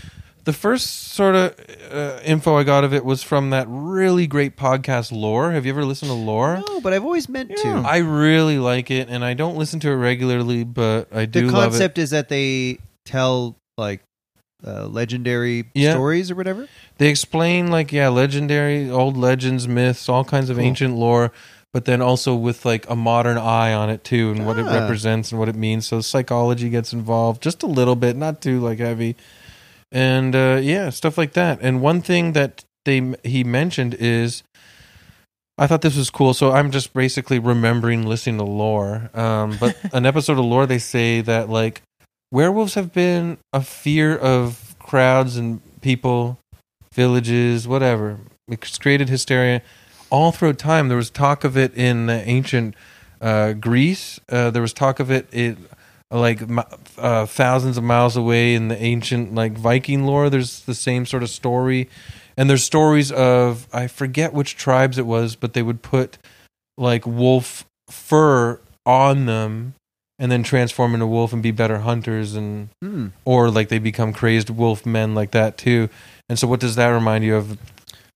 the 0.43 0.53
first 0.53 1.11
sort 1.13 1.35
of 1.35 1.55
uh, 1.91 2.19
info 2.23 2.55
I 2.55 2.63
got 2.63 2.83
of 2.83 2.93
it 2.93 3.05
was 3.05 3.21
from 3.23 3.51
that 3.51 3.67
really 3.69 4.25
great 4.25 4.55
podcast 4.57 5.11
Lore. 5.11 5.51
Have 5.51 5.65
you 5.65 5.71
ever 5.71 5.85
listened 5.85 6.09
to 6.09 6.15
Lore? 6.15 6.63
No, 6.67 6.81
but 6.81 6.93
I've 6.93 7.03
always 7.03 7.27
meant 7.29 7.49
Yeah. 7.51 7.81
to. 7.81 7.87
I 7.87 7.97
really 7.97 8.57
like 8.57 8.89
it, 8.89 9.09
and 9.09 9.23
I 9.23 9.33
don't 9.33 9.57
listen 9.57 9.79
to 9.81 9.89
it 9.89 9.95
regularly, 9.95 10.63
but 10.63 11.13
I 11.13 11.25
do 11.25 11.47
the 11.47 11.53
love 11.53 11.63
it. 11.63 11.69
concept 11.71 11.97
is 11.97 12.09
that 12.11 12.29
they 12.29 12.79
tell 13.05 13.55
like 13.77 14.01
uh, 14.65 14.85
legendary 14.87 15.65
Yeah. 15.73 15.91
stories 15.93 16.29
or 16.31 16.35
whatever. 16.35 16.67
They 16.97 17.07
explain 17.09 17.71
like 17.71 17.91
yeah, 17.91 18.09
legendary 18.09 18.89
old 18.89 19.17
legends, 19.17 19.67
myths, 19.67 20.07
all 20.09 20.23
kinds 20.23 20.49
of 20.49 20.57
Cool. 20.57 20.65
ancient 20.65 20.95
lore, 20.95 21.31
but 21.73 21.85
then 21.85 22.01
also 22.01 22.35
with 22.35 22.65
like 22.65 22.89
a 22.89 22.95
modern 22.95 23.37
eye 23.37 23.73
on 23.73 23.89
it 23.89 24.03
too, 24.03 24.31
and 24.31 24.45
what 24.45 24.57
it 24.59 24.65
Ah. 24.67 24.79
represents 24.81 25.31
and 25.31 25.39
what 25.39 25.49
it 25.49 25.55
means. 25.55 25.87
So 25.87 26.01
psychology 26.01 26.69
gets 26.69 26.93
involved 26.93 27.41
just 27.41 27.63
a 27.63 27.67
little 27.67 27.95
bit, 27.95 28.15
not 28.15 28.41
too 28.41 28.59
like 28.59 28.79
heavy, 28.79 29.15
and 29.91 30.35
uh, 30.35 30.59
yeah, 30.61 30.89
stuff 30.89 31.17
like 31.17 31.33
that. 31.33 31.59
And 31.61 31.81
one 31.81 32.01
thing 32.01 32.33
that 32.33 32.63
they 32.85 33.13
he 33.23 33.43
mentioned 33.43 33.95
is. 33.99 34.43
I 35.57 35.67
thought 35.67 35.81
this 35.81 35.97
was 35.97 36.09
cool, 36.09 36.33
so 36.33 36.51
I'm 36.53 36.71
just 36.71 36.91
basically 36.91 37.37
remembering 37.37 38.07
listening 38.07 38.37
to 38.39 38.43
lore. 38.45 39.11
Um, 39.13 39.57
but 39.59 39.77
an 39.93 40.07
episode 40.07 40.39
of 40.39 40.45
lore, 40.45 40.65
they 40.65 40.79
say 40.79 41.21
that 41.21 41.49
like 41.49 41.83
werewolves 42.31 42.75
have 42.75 42.93
been 42.93 43.37
a 43.53 43.61
fear 43.61 44.17
of 44.17 44.75
crowds 44.79 45.37
and 45.37 45.61
people, 45.81 46.37
villages, 46.93 47.67
whatever. 47.67 48.19
It's 48.47 48.77
created 48.77 49.09
hysteria 49.09 49.61
all 50.09 50.31
through 50.31 50.53
time. 50.53 50.87
There 50.87 50.97
was 50.97 51.09
talk 51.09 51.43
of 51.43 51.57
it 51.57 51.75
in 51.75 52.09
uh, 52.09 52.23
ancient 52.25 52.75
uh, 53.21 53.53
Greece. 53.53 54.19
Uh, 54.29 54.49
there 54.51 54.61
was 54.61 54.73
talk 54.73 54.99
of 54.99 55.11
it 55.11 55.57
like 56.09 56.41
uh, 56.97 57.25
thousands 57.25 57.77
of 57.77 57.83
miles 57.83 58.17
away 58.17 58.53
in 58.53 58.67
the 58.67 58.81
ancient 58.81 59.33
like 59.33 59.53
Viking 59.53 60.03
lore. 60.03 60.29
There's 60.29 60.61
the 60.61 60.75
same 60.75 61.05
sort 61.05 61.23
of 61.23 61.29
story, 61.29 61.89
and 62.35 62.49
there's 62.49 62.63
stories 62.63 63.11
of 63.11 63.67
I 63.73 63.87
forget 63.87 64.33
which 64.33 64.55
tribes 64.55 64.97
it 64.97 65.05
was, 65.05 65.35
but 65.35 65.53
they 65.53 65.61
would 65.61 65.81
put 65.81 66.17
like 66.77 67.05
wolf 67.05 67.65
fur 67.89 68.59
on 68.85 69.25
them 69.25 69.75
and 70.21 70.31
then 70.31 70.43
transform 70.43 70.93
into 70.93 71.05
wolf 71.07 71.33
and 71.33 71.43
be 71.43 71.51
better 71.51 71.79
hunters 71.79 72.35
and 72.35 72.69
Hmm. 72.81 73.07
or 73.25 73.49
like 73.49 73.67
they 73.67 73.79
become 73.79 74.13
crazed 74.13 74.49
wolf 74.49 74.85
men 74.85 75.13
like 75.13 75.31
that 75.31 75.57
too. 75.57 75.89
And 76.29 76.39
so, 76.39 76.47
what 76.47 76.61
does 76.61 76.75
that 76.77 76.87
remind 76.87 77.25
you 77.25 77.35
of? 77.35 77.57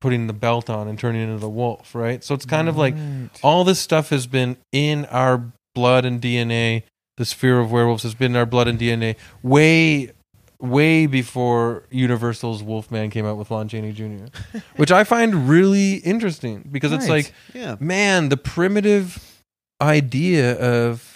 Putting 0.02 0.28
the 0.28 0.34
belt 0.34 0.70
on 0.70 0.88
and 0.88 1.00
turning 1.00 1.24
into 1.24 1.40
the 1.40 1.50
wolf, 1.50 1.96
right? 1.96 2.24
So 2.24 2.36
it's 2.36 2.46
kind 2.46 2.70
of 2.70 2.78
like 2.78 2.94
all 3.42 3.64
this 3.64 3.80
stuff 3.80 4.10
has 4.10 4.28
been 4.28 4.56
in 4.72 5.06
our 5.06 5.52
blood 5.74 6.06
and 6.06 6.22
DNA. 6.22 6.84
This 7.18 7.34
fear 7.34 7.60
of 7.60 7.72
werewolves 7.72 8.04
has 8.04 8.14
been 8.14 8.34
in 8.34 8.38
our 8.38 8.46
blood 8.46 8.68
and 8.68 8.78
DNA 8.78 9.16
way, 9.42 10.12
way 10.60 11.08
before 11.08 11.84
Universal's 11.90 12.62
Wolfman 12.62 13.10
came 13.10 13.26
out 13.26 13.38
with 13.38 13.50
Lon 13.50 13.68
Chaney 13.68 13.94
Jr., 13.94 14.26
which 14.76 14.92
I 14.92 15.06
find 15.06 15.50
really 15.50 15.96
interesting 15.96 16.68
because 16.72 16.92
it's 16.92 17.10
like 17.10 17.34
Yeah. 17.56 17.78
man, 17.80 18.30
the 18.30 18.38
primitive 18.38 19.42
idea 19.82 20.56
of 20.60 21.15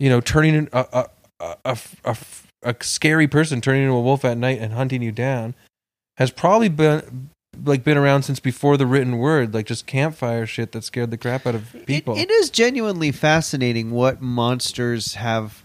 you 0.00 0.08
know 0.08 0.20
turning 0.20 0.68
a 0.72 0.86
a, 0.92 1.08
a, 1.40 1.56
a, 1.64 1.78
a, 2.04 2.16
a 2.62 2.76
scary 2.82 3.28
person 3.28 3.60
turning 3.60 3.82
into 3.82 3.94
a 3.94 4.00
wolf 4.00 4.24
at 4.24 4.36
night 4.38 4.58
and 4.60 4.72
hunting 4.72 5.02
you 5.02 5.12
down 5.12 5.54
has 6.16 6.30
probably 6.30 6.68
been 6.68 7.30
like 7.64 7.84
been 7.84 7.96
around 7.96 8.22
since 8.24 8.40
before 8.40 8.76
the 8.76 8.86
written 8.86 9.18
word, 9.18 9.54
like 9.54 9.66
just 9.66 9.86
campfire 9.86 10.44
shit 10.46 10.72
that 10.72 10.82
scared 10.82 11.10
the 11.12 11.16
crap 11.16 11.46
out 11.46 11.54
of 11.54 11.72
people. 11.86 12.16
It, 12.16 12.22
it 12.22 12.30
is 12.32 12.50
genuinely 12.50 13.12
fascinating 13.12 13.92
what 13.92 14.20
monsters 14.20 15.14
have 15.14 15.62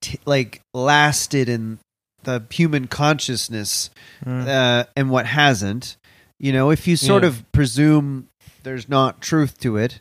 t- 0.00 0.18
like 0.26 0.60
lasted 0.74 1.48
in 1.48 1.78
the 2.24 2.42
human 2.50 2.86
consciousness 2.88 3.90
Mm. 4.24 4.46
uh, 4.48 4.84
and 4.96 5.08
what 5.10 5.24
hasn't. 5.26 5.96
You 6.38 6.52
know, 6.52 6.70
if 6.70 6.86
you 6.88 6.96
sort 6.96 7.22
Yeah. 7.22 7.28
of 7.30 7.52
presume 7.52 8.26
there's 8.64 8.88
not 8.88 9.20
truth 9.20 9.58
to 9.60 9.76
it, 9.76 10.00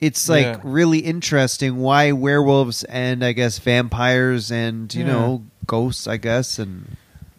it's 0.00 0.28
like 0.28 0.44
Yeah. 0.46 0.60
really 0.62 0.98
interesting 0.98 1.76
why 1.78 2.12
werewolves 2.12 2.84
and 2.84 3.24
I 3.24 3.32
guess 3.32 3.58
vampires 3.58 4.50
and 4.50 4.92
you 4.94 5.04
Yeah. 5.04 5.12
know 5.12 5.44
ghosts, 5.66 6.06
I 6.06 6.16
guess, 6.18 6.58
and 6.58 6.96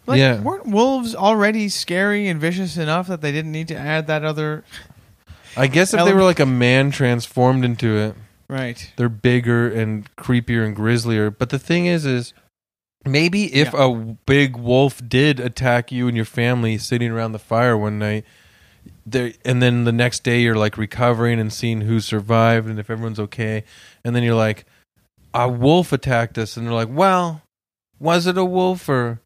Like, 0.08 0.20
Yeah. 0.20 0.40
weren't 0.40 0.66
wolves 0.68 1.16
already 1.16 1.68
scary 1.68 2.28
and 2.28 2.40
vicious 2.40 2.76
enough 2.76 3.08
that 3.08 3.22
they 3.22 3.32
didn't 3.32 3.50
need 3.50 3.66
to 3.68 3.76
add 3.76 4.06
that 4.06 4.24
other? 4.24 4.62
I 5.56 5.66
guess 5.66 5.92
if 5.92 6.04
they 6.04 6.12
were 6.12 6.22
like 6.22 6.38
a 6.38 6.46
man 6.46 6.92
transformed 6.92 7.64
into 7.64 7.96
it, 7.98 8.14
Right. 8.48 8.88
they're 8.96 9.08
bigger 9.08 9.68
and 9.68 10.08
creepier 10.14 10.64
and 10.64 10.76
grislier. 10.76 11.30
But 11.36 11.48
the 11.50 11.58
thing 11.58 11.86
is, 11.86 12.06
is 12.06 12.32
maybe 13.04 13.52
if 13.52 13.74
a 13.74 14.16
big 14.26 14.56
wolf 14.56 15.02
did 15.08 15.40
attack 15.40 15.90
you 15.90 16.06
and 16.06 16.16
your 16.16 16.24
family 16.26 16.78
sitting 16.78 17.10
around 17.10 17.32
the 17.32 17.40
fire 17.40 17.76
one 17.76 17.98
night, 17.98 18.24
there, 19.06 19.32
and 19.44 19.62
then 19.62 19.84
the 19.84 19.92
next 19.92 20.22
day 20.24 20.42
you're 20.42 20.56
like 20.56 20.76
recovering 20.76 21.38
and 21.40 21.52
seeing 21.52 21.80
who 21.82 22.00
survived 22.00 22.68
and 22.68 22.78
if 22.78 22.90
everyone's 22.90 23.20
okay, 23.20 23.64
and 24.04 24.14
then 24.14 24.22
you're 24.22 24.34
like, 24.34 24.66
a 25.32 25.48
wolf 25.48 25.92
attacked 25.92 26.36
us, 26.38 26.56
and 26.56 26.66
they're 26.66 26.74
like, 26.74 26.88
well, 26.90 27.42
was 28.00 28.26
it 28.26 28.36
a 28.36 28.44
wolf 28.44 28.88
or? 28.88 29.20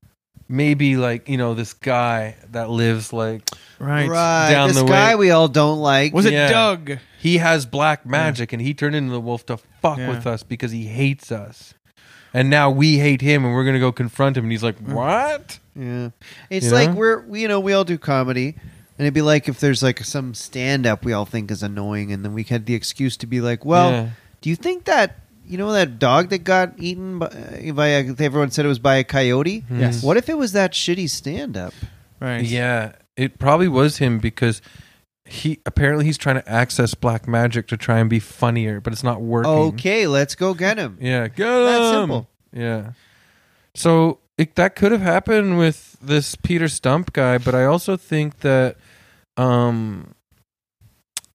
Maybe 0.52 0.96
like 0.96 1.28
you 1.28 1.36
know 1.36 1.54
this 1.54 1.74
guy 1.74 2.34
that 2.50 2.68
lives 2.70 3.12
like 3.12 3.48
Right. 3.78 4.08
Down 4.50 4.66
this 4.70 4.78
the 4.78 4.84
guy 4.84 5.10
way- 5.14 5.20
we 5.26 5.30
all 5.30 5.46
don't 5.46 5.78
like. 5.78 6.12
Was 6.12 6.26
it 6.26 6.32
Yeah. 6.32 6.50
Doug? 6.50 6.98
he 7.20 7.38
has 7.38 7.66
black 7.66 8.04
magic 8.04 8.52
and 8.52 8.60
he 8.60 8.74
turned 8.74 8.96
into 8.96 9.12
the 9.12 9.20
wolf 9.20 9.46
to 9.46 9.58
fuck 9.80 9.98
Yeah. 9.98 10.08
with 10.08 10.26
us 10.26 10.42
because 10.42 10.72
he 10.72 10.86
hates 10.86 11.30
us. 11.30 11.74
And 12.34 12.50
now 12.50 12.68
we 12.68 12.98
hate 12.98 13.20
him 13.20 13.44
and 13.44 13.54
we're 13.54 13.62
going 13.62 13.74
to 13.74 13.80
go 13.80 13.92
confront 13.92 14.36
him 14.36 14.42
and 14.44 14.50
he's 14.50 14.64
like, 14.64 14.80
mm. 14.82 14.92
"What?" 14.92 15.60
Yeah, 15.76 16.08
it's 16.50 16.66
You 16.66 16.72
like 16.72 16.88
know? 16.90 16.96
we're 16.96 17.36
you 17.36 17.46
know 17.46 17.60
we 17.60 17.72
all 17.72 17.84
do 17.84 17.96
comedy, 17.96 18.56
and 19.00 19.06
it'd 19.06 19.14
be 19.14 19.22
like 19.22 19.48
if 19.48 19.60
there's 19.60 19.82
like 19.82 20.04
some 20.04 20.34
stand 20.34 20.84
up 20.86 21.06
we 21.06 21.14
all 21.14 21.24
think 21.24 21.50
is 21.50 21.62
annoying, 21.62 22.12
and 22.12 22.22
then 22.22 22.34
we 22.34 22.42
had 22.42 22.66
the 22.66 22.74
excuse 22.74 23.16
to 23.16 23.26
be 23.26 23.40
like, 23.40 23.64
well, 23.64 23.90
Yeah. 23.90 24.08
do 24.42 24.50
you 24.50 24.56
think 24.56 24.84
that 24.84 25.16
you 25.46 25.56
know 25.56 25.72
that 25.72 25.98
dog 25.98 26.28
that 26.28 26.44
got 26.44 26.74
eaten 26.78 27.18
by, 27.18 27.72
by 27.74 27.86
a, 27.88 28.14
everyone 28.20 28.50
said 28.50 28.66
it 28.66 28.68
was 28.68 28.78
by 28.78 28.96
a 28.96 29.04
coyote? 29.04 29.60
Hmm. 29.60 29.80
Yes. 29.80 30.02
What 30.02 30.16
if 30.18 30.28
it 30.28 30.36
was 30.36 30.52
that 30.52 30.72
shitty 30.72 31.08
stand 31.08 31.56
up? 31.56 31.72
Right. 32.20 32.44
Yeah, 32.44 32.92
it 33.16 33.38
probably 33.38 33.68
was 33.68 33.96
him 33.96 34.18
because 34.18 34.60
he 35.24 35.60
apparently 35.64 36.04
he's 36.04 36.18
trying 36.18 36.36
to 36.36 36.46
access 36.48 36.94
black 36.94 37.26
magic 37.26 37.66
to 37.68 37.76
try 37.78 38.00
and 38.00 38.10
be 38.10 38.18
funnier, 38.20 38.80
but 38.80 38.92
it's 38.92 39.02
not 39.04 39.22
working. 39.22 39.50
Okay, 39.50 40.06
let's 40.06 40.34
go 40.34 40.52
get 40.54 40.76
him. 40.76 40.98
Yeah, 41.00 41.28
get 41.28 41.46
That's 41.46 41.94
him. 41.96 42.00
simple. 42.02 42.28
Yeah. 42.52 42.92
So 43.74 44.18
it, 44.36 44.56
that 44.56 44.74
could 44.74 44.90
have 44.92 45.00
happened 45.02 45.56
with 45.58 45.96
this 46.02 46.34
Peter 46.34 46.64
Stumpp 46.66 47.12
guy, 47.12 47.38
but 47.38 47.54
I 47.54 47.64
also 47.64 47.96
think 47.96 48.40
that 48.40 48.76
um 49.40 50.14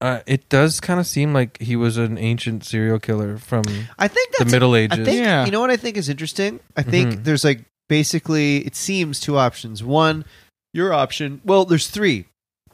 uh, 0.02 0.20
it 0.28 0.48
does 0.50 0.80
kind 0.82 1.00
of 1.00 1.08
seem 1.08 1.34
like 1.34 1.60
he 1.62 1.76
was 1.76 1.98
an 1.98 2.18
ancient 2.18 2.64
serial 2.66 3.00
killer 3.00 3.38
from 3.38 3.64
I 3.98 4.08
think 4.08 4.32
the 4.32 4.36
that's 4.44 4.52
Middle 4.52 4.74
I 4.76 4.80
Ages. 4.80 5.06
think 5.06 5.20
Yeah. 5.24 5.46
you 5.46 5.52
know 5.52 5.62
what 5.62 5.72
I 5.72 5.78
think 5.78 5.98
is 5.98 6.10
interesting. 6.10 6.60
I 6.76 6.84
think 6.84 7.14
Mhm. 7.14 7.24
there's 7.24 7.44
like 7.44 7.64
basically 7.88 8.58
it 8.66 8.76
seems 8.76 9.20
two 9.20 9.38
options. 9.38 9.84
One, 9.84 10.26
your 10.74 10.94
option. 10.94 11.40
Well, 11.46 11.66
there's 11.66 11.88
three. 11.88 12.26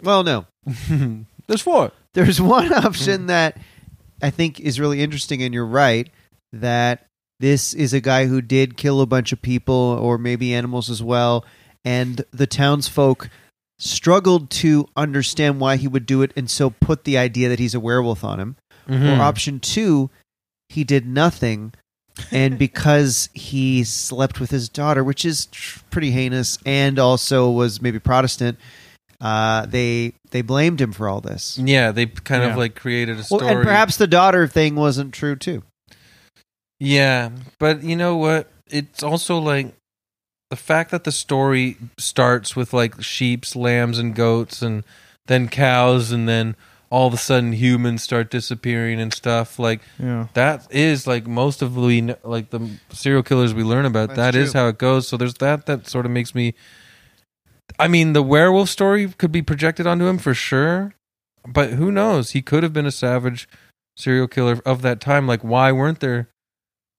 Well, 0.01 0.23
no, 0.23 0.45
There's 1.47 1.61
four. 1.61 1.91
there's 2.15 2.41
one 2.41 2.73
option 2.85 3.27
that 3.27 3.55
I 4.21 4.31
think 4.31 4.59
is 4.59 4.79
really 4.79 5.01
interesting, 5.01 5.43
and 5.43 5.53
you're 5.53 5.65
right 5.65 6.09
that 6.53 7.05
this 7.39 7.73
is 7.73 7.93
a 7.93 8.01
guy 8.01 8.25
who 8.25 8.41
did 8.41 8.77
kill 8.77 8.99
a 8.99 9.05
bunch 9.05 9.31
of 9.31 9.41
people 9.41 9.75
or 10.01 10.17
maybe 10.17 10.53
animals 10.55 10.89
as 10.89 11.03
well, 11.03 11.45
and 11.85 12.25
the 12.31 12.47
townsfolk 12.47 13.29
struggled 13.83 14.49
to 14.51 14.87
understand 14.95 15.59
why 15.59 15.75
he 15.75 15.87
would 15.87 16.05
do 16.05 16.21
it, 16.21 16.31
and 16.35 16.49
so 16.49 16.69
put 16.69 17.03
the 17.03 17.17
idea 17.17 17.49
that 17.49 17.57
he's 17.59 17.73
a 17.73 17.79
werewolf 17.79 18.23
on 18.23 18.39
him. 18.39 18.55
Mhm. 18.87 19.17
Or 19.17 19.21
option 19.21 19.59
two, 19.59 20.09
he 20.69 20.83
did 20.83 21.05
nothing. 21.07 21.73
and 22.29 22.57
because 22.67 23.29
he 23.33 23.83
slept 23.85 24.39
with 24.39 24.51
his 24.51 24.67
daughter, 24.69 25.01
which 25.03 25.23
is 25.25 25.47
pretty 25.89 26.11
heinous, 26.11 26.57
and 26.65 26.99
also 26.99 27.49
was 27.49 27.81
maybe 27.81 27.99
Protestant, 27.99 28.59
uh, 29.21 29.65
they 29.65 30.13
they 30.31 30.41
blamed 30.41 30.79
him 30.81 30.91
for 30.91 31.07
all 31.07 31.21
this. 31.21 31.57
Yeah, 31.57 31.91
they 31.91 32.05
kind 32.07 32.43
Yeah. 32.43 32.49
of 32.51 32.57
like 32.57 32.75
created 32.75 33.13
a 33.15 33.25
Well, 33.31 33.39
story. 33.39 33.47
and 33.47 33.63
perhaps 33.63 33.95
the 33.97 34.07
daughter 34.07 34.45
thing 34.45 34.75
wasn't 34.75 35.13
true 35.13 35.35
too. 35.37 35.63
Yeah, 36.79 37.29
but 37.59 37.81
you 37.83 37.95
know 37.95 38.17
what? 38.17 38.51
It's 38.69 39.03
also 39.03 39.37
like 39.39 39.73
the 40.51 40.55
fact 40.57 40.91
that 40.91 41.05
the 41.05 41.11
story 41.11 41.77
starts 41.97 42.55
with 42.55 42.73
like 42.73 43.01
sheep's, 43.01 43.55
lambs, 43.55 43.97
and 43.97 44.13
goats, 44.13 44.61
and 44.61 44.83
then 45.27 45.47
cows, 45.47 46.11
and 46.11 46.27
then 46.29 46.55
all 46.89 47.07
of 47.07 47.13
a 47.13 47.17
sudden 47.17 47.53
humans 47.53 48.03
start 48.03 48.29
disappearing 48.29 48.99
and 48.99 49.13
stuff. 49.13 49.57
Like 49.57 49.79
Yeah. 49.97 50.27
that 50.33 50.67
is 50.69 51.07
like 51.07 51.25
most 51.25 51.61
of 51.61 51.77
we 51.77 52.13
like 52.23 52.49
the 52.49 52.69
serial 52.89 53.23
killers 53.23 53.53
we 53.53 53.63
learn 53.63 53.85
about. 53.85 54.09
That's 54.09 54.17
That 54.17 54.35
is 54.35 54.51
true. 54.51 54.59
how 54.61 54.67
it 54.67 54.77
goes. 54.77 55.07
So 55.07 55.15
there's 55.15 55.35
that 55.35 55.65
that 55.67 55.87
sort 55.87 56.05
of 56.05 56.11
makes 56.11 56.35
me. 56.35 56.53
I 57.79 57.87
mean, 57.87 58.11
the 58.11 58.21
werewolf 58.21 58.67
story 58.69 59.07
could 59.17 59.31
be 59.31 59.41
projected 59.41 59.87
onto 59.87 60.05
him 60.05 60.17
for 60.17 60.33
sure, 60.33 60.93
but 61.47 61.69
who 61.71 61.91
knows? 61.93 62.31
He 62.31 62.41
could 62.41 62.61
have 62.63 62.73
been 62.73 62.85
a 62.85 62.91
savage 62.91 63.47
serial 63.95 64.27
killer 64.27 64.59
of 64.65 64.81
that 64.81 64.99
time. 64.99 65.25
Like, 65.27 65.45
why 65.45 65.71
weren't 65.71 66.01
there? 66.01 66.27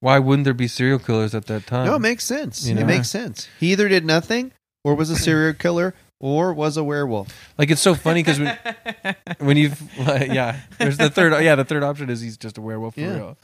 Why 0.02 0.18
wouldn't 0.18 0.42
there 0.44 0.52
be 0.52 0.66
serial 0.66 0.98
killers 0.98 1.32
at 1.32 1.46
that 1.46 1.64
time? 1.64 1.86
no, 1.86 1.94
it 1.94 2.00
makes 2.00 2.24
sense. 2.24 2.66
you 2.66 2.74
know? 2.74 2.80
It 2.80 2.86
makes 2.86 3.08
sense. 3.08 3.46
He 3.60 3.70
either 3.70 3.88
did 3.88 4.04
nothing, 4.04 4.50
or 4.82 4.96
was 4.96 5.10
a 5.10 5.16
serial 5.16 5.54
killer, 5.54 5.94
or 6.18 6.52
was 6.52 6.76
a 6.76 6.82
werewolf. 6.82 7.28
like 7.56 7.70
it's 7.70 7.80
so 7.80 7.94
funny 7.94 8.20
because 8.24 8.40
when, 8.40 8.58
when 9.38 9.56
you've 9.56 9.80
like, 9.98 10.32
yeah, 10.32 10.56
there's 10.78 10.96
the 10.96 11.08
third 11.08 11.32
yeah 11.44 11.54
the 11.54 11.64
third 11.64 11.84
option 11.84 12.10
is 12.10 12.20
he's 12.20 12.36
just 12.36 12.58
a 12.58 12.60
werewolf 12.60 12.94
for 12.94 13.00
Yeah. 13.00 13.14
real. 13.16 13.38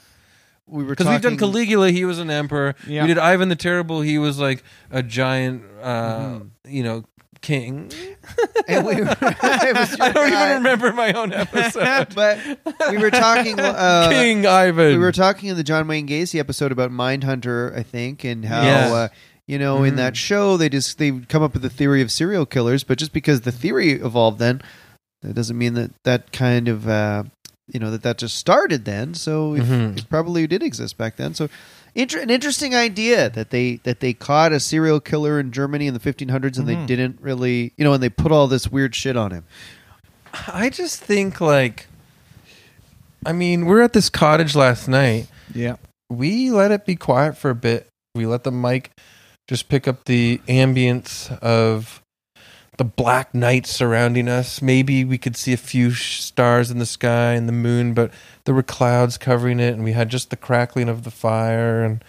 We 0.66 0.82
were 0.82 0.90
Because 0.90 1.06
we've 1.06 1.22
done 1.22 1.36
Caligula, 1.38 1.90
he 1.92 2.04
was 2.04 2.18
an 2.18 2.28
emperor. 2.28 2.74
Yeah. 2.88 3.02
We 3.02 3.08
did 3.08 3.18
Ivan 3.18 3.48
the 3.50 3.56
Terrible, 3.56 4.00
he 4.00 4.18
was 4.18 4.38
like 4.40 4.62
a 4.90 5.02
giant, 5.02 5.62
uh, 5.80 6.18
Mhm. 6.18 6.50
you 6.66 6.82
know, 6.82 7.04
king. 7.40 7.90
and 8.68 8.86
we 8.86 8.96
were, 8.96 9.10
it 9.10 9.20
I 10.00 10.12
don't 10.12 10.30
guy. 10.30 10.44
even 10.50 10.56
remember 10.62 10.92
my 10.92 11.12
own 11.12 11.32
episode. 11.32 12.08
But 12.14 12.38
we 12.90 12.98
were 12.98 13.10
talking. 13.10 13.58
Uh, 13.58 14.08
king 14.10 14.46
Ivan. 14.46 14.92
we 14.92 14.98
were 14.98 15.12
talking 15.12 15.48
in 15.48 15.56
the 15.56 15.62
John 15.64 15.86
Wayne 15.88 16.06
Gacy 16.08 16.38
episode 16.40 16.72
about 16.72 16.90
Mindhunter, 16.90 17.76
I 17.76 17.82
think, 17.82 18.24
and 18.24 18.44
how 18.44 18.62
Yeah. 18.62 18.92
uh, 18.92 19.08
you 19.46 19.58
know 19.58 19.82
in 19.84 19.96
that 19.96 20.16
show 20.16 20.56
they 20.56 20.68
just 20.68 20.98
they 20.98 21.10
come 21.12 21.42
up 21.42 21.52
with 21.54 21.62
the 21.62 21.70
theory 21.70 22.02
of 22.02 22.10
serial 22.12 22.44
killers, 22.46 22.84
but 22.84 22.98
just 22.98 23.12
because 23.12 23.42
the 23.42 23.52
theory 23.52 23.92
evolved 23.92 24.38
then, 24.38 24.60
that 25.22 25.34
doesn't 25.34 25.56
mean 25.56 25.74
that 25.74 25.90
that 26.04 26.32
kind 26.32 26.68
of 26.68 26.88
uh, 26.88 27.24
you 27.72 27.80
know 27.80 27.90
that 27.90 28.02
that 28.02 28.18
just 28.18 28.36
started 28.36 28.84
then. 28.84 29.14
So 29.14 29.54
it, 29.54 29.62
Mhm. 29.62 29.98
it 29.98 30.08
probably 30.10 30.46
did 30.46 30.62
exist 30.62 30.96
back 30.98 31.16
then. 31.16 31.34
So. 31.34 31.48
Inter- 31.98 32.20
an 32.20 32.30
interesting 32.30 32.74
idea 32.76 33.28
that 33.30 33.50
they 33.50 33.76
that 33.82 33.98
they 34.00 34.12
caught 34.12 34.52
a 34.52 34.60
serial 34.60 35.00
killer 35.00 35.40
in 35.40 35.50
Germany 35.50 35.88
in 35.88 35.94
the 35.94 36.00
1500s 36.00 36.56
and 36.56 36.68
they 36.68 36.76
Mhm. 36.76 36.86
didn't 36.86 37.18
really 37.20 37.72
you 37.76 37.84
know 37.84 37.92
and 37.92 38.02
they 38.02 38.08
put 38.08 38.30
all 38.30 38.46
this 38.46 38.68
weird 38.68 38.94
shit 38.94 39.16
on 39.16 39.32
him. 39.32 39.44
I 40.46 40.70
just 40.70 41.00
think 41.02 41.40
like, 41.40 41.86
I 43.26 43.32
mean, 43.32 43.66
we're 43.66 43.80
at 43.82 43.94
this 43.94 44.08
cottage 44.10 44.54
last 44.54 44.86
night. 44.86 45.26
Yeah. 45.52 45.76
We 46.08 46.50
let 46.50 46.70
it 46.70 46.86
be 46.86 46.94
quiet 46.96 47.36
for 47.36 47.50
a 47.50 47.54
bit. 47.54 47.88
We 48.14 48.26
let 48.26 48.44
the 48.44 48.52
mic 48.52 48.92
just 49.48 49.68
pick 49.68 49.88
up 49.88 50.04
the 50.04 50.40
ambience 50.48 51.36
of 51.40 52.00
the 52.78 52.84
black 52.84 53.34
night 53.34 53.66
surrounding 53.66 54.28
us. 54.28 54.62
Maybe 54.62 55.04
we 55.04 55.18
could 55.18 55.36
see 55.36 55.52
a 55.52 55.56
few 55.58 55.90
sh- 55.90 56.20
stars 56.22 56.70
in 56.70 56.78
the 56.78 56.86
sky 56.86 57.34
and 57.34 57.46
the 57.48 57.52
moon, 57.52 57.92
but 57.92 58.10
there 58.44 58.54
were 58.54 58.62
clouds 58.62 59.18
covering 59.18 59.60
it, 59.60 59.74
and 59.74 59.84
we 59.84 59.92
had 59.92 60.08
just 60.08 60.30
the 60.30 60.36
crackling 60.36 60.88
of 60.88 61.02
the 61.04 61.10
fire 61.10 61.84
and 61.84 62.02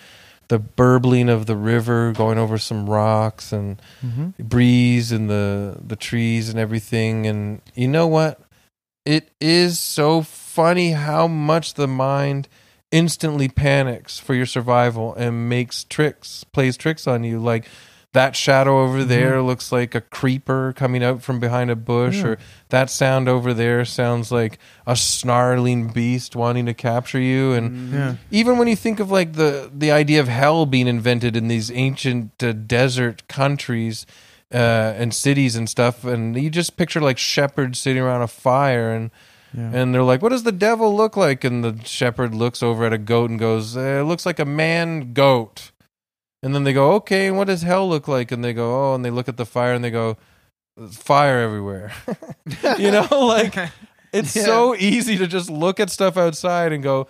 the 0.48 0.58
burbling 0.60 1.30
of 1.30 1.46
the 1.46 1.56
river 1.56 2.12
going 2.14 2.38
over 2.40 2.58
some 2.58 2.90
rocks 2.90 3.52
and 3.52 3.80
Mm-hmm. 4.04 4.30
breeze 4.48 5.12
and 5.12 5.30
the 5.30 5.78
the 5.86 5.96
trees 5.96 6.50
and 6.50 6.58
everything 6.58 7.28
and 7.28 7.62
you 7.76 7.88
know 7.88 8.08
what 8.08 8.40
it 9.06 9.30
is 9.40 9.78
so 9.78 10.22
funny 10.24 10.91
how 10.91 11.28
much 11.28 11.76
the 11.76 11.88
mind 11.88 12.48
instantly 12.91 13.48
panics 13.48 14.18
for 14.18 14.34
your 14.34 14.46
survival 14.48 15.14
and 15.16 15.48
makes 15.50 15.84
tricks 15.84 16.44
plays 16.46 16.76
tricks 16.78 17.06
on 17.06 17.24
you 17.24 17.38
like 17.40 17.68
that 18.14 18.36
shadow 18.36 18.81
over 18.84 19.03
there 19.03 19.40
looks 19.41 19.72
like 19.72 19.94
a 19.94 20.02
creeper 20.02 20.73
coming 20.76 21.03
out 21.03 21.22
from 21.22 21.40
behind 21.40 21.69
a 21.69 21.76
bush 21.76 22.18
Yeah. 22.18 22.26
or 22.27 22.38
that 22.69 22.90
sound 22.90 23.30
over 23.30 23.53
there 23.53 23.86
sounds 23.86 24.31
like 24.31 24.57
a 24.88 24.95
snarling 24.95 25.90
beast 25.90 26.36
wanting 26.36 26.65
to 26.65 26.73
capture 26.73 27.19
you 27.19 27.53
and 27.53 27.94
Yeah. 27.94 28.15
even 28.31 28.57
when 28.57 28.68
you 28.68 28.76
think 28.76 28.99
of 28.99 29.11
like 29.11 29.34
the 29.34 29.69
the 29.72 29.91
idea 29.91 30.19
of 30.19 30.27
hell 30.27 30.65
being 30.65 30.88
invented 30.88 31.36
in 31.38 31.48
these 31.49 31.69
ancient 31.72 32.41
uh, 32.41 32.52
desert 32.53 33.27
countries 33.27 34.06
uh, 34.52 34.94
and 34.98 35.14
cities 35.14 35.56
and 35.56 35.69
stuff, 35.69 36.03
and 36.03 36.36
you 36.36 36.49
just 36.49 36.76
picture 36.76 36.99
like 36.99 37.19
shepherds 37.19 37.77
sitting 37.77 38.02
around 38.02 38.23
a 38.23 38.27
fire, 38.27 38.91
and 38.91 39.11
Yeah. 39.56 39.69
and 39.73 39.94
they're 39.94 40.02
like, 40.02 40.23
"What 40.23 40.30
does 40.30 40.41
the 40.41 40.52
devil 40.52 40.95
look 40.95 41.15
like?" 41.15 41.44
And 41.44 41.64
the 41.64 41.76
shepherd 41.86 42.34
looks 42.34 42.64
over 42.64 42.84
at 42.86 42.91
a 42.94 42.98
goat 42.98 43.30
and 43.30 43.38
goes, 43.40 43.76
"It 43.76 44.06
looks 44.07 44.26
like 44.26 44.40
a 44.40 44.45
man 44.45 45.14
goat." 45.14 45.69
And 46.41 46.56
then 46.56 46.64
they 46.64 46.74
go, 46.74 46.94
"Okay, 46.94 47.28
and 47.28 47.38
what 47.38 47.48
does 47.48 47.64
hell 47.64 47.88
look 47.90 48.07
like?" 48.07 48.32
And 48.32 48.44
they 48.44 48.53
go, 48.53 48.91
"Oh," 48.91 48.95
and 48.95 49.03
they 49.03 49.10
look 49.10 49.28
at 49.28 49.38
the 49.38 49.45
fire 49.45 49.74
and 49.74 49.84
they 49.84 49.91
go, 49.91 50.18
"Fire 50.91 51.40
everywhere." 51.40 51.91
you 52.78 52.91
know, 52.91 53.07
like 53.11 53.56
it's 54.14 54.36
Yeah. 54.36 54.44
so 54.45 54.76
easy 54.76 55.18
to 55.18 55.28
just 55.28 55.49
look 55.49 55.80
at 55.80 55.90
stuff 55.90 56.16
outside 56.18 56.72
and 56.72 56.82
go, 56.82 57.07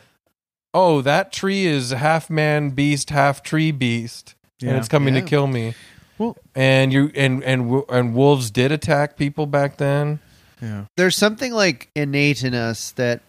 "Oh, 0.74 1.02
that 1.02 1.32
tree 1.32 1.66
is 1.66 1.92
half 1.92 2.30
man 2.30 2.72
beast, 2.72 3.12
half 3.12 3.44
tree 3.44 3.72
beast, 3.72 4.36
and 4.62 4.72
it's 4.78 4.88
coming 4.88 5.14
Yeah. 5.16 5.22
to 5.22 5.28
kill 5.28 5.48
me." 5.48 5.76
Well- 6.18 6.36
and 6.56 6.92
you 6.92 7.12
and 7.16 7.44
and 7.44 7.84
and 7.90 8.14
wolves 8.16 8.50
did 8.52 8.72
attack 8.72 9.16
people 9.16 9.46
back 9.46 9.78
then. 9.78 10.20
Yeah. 10.62 10.86
there's 10.98 11.16
something 11.16 11.54
like 11.54 11.88
innate 11.96 12.44
in 12.44 12.54
us 12.54 12.92
that 12.98 13.22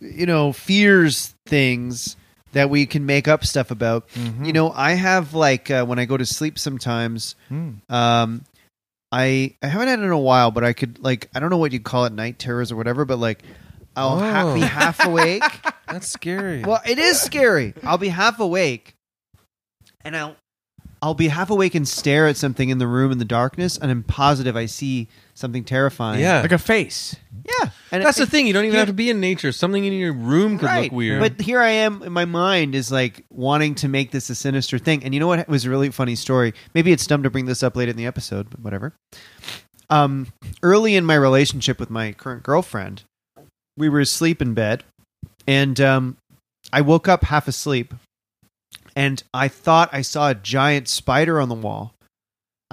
you 0.00 0.24
know 0.26 0.52
fears 0.52 1.34
things 1.46 2.16
that 2.54 2.70
we 2.70 2.86
can 2.86 3.04
make 3.06 3.28
up 3.28 3.44
stuff 3.44 3.70
about 3.70 4.08
Mm-hmm. 4.10 4.44
you 4.46 4.52
know 4.52 4.72
i 4.72 4.92
have 4.94 5.34
like 5.34 5.70
uh, 5.70 5.84
when 5.84 5.98
i 5.98 6.04
go 6.06 6.16
to 6.16 6.26
sleep 6.26 6.58
sometimes 6.58 7.34
Mm. 7.50 7.78
um 7.90 8.44
i 9.12 9.54
i 9.62 9.66
haven't 9.66 9.88
had 9.88 9.98
it 10.00 10.02
in 10.04 10.10
a 10.10 10.18
while 10.18 10.50
but 10.50 10.64
i 10.64 10.72
could 10.72 10.98
like 11.04 11.28
i 11.34 11.38
don't 11.40 11.50
know 11.50 11.58
what 11.58 11.72
you'd 11.72 11.84
call 11.84 12.04
it 12.06 12.12
night 12.12 12.38
terrors 12.38 12.72
or 12.72 12.76
whatever 12.76 13.04
but 13.04 13.18
like 13.18 13.42
i'll 13.96 14.18
ha- 14.18 14.42
Oh. 14.46 14.54
be 14.54 14.60
half 14.62 15.04
awake 15.04 15.42
That's 15.88 16.08
scary. 16.08 16.62
well 16.64 16.80
it 16.86 16.98
is 16.98 17.20
scary 17.20 17.74
i'll 17.84 17.98
be 17.98 18.08
half 18.08 18.40
awake 18.40 18.94
and 20.04 20.16
i'll 20.16 20.36
i'll 21.02 21.14
be 21.14 21.28
half 21.28 21.50
awake 21.50 21.74
and 21.74 21.86
stare 21.86 22.26
at 22.26 22.36
something 22.36 22.70
in 22.70 22.78
the 22.78 22.86
room 22.88 23.12
in 23.12 23.18
the 23.18 23.24
darkness 23.24 23.76
and 23.78 23.90
i'm 23.90 24.02
positive 24.02 24.56
i 24.56 24.66
see 24.66 25.08
something 25.34 25.64
terrifying 25.64 26.20
yeah, 26.20 26.40
Like 26.42 26.52
a 26.52 26.58
face. 26.58 27.16
yeah 27.44 27.70
and 27.90 28.04
that's 28.04 28.18
it- 28.18 28.24
the 28.24 28.30
thing. 28.30 28.46
You 28.46 28.52
don't 28.52 28.64
even 28.64 28.74
you- 28.74 28.78
have 28.78 28.88
to 28.88 28.92
be 28.94 29.10
in 29.10 29.20
nature. 29.20 29.50
Something 29.52 29.84
in 29.84 29.92
your 29.92 30.12
room 30.12 30.58
could 30.58 30.70
look 30.70 30.92
weird. 30.92 31.20
But 31.20 31.40
here 31.44 31.60
I 31.60 31.70
am, 31.70 32.02
in 32.02 32.12
my 32.12 32.24
mind 32.24 32.74
is 32.74 32.90
like 32.92 33.24
wanting 33.30 33.74
to 33.76 33.88
make 33.88 34.10
this 34.12 34.30
a 34.30 34.34
sinister 34.34 34.78
thing. 34.78 35.02
And 35.04 35.12
you 35.12 35.20
know 35.20 35.26
what 35.26 35.40
it 35.40 35.48
was 35.48 35.64
a 35.64 35.70
really 35.70 35.90
funny 35.90 36.14
story? 36.14 36.54
Maybe 36.74 36.92
it's 36.92 37.06
dumb 37.06 37.22
to 37.24 37.30
bring 37.30 37.46
this 37.46 37.62
up 37.62 37.74
late 37.76 37.88
in 37.88 37.96
the 37.96 38.06
episode, 38.06 38.48
but 38.50 38.60
whatever. 38.60 38.94
Um, 39.90 40.28
early 40.62 40.94
in 40.96 41.04
my 41.04 41.14
relationship 41.14 41.78
with 41.78 41.90
my 41.90 42.12
current 42.12 42.42
girlfriend, 42.42 43.02
we 43.76 43.88
were 43.88 44.00
asleep 44.00 44.40
in 44.40 44.54
bed, 44.54 44.82
and 45.46 45.80
um, 45.80 46.16
I 46.72 46.80
woke 46.80 47.06
up 47.08 47.24
half 47.24 47.48
asleep, 47.48 47.92
and 48.96 49.22
I 49.34 49.48
thought 49.48 49.90
I 49.92 50.00
saw 50.02 50.30
a 50.30 50.34
giant 50.34 50.88
spider 50.88 51.40
on 51.40 51.48
the 51.48 51.54
wall, 51.54 51.93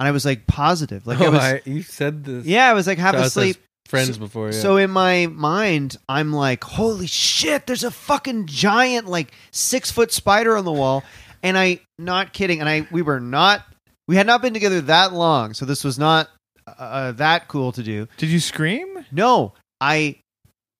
and 0.02 0.08
I 0.08 0.10
was 0.10 0.24
like 0.24 0.48
positive, 0.48 1.06
like 1.06 1.20
I 1.20 1.26
oh, 1.26 1.30
was, 1.30 1.40
I, 1.40 1.62
you 1.64 1.82
said 1.82 2.24
this. 2.24 2.44
yeah, 2.44 2.68
I 2.68 2.72
was 2.74 2.88
like 2.88 2.98
half 2.98 3.12
to 3.12 3.20
us 3.20 3.26
as 3.26 3.36
asleep. 3.36 3.56
friends 3.86 4.18
before. 4.18 4.46
Yeah. 4.46 4.58
So 4.58 4.76
in 4.76 4.90
my 4.90 5.28
mind, 5.28 5.96
I'm 6.08 6.32
like, 6.32 6.64
holy 6.64 7.06
shit, 7.06 7.68
there's 7.68 7.84
a 7.84 7.90
fucking 7.92 8.46
giant, 8.46 9.06
like 9.06 9.32
six 9.52 9.92
foot 9.92 10.10
spider 10.10 10.56
on 10.56 10.64
the 10.64 10.72
wall. 10.72 11.04
And 11.44 11.56
I, 11.56 11.78
not 12.00 12.32
kidding, 12.32 12.58
and 12.58 12.68
I, 12.68 12.88
we 12.90 13.00
were 13.02 13.20
not, 13.20 13.64
we 14.08 14.16
had 14.16 14.26
not 14.26 14.42
been 14.42 14.54
together 14.54 14.80
that 14.80 15.12
long, 15.12 15.54
so 15.54 15.66
this 15.66 15.84
was 15.84 16.00
not 16.00 16.28
uh, 16.66 17.12
that 17.12 17.46
cool 17.46 17.70
to 17.70 17.84
do. 17.84 18.08
Did 18.16 18.30
you 18.30 18.40
scream? 18.40 19.06
No, 19.12 19.52
I 19.80 20.16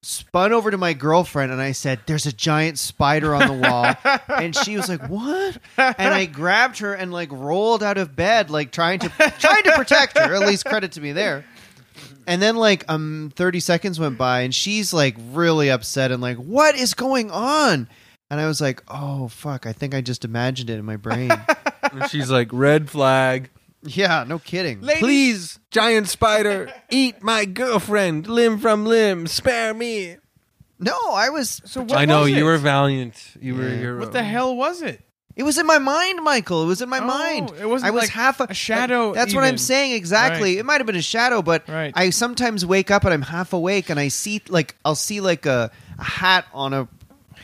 spun 0.03 0.53
over 0.53 0.71
to 0.71 0.79
my 0.79 0.93
girlfriend 0.93 1.53
and 1.53 1.61
I 1.61 1.73
said, 1.73 2.01
"There's 2.07 2.27
a 2.27 2.33
giant 2.33 2.79
spider 2.79 3.35
on 3.35 3.47
the 3.47 3.69
wall," 3.69 3.95
and 4.29 4.55
she 4.55 4.77
was 4.77 4.89
like, 4.89 5.07
"What?" 5.09 5.59
And 5.77 6.15
I 6.15 6.27
grabbed 6.27 6.79
her 6.79 6.95
and 6.95 7.13
like 7.13 7.31
rolled 7.33 7.83
out 7.83 7.99
of 7.99 8.15
bed, 8.17 8.51
like 8.51 8.73
trying 8.73 8.99
to 9.01 9.09
trying 9.39 9.63
to 9.65 9.73
protect 9.73 10.19
her. 10.19 10.35
At 10.35 10.41
least 10.41 10.65
credit 10.65 10.93
to 10.93 11.01
me 11.01 11.13
there. 11.13 11.45
And 12.27 12.41
then 12.41 12.57
like 12.57 12.85
um 12.89 13.33
30 13.37 13.61
seconds 13.61 13.99
went 13.99 14.17
by 14.19 14.43
and 14.43 14.55
she's 14.55 14.93
like 14.93 15.17
really 15.33 15.71
upset 15.71 16.11
and 16.13 16.21
like, 16.23 16.37
"What 16.37 16.75
is 16.75 16.95
going 16.95 17.31
on?" 17.31 17.89
And 18.31 18.41
I 18.41 18.47
was 18.47 18.61
like, 18.61 18.83
"Oh 18.89 19.29
fuck, 19.29 19.67
I 19.67 19.73
think 19.73 19.95
I 19.95 20.01
just 20.01 20.25
imagined 20.25 20.71
it 20.71 20.79
in 20.79 20.85
my 20.85 20.97
brain." 20.97 21.31
And 21.93 22.09
she's 22.11 22.31
like, 22.31 22.49
red 22.53 22.89
flag. 22.89 23.51
Yeah, 23.85 24.25
no 24.27 24.39
kidding. 24.39 24.81
Please, 24.81 25.59
giant 25.71 26.09
spider, 26.09 26.73
eat 26.91 27.23
my 27.23 27.45
girlfriend 27.45 28.27
limb 28.27 28.59
from 28.59 28.85
limb. 28.87 29.27
Spare 29.27 29.75
me. 29.75 30.17
No, 30.79 30.97
I 31.13 31.29
was 31.29 31.61
So 31.65 31.83
what 31.83 31.93
I 31.93 32.05
know 32.05 32.23
was 32.23 32.31
you 32.31 32.39
it? 32.39 32.43
were 32.43 32.59
valiant. 32.59 33.37
You 33.41 33.55
were 33.55 33.67
a 33.67 33.71
hero. 33.71 34.01
What 34.01 34.13
the 34.13 34.23
hell 34.25 34.57
was 34.57 34.83
it? 34.83 35.01
It 35.35 35.45
was 35.45 35.57
in 35.57 35.65
my 35.67 35.79
mind, 35.79 36.23
Michael. 36.23 36.63
It 36.65 36.67
was 36.67 36.83
in 36.83 36.89
my 36.91 36.99
Oh, 36.99 37.07
mind. 37.07 37.53
it 37.59 37.67
wasn't 37.67 37.89
I 37.89 37.91
was 37.93 38.03
like 38.03 38.11
half 38.11 38.41
a 38.41 38.53
shadow 38.53 39.15
That's 39.15 39.35
what 39.35 39.45
I'm 39.45 39.57
saying 39.59 39.93
exactly. 39.95 40.51
Right. 40.57 40.59
It 40.59 40.67
might 40.67 40.79
have 40.81 40.87
been 40.87 40.97
a 40.97 41.01
shadow, 41.03 41.41
but 41.41 41.67
Right. 41.69 41.93
I 41.97 42.11
sometimes 42.11 42.67
wake 42.67 42.91
up 42.91 43.05
and 43.05 43.15
I'm 43.15 43.23
half 43.23 43.53
awake 43.55 43.89
and 43.91 43.99
I 43.99 44.09
see 44.09 44.43
like 44.49 44.77
I'll 44.85 44.95
see 44.95 45.21
like 45.23 45.47
a, 45.47 45.71
a 45.99 46.05
hat 46.05 46.47
on 46.53 46.75
a 46.75 46.89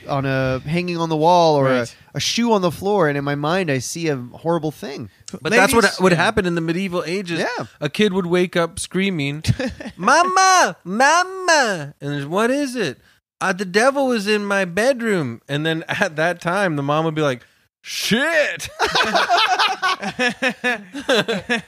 on 0.09 0.27
a 0.27 0.59
hanging 0.61 0.97
on 0.99 1.09
the 1.09 1.17
wall 1.17 1.55
or 1.57 1.65
Right. 1.65 1.97
a, 2.15 2.17
a 2.19 2.21
shoe 2.21 2.53
on 2.53 2.61
the 2.63 2.71
floor, 2.71 3.09
and 3.09 3.17
in 3.17 3.25
my 3.25 3.35
mind 3.37 3.71
I 3.71 3.79
see 3.79 4.09
a 4.09 4.17
horrible 4.17 4.71
thing. 4.71 5.09
But 5.43 5.53
that's 5.53 5.75
what 5.75 5.85
Ladies- 5.85 6.01
would 6.01 6.13
happen 6.13 6.47
in 6.47 6.55
the 6.55 6.61
medieval 6.61 7.03
ages. 7.07 7.41
Yeah. 7.41 7.67
A 7.81 7.89
kid 7.91 8.13
would 8.13 8.27
wake 8.27 8.57
up 8.57 8.79
screaming, 8.79 9.43
"Mama, 9.97 10.77
mama!" 10.85 11.95
And 12.01 12.31
what 12.31 12.51
is 12.51 12.77
it? 12.77 12.99
Uh, 13.41 13.53
the 13.53 13.65
devil 13.65 14.07
was 14.09 14.27
in 14.27 14.45
my 14.45 14.65
bedroom. 14.65 15.41
And 15.49 15.65
then 15.67 15.85
at 15.89 16.17
that 16.17 16.41
time, 16.41 16.77
the 16.77 16.83
mom 16.83 17.05
would 17.05 17.15
be 17.15 17.23
like, 17.23 17.43
"Shit!" 17.83 18.69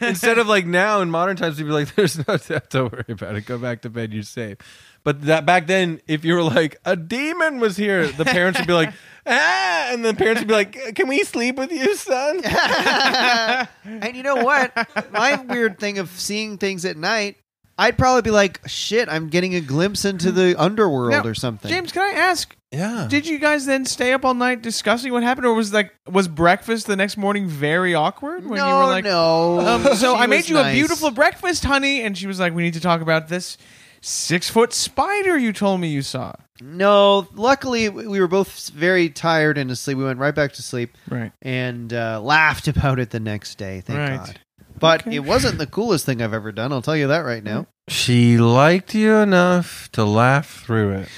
Instead 0.01 0.39
of 0.39 0.47
like 0.47 0.67
now 0.67 1.01
in 1.01 1.11
modern 1.11 1.37
times, 1.37 1.59
you'd 1.59 1.67
be 1.67 1.73
like, 1.73 1.95
"There's 1.95 2.19
no 2.27 2.37
death. 2.37 2.69
Don't 2.71 2.93
worry 2.93 3.05
about 3.09 3.37
it. 3.37 3.47
Go 3.47 3.59
back 3.59 3.83
to 3.83 3.91
bed. 3.91 4.13
You're 4.13 4.23
safe." 4.23 4.59
But 5.03 5.23
that 5.23 5.47
back 5.47 5.67
then, 5.67 6.01
if 6.07 6.25
you 6.25 6.35
were 6.35 6.43
like, 6.43 6.79
"A 6.85 6.97
demon 6.97 7.59
was 7.61 7.77
here," 7.77 8.07
the 8.07 8.25
parents 8.25 8.59
would 8.59 8.67
be 8.67 8.75
like. 8.75 8.93
Ah, 9.27 9.93
and 9.93 10.03
the 10.03 10.15
parents 10.15 10.41
would 10.41 10.49
be 10.49 10.55
like, 10.55 10.95
"Can 10.95 11.07
we 11.07 11.23
sleep 11.25 11.57
with 11.57 11.71
you, 11.71 11.95
son?" 11.95 12.41
and 13.85 14.17
you 14.17 14.23
know 14.23 14.37
what? 14.37 14.73
My 15.13 15.37
weird 15.37 15.79
thing 15.79 15.99
of 15.99 16.09
seeing 16.09 16.57
things 16.57 16.87
at 16.87 16.97
night, 16.97 17.37
I'd 17.81 17.97
probably 17.97 18.21
be 18.21 18.31
like, 18.31 18.61
shit, 18.67 19.09
I'm 19.09 19.29
getting 19.29 19.55
a 19.55 19.61
glimpse 19.61 20.05
into 20.05 20.31
the 20.33 20.55
underworld 20.61 21.13
Now, 21.13 21.25
or 21.25 21.35
something. 21.35 21.71
James, 21.71 21.93
can 21.93 22.03
I 22.03 22.19
ask? 22.19 22.55
Yeah. 22.71 23.07
Did 23.09 23.27
you 23.27 23.39
guys 23.39 23.67
then 23.67 23.87
stay 23.87 24.13
up 24.13 24.25
all 24.25 24.35
night 24.35 24.61
discussing 24.63 25.13
what 25.13 25.23
happened, 25.23 25.47
or 25.47 25.55
was 25.55 25.73
like 25.73 25.95
was 26.07 26.29
breakfast 26.29 26.87
the 26.87 26.95
next 26.95 27.17
morning 27.17 27.49
very 27.49 27.95
awkward 27.95 28.47
when 28.47 28.59
no, 28.59 28.69
you 28.69 28.75
were 28.75 28.85
like, 28.85 29.05
no. 29.05 29.61
Um, 29.61 29.83
so 29.97 30.15
She 30.15 30.21
I 30.21 30.27
made 30.27 30.37
was 30.37 30.51
you 30.51 30.59
a 30.59 30.63
nice. 30.63 30.75
beautiful 30.75 31.11
breakfast, 31.11 31.65
honey, 31.65 32.03
and 32.03 32.17
she 32.17 32.27
was 32.27 32.39
like, 32.39 32.55
"We 32.55 32.63
need 32.63 32.75
to 32.75 32.81
talk 32.81 33.01
about 33.01 33.29
this 33.29 33.57
six 34.01 34.49
foot 34.51 34.73
spider 34.73 35.37
you 35.39 35.53
told 35.53 35.81
me 35.81 35.89
you 35.89 36.03
saw." 36.03 36.33
No, 36.63 37.27
luckily 37.35 37.89
we 37.89 38.21
were 38.21 38.29
both 38.29 38.69
very 38.71 39.09
tired 39.09 39.57
and 39.57 39.71
asleep. 39.71 39.97
We 39.97 40.05
went 40.05 40.19
right 40.19 40.35
back 40.35 40.53
to 40.55 40.63
sleep 40.63 40.97
Right. 41.09 41.33
and 41.41 41.93
uh, 41.93 42.21
laughed 42.21 42.69
about 42.69 42.99
it 42.99 43.11
the 43.11 43.21
next 43.21 43.57
day. 43.57 43.81
Thank 43.81 43.99
Right. 43.99 44.17
God. 44.19 44.41
But 44.79 45.07
Okay. 45.07 45.17
it 45.17 45.25
wasn't 45.25 45.59
the 45.59 45.67
coolest 45.67 46.05
thing 46.07 46.21
I've 46.23 46.35
ever 46.35 46.53
done. 46.53 46.73
I'll 46.73 46.83
tell 46.83 46.97
you 46.97 47.07
that 47.09 47.21
right 47.21 47.43
now. 47.45 47.67
She 47.89 48.37
liked 48.39 48.95
you 48.95 49.15
enough 49.17 49.91
to 49.93 50.05
laugh 50.05 50.63
through 50.65 50.93
it. 50.93 51.09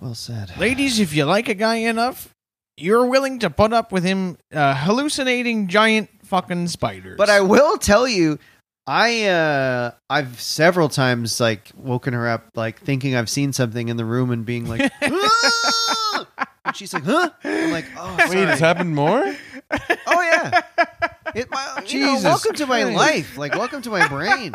Well 0.00 0.14
said. 0.14 0.52
Ladies, 0.58 0.98
if 0.98 1.14
you 1.14 1.24
like 1.24 1.48
a 1.48 1.54
guy 1.54 1.76
enough, 1.76 2.34
you're 2.76 3.06
willing 3.06 3.38
to 3.40 3.50
put 3.50 3.72
up 3.72 3.92
with 3.92 4.02
him 4.04 4.36
uh, 4.52 4.74
hallucinating 4.74 5.68
giant 5.68 6.10
fucking 6.24 6.68
spiders. 6.68 7.16
But 7.16 7.30
I 7.30 7.40
will 7.42 7.76
tell 7.78 8.08
you, 8.08 8.38
I 8.86 9.26
uh 9.26 9.92
I've 10.10 10.40
several 10.40 10.88
times 10.88 11.40
like 11.40 11.70
woken 11.76 12.14
her 12.14 12.28
up 12.28 12.48
like 12.56 12.80
thinking 12.80 13.14
I've 13.14 13.30
seen 13.30 13.52
something 13.52 13.88
in 13.88 13.96
the 13.96 14.04
room 14.04 14.30
and 14.30 14.44
being 14.44 14.66
like, 14.68 14.90
"Ah!" 15.02 16.26
and 16.64 16.76
she's 16.76 16.92
like, 16.92 17.04
huh? 17.04 17.30
I'm 17.44 17.70
like, 17.70 17.84
oh, 17.96 18.16
Wait, 18.18 18.28
sorry. 18.28 18.40
it's 18.42 18.60
happened 18.60 18.94
more? 18.94 19.22
oh 19.70 20.22
yeah. 20.22 20.62
It, 21.34 21.50
my, 21.50 21.64
you 21.86 22.00
know, 22.00 22.06
Jesus 22.08 22.24
welcome 22.24 22.54
to 22.56 22.66
my 22.66 22.84
life. 22.84 23.38
Like, 23.38 23.54
welcome 23.54 23.82
to 23.82 23.90
my 23.90 24.06
brain. 24.08 24.52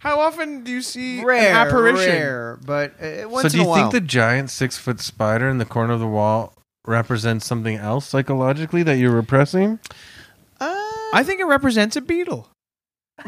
How 0.00 0.18
often 0.20 0.64
do 0.64 0.72
you 0.72 0.82
see 0.82 1.22
Rare, 1.22 1.50
an 1.50 1.56
apparition? 1.68 2.10
rare, 2.10 2.58
but 2.64 2.94
uh, 3.00 3.28
once 3.28 3.42
so 3.42 3.48
do 3.50 3.58
in 3.58 3.62
you 3.62 3.68
while. 3.68 3.90
think 3.90 3.92
the 3.92 4.00
giant 4.08 4.50
six 4.50 4.76
foot 4.76 4.98
spider 5.00 5.48
in 5.48 5.58
the 5.58 5.64
corner 5.64 5.92
of 5.92 6.00
the 6.00 6.06
wall 6.08 6.54
represents 6.84 7.46
something 7.46 7.76
else 7.76 8.08
psychologically 8.08 8.82
that 8.82 8.96
you're 8.96 9.12
repressing? 9.14 9.78
Uh, 10.58 10.74
I 11.14 11.22
think 11.24 11.40
it 11.40 11.44
represents 11.44 11.94
a 11.94 12.00
beetle. 12.00 12.48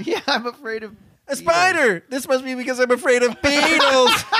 yeah, 0.00 0.20
I'm 0.26 0.46
afraid 0.46 0.82
of 0.82 0.94
A 1.28 1.36
spider! 1.36 2.04
This 2.08 2.26
must 2.28 2.44
be 2.44 2.54
because 2.54 2.78
I'm 2.80 2.90
afraid 2.90 3.22
of 3.22 3.40
beetles. 3.42 4.10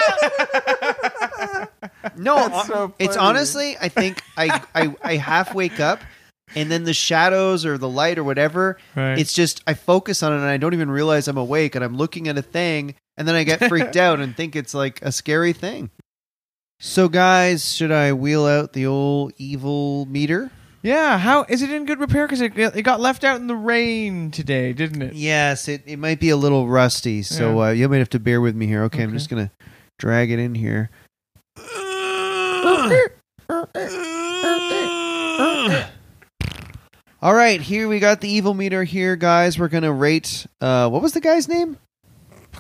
No, 2.17 2.35
That's 2.37 2.55
uh, 2.55 2.65
so 2.65 2.95
it's 2.99 3.17
funny. 3.17 3.29
honestly, 3.29 3.77
I 3.81 3.89
think 3.89 4.23
I, 4.37 4.61
I 4.75 4.95
I 5.03 5.17
half 5.17 5.55
wake 5.55 5.79
up, 5.81 6.01
and 6.55 6.71
then 6.71 6.83
the 6.85 6.93
shadows 6.93 7.65
or 7.65 7.79
the 7.79 7.89
light 7.89 8.19
or 8.19 8.25
whatever, 8.25 8.77
Right. 8.97 9.19
it's 9.19 9.33
just 9.33 9.63
I 9.67 9.75
focus 9.75 10.23
on 10.23 10.33
it 10.33 10.37
and 10.37 10.45
I 10.45 10.57
don't 10.57 10.75
even 10.75 10.91
realize 10.91 11.29
I'm 11.29 11.37
awake 11.39 11.75
and 11.75 11.85
I'm 11.85 11.97
looking 11.97 12.29
at 12.29 12.37
a 12.37 12.43
thing, 12.43 12.97
and 13.17 13.27
then 13.27 13.35
I 13.37 13.45
get 13.45 13.61
freaked 13.69 13.97
out 13.97 14.21
and 14.21 14.37
think 14.37 14.57
it's 14.57 14.75
like 14.75 15.01
a 15.03 15.13
scary 15.13 15.53
thing. 15.53 15.91
So, 16.81 17.09
guys, 17.09 17.73
should 17.73 17.93
I 17.93 18.13
wheel 18.13 18.45
out 18.47 18.73
the 18.73 18.87
old 18.87 19.33
evil 19.39 20.05
meter? 20.07 20.51
Yeah. 20.83 21.19
How 21.19 21.45
is 21.49 21.63
it 21.63 21.71
in 21.71 21.85
good 21.87 22.01
repair? 22.01 22.27
Because 22.27 22.41
it, 22.41 22.57
it 22.59 22.83
got 22.83 23.01
left 23.01 23.23
out 23.25 23.41
in 23.41 23.47
the 23.47 23.57
rain 23.57 24.31
today, 24.31 24.73
didn't 24.73 25.03
it? 25.03 25.15
Yes, 25.15 25.69
it, 25.69 25.83
it 25.87 25.99
might 25.99 26.19
be 26.21 26.31
a 26.31 26.37
little 26.37 26.69
rusty, 26.69 27.23
so 27.23 27.63
uh, 27.63 27.71
you 27.71 27.89
might 27.89 27.99
have 27.99 28.11
to 28.11 28.19
bear 28.21 28.41
with 28.41 28.55
me 28.57 28.67
here. 28.67 28.83
Okay, 28.85 29.03
I'm 29.03 29.09
Okay. 29.11 29.17
just 29.19 29.31
gonna 29.31 29.51
drag 29.99 30.31
it 30.31 30.39
in 30.39 30.55
here. 30.55 30.91
All 37.23 37.35
right, 37.35 37.61
here 37.61 37.87
we 37.87 38.01
got 38.01 38.21
the 38.21 38.29
evil 38.29 38.53
meter 38.53 38.83
here, 38.83 39.15
guys. 39.15 39.57
We're 39.59 39.69
gonna 39.69 39.93
rate. 39.93 40.47
Uh, 40.61 40.89
what 40.89 41.03
was 41.03 41.13
the 41.13 41.21
guy's 41.21 41.49
name? 41.49 41.79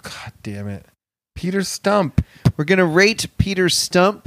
God 0.00 0.32
damn 0.44 0.68
it. 0.68 0.86
Peter 1.34 1.60
Stumpp. 1.60 2.18
We're 2.56 2.64
gonna 2.64 2.86
rate 2.86 3.26
Peter 3.38 3.66
Stumpp 3.66 4.26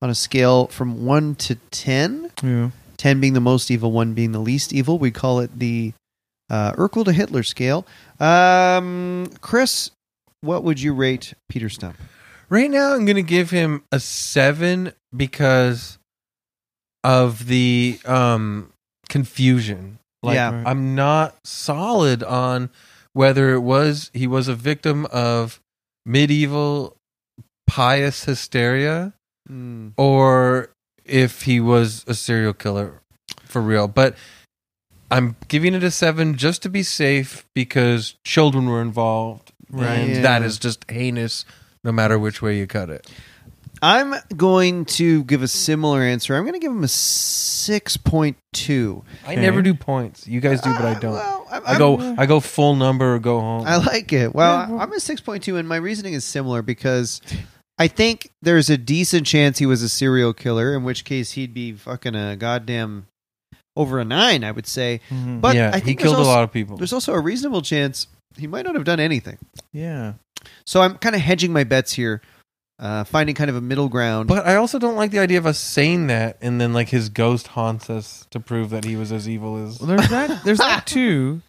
on 0.00 0.08
a 0.10 0.14
scale 0.14 0.68
from 0.68 1.04
one 1.04 1.34
to 1.36 1.56
ten. 1.72 2.30
Yeah. 2.42 2.70
Ten 2.96 3.20
being 3.20 3.32
the 3.34 3.40
most 3.40 3.70
evil, 3.70 3.92
one 3.92 4.14
being 4.14 4.32
the 4.32 4.38
least 4.40 4.72
evil. 4.72 4.98
We 4.98 5.10
call 5.10 5.40
it 5.40 5.58
the 5.58 5.92
uh, 6.50 6.72
Urkel 6.72 7.04
to 7.04 7.12
Hitler 7.12 7.42
scale. 7.42 7.86
Um, 8.20 9.28
Chris, 9.40 9.90
what 10.40 10.64
would 10.64 10.80
you 10.80 10.94
rate 10.94 11.34
Peter 11.48 11.66
Stumpp? 11.68 11.94
Right 12.48 12.70
now, 12.70 12.94
I'm 12.94 13.04
going 13.04 13.16
to 13.16 13.22
give 13.22 13.50
him 13.50 13.82
a 13.90 13.98
seven 13.98 14.92
because 15.14 15.98
of 17.02 17.46
the 17.46 17.98
um, 18.04 18.72
confusion. 19.08 19.98
Like, 20.22 20.36
Yeah. 20.36 20.62
I'm 20.64 20.94
not 20.94 21.34
solid 21.44 22.22
on 22.22 22.70
whether 23.12 23.52
it 23.54 23.60
was 23.60 24.10
he 24.14 24.26
was 24.26 24.46
a 24.48 24.54
victim 24.54 25.06
of 25.06 25.60
medieval 26.04 26.96
pious 27.66 28.24
hysteria 28.24 29.12
Mm. 29.50 29.92
or 29.96 30.70
if 31.08 31.42
he 31.42 31.60
was 31.60 32.04
a 32.06 32.14
serial 32.14 32.52
killer 32.52 33.00
for 33.44 33.60
real. 33.62 33.88
But 33.88 34.16
I'm 35.10 35.36
giving 35.48 35.74
it 35.74 35.82
a 35.84 35.90
seven 35.90 36.36
just 36.36 36.62
to 36.62 36.68
be 36.68 36.82
safe 36.82 37.44
because 37.54 38.16
children 38.24 38.66
were 38.66 38.82
involved. 38.82 39.52
Right. 39.70 39.86
And 39.98 40.10
Yeah. 40.16 40.22
that 40.22 40.42
is 40.42 40.58
just 40.58 40.88
heinous 40.90 41.44
no 41.84 41.92
matter 41.92 42.18
which 42.18 42.42
way 42.42 42.58
you 42.58 42.66
cut 42.66 42.90
it. 42.90 43.08
I'm 43.82 44.14
going 44.34 44.86
to 44.86 45.22
give 45.24 45.42
a 45.42 45.48
similar 45.48 46.00
answer. 46.00 46.34
I'm 46.34 46.44
going 46.44 46.54
to 46.54 46.58
give 46.58 46.72
him 46.72 46.82
a 46.82 46.88
six 46.88 47.96
point 47.98 48.38
two. 48.54 49.04
I 49.26 49.32
Okay. 49.32 49.42
never 49.42 49.60
do 49.60 49.74
points. 49.74 50.26
You 50.26 50.40
guys 50.40 50.62
do, 50.62 50.70
but 50.72 50.84
I 50.84 50.92
uh, 50.92 50.98
don't. 50.98 51.12
well, 51.12 51.46
I'm, 51.50 51.62
I 51.66 51.78
go 51.78 52.14
I 52.16 52.24
go 52.26 52.40
full 52.40 52.74
number 52.74 53.14
or 53.14 53.18
go 53.18 53.38
home. 53.38 53.66
I 53.66 53.76
like 53.76 54.12
it. 54.14 54.34
Well, 54.34 54.60
Yeah, 54.60 54.70
well- 54.70 54.80
I'm 54.80 54.92
a 54.92 54.98
six 55.00 55.20
point 55.20 55.42
two, 55.44 55.58
and 55.58 55.68
my 55.68 55.76
reasoning 55.76 56.14
is 56.14 56.24
similar 56.24 56.62
because 56.62 57.20
I 57.78 57.88
think 57.88 58.30
there's 58.42 58.70
a 58.70 58.78
decent 58.78 59.26
chance 59.26 59.58
he 59.58 59.66
was 59.66 59.82
a 59.82 59.88
serial 59.88 60.32
killer. 60.32 60.74
In 60.74 60.82
which 60.84 61.04
case, 61.04 61.32
he'd 61.32 61.52
be 61.52 61.72
fucking 61.72 62.14
a 62.14 62.36
goddamn 62.36 63.06
over 63.76 63.98
a 63.98 64.04
nine, 64.04 64.42
I 64.44 64.50
would 64.52 64.66
say. 64.66 65.00
Mhm. 65.10 65.40
But 65.42 65.56
yeah, 65.56 65.68
I 65.68 65.80
think 65.80 65.86
he 66.00 66.04
killed 66.04 66.16
also- 66.16 66.28
a 66.30 66.32
lot 66.32 66.42
of 66.44 66.52
people. 66.52 66.76
There's 66.78 66.92
also 66.94 67.12
a 67.12 67.20
reasonable 67.20 67.60
chance 67.62 68.06
he 68.38 68.46
might 68.46 68.64
not 68.64 68.74
have 68.74 68.84
done 68.84 69.00
anything. 69.00 69.38
yeah. 69.72 70.14
So 70.64 70.80
I'm 70.80 70.96
kind 70.98 71.14
of 71.14 71.20
hedging 71.22 71.52
my 71.52 71.64
bets 71.64 71.92
here, 71.94 72.22
uh, 72.78 73.04
finding 73.04 73.34
kind 73.34 73.50
of 73.50 73.56
a 73.56 73.60
middle 73.60 73.88
ground. 73.88 74.28
But 74.28 74.46
I 74.46 74.54
also 74.56 74.78
don't 74.78 74.94
like 74.94 75.10
the 75.10 75.18
idea 75.18 75.38
of 75.38 75.46
us 75.46 75.58
saying 75.58 76.06
that 76.06 76.36
and 76.40 76.60
then 76.60 76.72
like 76.72 76.88
his 76.90 77.08
ghost 77.08 77.48
haunts 77.48 77.90
us 77.90 78.26
to 78.30 78.38
prove 78.38 78.70
that 78.70 78.84
he 78.84 78.94
was 78.96 79.10
as 79.12 79.28
evil 79.28 79.56
as. 79.66 79.80
Well, 79.80 79.88
there's 79.88 80.08
that. 80.08 80.44
There's 80.44 80.58
that 80.58 80.86
too. 80.86 81.42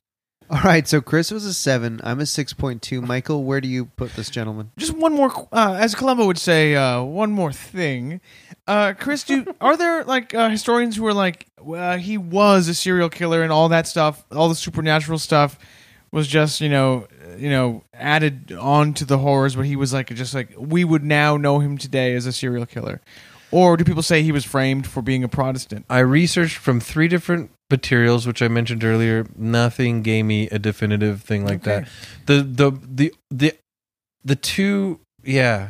All 0.49 0.61
right, 0.61 0.87
so 0.87 1.01
Chris 1.01 1.29
was 1.29 1.45
a 1.45 1.53
seven. 1.53 1.99
I'm 2.03 2.21
a 2.21 2.25
six 2.25 2.53
point 2.53 2.81
two. 2.81 3.01
Michael, 3.01 3.43
where 3.43 3.59
do 3.59 3.67
you 3.67 3.85
put 3.85 4.13
this 4.13 4.29
gentleman? 4.29 4.71
Just 4.77 4.93
one 4.93 5.13
more, 5.13 5.29
uh, 5.51 5.73
as 5.77 5.93
Columbo 5.93 6.25
would 6.25 6.37
say, 6.37 6.73
uh, 6.73 7.03
one 7.03 7.31
more 7.31 7.51
thing. 7.51 8.21
Uh, 8.65 8.93
Chris, 8.97 9.23
do 9.23 9.45
are 9.61 9.75
there 9.75 10.05
like 10.05 10.33
uh, 10.33 10.49
historians 10.49 10.95
who 10.95 11.05
are 11.05 11.13
like, 11.13 11.47
well, 11.59 11.97
he 11.97 12.17
was 12.17 12.69
a 12.69 12.73
serial 12.73 13.09
killer 13.09 13.43
and 13.43 13.51
all 13.51 13.67
that 13.69 13.87
stuff, 13.87 14.23
all 14.31 14.47
the 14.47 14.55
supernatural 14.55 15.19
stuff 15.19 15.59
was 16.11 16.27
just 16.27 16.61
you 16.61 16.69
know, 16.69 17.07
uh, 17.25 17.35
you 17.35 17.49
know, 17.49 17.83
added 17.93 18.53
on 18.53 18.93
to 18.93 19.03
the 19.05 19.17
horrors, 19.17 19.55
but 19.55 19.65
he 19.65 19.75
was 19.75 19.91
like 19.91 20.07
just 20.15 20.33
like 20.33 20.53
we 20.57 20.85
would 20.85 21.03
now 21.03 21.35
know 21.35 21.59
him 21.59 21.77
today 21.77 22.15
as 22.15 22.25
a 22.25 22.31
serial 22.31 22.65
killer, 22.65 23.01
or 23.51 23.75
do 23.75 23.83
people 23.83 24.03
say 24.03 24.23
he 24.23 24.31
was 24.31 24.45
framed 24.45 24.87
for 24.87 25.01
being 25.01 25.25
a 25.25 25.27
Protestant? 25.27 25.85
I 25.89 25.99
researched 25.99 26.57
from 26.57 26.79
three 26.79 27.09
different 27.09 27.51
materials, 27.69 28.26
which 28.27 28.41
I 28.41 28.48
mentioned 28.48 28.84
earlier. 28.84 29.26
Nothing 29.35 30.02
gave 30.02 30.26
me 30.26 30.48
a 30.49 30.60
definitive 30.60 31.22
thing 31.22 31.45
like 31.45 31.68
Okay. 31.68 31.81
that. 31.81 31.89
The 32.26 32.41
the 32.44 32.72
the 32.88 33.14
the 33.30 33.53
the 34.23 34.35
two 34.35 34.99
yeah. 35.23 35.69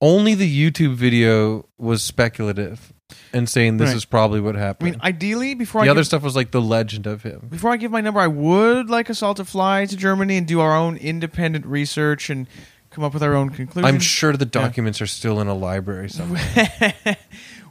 Only 0.00 0.34
the 0.34 0.46
YouTube 0.70 0.94
video 0.94 1.64
was 1.78 2.02
speculative 2.02 2.92
and 3.32 3.48
saying 3.48 3.78
this 3.78 3.88
Right. 3.88 3.96
is 3.96 4.04
probably 4.04 4.40
what 4.40 4.54
happened. 4.54 4.62
I 4.62 4.90
happened. 4.90 5.02
mean, 5.02 5.14
ideally, 5.14 5.54
before 5.54 5.80
the 5.82 5.88
I 5.88 5.90
other 5.90 6.00
give- 6.00 6.06
stuff 6.08 6.22
was 6.22 6.36
like 6.36 6.50
the 6.50 6.60
legend 6.60 7.06
of 7.06 7.22
him. 7.22 7.46
Before 7.50 7.72
I 7.72 7.78
give 7.78 7.90
my 7.90 8.02
number, 8.02 8.20
I 8.20 8.26
would 8.26 8.90
like 8.90 9.08
us 9.08 9.22
all 9.22 9.32
to 9.34 9.44
fly 9.44 9.86
to 9.86 9.96
Germany 9.96 10.36
and 10.36 10.46
do 10.46 10.60
our 10.60 10.76
own 10.76 10.98
independent 10.98 11.64
research 11.64 12.28
and 12.28 12.46
come 12.90 13.04
up 13.04 13.14
with 13.14 13.22
our 13.22 13.34
own 13.34 13.48
conclusions. 13.50 13.90
I'm 13.94 14.00
sure 14.00 14.34
the 14.34 14.44
documents 14.44 15.00
are 15.00 15.06
still 15.06 15.40
in 15.40 15.48
a 15.48 15.54
library 15.54 16.10
somewhere. 16.10 16.94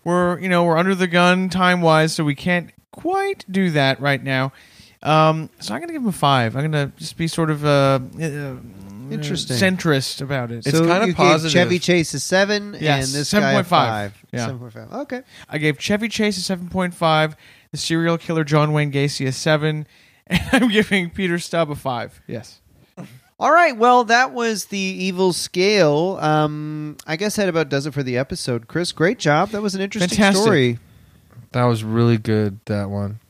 we're 0.03 0.39
you 0.39 0.49
know 0.49 0.63
we're 0.63 0.77
under 0.77 0.95
the 0.95 1.07
gun 1.07 1.49
time 1.49 1.81
wise, 1.81 2.13
so 2.13 2.23
we 2.23 2.35
can't 2.35 2.71
quite 2.95 3.45
do 3.49 3.69
that 3.71 3.99
right 3.99 4.23
now. 4.23 4.51
Um, 5.03 5.49
so 5.59 5.73
I'm 5.75 5.81
gonna 5.81 5.93
give 5.93 6.01
him 6.01 6.07
a 6.07 6.11
five. 6.11 6.55
I'm 6.55 6.63
gonna 6.63 6.91
just 6.97 7.15
be 7.17 7.27
sort 7.27 7.51
of 7.51 7.63
uh, 7.63 7.99
uh, 8.19 8.55
Interesting. 9.11 9.57
centrist 9.57 10.21
about 10.21 10.51
it. 10.51 10.65
It's 10.65 10.71
so 10.71 10.79
kinda 10.79 11.01
you 11.01 11.05
gave 11.07 11.15
positive. 11.15 11.51
Chevy 11.51 11.77
Chase 11.77 12.13
a 12.15 12.19
seven, 12.19 12.75
Yes, 12.79 13.05
and 13.13 13.21
this 13.21 13.31
guy 13.31 13.51
a 13.51 13.63
7.5. 13.63 13.65
five. 13.67 14.23
Yeah. 14.31 14.45
Seven 14.45 14.59
point 14.59 14.73
five. 14.73 14.91
Okay. 14.93 15.21
I 15.47 15.57
gave 15.59 15.79
Chevy 15.79 16.09
Chase 16.09 16.37
a 16.37 16.41
seven 16.41 16.69
point 16.69 16.95
five, 16.95 17.35
the 17.71 17.77
serial 17.77 18.17
killer 18.17 18.43
John 18.43 18.71
Wayne 18.73 18.91
Gacy 18.91 19.27
a 19.27 19.31
seven, 19.31 19.85
and 20.27 20.41
I'm 20.53 20.69
giving 20.69 21.11
Peter 21.11 21.37
Stubb 21.37 21.69
a 21.69 21.75
five. 21.75 22.19
Yes. 22.25 22.61
All 23.37 23.51
right. 23.51 23.75
Well, 23.77 24.05
that 24.05 24.31
was 24.31 24.65
the 24.65 24.79
evil 24.79 25.33
scale. 25.33 26.17
Um, 26.21 26.95
I 27.05 27.15
guess 27.17 27.35
that 27.35 27.49
about 27.49 27.67
does 27.69 27.85
it 27.85 27.93
for 27.93 28.01
the 28.01 28.17
episode. 28.17 28.67
Chris, 28.67 28.91
great 28.93 29.19
job. 29.19 29.49
That 29.49 29.61
was 29.61 29.75
an 29.75 29.81
interesting 29.81 30.09
Fantastic. 30.09 30.41
story. 30.41 30.79
That 31.55 31.63
was 31.63 31.85
really 31.85 32.17
good. 32.17 32.59
That 32.65 32.89
one. 32.89 33.21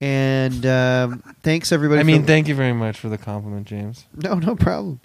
And 0.00 0.64
um, 0.64 1.22
thanks 1.42 1.70
everybody. 1.70 2.00
I 2.00 2.02
mean, 2.02 2.22
for- 2.22 2.26
thank 2.28 2.48
you 2.48 2.54
very 2.54 2.72
much 2.72 2.98
for 2.98 3.10
the 3.10 3.18
compliment, 3.18 3.66
James. 3.66 4.06
no, 4.16 4.36
no 4.36 4.56
problem. 4.56 5.00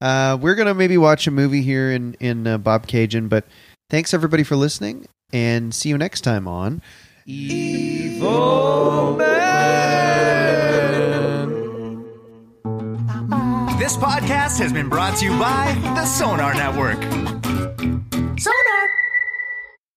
Uh, 0.00 0.38
we're 0.40 0.54
gonna 0.54 0.72
maybe 0.72 0.96
watch 0.96 1.26
a 1.26 1.30
movie 1.30 1.60
here 1.60 1.92
in 1.92 2.14
in 2.20 2.46
uh, 2.46 2.56
Bobcaygeon, 2.56 3.28
but 3.28 3.44
thanks 3.90 4.14
everybody 4.14 4.44
for 4.44 4.56
listening, 4.56 5.06
and 5.30 5.74
see 5.74 5.90
you 5.90 5.98
next 5.98 6.22
time 6.22 6.48
on 6.48 6.80
Evil 7.26 9.18
This 13.78 13.96
podcast 13.98 14.58
has 14.58 14.72
been 14.72 14.88
brought 14.88 15.18
to 15.18 15.26
you 15.26 15.38
by 15.38 15.74
the 15.94 16.06
Sonar 16.06 16.54
Network. 16.54 16.98